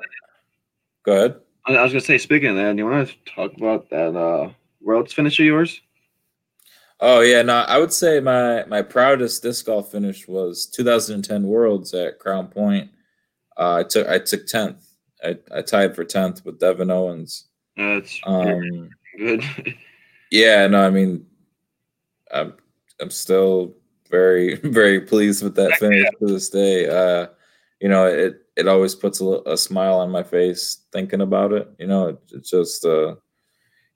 Go 1.03 1.13
ahead. 1.13 1.35
I 1.65 1.75
I 1.75 1.83
was 1.83 1.91
gonna 1.91 2.01
say, 2.01 2.17
speaking 2.17 2.49
of 2.49 2.55
that, 2.55 2.75
do 2.75 2.79
you 2.79 2.89
want 2.89 3.07
to 3.07 3.15
talk 3.33 3.53
about 3.55 3.89
that 3.91 4.15
uh 4.15 4.49
Worlds 4.81 5.13
finish 5.13 5.39
of 5.39 5.45
yours? 5.45 5.79
Oh 7.03 7.21
yeah, 7.21 7.41
no, 7.41 7.55
I 7.55 7.79
would 7.79 7.91
say 7.91 8.19
my 8.19 8.63
my 8.65 8.81
proudest 8.83 9.41
disc 9.41 9.65
golf 9.65 9.91
finish 9.91 10.27
was 10.27 10.67
2010 10.67 11.43
Worlds 11.43 11.93
at 11.95 12.19
Crown 12.19 12.47
Point. 12.47 12.91
Uh, 13.57 13.75
I 13.77 13.83
took 13.83 14.07
I 14.07 14.19
took 14.19 14.45
10th. 14.45 14.85
I, 15.23 15.37
I 15.51 15.61
tied 15.61 15.95
for 15.95 16.05
10th 16.05 16.45
with 16.45 16.59
Devin 16.59 16.91
Owens. 16.91 17.45
That's 17.77 18.19
Um, 18.25 18.89
good. 19.17 19.43
Yeah, 20.33 20.65
no, 20.67 20.85
I 20.85 20.89
mean, 20.89 21.25
I'm 22.33 22.53
I'm 23.01 23.09
still 23.09 23.75
very 24.09 24.55
very 24.63 25.01
pleased 25.01 25.43
with 25.43 25.55
that 25.55 25.73
finish 25.77 26.05
to 26.19 26.25
this 26.27 26.49
day. 26.49 26.87
Uh, 26.87 27.27
you 27.81 27.89
know, 27.89 28.05
it 28.05 28.45
it 28.55 28.67
always 28.67 28.95
puts 28.95 29.19
a, 29.19 29.41
a 29.45 29.57
smile 29.57 29.95
on 29.99 30.09
my 30.09 30.23
face 30.23 30.83
thinking 30.93 31.19
about 31.19 31.51
it. 31.51 31.67
You 31.79 31.87
know, 31.87 32.07
it, 32.09 32.19
it's 32.31 32.49
just 32.51 32.85
uh, 32.85 33.15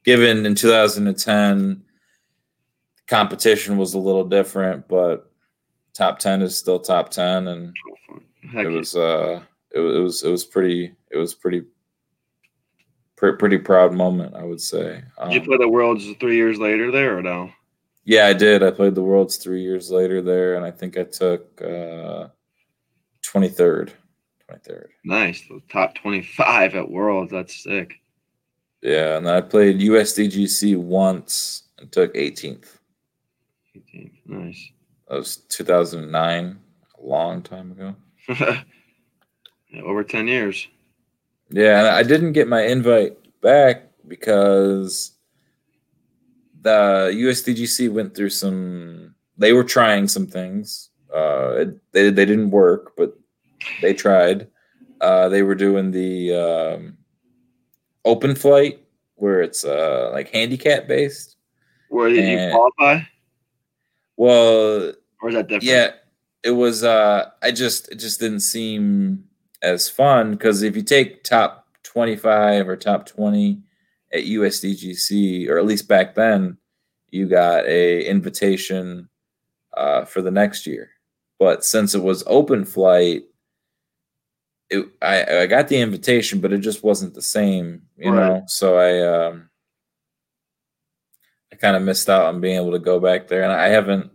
given 0.03 0.45
in 0.45 0.55
2010, 0.55 1.84
competition 3.07 3.77
was 3.77 3.93
a 3.93 3.99
little 3.99 4.23
different, 4.25 4.87
but 4.87 5.29
top 5.93 6.19
10 6.19 6.41
is 6.41 6.57
still 6.57 6.79
top 6.79 7.09
10, 7.09 7.47
and 7.47 7.73
Heck 8.51 8.65
it 8.65 8.69
was 8.69 8.95
uh, 8.95 9.41
it, 9.71 9.79
was- 9.79 9.95
it 9.95 9.99
was 9.99 10.23
it 10.23 10.29
was 10.31 10.45
pretty 10.45 10.93
it 11.11 11.17
was 11.17 11.33
pretty. 11.33 11.61
pre- 13.15 13.35
Pretty 13.37 13.57
proud 13.57 13.93
moment, 13.93 14.35
I 14.35 14.43
would 14.43 14.61
say. 14.61 15.01
Did 15.23 15.33
you 15.33 15.39
Um, 15.39 15.45
play 15.45 15.57
the 15.57 15.69
Worlds 15.69 16.05
three 16.19 16.35
years 16.35 16.59
later 16.59 16.91
there 16.91 17.17
or 17.17 17.21
no? 17.23 17.49
Yeah, 18.03 18.27
I 18.27 18.33
did. 18.33 18.61
I 18.61 18.69
played 18.71 18.93
the 18.93 19.01
Worlds 19.01 19.37
three 19.37 19.61
years 19.63 19.89
later 19.89 20.21
there, 20.21 20.55
and 20.55 20.63
I 20.65 20.69
think 20.69 20.95
I 20.97 21.03
took 21.05 21.59
uh, 21.61 22.27
23rd. 23.23 23.91
23rd. 24.51 24.87
Nice. 25.05 25.41
The 25.49 25.59
top 25.71 25.95
twenty-five 25.95 26.75
at 26.75 26.87
Worlds. 26.91 27.31
That's 27.31 27.63
sick. 27.63 27.95
Yeah, 28.83 29.17
and 29.17 29.25
then 29.25 29.33
I 29.33 29.41
played 29.41 29.79
USDGC 29.79 30.77
once 30.77 31.63
and 31.79 31.91
took 31.91 32.11
18th. 33.75 34.11
Nice. 34.25 34.71
That 35.07 35.17
was 35.17 35.37
2009, 35.49 36.59
a 36.97 37.05
long 37.05 37.41
time 37.41 37.71
ago. 37.71 37.95
Yeah, 39.75 39.81
over 39.81 40.03
ten 40.03 40.27
years. 40.27 40.67
Yeah, 41.49 41.79
and 41.79 41.87
I 41.87 42.03
didn't 42.03 42.33
get 42.33 42.47
my 42.47 42.61
invite 42.61 43.17
back 43.41 43.83
because 44.07 45.11
the 46.61 47.11
USDGC 47.13 47.91
went 47.91 48.15
through 48.15 48.29
some. 48.29 49.15
They 49.37 49.53
were 49.53 49.63
trying 49.63 50.07
some 50.07 50.27
things. 50.27 50.91
Uh, 51.13 51.55
it, 51.57 51.91
they 51.91 52.09
they 52.09 52.25
didn't 52.25 52.51
work, 52.51 52.93
but 52.95 53.17
they 53.81 53.93
tried. 53.93 54.47
Uh, 55.01 55.27
they 55.29 55.43
were 55.43 55.55
doing 55.55 55.91
the 55.91 56.33
um, 56.33 56.97
open 58.05 58.33
flight 58.33 58.79
where 59.15 59.41
it's 59.41 59.65
uh, 59.65 60.09
like 60.13 60.29
handicap 60.29 60.87
based. 60.87 61.35
Where 61.89 62.09
did 62.09 62.25
you 62.27 62.49
qualify? 62.51 63.01
Well, 64.17 64.93
Or 65.21 65.29
is 65.29 65.35
that 65.35 65.47
different? 65.47 65.63
yeah, 65.63 65.91
it 66.43 66.51
was. 66.51 66.83
Uh, 66.83 67.29
I 67.41 67.51
just 67.51 67.89
it 67.91 67.95
just 67.95 68.19
didn't 68.19 68.41
seem 68.41 69.25
as 69.61 69.89
fun 69.89 70.31
because 70.31 70.61
if 70.63 70.75
you 70.75 70.81
take 70.83 71.23
top 71.23 71.67
twenty 71.83 72.15
five 72.15 72.67
or 72.69 72.75
top 72.75 73.05
twenty 73.05 73.61
at 74.13 74.23
USDGC, 74.25 75.49
or 75.49 75.57
at 75.57 75.65
least 75.65 75.87
back 75.87 76.15
then, 76.15 76.57
you 77.09 77.27
got 77.27 77.65
a 77.65 78.05
invitation 78.05 79.09
uh, 79.75 80.05
for 80.05 80.21
the 80.21 80.31
next 80.31 80.65
year. 80.65 80.89
But 81.39 81.65
since 81.65 81.93
it 81.95 82.03
was 82.03 82.23
open 82.27 82.63
flight, 82.63 83.23
it 84.69 84.85
I, 85.01 85.41
I 85.41 85.47
got 85.47 85.67
the 85.67 85.77
invitation, 85.81 86.39
but 86.39 86.53
it 86.53 86.59
just 86.59 86.83
wasn't 86.83 87.13
the 87.13 87.21
same, 87.21 87.81
you 87.97 88.11
Right. 88.11 88.27
know. 88.27 88.43
So 88.47 88.77
I 88.77 89.27
um, 89.27 89.49
I 91.51 91.55
kind 91.55 91.75
of 91.75 91.83
missed 91.83 92.09
out 92.09 92.25
on 92.25 92.41
being 92.41 92.57
able 92.57 92.71
to 92.71 92.79
go 92.79 92.99
back 92.99 93.27
there, 93.27 93.43
and 93.43 93.51
I 93.51 93.69
haven't 93.69 94.11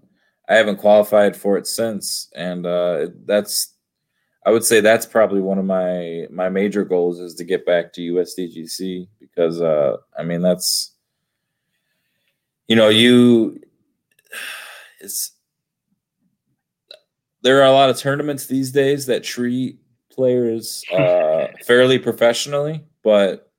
I 0.49 0.57
haven't 0.57 0.79
qualified 0.79 1.37
for 1.37 1.57
it 1.57 1.67
since, 1.67 2.29
and 2.35 2.67
uh, 2.67 3.09
that's 3.25 3.75
I 4.45 4.51
would 4.51 4.65
say 4.65 4.81
that's 4.81 5.07
probably 5.07 5.41
one 5.41 5.59
of 5.59 5.65
my 5.65 6.27
my 6.31 6.49
major 6.49 6.85
goals 6.85 7.21
is 7.21 7.35
to 7.37 7.45
get 7.45 7.67
back 7.67 7.93
to 7.95 8.01
USDGC 8.01 9.09
because 9.19 9.61
uh, 9.61 9.97
I 10.19 10.23
mean 10.23 10.43
that's 10.43 10.95
you 12.67 12.77
know 12.77 12.89
you 12.89 13.61
it's 15.01 15.33
there 17.43 17.61
are 17.63 17.67
a 17.67 17.73
lot 17.73 17.91
of 17.91 17.99
tournaments 17.99 18.47
these 18.47 18.71
days 18.71 19.07
that 19.07 19.25
treat 19.25 19.79
players 20.11 20.85
uh, 20.93 21.49
fairly 21.67 21.99
professionally, 21.99 22.85
but 23.03 23.51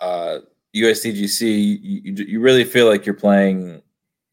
uh, 0.00 0.38
USDGC 0.74 1.40
you, 1.42 1.78
you 2.04 2.24
you 2.24 2.40
really 2.40 2.64
feel 2.64 2.86
like 2.88 3.04
you're 3.04 3.14
playing 3.14 3.82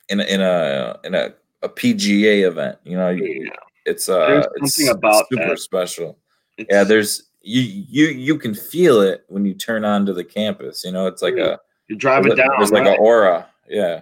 in 0.09 0.19
a, 0.21 0.23
in 0.23 0.41
a 0.41 0.97
in 1.03 1.15
a, 1.15 1.33
a 1.61 1.69
PGA 1.69 2.47
event. 2.47 2.77
You 2.83 2.97
know, 2.97 3.09
Yeah. 3.09 3.49
it's 3.85 4.07
uh 4.09 4.43
it's 4.55 4.75
something 4.75 4.95
about 4.95 5.25
super 5.31 5.49
that. 5.49 5.59
special. 5.59 6.17
It's, 6.57 6.67
Yeah, 6.71 6.83
there's 6.83 7.29
you 7.41 7.61
you 7.61 8.07
you 8.07 8.37
can 8.37 8.53
feel 8.53 9.01
it 9.01 9.23
when 9.27 9.45
you 9.45 9.53
turn 9.53 9.85
onto 9.85 10.13
the 10.13 10.23
campus. 10.23 10.83
You 10.85 10.91
know, 10.91 11.07
it's 11.07 11.21
like 11.21 11.35
a 11.35 11.59
you're 11.87 11.97
driving 11.97 12.35
there's, 12.35 12.39
down. 12.39 12.49
there's 12.57 12.71
like 12.71 12.83
right? 12.85 12.93
an 12.97 12.99
aura. 12.99 13.47
Yeah. 13.67 14.01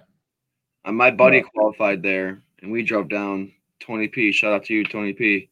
Uh, 0.86 0.92
my 0.92 1.12
buddy 1.12 1.38
Yeah. 1.38 1.44
qualified 1.54 2.02
there, 2.04 2.42
and 2.62 2.72
we 2.72 2.84
drove 2.84 3.10
down. 3.10 3.52
Tony 3.80 4.08
P. 4.08 4.32
Shout 4.32 4.54
out 4.54 4.66
to 4.66 4.74
you, 4.74 4.84
Tony 4.84 5.14
P. 5.14 5.50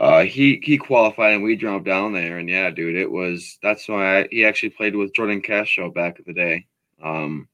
Uh, 0.00 0.24
he 0.24 0.58
he 0.62 0.78
qualified, 0.78 1.34
and 1.34 1.42
we 1.42 1.54
drove 1.54 1.84
down 1.84 2.14
there, 2.14 2.38
and 2.38 2.48
yeah, 2.48 2.70
dude, 2.70 2.96
it 2.96 3.10
was. 3.10 3.58
That's 3.62 3.86
why 3.86 4.20
I, 4.20 4.28
he 4.30 4.46
actually 4.46 4.70
played 4.70 4.96
with 4.96 5.12
Jordan 5.12 5.42
Castro 5.42 5.90
back 5.90 6.18
in 6.18 6.24
the 6.26 6.32
day. 6.32 6.66
Um, 7.04 7.48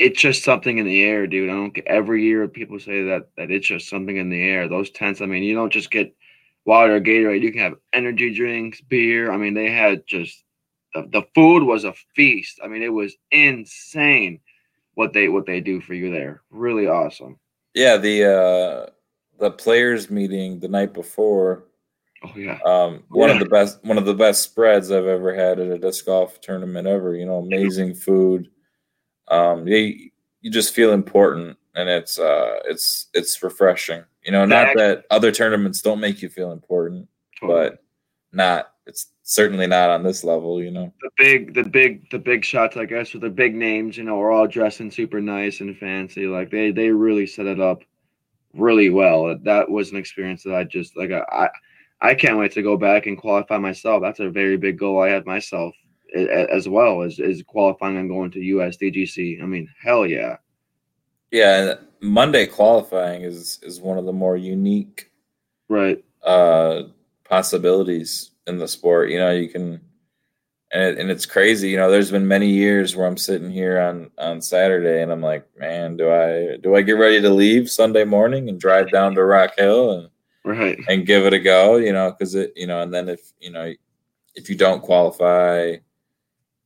it's 0.00 0.20
just 0.20 0.42
something 0.42 0.78
in 0.78 0.84
the 0.84 1.04
air, 1.04 1.28
dude. 1.28 1.48
I 1.48 1.52
don't 1.52 1.72
get 1.72 1.86
every 1.86 2.24
year 2.24 2.48
people 2.48 2.80
say 2.80 3.04
that 3.04 3.28
that 3.36 3.52
it's 3.52 3.68
just 3.68 3.88
something 3.88 4.16
in 4.16 4.30
the 4.30 4.42
air. 4.42 4.66
Those 4.66 4.90
tents, 4.90 5.20
I 5.20 5.26
mean, 5.26 5.44
you 5.44 5.54
don't 5.54 5.72
just 5.72 5.92
get 5.92 6.12
water, 6.64 7.00
Gatorade. 7.00 7.40
You 7.40 7.52
can 7.52 7.60
have 7.60 7.78
energy 7.92 8.34
drinks, 8.34 8.80
beer. 8.80 9.30
I 9.30 9.36
mean, 9.36 9.54
they 9.54 9.70
had 9.70 10.08
just 10.08 10.42
the, 10.92 11.08
the 11.12 11.22
food 11.36 11.62
was 11.62 11.84
a 11.84 11.94
feast. 12.16 12.58
I 12.64 12.66
mean, 12.66 12.82
it 12.82 12.92
was 12.92 13.16
insane 13.30 14.40
what 14.94 15.12
they 15.12 15.28
what 15.28 15.46
they 15.46 15.60
do 15.60 15.80
for 15.80 15.94
you 15.94 16.10
there. 16.10 16.42
Really 16.50 16.88
awesome. 16.88 17.38
Yeah, 17.74 17.96
the 17.96 18.24
uh 18.24 18.90
the 19.38 19.50
players 19.50 20.10
meeting 20.10 20.58
the 20.60 20.68
night 20.68 20.92
before. 20.94 21.64
Oh 22.24 22.32
yeah. 22.36 22.58
Um, 22.64 23.04
one 23.08 23.28
Yeah. 23.28 23.34
of 23.36 23.40
the 23.40 23.48
best 23.48 23.84
one 23.84 23.98
of 23.98 24.06
the 24.06 24.14
best 24.14 24.42
spreads 24.42 24.90
I've 24.90 25.06
ever 25.06 25.34
had 25.34 25.58
at 25.60 25.70
a 25.70 25.78
disc 25.78 26.06
golf 26.06 26.40
tournament 26.40 26.86
ever. 26.86 27.14
You 27.14 27.26
know, 27.26 27.38
amazing 27.38 27.94
food. 27.94 28.48
Um, 29.28 29.66
you 29.68 30.10
you 30.40 30.50
just 30.50 30.74
feel 30.74 30.92
important, 30.92 31.56
and 31.74 31.88
it's 31.88 32.18
uh 32.18 32.60
it's 32.64 33.08
it's 33.14 33.42
refreshing. 33.42 34.02
You 34.24 34.32
know, 34.32 34.44
not 34.44 34.76
That- 34.76 35.04
other 35.10 35.30
tournaments 35.32 35.82
don't 35.82 36.00
make 36.00 36.22
you 36.22 36.28
feel 36.28 36.52
important, 36.52 37.08
but 37.42 37.82
not 38.32 38.72
it's 38.86 39.06
certainly 39.24 39.66
not 39.66 39.90
on 39.90 40.02
this 40.04 40.22
level. 40.24 40.62
You 40.62 40.70
know. 40.70 40.92
the 41.02 41.10
big 41.18 41.54
the 41.54 41.64
big 41.64 42.08
the 42.10 42.18
big 42.18 42.44
shots, 42.44 42.76
I 42.76 42.86
guess, 42.86 43.14
or 43.14 43.18
the 43.18 43.28
big 43.30 43.54
names, 43.54 43.96
you 43.96 44.04
know, 44.04 44.20
are 44.20 44.30
all 44.30 44.46
dressing 44.46 44.90
super 44.90 45.20
nice 45.20 45.60
and 45.60 45.76
fancy. 45.76 46.26
Like 46.26 46.50
they 46.50 46.70
they 46.70 46.90
really 46.90 47.26
set 47.26 47.46
it 47.46 47.60
up 47.60 47.82
really 48.56 48.90
well. 48.90 49.36
That 49.42 49.70
was 49.70 49.90
an 49.90 49.96
experience 49.96 50.42
that 50.44 50.54
I 50.54 50.64
just 50.64 50.96
like 50.96 51.10
I 51.12 51.48
I, 52.00 52.14
can't 52.14 52.38
wait 52.38 52.52
to 52.52 52.62
go 52.62 52.76
back 52.76 53.06
and 53.06 53.18
qualify 53.18 53.58
myself. 53.58 54.02
That's 54.02 54.20
a 54.20 54.30
very 54.30 54.56
big 54.56 54.78
goal 54.78 55.02
I 55.02 55.08
had 55.08 55.26
myself 55.26 55.74
as 56.14 56.68
well 56.68 57.02
as 57.02 57.18
is 57.18 57.42
qualifying 57.42 57.96
and 57.96 58.08
going 58.08 58.30
to 58.32 58.38
USDGC. 58.38 59.42
I 59.42 59.46
mean, 59.46 59.68
hell 59.82 60.06
yeah. 60.06 60.36
Yeah, 61.30 61.74
Monday 62.00 62.46
qualifying 62.46 63.22
is 63.22 63.58
is 63.62 63.80
one 63.80 63.98
of 63.98 64.04
the 64.04 64.12
more 64.12 64.36
unique 64.36 65.10
Right. 65.68 66.04
uh 66.22 66.84
possibilities 67.24 68.30
in 68.46 68.58
the 68.58 68.68
sport. 68.68 69.10
You 69.10 69.18
know, 69.18 69.32
you 69.32 69.48
can 69.48 69.80
and 70.72 70.82
it, 70.82 70.98
and 70.98 71.10
it's 71.10 71.26
crazy. 71.26 71.70
You 71.70 71.76
know, 71.76 71.90
there's 71.90 72.10
been 72.10 72.26
many 72.26 72.48
years 72.48 72.96
where 72.96 73.06
I'm 73.06 73.16
sitting 73.16 73.50
here 73.50 73.80
on 73.80 74.10
on 74.18 74.40
Saturday 74.42 75.02
and 75.02 75.12
I'm 75.12 75.22
like, 75.22 75.46
man, 75.58 75.96
do 75.96 76.10
I 76.10 76.56
do 76.58 76.74
I 76.74 76.82
get 76.82 76.92
ready 76.92 77.20
to 77.20 77.30
leave 77.30 77.70
Sunday 77.70 78.04
morning 78.04 78.48
and 78.48 78.60
drive 78.60 78.90
down 78.90 79.14
to 79.14 79.24
Rock 79.24 79.52
Hill 79.56 79.92
and 79.92 80.08
Right. 80.44 80.78
and 80.88 81.06
give 81.06 81.24
it 81.26 81.32
a 81.32 81.38
go? 81.40 81.76
You 81.76 81.92
know, 81.92 82.10
because 82.10 82.34
it 82.34 82.52
you 82.56 82.66
know, 82.66 82.80
and 82.82 82.92
then 82.92 83.08
if 83.08 83.32
you 83.40 83.50
know 83.50 83.72
if 84.34 84.48
you 84.50 84.56
don't 84.56 84.82
qualify. 84.82 85.76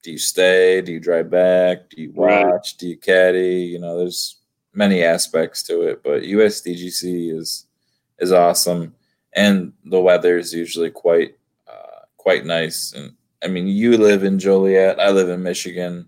Do 0.03 0.11
you 0.11 0.17
stay? 0.19 0.81
Do 0.81 0.93
you 0.93 0.99
drive 0.99 1.29
back? 1.29 1.91
Do 1.91 2.01
you 2.01 2.11
Right. 2.17 2.47
watch? 2.47 2.79
Do 2.79 2.89
you 2.89 2.97
caddy? 2.97 3.57
You 3.65 3.79
know, 3.81 3.99
there's 3.99 4.39
many 4.73 5.03
aspects 5.05 5.63
to 5.65 5.83
it, 5.83 6.03
but 6.03 6.23
USDGC 6.23 7.37
is 7.39 7.67
is 8.19 8.33
awesome, 8.33 8.95
and 9.35 9.75
the 9.85 10.01
weather 10.01 10.39
is 10.39 10.55
usually 10.55 10.91
quite 10.91 11.37
uh, 11.69 12.01
quite 12.17 12.47
nice. 12.47 12.95
And 12.95 13.13
I 13.43 13.49
mean, 13.49 13.67
you 13.67 13.97
live 13.97 14.23
in 14.25 14.39
Joliet, 14.39 15.01
I 15.01 15.11
live 15.11 15.29
in 15.31 15.43
Michigan. 15.43 16.07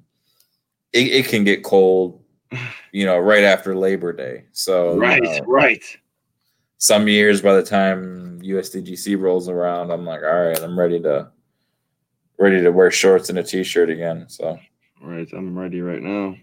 It, 0.92 1.06
it 1.08 1.26
can 1.28 1.44
get 1.44 1.64
cold, 1.64 2.22
you 2.92 3.06
know, 3.06 3.18
right 3.18 3.44
after 3.44 3.74
Labor 3.74 4.12
Day. 4.12 4.44
So 4.52 4.94
you 4.94 5.00
Right. 5.00 5.22
know, 5.22 5.40
Right. 5.46 5.82
some 6.78 7.08
years, 7.08 7.40
by 7.40 7.54
the 7.54 7.62
time 7.62 8.40
USDGC 8.42 9.18
rolls 9.18 9.48
around, 9.48 9.90
I'm 9.90 10.04
like, 10.04 10.22
all 10.22 10.46
right, 10.48 10.60
I'm 10.60 10.78
ready 10.78 11.00
to 11.02 11.30
ready 12.38 12.60
to 12.60 12.70
wear 12.72 12.90
shorts 12.90 13.28
and 13.30 13.38
a 13.38 13.42
t-shirt 13.42 13.88
again. 13.88 14.28
So 14.28 14.58
Right. 15.00 15.28
I'm 15.32 15.56
ready 15.58 15.80
right 15.80 16.02
now. 16.02 16.36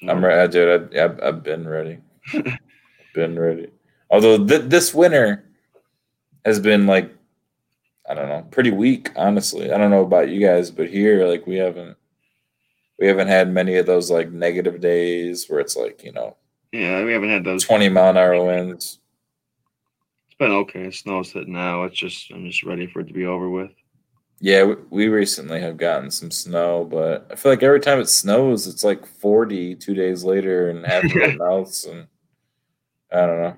So- 0.00 0.08
I'm 0.08 0.24
ready, 0.24 0.40
uh, 0.40 0.46
dude. 0.46 0.96
I, 0.96 1.04
I've, 1.04 1.20
I've 1.22 1.42
been 1.42 1.66
ready. 1.68 1.98
been 3.14 3.38
ready. 3.38 3.68
Although 4.10 4.44
th- 4.46 4.62
this 4.70 4.94
winter 4.94 5.44
has 6.44 6.58
been 6.60 6.86
like, 6.86 7.14
I 8.08 8.14
don't 8.14 8.28
know, 8.28 8.42
pretty 8.50 8.70
weak. 8.70 9.10
Honestly, 9.16 9.70
I 9.70 9.78
don't 9.78 9.90
know 9.90 10.04
about 10.04 10.30
you 10.30 10.40
guys, 10.40 10.70
but 10.70 10.88
here, 10.88 11.26
like, 11.26 11.46
we 11.46 11.56
haven't 11.56 11.96
we 12.98 13.06
haven't 13.06 13.28
had 13.28 13.52
many 13.52 13.76
of 13.76 13.86
those 13.86 14.10
like 14.10 14.32
negative 14.32 14.80
days 14.80 15.46
where 15.48 15.60
it's 15.60 15.76
like 15.76 16.02
you 16.02 16.12
know 16.12 16.36
Yeah, 16.72 17.04
we 17.04 17.12
haven't 17.12 17.30
had 17.30 17.44
those. 17.44 17.64
20 17.64 17.88
mile 17.90 18.10
an 18.10 18.16
hour 18.16 18.42
winds. 18.44 18.98
It's 20.26 20.36
been 20.38 20.50
okay. 20.52 20.90
Snow's 20.90 21.32
hitting 21.32 21.52
now. 21.52 21.84
It's 21.84 21.96
just 21.96 22.30
I'm 22.30 22.46
just 22.46 22.64
ready 22.64 22.86
for 22.86 23.00
it 23.00 23.06
to 23.08 23.12
be 23.12 23.26
over 23.26 23.48
with. 23.48 23.70
Yeah, 24.40 24.62
we, 24.64 24.74
we 24.90 25.08
recently 25.08 25.60
have 25.60 25.76
gotten 25.76 26.10
some 26.12 26.30
snow, 26.30 26.84
but 26.84 27.26
I 27.30 27.34
feel 27.34 27.50
like 27.50 27.62
every 27.64 27.80
time 27.80 27.98
it 27.98 28.08
snows, 28.08 28.68
it's 28.68 28.84
like 28.84 29.04
40 29.04 29.74
two 29.76 29.94
days 29.94 30.22
later 30.24 30.70
and 30.70 30.86
half 30.86 31.04
of 31.04 31.10
it 31.16 31.36
melts. 31.38 31.84
And 31.84 32.06
I 33.12 33.26
don't 33.26 33.42
know. 33.42 33.56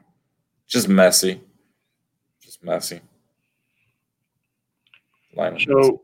Just 0.67 0.89
messy. 0.89 1.41
Just 2.43 2.65
messy. 2.65 3.01
Line 5.41 5.59
So 5.61 6.03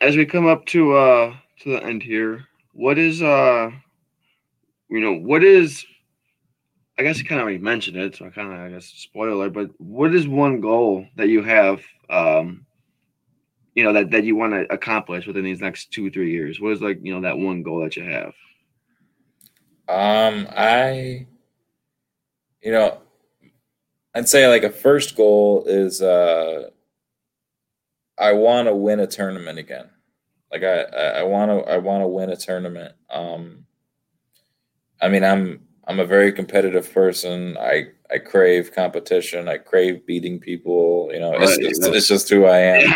as 0.00 0.16
we 0.16 0.24
come 0.26 0.46
up 0.46 0.64
to 0.66 0.94
uh 0.94 1.36
to 1.60 1.70
the 1.70 1.82
end 1.82 2.02
here, 2.02 2.46
what 2.72 2.98
is 2.98 3.22
uh 3.22 3.70
you 4.88 5.00
know, 5.00 5.14
what 5.14 5.42
is 5.42 5.84
I 6.98 7.02
guess 7.02 7.18
you 7.18 7.24
kind 7.24 7.40
of 7.40 7.44
already 7.44 7.58
mentioned 7.58 7.96
it, 7.98 8.16
so 8.16 8.26
I 8.26 8.30
kind 8.30 8.52
of 8.52 8.58
I 8.58 8.70
guess 8.70 8.86
spoiler, 8.86 9.50
but 9.50 9.70
what 9.78 10.14
is 10.14 10.26
one 10.26 10.60
goal 10.60 11.06
that 11.16 11.28
you 11.28 11.42
have 11.42 11.80
um 12.08 12.64
you 13.74 13.84
know 13.84 13.92
that 13.92 14.10
that 14.10 14.24
you 14.24 14.34
want 14.36 14.54
to 14.54 14.72
accomplish 14.72 15.26
within 15.26 15.44
these 15.44 15.60
next 15.60 15.92
two 15.92 16.10
three 16.10 16.32
years? 16.32 16.60
What 16.60 16.72
is 16.72 16.80
like 16.80 16.98
you 17.02 17.14
know 17.14 17.20
that 17.22 17.38
one 17.38 17.62
goal 17.62 17.80
that 17.80 17.96
you 17.96 18.04
have? 18.04 18.32
Um, 19.88 20.48
I, 20.50 21.26
you 22.60 22.72
know, 22.72 22.98
I'd 24.14 24.28
say 24.28 24.48
like 24.48 24.64
a 24.64 24.70
first 24.70 25.16
goal 25.16 25.64
is 25.66 26.02
uh, 26.02 26.70
I 28.18 28.32
want 28.32 28.68
to 28.68 28.74
win 28.74 29.00
a 29.00 29.06
tournament 29.06 29.58
again. 29.58 29.88
Like 30.52 30.62
I, 30.62 30.82
I 30.82 31.22
want 31.24 31.50
to, 31.50 31.70
I 31.70 31.78
want 31.78 32.02
to 32.02 32.08
win 32.08 32.30
a 32.30 32.36
tournament. 32.36 32.94
Um, 33.10 33.66
I 35.02 35.08
mean, 35.08 35.24
I'm, 35.24 35.60
I'm 35.86 36.00
a 36.00 36.06
very 36.06 36.32
competitive 36.32 36.92
person. 36.92 37.56
I, 37.58 37.88
I 38.10 38.18
crave 38.18 38.72
competition. 38.72 39.48
I 39.48 39.58
crave 39.58 40.06
beating 40.06 40.38
people. 40.40 41.10
You 41.12 41.20
know, 41.20 41.32
it's, 41.34 41.50
Right, 41.58 41.66
it's, 41.66 41.80
yeah. 41.82 41.92
it's 41.92 42.08
just 42.08 42.28
who 42.28 42.44
I 42.46 42.58
am. 42.58 42.92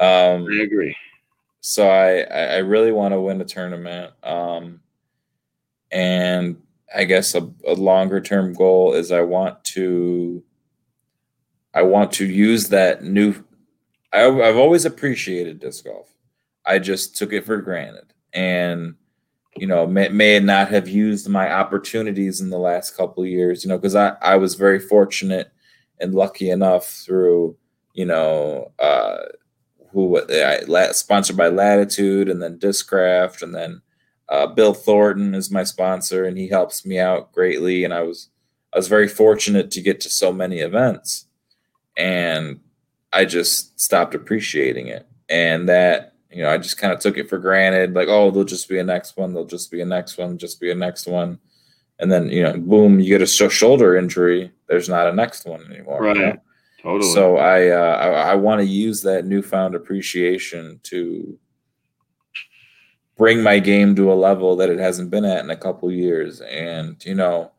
Um, 0.00 0.46
I 0.50 0.62
agree. 0.62 0.96
so 1.60 1.86
I 1.90 2.20
I 2.20 2.42
I 2.54 2.56
really 2.58 2.90
want 2.90 3.12
to 3.12 3.20
win 3.20 3.38
a 3.42 3.44
tournament. 3.44 4.14
Um, 4.22 4.80
and 5.92 6.56
I 6.94 7.04
guess 7.04 7.34
a, 7.34 7.50
a 7.66 7.74
longer 7.74 8.18
term 8.22 8.54
goal 8.54 8.94
is 8.94 9.12
I 9.12 9.20
want 9.20 9.62
to 9.64 10.42
I 11.74 11.82
want 11.82 12.12
to 12.12 12.24
use 12.24 12.70
that 12.70 13.04
new. 13.04 13.34
I, 14.12 14.26
I've 14.26 14.56
always 14.56 14.84
appreciated 14.84 15.60
disc 15.60 15.84
golf. 15.84 16.12
I 16.66 16.78
just 16.78 17.16
took 17.16 17.32
it 17.32 17.46
for 17.46 17.58
granted, 17.58 18.12
and 18.32 18.94
you 19.56 19.66
know 19.66 19.86
may, 19.86 20.08
may 20.08 20.38
not 20.40 20.68
have 20.68 20.88
used 20.88 21.28
my 21.28 21.52
opportunities 21.52 22.40
in 22.40 22.50
the 22.50 22.58
last 22.58 22.96
couple 22.96 23.24
years. 23.24 23.64
You 23.64 23.70
know, 23.70 23.78
because 23.78 23.94
I 23.94 24.16
I 24.20 24.36
was 24.36 24.54
very 24.54 24.78
fortunate 24.78 25.52
and 26.00 26.14
lucky 26.14 26.50
enough 26.50 26.86
through 26.86 27.56
you 27.94 28.04
know. 28.04 28.72
Uh, 28.78 29.18
who 29.92 30.18
I, 30.18 30.60
la- 30.66 30.92
sponsored 30.92 31.36
by 31.36 31.48
Latitude 31.48 32.28
and 32.28 32.40
then 32.40 32.58
Discraft 32.58 33.42
and 33.42 33.54
then 33.54 33.82
uh, 34.28 34.46
Bill 34.46 34.74
Thornton 34.74 35.34
is 35.34 35.50
my 35.50 35.64
sponsor 35.64 36.24
and 36.24 36.38
he 36.38 36.48
helps 36.48 36.86
me 36.86 36.98
out 36.98 37.32
greatly 37.32 37.84
and 37.84 37.92
I 37.92 38.02
was 38.02 38.28
I 38.72 38.78
was 38.78 38.86
very 38.86 39.08
fortunate 39.08 39.70
to 39.72 39.80
get 39.80 40.00
to 40.02 40.08
so 40.08 40.32
many 40.32 40.60
events 40.60 41.26
and 41.96 42.60
I 43.12 43.24
just 43.24 43.80
stopped 43.80 44.14
appreciating 44.14 44.88
it 44.88 45.06
and 45.28 45.68
that 45.68 46.14
you 46.30 46.42
know 46.42 46.50
I 46.50 46.58
just 46.58 46.78
kind 46.78 46.92
of 46.92 47.00
took 47.00 47.16
it 47.16 47.28
for 47.28 47.38
granted 47.38 47.94
like 47.94 48.08
oh 48.08 48.30
there'll 48.30 48.44
just 48.44 48.68
be 48.68 48.78
a 48.78 48.84
next 48.84 49.16
one 49.16 49.32
there'll 49.32 49.48
just 49.48 49.70
be 49.70 49.80
a 49.80 49.86
next 49.86 50.18
one 50.18 50.38
just 50.38 50.60
be 50.60 50.70
a 50.70 50.74
next 50.74 51.06
one 51.06 51.38
and 51.98 52.10
then 52.10 52.28
you 52.30 52.42
know 52.42 52.56
boom 52.56 53.00
you 53.00 53.08
get 53.08 53.22
a 53.22 53.26
sh- 53.26 53.52
shoulder 53.52 53.96
injury 53.96 54.52
there's 54.68 54.88
not 54.88 55.06
a 55.06 55.12
next 55.12 55.46
one 55.46 55.64
anymore 55.70 56.06
you 56.06 56.14
know? 56.14 56.26
Right. 56.26 56.40
Totally. 56.82 57.12
So 57.12 57.36
I 57.36 57.68
uh, 57.68 57.96
I, 57.96 58.08
I 58.30 58.34
want 58.36 58.60
to 58.60 58.66
use 58.66 59.02
that 59.02 59.26
newfound 59.26 59.74
appreciation 59.74 60.80
to 60.84 61.38
bring 63.16 63.42
my 63.42 63.58
game 63.58 63.94
to 63.94 64.10
a 64.10 64.14
level 64.14 64.56
that 64.56 64.70
it 64.70 64.78
hasn't 64.78 65.10
been 65.10 65.26
at 65.26 65.44
in 65.44 65.50
a 65.50 65.56
couple 65.56 65.92
years. 65.92 66.40
And 66.40 66.96
you 67.04 67.14
know, 67.14 67.52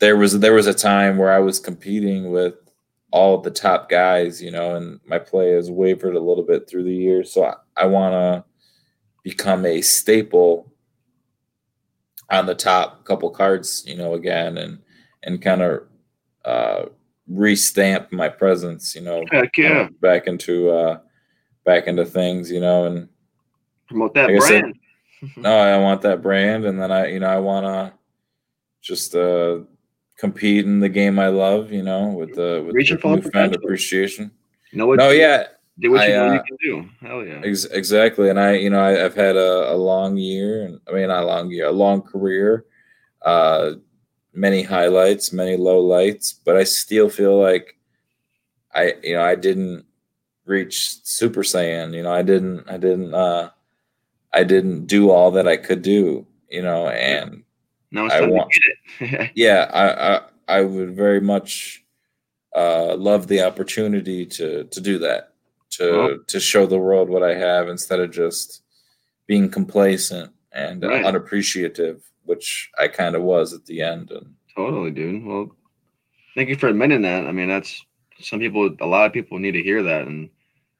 there 0.00 0.16
was 0.16 0.40
there 0.40 0.54
was 0.54 0.66
a 0.66 0.74
time 0.74 1.18
where 1.18 1.32
I 1.32 1.38
was 1.38 1.60
competing 1.60 2.32
with 2.32 2.54
all 3.12 3.38
the 3.38 3.50
top 3.50 3.88
guys, 3.88 4.42
you 4.42 4.50
know, 4.50 4.74
and 4.74 4.98
my 5.06 5.18
play 5.18 5.50
has 5.52 5.70
wavered 5.70 6.16
a 6.16 6.20
little 6.20 6.42
bit 6.44 6.68
through 6.68 6.84
the 6.84 6.94
years. 6.94 7.32
So 7.32 7.44
I, 7.44 7.54
I 7.76 7.86
want 7.86 8.12
to 8.14 8.44
become 9.22 9.64
a 9.66 9.82
staple 9.82 10.72
on 12.30 12.46
the 12.46 12.54
top 12.54 13.04
couple 13.04 13.30
cards, 13.30 13.84
you 13.86 13.94
know, 13.96 14.14
again, 14.14 14.56
and 14.58 14.78
and 15.24 15.40
kind 15.42 15.62
of 15.62 15.82
uh, 16.44 16.86
restamp 17.30 18.10
my 18.10 18.28
presence, 18.28 18.94
you 18.94 19.02
know, 19.02 19.24
Heck 19.30 19.56
yeah. 19.56 19.88
back 20.00 20.26
into 20.26 20.70
uh, 20.70 20.98
back 21.64 21.86
into 21.86 22.04
things, 22.04 22.50
you 22.50 22.60
know, 22.60 22.86
and 22.86 23.08
Promote 23.86 24.14
that 24.14 24.30
like 24.30 24.42
I 24.42 24.46
said, 24.48 24.62
brand. 24.62 24.76
no, 25.36 25.58
I 25.58 25.76
want 25.78 26.00
that 26.02 26.22
brand, 26.22 26.64
and 26.64 26.80
then 26.80 26.90
I, 26.90 27.08
you 27.08 27.20
know, 27.20 27.28
I 27.28 27.38
want 27.38 27.66
to 27.66 27.92
just 28.80 29.14
uh, 29.14 29.58
compete 30.18 30.64
in 30.64 30.80
the 30.80 30.88
game 30.88 31.18
I 31.18 31.28
love. 31.28 31.72
You 31.72 31.82
know, 31.82 32.08
with 32.08 32.34
the 32.34 32.62
with, 32.66 32.74
Reach 32.74 32.90
your 32.90 32.96
with 32.96 33.02
full 33.02 33.16
newfound 33.16 33.54
appreciation. 33.54 34.30
No, 34.72 34.92
you- 34.94 35.20
yeah, 35.20 35.48
Do 35.78 35.90
what 35.92 36.08
you 36.08 36.14
I, 36.14 36.16
know 36.16 36.28
uh, 36.28 36.32
you 36.34 36.42
can 36.46 36.56
do. 36.62 36.90
Hell 37.06 37.24
yeah. 37.26 37.40
Ex- 37.44 37.64
exactly, 37.66 38.30
and 38.30 38.40
I, 38.40 38.54
you 38.54 38.70
know, 38.70 38.80
I, 38.80 39.04
I've 39.04 39.14
had 39.14 39.36
a, 39.36 39.72
a 39.72 39.76
long 39.76 40.16
year, 40.16 40.64
and 40.64 40.80
I 40.88 40.92
mean, 40.92 41.08
not 41.08 41.24
a 41.24 41.26
long 41.26 41.50
year, 41.50 41.66
a 41.66 41.72
long 41.72 42.00
career, 42.02 42.64
uh, 43.22 43.72
many 44.32 44.62
highlights, 44.62 45.32
many 45.32 45.56
low 45.56 45.80
lights, 45.80 46.32
but 46.32 46.56
I 46.56 46.64
still 46.64 47.10
feel 47.10 47.38
like 47.38 47.76
I, 48.74 48.94
you 49.02 49.14
know, 49.14 49.22
I 49.22 49.34
didn't 49.34 49.84
reach 50.46 51.04
Super 51.04 51.42
Saiyan. 51.42 51.94
You 51.94 52.02
know, 52.02 52.12
I 52.12 52.22
didn't, 52.22 52.64
I 52.68 52.78
didn't, 52.78 53.12
uh, 53.14 53.50
I 54.32 54.44
didn't 54.44 54.86
do 54.86 55.10
all 55.10 55.30
that 55.32 55.46
I 55.46 55.58
could 55.58 55.82
do. 55.82 56.26
You 56.48 56.62
know, 56.62 56.88
and 56.88 57.42
Now 57.92 58.06
it's 58.06 58.14
I 58.14 58.26
want- 58.26 58.50
to 58.50 58.60
get 59.06 59.20
it. 59.22 59.30
yeah, 59.34 59.70
I, 59.72 60.16
I, 60.16 60.20
I 60.58 60.60
would 60.62 60.94
very 60.96 61.20
much 61.20 61.84
uh, 62.56 62.96
love 62.96 63.28
the 63.28 63.42
opportunity 63.42 64.26
to 64.26 64.64
to 64.64 64.80
do 64.80 64.98
that, 64.98 65.32
to 65.78 65.90
Well- 65.92 66.18
to 66.26 66.40
show 66.40 66.66
the 66.66 66.78
world 66.78 67.08
what 67.08 67.22
I 67.22 67.34
have 67.34 67.68
instead 67.68 68.00
of 68.00 68.10
just 68.10 68.62
being 69.26 69.48
complacent 69.48 70.32
and 70.52 70.82
Right. 70.82 71.04
unappreciative, 71.04 72.02
which 72.24 72.70
I 72.78 72.88
kind 72.88 73.14
of 73.14 73.22
was 73.22 73.54
at 73.54 73.64
the 73.66 73.80
end. 73.80 74.10
And 74.10 74.34
totally, 74.54 74.90
dude. 74.90 75.24
Well, 75.24 75.50
thank 76.34 76.48
you 76.50 76.56
for 76.56 76.68
admitting 76.68 77.02
that. 77.02 77.26
I 77.26 77.32
mean, 77.32 77.48
that's 77.48 77.82
some 78.20 78.40
people. 78.40 78.74
A 78.80 78.86
lot 78.86 79.06
of 79.06 79.12
people 79.14 79.38
need 79.38 79.52
to 79.52 79.62
hear 79.62 79.82
that, 79.84 80.06
and 80.06 80.28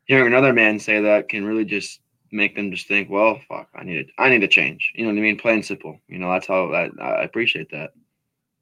hearing 0.04 0.26
another 0.26 0.52
man 0.52 0.78
say 0.78 1.00
that 1.00 1.28
can 1.30 1.44
really 1.46 1.64
just 1.64 2.00
make 2.32 2.56
them 2.56 2.70
just 2.70 2.88
think, 2.88 3.10
well, 3.10 3.40
fuck, 3.48 3.68
I 3.74 3.84
need 3.84 4.06
to, 4.06 4.12
I 4.18 4.28
need 4.30 4.40
to 4.40 4.48
change. 4.48 4.92
You 4.94 5.04
know 5.04 5.12
what 5.12 5.18
I 5.18 5.22
mean? 5.22 5.38
Plain 5.38 5.62
simple. 5.62 6.00
You 6.08 6.18
know, 6.18 6.30
that's 6.30 6.46
how 6.46 6.72
I, 6.72 6.90
I 7.00 7.22
appreciate 7.22 7.70
that. 7.70 7.92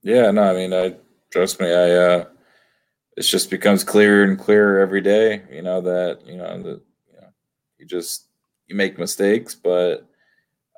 yeah, 0.02 0.30
no, 0.30 0.42
I 0.42 0.54
mean, 0.54 0.74
I 0.74 0.96
trust 1.30 1.60
me, 1.60 1.68
I 1.68 1.90
uh, 1.92 2.24
it 3.16 3.22
just 3.22 3.50
becomes 3.50 3.84
clearer 3.84 4.24
and 4.24 4.38
clearer 4.38 4.80
every 4.80 5.00
day. 5.00 5.42
You 5.50 5.62
know 5.62 5.80
that 5.80 6.26
you 6.26 6.36
know 6.36 6.62
that 6.62 6.82
you 7.08 7.20
know 7.20 7.28
you 7.78 7.86
just 7.86 8.26
you 8.66 8.74
make 8.74 8.98
mistakes, 8.98 9.54
but 9.54 10.06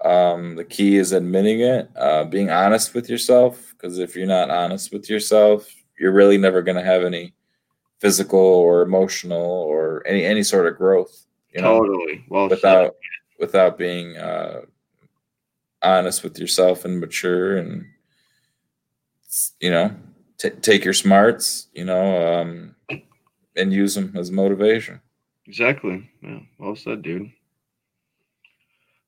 um, 0.05 0.57
the 0.57 0.65
key 0.65 0.97
is 0.97 1.13
admitting 1.13 1.61
it, 1.61 1.89
uh, 1.97 2.25
being 2.25 2.51
honest 2.51 2.95
with 2.95 3.09
yourself. 3.09 3.73
Because 3.73 3.99
if 3.99 4.17
you're 4.17 4.27
not 4.27 4.51
honest 4.51 4.93
with 4.93 5.09
yourself, 5.09 5.73
you're 5.99 6.13
really 6.13 6.39
never 6.39 6.63
going 6.63 6.77
to 6.77 6.85
have 6.85 7.05
any 7.05 7.35
physical 8.01 8.41
or 8.41 8.83
emotional 8.83 9.41
or 9.41 10.03
any 10.07 10.25
any 10.25 10.43
sort 10.43 10.67
of 10.67 10.77
growth. 10.77 11.27
You 11.55 11.63
know, 11.63 11.81
totally. 11.81 12.25
Well, 12.29 12.49
without 12.49 12.95
without 13.39 13.79
being 13.79 14.17
uh, 14.17 14.63
honest 15.83 16.23
with 16.23 16.39
yourself 16.39 16.85
and 16.85 17.01
mature 17.01 17.57
and 17.59 17.85
you 19.61 19.71
know 19.71 19.95
t- 20.39 20.51
take 20.51 20.85
your 20.85 20.95
smarts 20.95 21.69
you 21.73 21.85
know 21.85 22.41
um, 22.41 22.75
and 23.57 23.73
use 23.73 23.95
them 23.95 24.15
as 24.17 24.31
motivation 24.31 25.01
Exactly. 25.47 26.09
Yeah. 26.23 26.41
Well 26.59 26.77
said, 26.77 27.03
dude. 27.03 27.31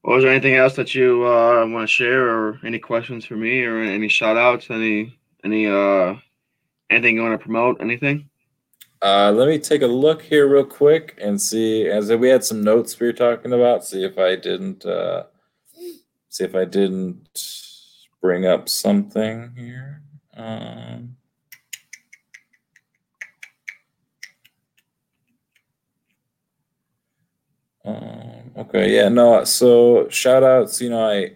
Well, 0.02 0.18
is 0.18 0.24
there 0.24 0.32
anything 0.32 0.56
else 0.56 0.76
that 0.76 0.94
you 0.94 1.24
uh, 1.24 1.64
want 1.66 1.84
to 1.84 1.92
share, 1.92 2.28
or 2.28 2.60
any 2.64 2.78
questions 2.78 3.24
for 3.24 3.36
me, 3.36 3.62
or 3.62 3.80
any 3.80 4.08
shout 4.08 4.36
outs, 4.36 4.70
any 4.70 5.16
any 5.44 5.66
uh 5.66 6.16
anything 6.90 7.16
you 7.16 7.22
want 7.22 7.38
to 7.38 7.42
promote, 7.42 7.80
anything? 7.80 8.28
Uh, 9.05 9.31
let 9.31 9.47
me 9.48 9.59
take 9.59 9.82
a 9.82 9.86
look 9.86 10.22
here 10.22 10.48
real 10.48 10.64
quick 10.64 11.16
and 11.20 11.40
see 11.40 11.86
as 11.86 12.10
we 12.10 12.28
had 12.28 12.43
some 12.43 12.64
notes 12.64 12.98
we 12.98 13.06
were 13.06 13.12
talking 13.12 13.52
about 13.52 13.85
see 13.85 14.02
if 14.02 14.18
i 14.18 14.35
didn't 14.35 14.85
uh, 14.86 15.24
see 16.31 16.44
if 16.44 16.55
i 16.55 16.64
didn't 16.64 17.28
bring 18.20 18.47
up 18.47 18.68
something 18.68 19.52
here 19.56 20.02
um, 20.36 21.16
Um, 27.85 28.51
okay, 28.56 28.94
yeah, 28.94 29.09
no. 29.09 29.44
So 29.44 30.09
shout 30.09 30.43
outs, 30.43 30.81
you 30.81 30.90
know, 30.90 31.06
I 31.06 31.32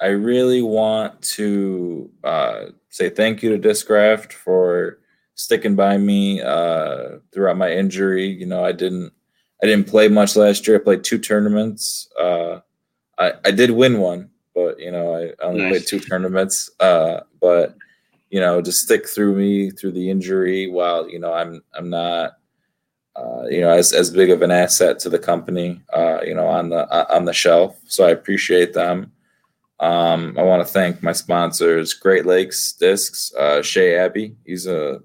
I 0.00 0.08
really 0.08 0.60
want 0.60 1.22
to 1.22 2.10
uh, 2.22 2.64
say 2.90 3.08
thank 3.08 3.42
you 3.42 3.56
to 3.56 3.68
Discraft 3.68 4.32
for 4.34 4.98
sticking 5.36 5.76
by 5.76 5.96
me 5.96 6.42
uh, 6.42 7.18
throughout 7.32 7.56
my 7.56 7.70
injury. 7.70 8.26
You 8.26 8.46
know, 8.46 8.64
I 8.64 8.72
didn't 8.72 9.12
I 9.62 9.66
didn't 9.66 9.86
play 9.86 10.08
much 10.08 10.34
last 10.34 10.66
year. 10.66 10.76
I 10.76 10.82
played 10.82 11.04
two 11.04 11.18
tournaments. 11.18 12.08
Uh, 12.20 12.60
I 13.18 13.34
I 13.44 13.50
did 13.52 13.70
win 13.70 13.98
one, 14.00 14.30
but 14.54 14.80
you 14.80 14.90
know, 14.90 15.14
I 15.14 15.32
only 15.44 15.62
Nice. 15.62 15.70
played 15.70 15.86
two 15.86 16.00
tournaments. 16.00 16.70
Uh, 16.80 17.20
but 17.40 17.76
you 18.30 18.40
know, 18.40 18.60
just 18.60 18.80
stick 18.80 19.08
through 19.08 19.36
me 19.36 19.70
through 19.70 19.92
the 19.92 20.10
injury 20.10 20.66
while 20.66 21.08
you 21.08 21.20
know 21.20 21.32
I'm 21.32 21.62
I'm 21.74 21.88
not 21.88 22.32
uh, 23.16 23.44
you 23.48 23.62
know, 23.62 23.70
as, 23.70 23.92
as 23.94 24.10
big 24.10 24.30
of 24.30 24.42
an 24.42 24.50
asset 24.50 24.98
to 24.98 25.08
the 25.08 25.18
company, 25.18 25.80
uh, 25.94 26.20
you 26.22 26.34
know, 26.34 26.46
on 26.46 26.68
the 26.68 26.86
uh, 26.92 27.06
on 27.08 27.24
the 27.24 27.32
shelf. 27.32 27.78
So 27.86 28.04
I 28.04 28.10
appreciate 28.10 28.74
them. 28.74 29.10
Um, 29.80 30.36
I 30.38 30.42
want 30.42 30.66
to 30.66 30.70
thank 30.72 31.02
my 31.02 31.12
sponsors, 31.12 31.94
Great 31.94 32.26
Lakes 32.26 32.72
Discs, 32.72 33.32
uh, 33.34 33.62
Shay 33.62 33.96
Abbey. 33.96 34.36
He's 34.44 34.66
a 34.66 35.02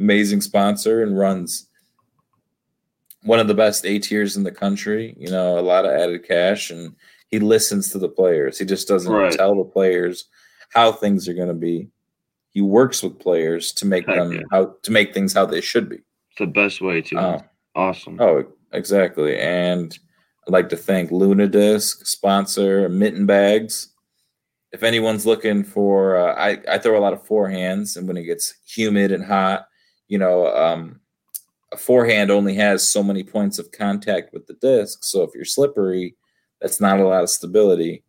amazing 0.00 0.40
sponsor 0.40 1.02
and 1.02 1.16
runs 1.18 1.68
one 3.22 3.38
of 3.38 3.48
the 3.48 3.54
best 3.54 3.84
A 3.84 3.98
tiers 3.98 4.36
in 4.36 4.42
the 4.42 4.50
country. 4.50 5.14
You 5.18 5.30
know, 5.30 5.58
a 5.58 5.60
lot 5.60 5.84
of 5.84 5.92
added 5.92 6.26
cash, 6.26 6.70
and 6.70 6.94
he 7.30 7.38
listens 7.38 7.90
to 7.90 7.98
the 7.98 8.08
players. 8.08 8.58
He 8.58 8.64
just 8.64 8.88
doesn't 8.88 9.12
Right. 9.12 9.32
tell 9.32 9.54
the 9.54 9.64
players 9.64 10.24
how 10.70 10.92
things 10.92 11.28
are 11.28 11.34
going 11.34 11.48
to 11.48 11.54
be. 11.54 11.88
He 12.52 12.60
works 12.62 13.02
with 13.02 13.18
players 13.18 13.72
to 13.72 13.86
make 13.86 14.06
Heck 14.06 14.16
them 14.16 14.32
yeah. 14.32 14.40
how 14.50 14.74
to 14.82 14.90
make 14.90 15.14
things 15.14 15.32
how 15.32 15.46
they 15.46 15.60
should 15.60 15.88
be. 15.88 15.96
It's 15.96 16.38
the 16.38 16.46
best 16.46 16.80
way 16.80 17.00
to. 17.02 17.18
Oh. 17.18 17.42
awesome. 17.76 18.16
Oh, 18.20 18.44
exactly. 18.72 19.38
And 19.38 19.96
I'd 20.46 20.52
like 20.52 20.68
to 20.70 20.76
thank 20.76 21.10
Luna 21.12 21.46
Disc, 21.46 22.06
sponsor 22.06 22.88
Mitten 22.88 23.26
Bags. 23.26 23.88
If 24.72 24.82
anyone's 24.82 25.26
looking 25.26 25.62
for, 25.64 26.16
uh, 26.16 26.34
I, 26.34 26.58
I 26.68 26.78
throw 26.78 26.98
a 26.98 27.02
lot 27.02 27.12
of 27.12 27.24
forehands, 27.26 27.96
and 27.96 28.06
when 28.08 28.16
it 28.16 28.22
gets 28.24 28.54
humid 28.64 29.12
and 29.12 29.24
hot, 29.24 29.66
you 30.10 30.18
know, 30.18 30.48
um, 30.54 31.00
a 31.72 31.76
forehand 31.76 32.30
only 32.30 32.54
has 32.56 32.92
so 32.92 33.02
many 33.02 33.22
points 33.22 33.58
of 33.58 33.70
contact 33.70 34.34
with 34.34 34.46
the 34.46 34.54
disc. 34.54 35.04
So 35.04 35.22
if 35.22 35.30
you're 35.34 35.44
slippery, 35.44 36.16
that's 36.60 36.80
not 36.80 36.98
a 36.98 37.06
lot 37.06 37.22
of 37.22 37.30
stability. 37.30 38.02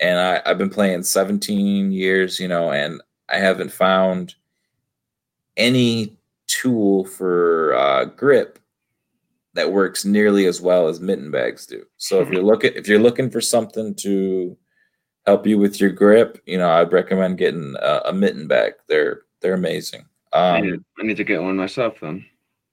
And 0.00 0.18
I, 0.18 0.40
I've 0.46 0.58
been 0.58 0.70
playing 0.70 1.02
17 1.02 1.90
years, 1.90 2.38
you 2.38 2.46
know, 2.46 2.70
and 2.70 3.02
I 3.28 3.38
haven't 3.38 3.72
found 3.72 4.36
any 5.56 6.16
tool 6.46 7.04
for 7.04 7.74
uh, 7.74 8.04
grip 8.04 8.60
that 9.54 9.72
works 9.72 10.04
nearly 10.04 10.46
as 10.46 10.60
well 10.60 10.86
as 10.86 11.00
mitten 11.00 11.32
bags 11.32 11.66
do. 11.66 11.84
So 11.96 12.20
if 12.20 12.30
you're 12.30 12.44
looking 12.44 12.72
if 12.76 12.86
you're 12.86 13.00
looking 13.00 13.28
for 13.28 13.40
something 13.40 13.96
to 13.96 14.56
help 15.26 15.48
you 15.48 15.58
with 15.58 15.80
your 15.80 15.90
grip, 15.90 16.40
you 16.46 16.56
know, 16.56 16.70
I'd 16.70 16.92
recommend 16.92 17.38
getting 17.38 17.74
a, 17.80 18.02
a 18.06 18.12
mitten 18.12 18.46
bag. 18.46 18.74
They're 18.86 19.22
they're 19.40 19.54
amazing. 19.54 20.06
I, 20.32 20.58
Um, 20.58 20.62
need, 20.70 20.80
I 20.98 21.02
need 21.04 21.16
to 21.16 21.24
get 21.24 21.42
one 21.42 21.56
myself 21.56 22.00
then. 22.00 22.24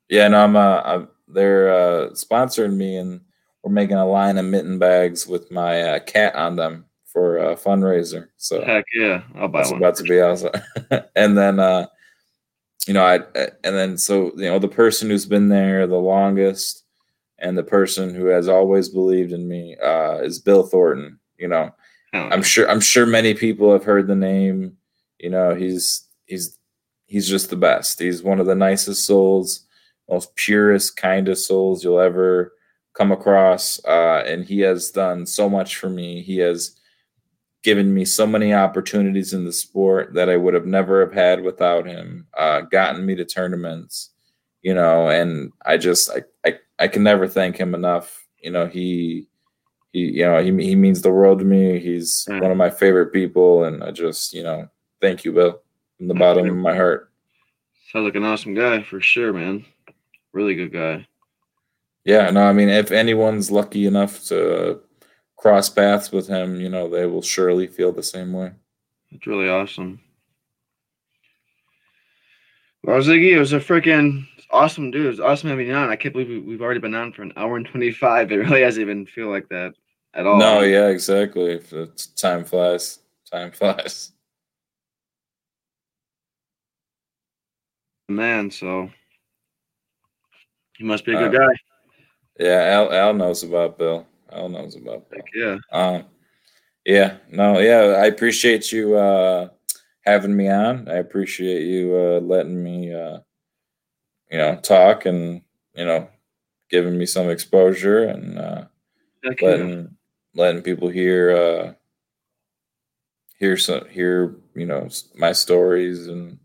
yeah, 0.10 0.28
no, 0.28 0.44
I'm 0.44 0.56
uh, 0.56 0.82
I'm, 0.86 1.08
they're 1.28 1.74
uh, 1.74 2.10
sponsoring 2.12 2.76
me, 2.76 2.98
and 2.98 3.22
we're 3.64 3.72
making 3.72 3.98
a 3.98 4.06
line 4.08 4.38
of 4.38 4.46
mitten 4.46 4.80
bags 4.80 5.28
with 5.28 5.52
my 5.52 5.82
uh, 5.82 6.00
cat 6.00 6.36
on 6.36 6.56
them 6.56 6.86
for 7.06 7.38
a 7.40 7.56
fundraiser. 7.56 8.28
So 8.38 8.64
Heck 8.64 8.86
yeah, 8.96 9.24
I'll 9.36 9.48
buy 9.48 9.64
one. 9.64 9.78
about 9.78 9.96
to 9.98 10.04
be 10.04 10.20
awesome. 10.22 10.52
and 11.16 11.38
then, 11.38 11.60
uh, 11.60 11.88
you 12.88 12.94
know, 12.94 13.04
I 13.06 13.16
and 13.64 13.76
then 13.76 13.98
so 13.98 14.32
you 14.38 14.46
know 14.46 14.60
the 14.60 14.68
person 14.68 15.10
who's 15.10 15.26
been 15.26 15.50
there 15.50 15.88
the 15.88 15.96
longest, 15.98 16.84
and 17.40 17.58
the 17.58 17.64
person 17.64 18.14
who 18.14 18.28
has 18.28 18.48
always 18.48 18.88
believed 18.90 19.32
in 19.34 19.48
me 19.48 19.76
uh, 19.84 20.18
is 20.20 20.40
Bill 20.40 20.64
Thornton. 20.64 21.20
You 21.38 21.50
know, 21.50 21.72
I'm 22.14 22.44
sure 22.44 22.70
I'm 22.70 22.80
sure 22.80 23.06
many 23.06 23.34
people 23.34 23.72
have 23.74 23.84
heard 23.84 24.08
the 24.08 24.16
name. 24.16 24.78
You 25.20 25.32
know, 25.32 25.54
he's 25.56 26.08
he's 26.26 26.57
he's 27.08 27.28
just 27.28 27.50
the 27.50 27.56
best. 27.56 28.00
He's 28.00 28.22
one 28.22 28.40
of 28.40 28.46
the 28.46 28.56
nicest 28.56 29.06
souls, 29.06 29.66
most 30.10 30.36
purest, 30.36 30.96
kindest 30.98 31.48
souls 31.48 31.84
you'll 31.84 32.00
ever 32.00 32.54
come 32.94 33.12
across. 33.12 33.84
Uh, 33.86 34.24
and 34.28 34.46
he 34.46 34.60
has 34.62 34.92
done 34.92 35.26
so 35.26 35.50
much 35.50 35.78
for 35.78 35.90
me. 35.90 36.22
He 36.22 36.38
has 36.38 36.78
given 37.64 37.94
me 37.94 38.06
so 38.06 38.26
many 38.28 38.54
opportunities 38.54 39.34
in 39.34 39.44
the 39.46 39.52
sport 39.52 40.14
that 40.14 40.30
I 40.30 40.38
would 40.38 40.54
have 40.54 40.66
never 40.66 41.02
have 41.02 41.14
had 41.14 41.42
without 41.44 41.86
him. 41.86 42.28
Uh, 42.38 42.62
gotten 42.62 43.06
me 43.06 43.16
to 43.16 43.26
tournaments, 43.26 44.12
you 44.62 44.74
know, 44.74 45.10
and 45.10 45.52
I 45.66 45.78
just 45.78 46.10
I 46.12 46.24
I, 46.46 46.60
I 46.80 46.88
can 46.88 47.04
never 47.04 47.28
thank 47.28 47.58
him 47.58 47.74
enough. 47.76 48.26
You 48.40 48.52
know, 48.52 48.68
he 48.68 49.28
he 49.92 50.00
you 50.00 50.26
know 50.26 50.42
he 50.42 50.52
he 50.64 50.76
means 50.76 51.02
the 51.02 51.12
world 51.12 51.40
to 51.40 51.46
me. 51.46 51.80
He's 51.80 52.26
Right. 52.30 52.42
one 52.42 52.52
of 52.52 52.58
my 52.58 52.70
favorite 52.70 53.12
people, 53.12 53.64
and 53.66 53.84
I 53.84 53.92
just 53.92 54.34
you 54.34 54.44
know 54.44 54.70
thank 55.02 55.26
you, 55.26 55.34
Bill, 55.34 55.62
from 55.98 56.08
the 56.08 56.14
bottom 56.14 56.48
of 56.48 56.56
my 56.56 56.76
heart. 56.76 57.12
Sounds 57.92 58.06
like 58.06 58.16
an 58.16 58.24
awesome 58.24 58.54
guy 58.54 58.84
for 58.84 59.02
sure, 59.02 59.34
man. 59.34 59.66
Really 60.34 60.56
good 60.56 60.74
guy. 60.74 61.08
Yeah, 62.04 62.30
no, 62.30 62.44
I 62.44 62.54
mean 62.54 62.70
if 62.70 62.92
anyone's 62.92 63.52
lucky 63.52 63.86
enough 63.86 64.24
to 64.26 64.82
cross 65.36 65.70
paths 65.70 66.12
with 66.12 66.28
him, 66.28 66.60
you 66.60 66.70
know, 66.70 66.90
they 66.90 67.06
will 67.06 67.22
surely 67.22 67.68
feel 67.68 67.92
the 67.92 68.04
same 68.04 68.34
way. 68.34 68.52
It's 69.12 69.28
really 69.28 69.50
awesome. 69.50 70.02
Well, 72.84 73.00
Ziggy, 73.02 73.34
it 73.34 73.40
was 73.40 73.54
a 73.54 73.60
freaking 73.60 74.28
awesome 74.52 74.92
dude. 74.92 75.06
It 75.06 75.10
was 75.10 75.20
awesome 75.20 75.50
having 75.50 75.68
you 75.68 75.74
on. 75.74 75.90
I 75.90 75.96
can't 75.96 76.14
believe 76.14 76.46
we, 76.46 76.54
have 76.54 76.62
already 76.62 76.80
been 76.80 76.96
on 76.96 77.12
for 77.12 77.24
an 77.24 77.34
hour 77.36 77.58
and 77.58 77.66
25. 77.66 78.32
It 78.32 78.36
really 78.36 78.62
doesn't 78.62 78.82
even 78.82 79.06
feel 79.06 79.30
like 79.30 79.50
that 79.50 79.74
at 80.14 80.26
all. 80.26 80.38
No, 80.38 80.62
yeah, 80.62 80.88
exactly. 80.88 81.54
If 81.54 81.74
time 82.16 82.44
flies, 82.44 83.00
time 83.32 83.52
flies. 83.52 84.12
Man, 88.10 88.50
so 88.50 88.90
he 90.78 90.84
must 90.84 91.06
be 91.06 91.14
a 91.14 91.18
good 91.18 91.36
uh, 91.36 91.40
guy. 91.40 91.54
Yeah, 92.40 92.64
Al, 92.64 92.94
Al 92.94 93.14
knows 93.14 93.44
about 93.44 93.78
Bill. 93.78 94.06
Al 94.32 94.48
knows 94.48 94.76
about 94.76 95.10
Bill. 95.10 95.20
Heck 95.20 95.26
yeah. 95.36 95.58
Um, 95.72 96.06
yeah, 96.86 97.18
no, 97.30 97.60
yeah, 97.60 97.98
I 98.02 98.06
appreciate 98.06 98.72
you 98.72 98.96
uh, 98.96 99.50
having 100.06 100.36
me 100.36 100.50
on. 100.50 100.88
I 100.88 100.96
appreciate 100.96 101.64
you 101.64 101.96
uh, 101.96 102.20
letting 102.22 102.64
me, 102.64 102.94
uh, 102.94 103.20
you 104.32 104.38
know, 104.38 104.56
talk 104.58 105.06
and 105.06 105.42
you 105.76 105.86
know, 105.86 106.08
giving 106.70 106.98
me 106.98 107.06
some 107.06 107.30
exposure 107.30 108.06
and 108.06 108.40
uh, 108.40 108.66
letting 109.42 109.98
letting 110.34 110.62
people 110.62 110.88
hear 110.88 111.32
uh, 111.32 111.74
hear 113.38 113.58
some 113.58 113.86
hear 113.90 114.36
you 114.56 114.66
know 114.66 114.88
my 115.16 115.34
stories 115.34 116.08
and 116.08 116.40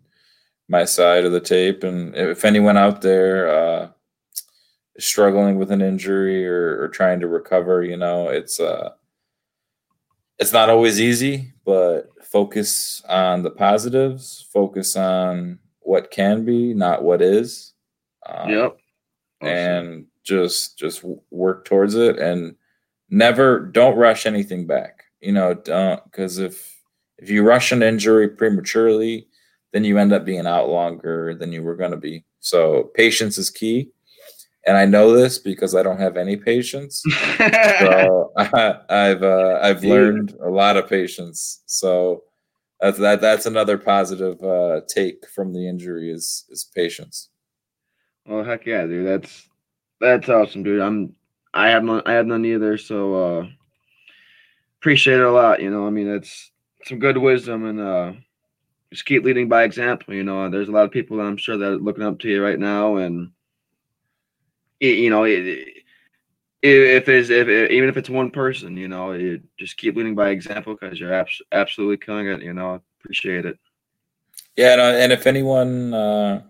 my 0.68 0.84
side 0.84 1.24
of 1.24 1.32
the 1.32 1.40
tape. 1.40 1.84
And 1.84 2.14
if 2.14 2.44
anyone 2.44 2.76
out 2.76 3.02
there 3.02 3.48
uh, 3.48 3.88
is 4.96 5.04
struggling 5.04 5.58
with 5.58 5.70
an 5.70 5.82
injury 5.82 6.46
or, 6.46 6.82
or 6.82 6.88
trying 6.88 7.20
to 7.20 7.28
recover, 7.28 7.82
you 7.82 7.96
know, 7.96 8.28
it's 8.28 8.60
uh, 8.60 8.90
it's 10.38 10.52
not 10.52 10.70
always 10.70 11.00
easy, 11.00 11.52
but 11.64 12.10
focus 12.22 13.02
on 13.08 13.42
the 13.42 13.50
positives. 13.50 14.48
Focus 14.52 14.96
on 14.96 15.58
what 15.80 16.10
can 16.10 16.44
be, 16.44 16.74
not 16.74 17.02
what 17.02 17.22
is. 17.22 17.74
Um, 18.26 18.50
yep. 18.50 18.76
Awesome. 19.40 19.54
And 19.54 20.06
just 20.24 20.78
just 20.78 21.04
work 21.30 21.64
towards 21.64 21.94
it 21.94 22.18
and 22.18 22.54
never 23.10 23.60
don't 23.60 23.96
rush 23.96 24.26
anything 24.26 24.66
back. 24.66 25.04
You 25.20 25.32
know, 25.32 25.54
don't 25.54 26.02
because 26.04 26.38
if 26.38 26.80
if 27.18 27.30
you 27.30 27.44
rush 27.44 27.70
an 27.70 27.82
injury 27.82 28.28
prematurely, 28.28 29.28
then 29.72 29.84
you 29.84 29.98
end 29.98 30.12
up 30.12 30.24
being 30.24 30.46
out 30.46 30.68
longer 30.68 31.34
than 31.34 31.52
you 31.52 31.62
were 31.62 31.76
going 31.76 31.90
to 31.90 31.96
be. 31.96 32.24
So 32.40 32.90
patience 32.94 33.38
is 33.38 33.50
key. 33.50 33.90
And 34.66 34.76
I 34.76 34.84
know 34.84 35.12
this 35.12 35.38
because 35.38 35.74
I 35.74 35.82
don't 35.82 35.98
have 35.98 36.16
any 36.16 36.36
patience. 36.36 37.02
so 37.38 38.32
I, 38.36 38.78
have 38.88 39.22
uh, 39.22 39.58
I've 39.60 39.82
learned 39.82 40.36
a 40.42 40.48
lot 40.48 40.76
of 40.76 40.88
patience. 40.88 41.62
So 41.66 42.22
that's 42.80 42.98
that 42.98 43.20
that's 43.20 43.46
another 43.46 43.78
positive 43.78 44.40
uh, 44.42 44.82
take 44.88 45.26
from 45.28 45.52
the 45.52 45.68
injury 45.68 46.12
is 46.12 46.44
is 46.50 46.64
patience. 46.74 47.30
Well, 48.26 48.44
heck 48.44 48.66
yeah, 48.66 48.86
dude. 48.86 49.06
That's 49.06 49.48
that's 50.00 50.28
awesome, 50.28 50.62
dude. 50.62 50.80
I'm 50.80 51.14
I 51.54 51.70
have 51.70 51.82
none 51.82 52.02
I 52.06 52.12
have 52.12 52.26
none 52.26 52.44
either. 52.44 52.78
So 52.78 53.14
uh, 53.14 53.46
appreciate 54.80 55.18
it 55.18 55.26
a 55.26 55.30
lot. 55.30 55.60
You 55.60 55.70
know, 55.70 55.86
I 55.86 55.90
mean, 55.90 56.08
it's 56.08 56.50
some 56.84 56.98
good 56.98 57.18
wisdom 57.18 57.64
and 57.66 57.80
uh, 57.80 58.12
just 58.92 59.06
keep 59.06 59.24
leading 59.24 59.48
by 59.48 59.64
example. 59.64 60.14
You 60.14 60.22
know, 60.22 60.48
there's 60.50 60.68
a 60.68 60.72
lot 60.72 60.84
of 60.84 60.90
people 60.90 61.16
that 61.16 61.24
I'm 61.24 61.38
sure 61.38 61.56
that 61.56 61.66
are 61.66 61.76
looking 61.76 62.04
up 62.04 62.18
to 62.20 62.28
you 62.28 62.44
right 62.44 62.58
now, 62.58 62.96
and 62.96 63.32
you 64.80 65.08
know, 65.08 65.24
if 65.24 65.38
it's 66.62 67.30
if 67.30 67.48
even 67.70 67.88
if 67.88 67.96
it's 67.96 68.10
one 68.10 68.30
person, 68.30 68.76
you 68.76 68.88
know, 68.88 69.38
just 69.58 69.78
keep 69.78 69.96
leading 69.96 70.14
by 70.14 70.28
example 70.28 70.76
because 70.78 71.00
you're 71.00 71.14
abs- 71.14 71.42
absolutely 71.52 71.96
killing 71.96 72.28
it. 72.28 72.42
You 72.42 72.52
know, 72.52 72.82
appreciate 73.00 73.46
it. 73.46 73.58
Yeah, 74.56 74.72
and, 74.72 74.80
uh, 74.80 74.84
and 74.84 75.12
if 75.12 75.26
anyone, 75.26 75.94
uh, 75.94 76.42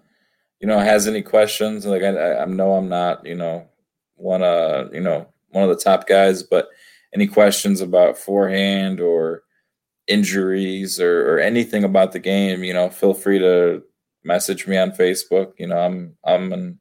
you 0.59 0.67
know, 0.67 0.81
has 0.81 1.07
any 1.07 1.23
questions, 1.23 1.87
like 1.87 2.03
I, 2.03 2.39
I 2.39 2.45
know 2.47 2.75
I'm 2.75 2.89
not, 2.89 3.25
you 3.25 3.37
know, 3.37 3.69
one 4.17 4.43
uh, 4.43 4.89
you 4.93 5.01
know, 5.01 5.29
one 5.51 5.63
of 5.63 5.71
the 5.71 5.83
top 5.83 6.09
guys, 6.09 6.43
but 6.43 6.69
any 7.15 7.29
questions 7.29 7.81
about 7.81 8.19
forehand 8.19 9.01
or 9.01 9.45
injuries 10.09 11.01
or, 11.01 11.35
or 11.35 11.39
anything 11.39 11.85
about 11.85 12.13
the 12.13 12.19
game, 12.19 12.65
you 12.65 12.73
know, 12.73 12.91
feel 12.91 13.15
free 13.15 13.39
to 13.39 13.83
message 14.25 14.67
me 14.67 14.77
on 14.77 14.93
Facebook. 14.93 15.53
You 15.59 15.69
know, 15.69 15.79
I'm 15.79 16.17
I'm 16.25 16.53
an 16.53 16.79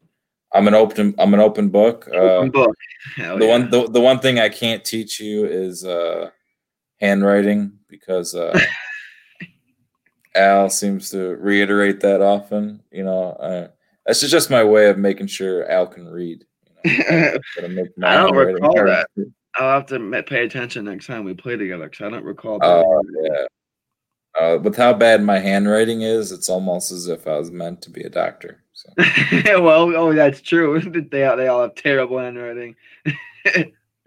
I'm 0.53 0.68
an 0.68 0.73
open 0.73 1.15
I'm 1.18 1.34
an 1.34 1.39
open 1.39 1.69
book. 1.69 2.07
Open 2.14 2.49
uh, 2.49 2.52
book. 2.52 2.76
Hell 3.15 3.38
the 3.38 3.45
yeah. 3.45 3.52
one 3.52 3.69
the, 3.69 3.88
the 3.89 4.02
one 4.02 4.19
thing 4.19 4.39
I 4.39 4.49
can't 4.49 4.84
teach 4.84 5.19
you 5.19 5.45
is 5.45 5.85
uh, 5.85 6.30
handwriting 6.99 7.73
because 7.88 8.35
uh, 8.35 8.57
Al 10.35 10.69
seems 10.69 11.10
to 11.11 11.35
reiterate 11.35 12.02
that 12.02 12.22
often. 12.22 12.81
You 12.91 13.03
know, 13.03 13.31
uh, 13.31 13.68
that's 14.06 14.22
just 14.22 14.49
my 14.49 14.64
way 14.64 14.89
of 14.89 14.98
making 14.98 15.27
sure 15.27 15.69
Al 15.69 15.88
can 15.88 16.07
read. 16.07 16.45
You 16.84 16.98
know, 16.98 17.38
I 18.03 18.15
don't 18.15 18.35
recall 18.35 18.73
that. 18.73 19.07
I'll 19.56 19.80
have 19.80 19.86
to 19.88 20.23
pay 20.23 20.45
attention 20.45 20.86
next 20.86 21.07
time 21.07 21.23
we 21.23 21.34
play 21.34 21.57
together 21.57 21.90
because 21.90 22.06
I 22.06 22.10
don't 22.10 22.23
recall. 22.23 22.60
That. 22.60 22.65
Oh 22.68 23.03
yeah. 23.23 23.45
Uh, 24.40 24.57
with 24.60 24.78
how 24.78 24.94
bad 24.94 25.22
my 25.22 25.40
handwriting 25.40 26.03
is, 26.03 26.32
it's 26.32 26.49
almost 26.49 26.91
as 26.91 27.07
if 27.07 27.28
I 27.28 27.38
was 27.38 27.52
meant 27.52 27.82
to 27.82 27.90
be 27.90 28.03
a 28.03 28.10
doctor. 28.10 28.64
So. 28.73 28.90
well, 29.61 29.94
oh, 29.95 30.14
that's 30.14 30.41
true. 30.41 30.80
they 31.11 31.26
all, 31.26 31.36
they 31.36 31.48
all 31.48 31.64
have 31.64 31.76
terrible 31.76 32.18
handwriting. 32.18 32.76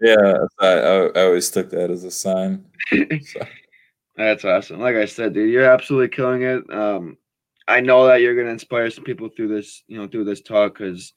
yeah, 0.01 0.37
I, 0.59 0.67
I, 0.67 1.23
always 1.23 1.51
took 1.51 1.69
that 1.69 1.91
as 1.91 2.03
a 2.03 2.11
sign. 2.11 2.65
So. 2.89 3.45
That's 4.17 4.45
awesome. 4.45 4.79
Like 4.79 4.95
I 4.95 5.05
said, 5.05 5.33
dude, 5.33 5.51
you're 5.51 5.69
absolutely 5.69 6.07
killing 6.07 6.41
it. 6.41 6.63
Um, 6.73 7.17
I 7.67 7.81
know 7.81 8.07
that 8.07 8.21
you're 8.21 8.35
gonna 8.35 8.49
inspire 8.49 8.89
some 8.89 9.03
people 9.03 9.29
through 9.29 9.49
this, 9.49 9.83
you 9.87 9.97
know, 9.97 10.07
through 10.07 10.25
this 10.25 10.41
talk 10.41 10.77
because 10.77 11.13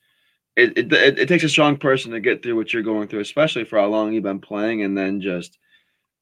it, 0.59 0.93
it, 0.93 1.19
it, 1.19 1.29
takes 1.29 1.45
a 1.45 1.49
strong 1.49 1.77
person 1.77 2.11
to 2.11 2.21
get 2.21 2.43
through 2.43 2.57
what 2.57 2.73
you're 2.73 2.83
going 2.83 3.09
through, 3.09 3.21
especially 3.21 3.65
for 3.65 3.79
how 3.79 3.87
long 3.87 4.13
you've 4.13 4.25
been 4.25 4.41
playing, 4.41 4.83
and 4.83 4.97
then 4.97 5.21
just 5.21 5.59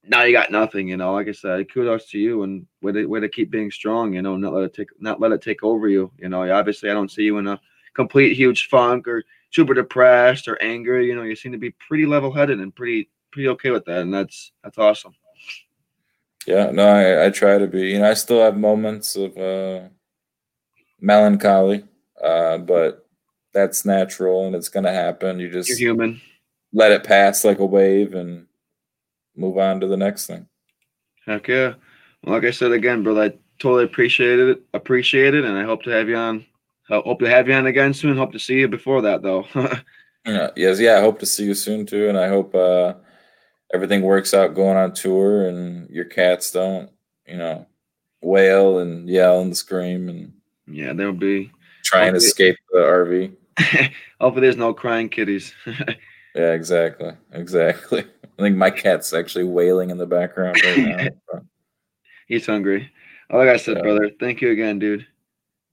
now 0.05 0.23
you 0.23 0.33
got 0.33 0.51
nothing. 0.51 0.89
You 0.89 0.97
know, 0.97 1.15
like 1.15 1.29
I 1.29 1.33
said, 1.33 1.73
kudos 1.73 2.11
to 2.11 2.19
you 2.19 2.43
and 2.43 2.67
way 2.83 2.93
to, 2.93 3.07
way 3.07 3.21
to 3.21 3.29
keep 3.29 3.51
being 3.51 3.71
strong. 3.71 4.13
You 4.13 4.23
know, 4.23 4.37
not 4.37 4.53
let 4.53 4.65
it 4.65 4.75
take 4.75 4.89
not 5.01 5.21
let 5.21 5.33
it 5.33 5.43
take 5.43 5.63
over 5.63 5.89
you. 5.89 6.13
You 6.19 6.29
know, 6.29 6.51
obviously 6.53 6.91
I 6.91 6.95
don't 6.95 7.11
see 7.11 7.23
you 7.23 7.39
in 7.39 7.47
a 7.47 7.61
complete 7.95 8.37
huge 8.37 8.69
funk 8.69 9.09
or 9.09 9.25
super 9.51 9.75
depressed 9.75 10.49
or 10.49 10.61
angry. 10.63 11.07
You 11.07 11.17
know, 11.17 11.23
you 11.23 11.35
seem 11.35 11.53
to 11.53 11.59
be 11.59 11.71
pretty 11.71 12.05
level 12.07 12.33
headed 12.33 12.61
and 12.61 12.75
pretty 12.75 13.09
pretty 13.33 13.49
okay 13.49 13.71
with 13.71 13.85
that, 13.87 14.03
and 14.03 14.13
that's 14.13 14.53
that's 14.63 14.79
awesome. 14.79 15.15
Yeah, 16.47 16.71
no, 16.71 16.87
I, 16.87 17.27
I 17.27 17.31
try 17.31 17.59
to 17.59 17.67
be. 17.67 17.91
You 17.91 18.01
know, 18.01 18.11
I 18.11 18.15
still 18.15 18.41
have 18.41 18.57
moments 18.57 19.17
of 19.17 19.37
uh, 19.37 19.89
melancholy, 21.01 21.85
uh, 22.23 22.59
but 22.59 23.06
that's 23.57 23.87
natural 23.87 24.47
and 24.47 24.55
it's 24.55 24.69
going 24.69 24.85
to 24.85 24.93
happen. 24.93 25.41
You 25.41 25.51
just 25.51 25.71
You're 25.71 25.79
human. 25.79 26.21
Let 26.75 26.93
it 26.93 27.05
pass 27.05 27.43
like 27.43 27.59
a 27.59 27.65
wave 27.65 28.15
and 28.15 28.47
move 29.35 29.57
on 29.57 29.81
to 29.81 29.87
the 29.87 29.97
next 29.97 30.27
thing. 30.27 30.47
Heck 31.25 31.49
yeah. 31.49 31.75
Well, 32.23 32.35
like 32.35 32.45
I 32.45 32.51
said 32.51 32.73
again, 32.73 33.03
brother, 33.03 33.23
I 33.23 33.39
totally 33.59 33.85
appreciate 33.85 34.39
it. 34.39 34.63
Appreciate 34.75 35.35
it, 35.35 35.45
and 35.45 35.57
I 35.57 35.65
hope 35.65 35.83
to 35.85 35.91
have 35.91 36.09
you 36.09 36.17
on. 36.17 36.45
I 36.91 36.97
hope 36.97 37.19
to 37.21 37.31
have 37.31 37.49
you 37.49 37.55
on 37.55 37.67
again 37.67 37.95
soon. 37.95 38.17
Hope 38.17 38.33
to 38.33 38.39
see 38.39 38.61
you 38.61 38.69
before 38.69 39.01
that, 39.03 39.23
though. 39.23 39.47
yeah, 40.27 40.51
yes, 40.57 40.79
yeah. 40.79 40.99
I 40.99 41.01
hope 41.01 41.19
to 41.21 41.27
see 41.27 41.45
you 41.45 41.55
soon 41.55 41.87
too, 41.87 42.09
and 42.11 42.19
I 42.19 42.29
hope 42.29 42.55
uh, 42.55 42.95
everything 43.73 44.03
works 44.03 44.35
out 44.35 44.55
going 44.55 44.77
on 44.77 44.93
tour, 44.93 45.49
and 45.49 45.89
your 45.89 46.05
cats 46.05 46.51
don't, 46.51 46.91
you 47.27 47.39
know, 47.39 47.67
wail 48.21 48.81
and 48.81 49.09
yell 49.09 49.41
and 49.41 49.57
scream, 49.57 50.11
and 50.11 50.33
yeah, 50.69 50.93
they'll 50.93 51.13
be 51.13 51.51
trying 51.85 52.13
to 52.13 52.19
escape 52.19 52.57
the 52.71 52.81
RV. 52.81 53.35
Hopefully, 54.21 54.43
there's 54.43 54.57
no 54.57 54.75
crying 54.75 55.09
kitties. 55.09 55.55
yeah, 56.35 56.53
exactly, 56.53 57.13
exactly. 57.33 58.05
I 58.39 58.43
think 58.43 58.57
my 58.57 58.71
cat's 58.71 59.13
actually 59.13 59.45
wailing 59.45 59.91
in 59.91 59.99
the 59.99 60.07
background 60.07 60.61
right 60.65 61.13
now. 61.33 61.41
He's 62.29 62.47
hungry. 62.47 62.91
Oh, 63.31 63.39
like 63.39 63.49
I 63.49 63.57
said, 63.57 63.79
yeah. 63.79 63.83
brother, 63.83 64.11
thank 64.21 64.41
you 64.41 64.51
again, 64.51 64.79
dude. 64.79 65.07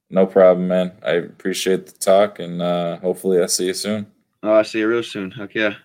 No 0.10 0.26
problem, 0.26 0.68
man. 0.68 0.92
I 1.04 1.14
appreciate 1.14 1.88
the 1.88 1.94
talk, 1.94 2.40
and 2.40 2.62
uh, 2.62 2.98
hopefully, 2.98 3.42
I 3.42 3.48
see 3.48 3.68
you 3.68 3.74
soon. 3.74 4.08
Oh, 4.44 4.54
I 4.54 4.64
see 4.64 4.80
you 4.80 4.88
real 4.88 5.04
soon. 5.04 5.32
Heck 5.32 5.56
yeah. 5.56 5.76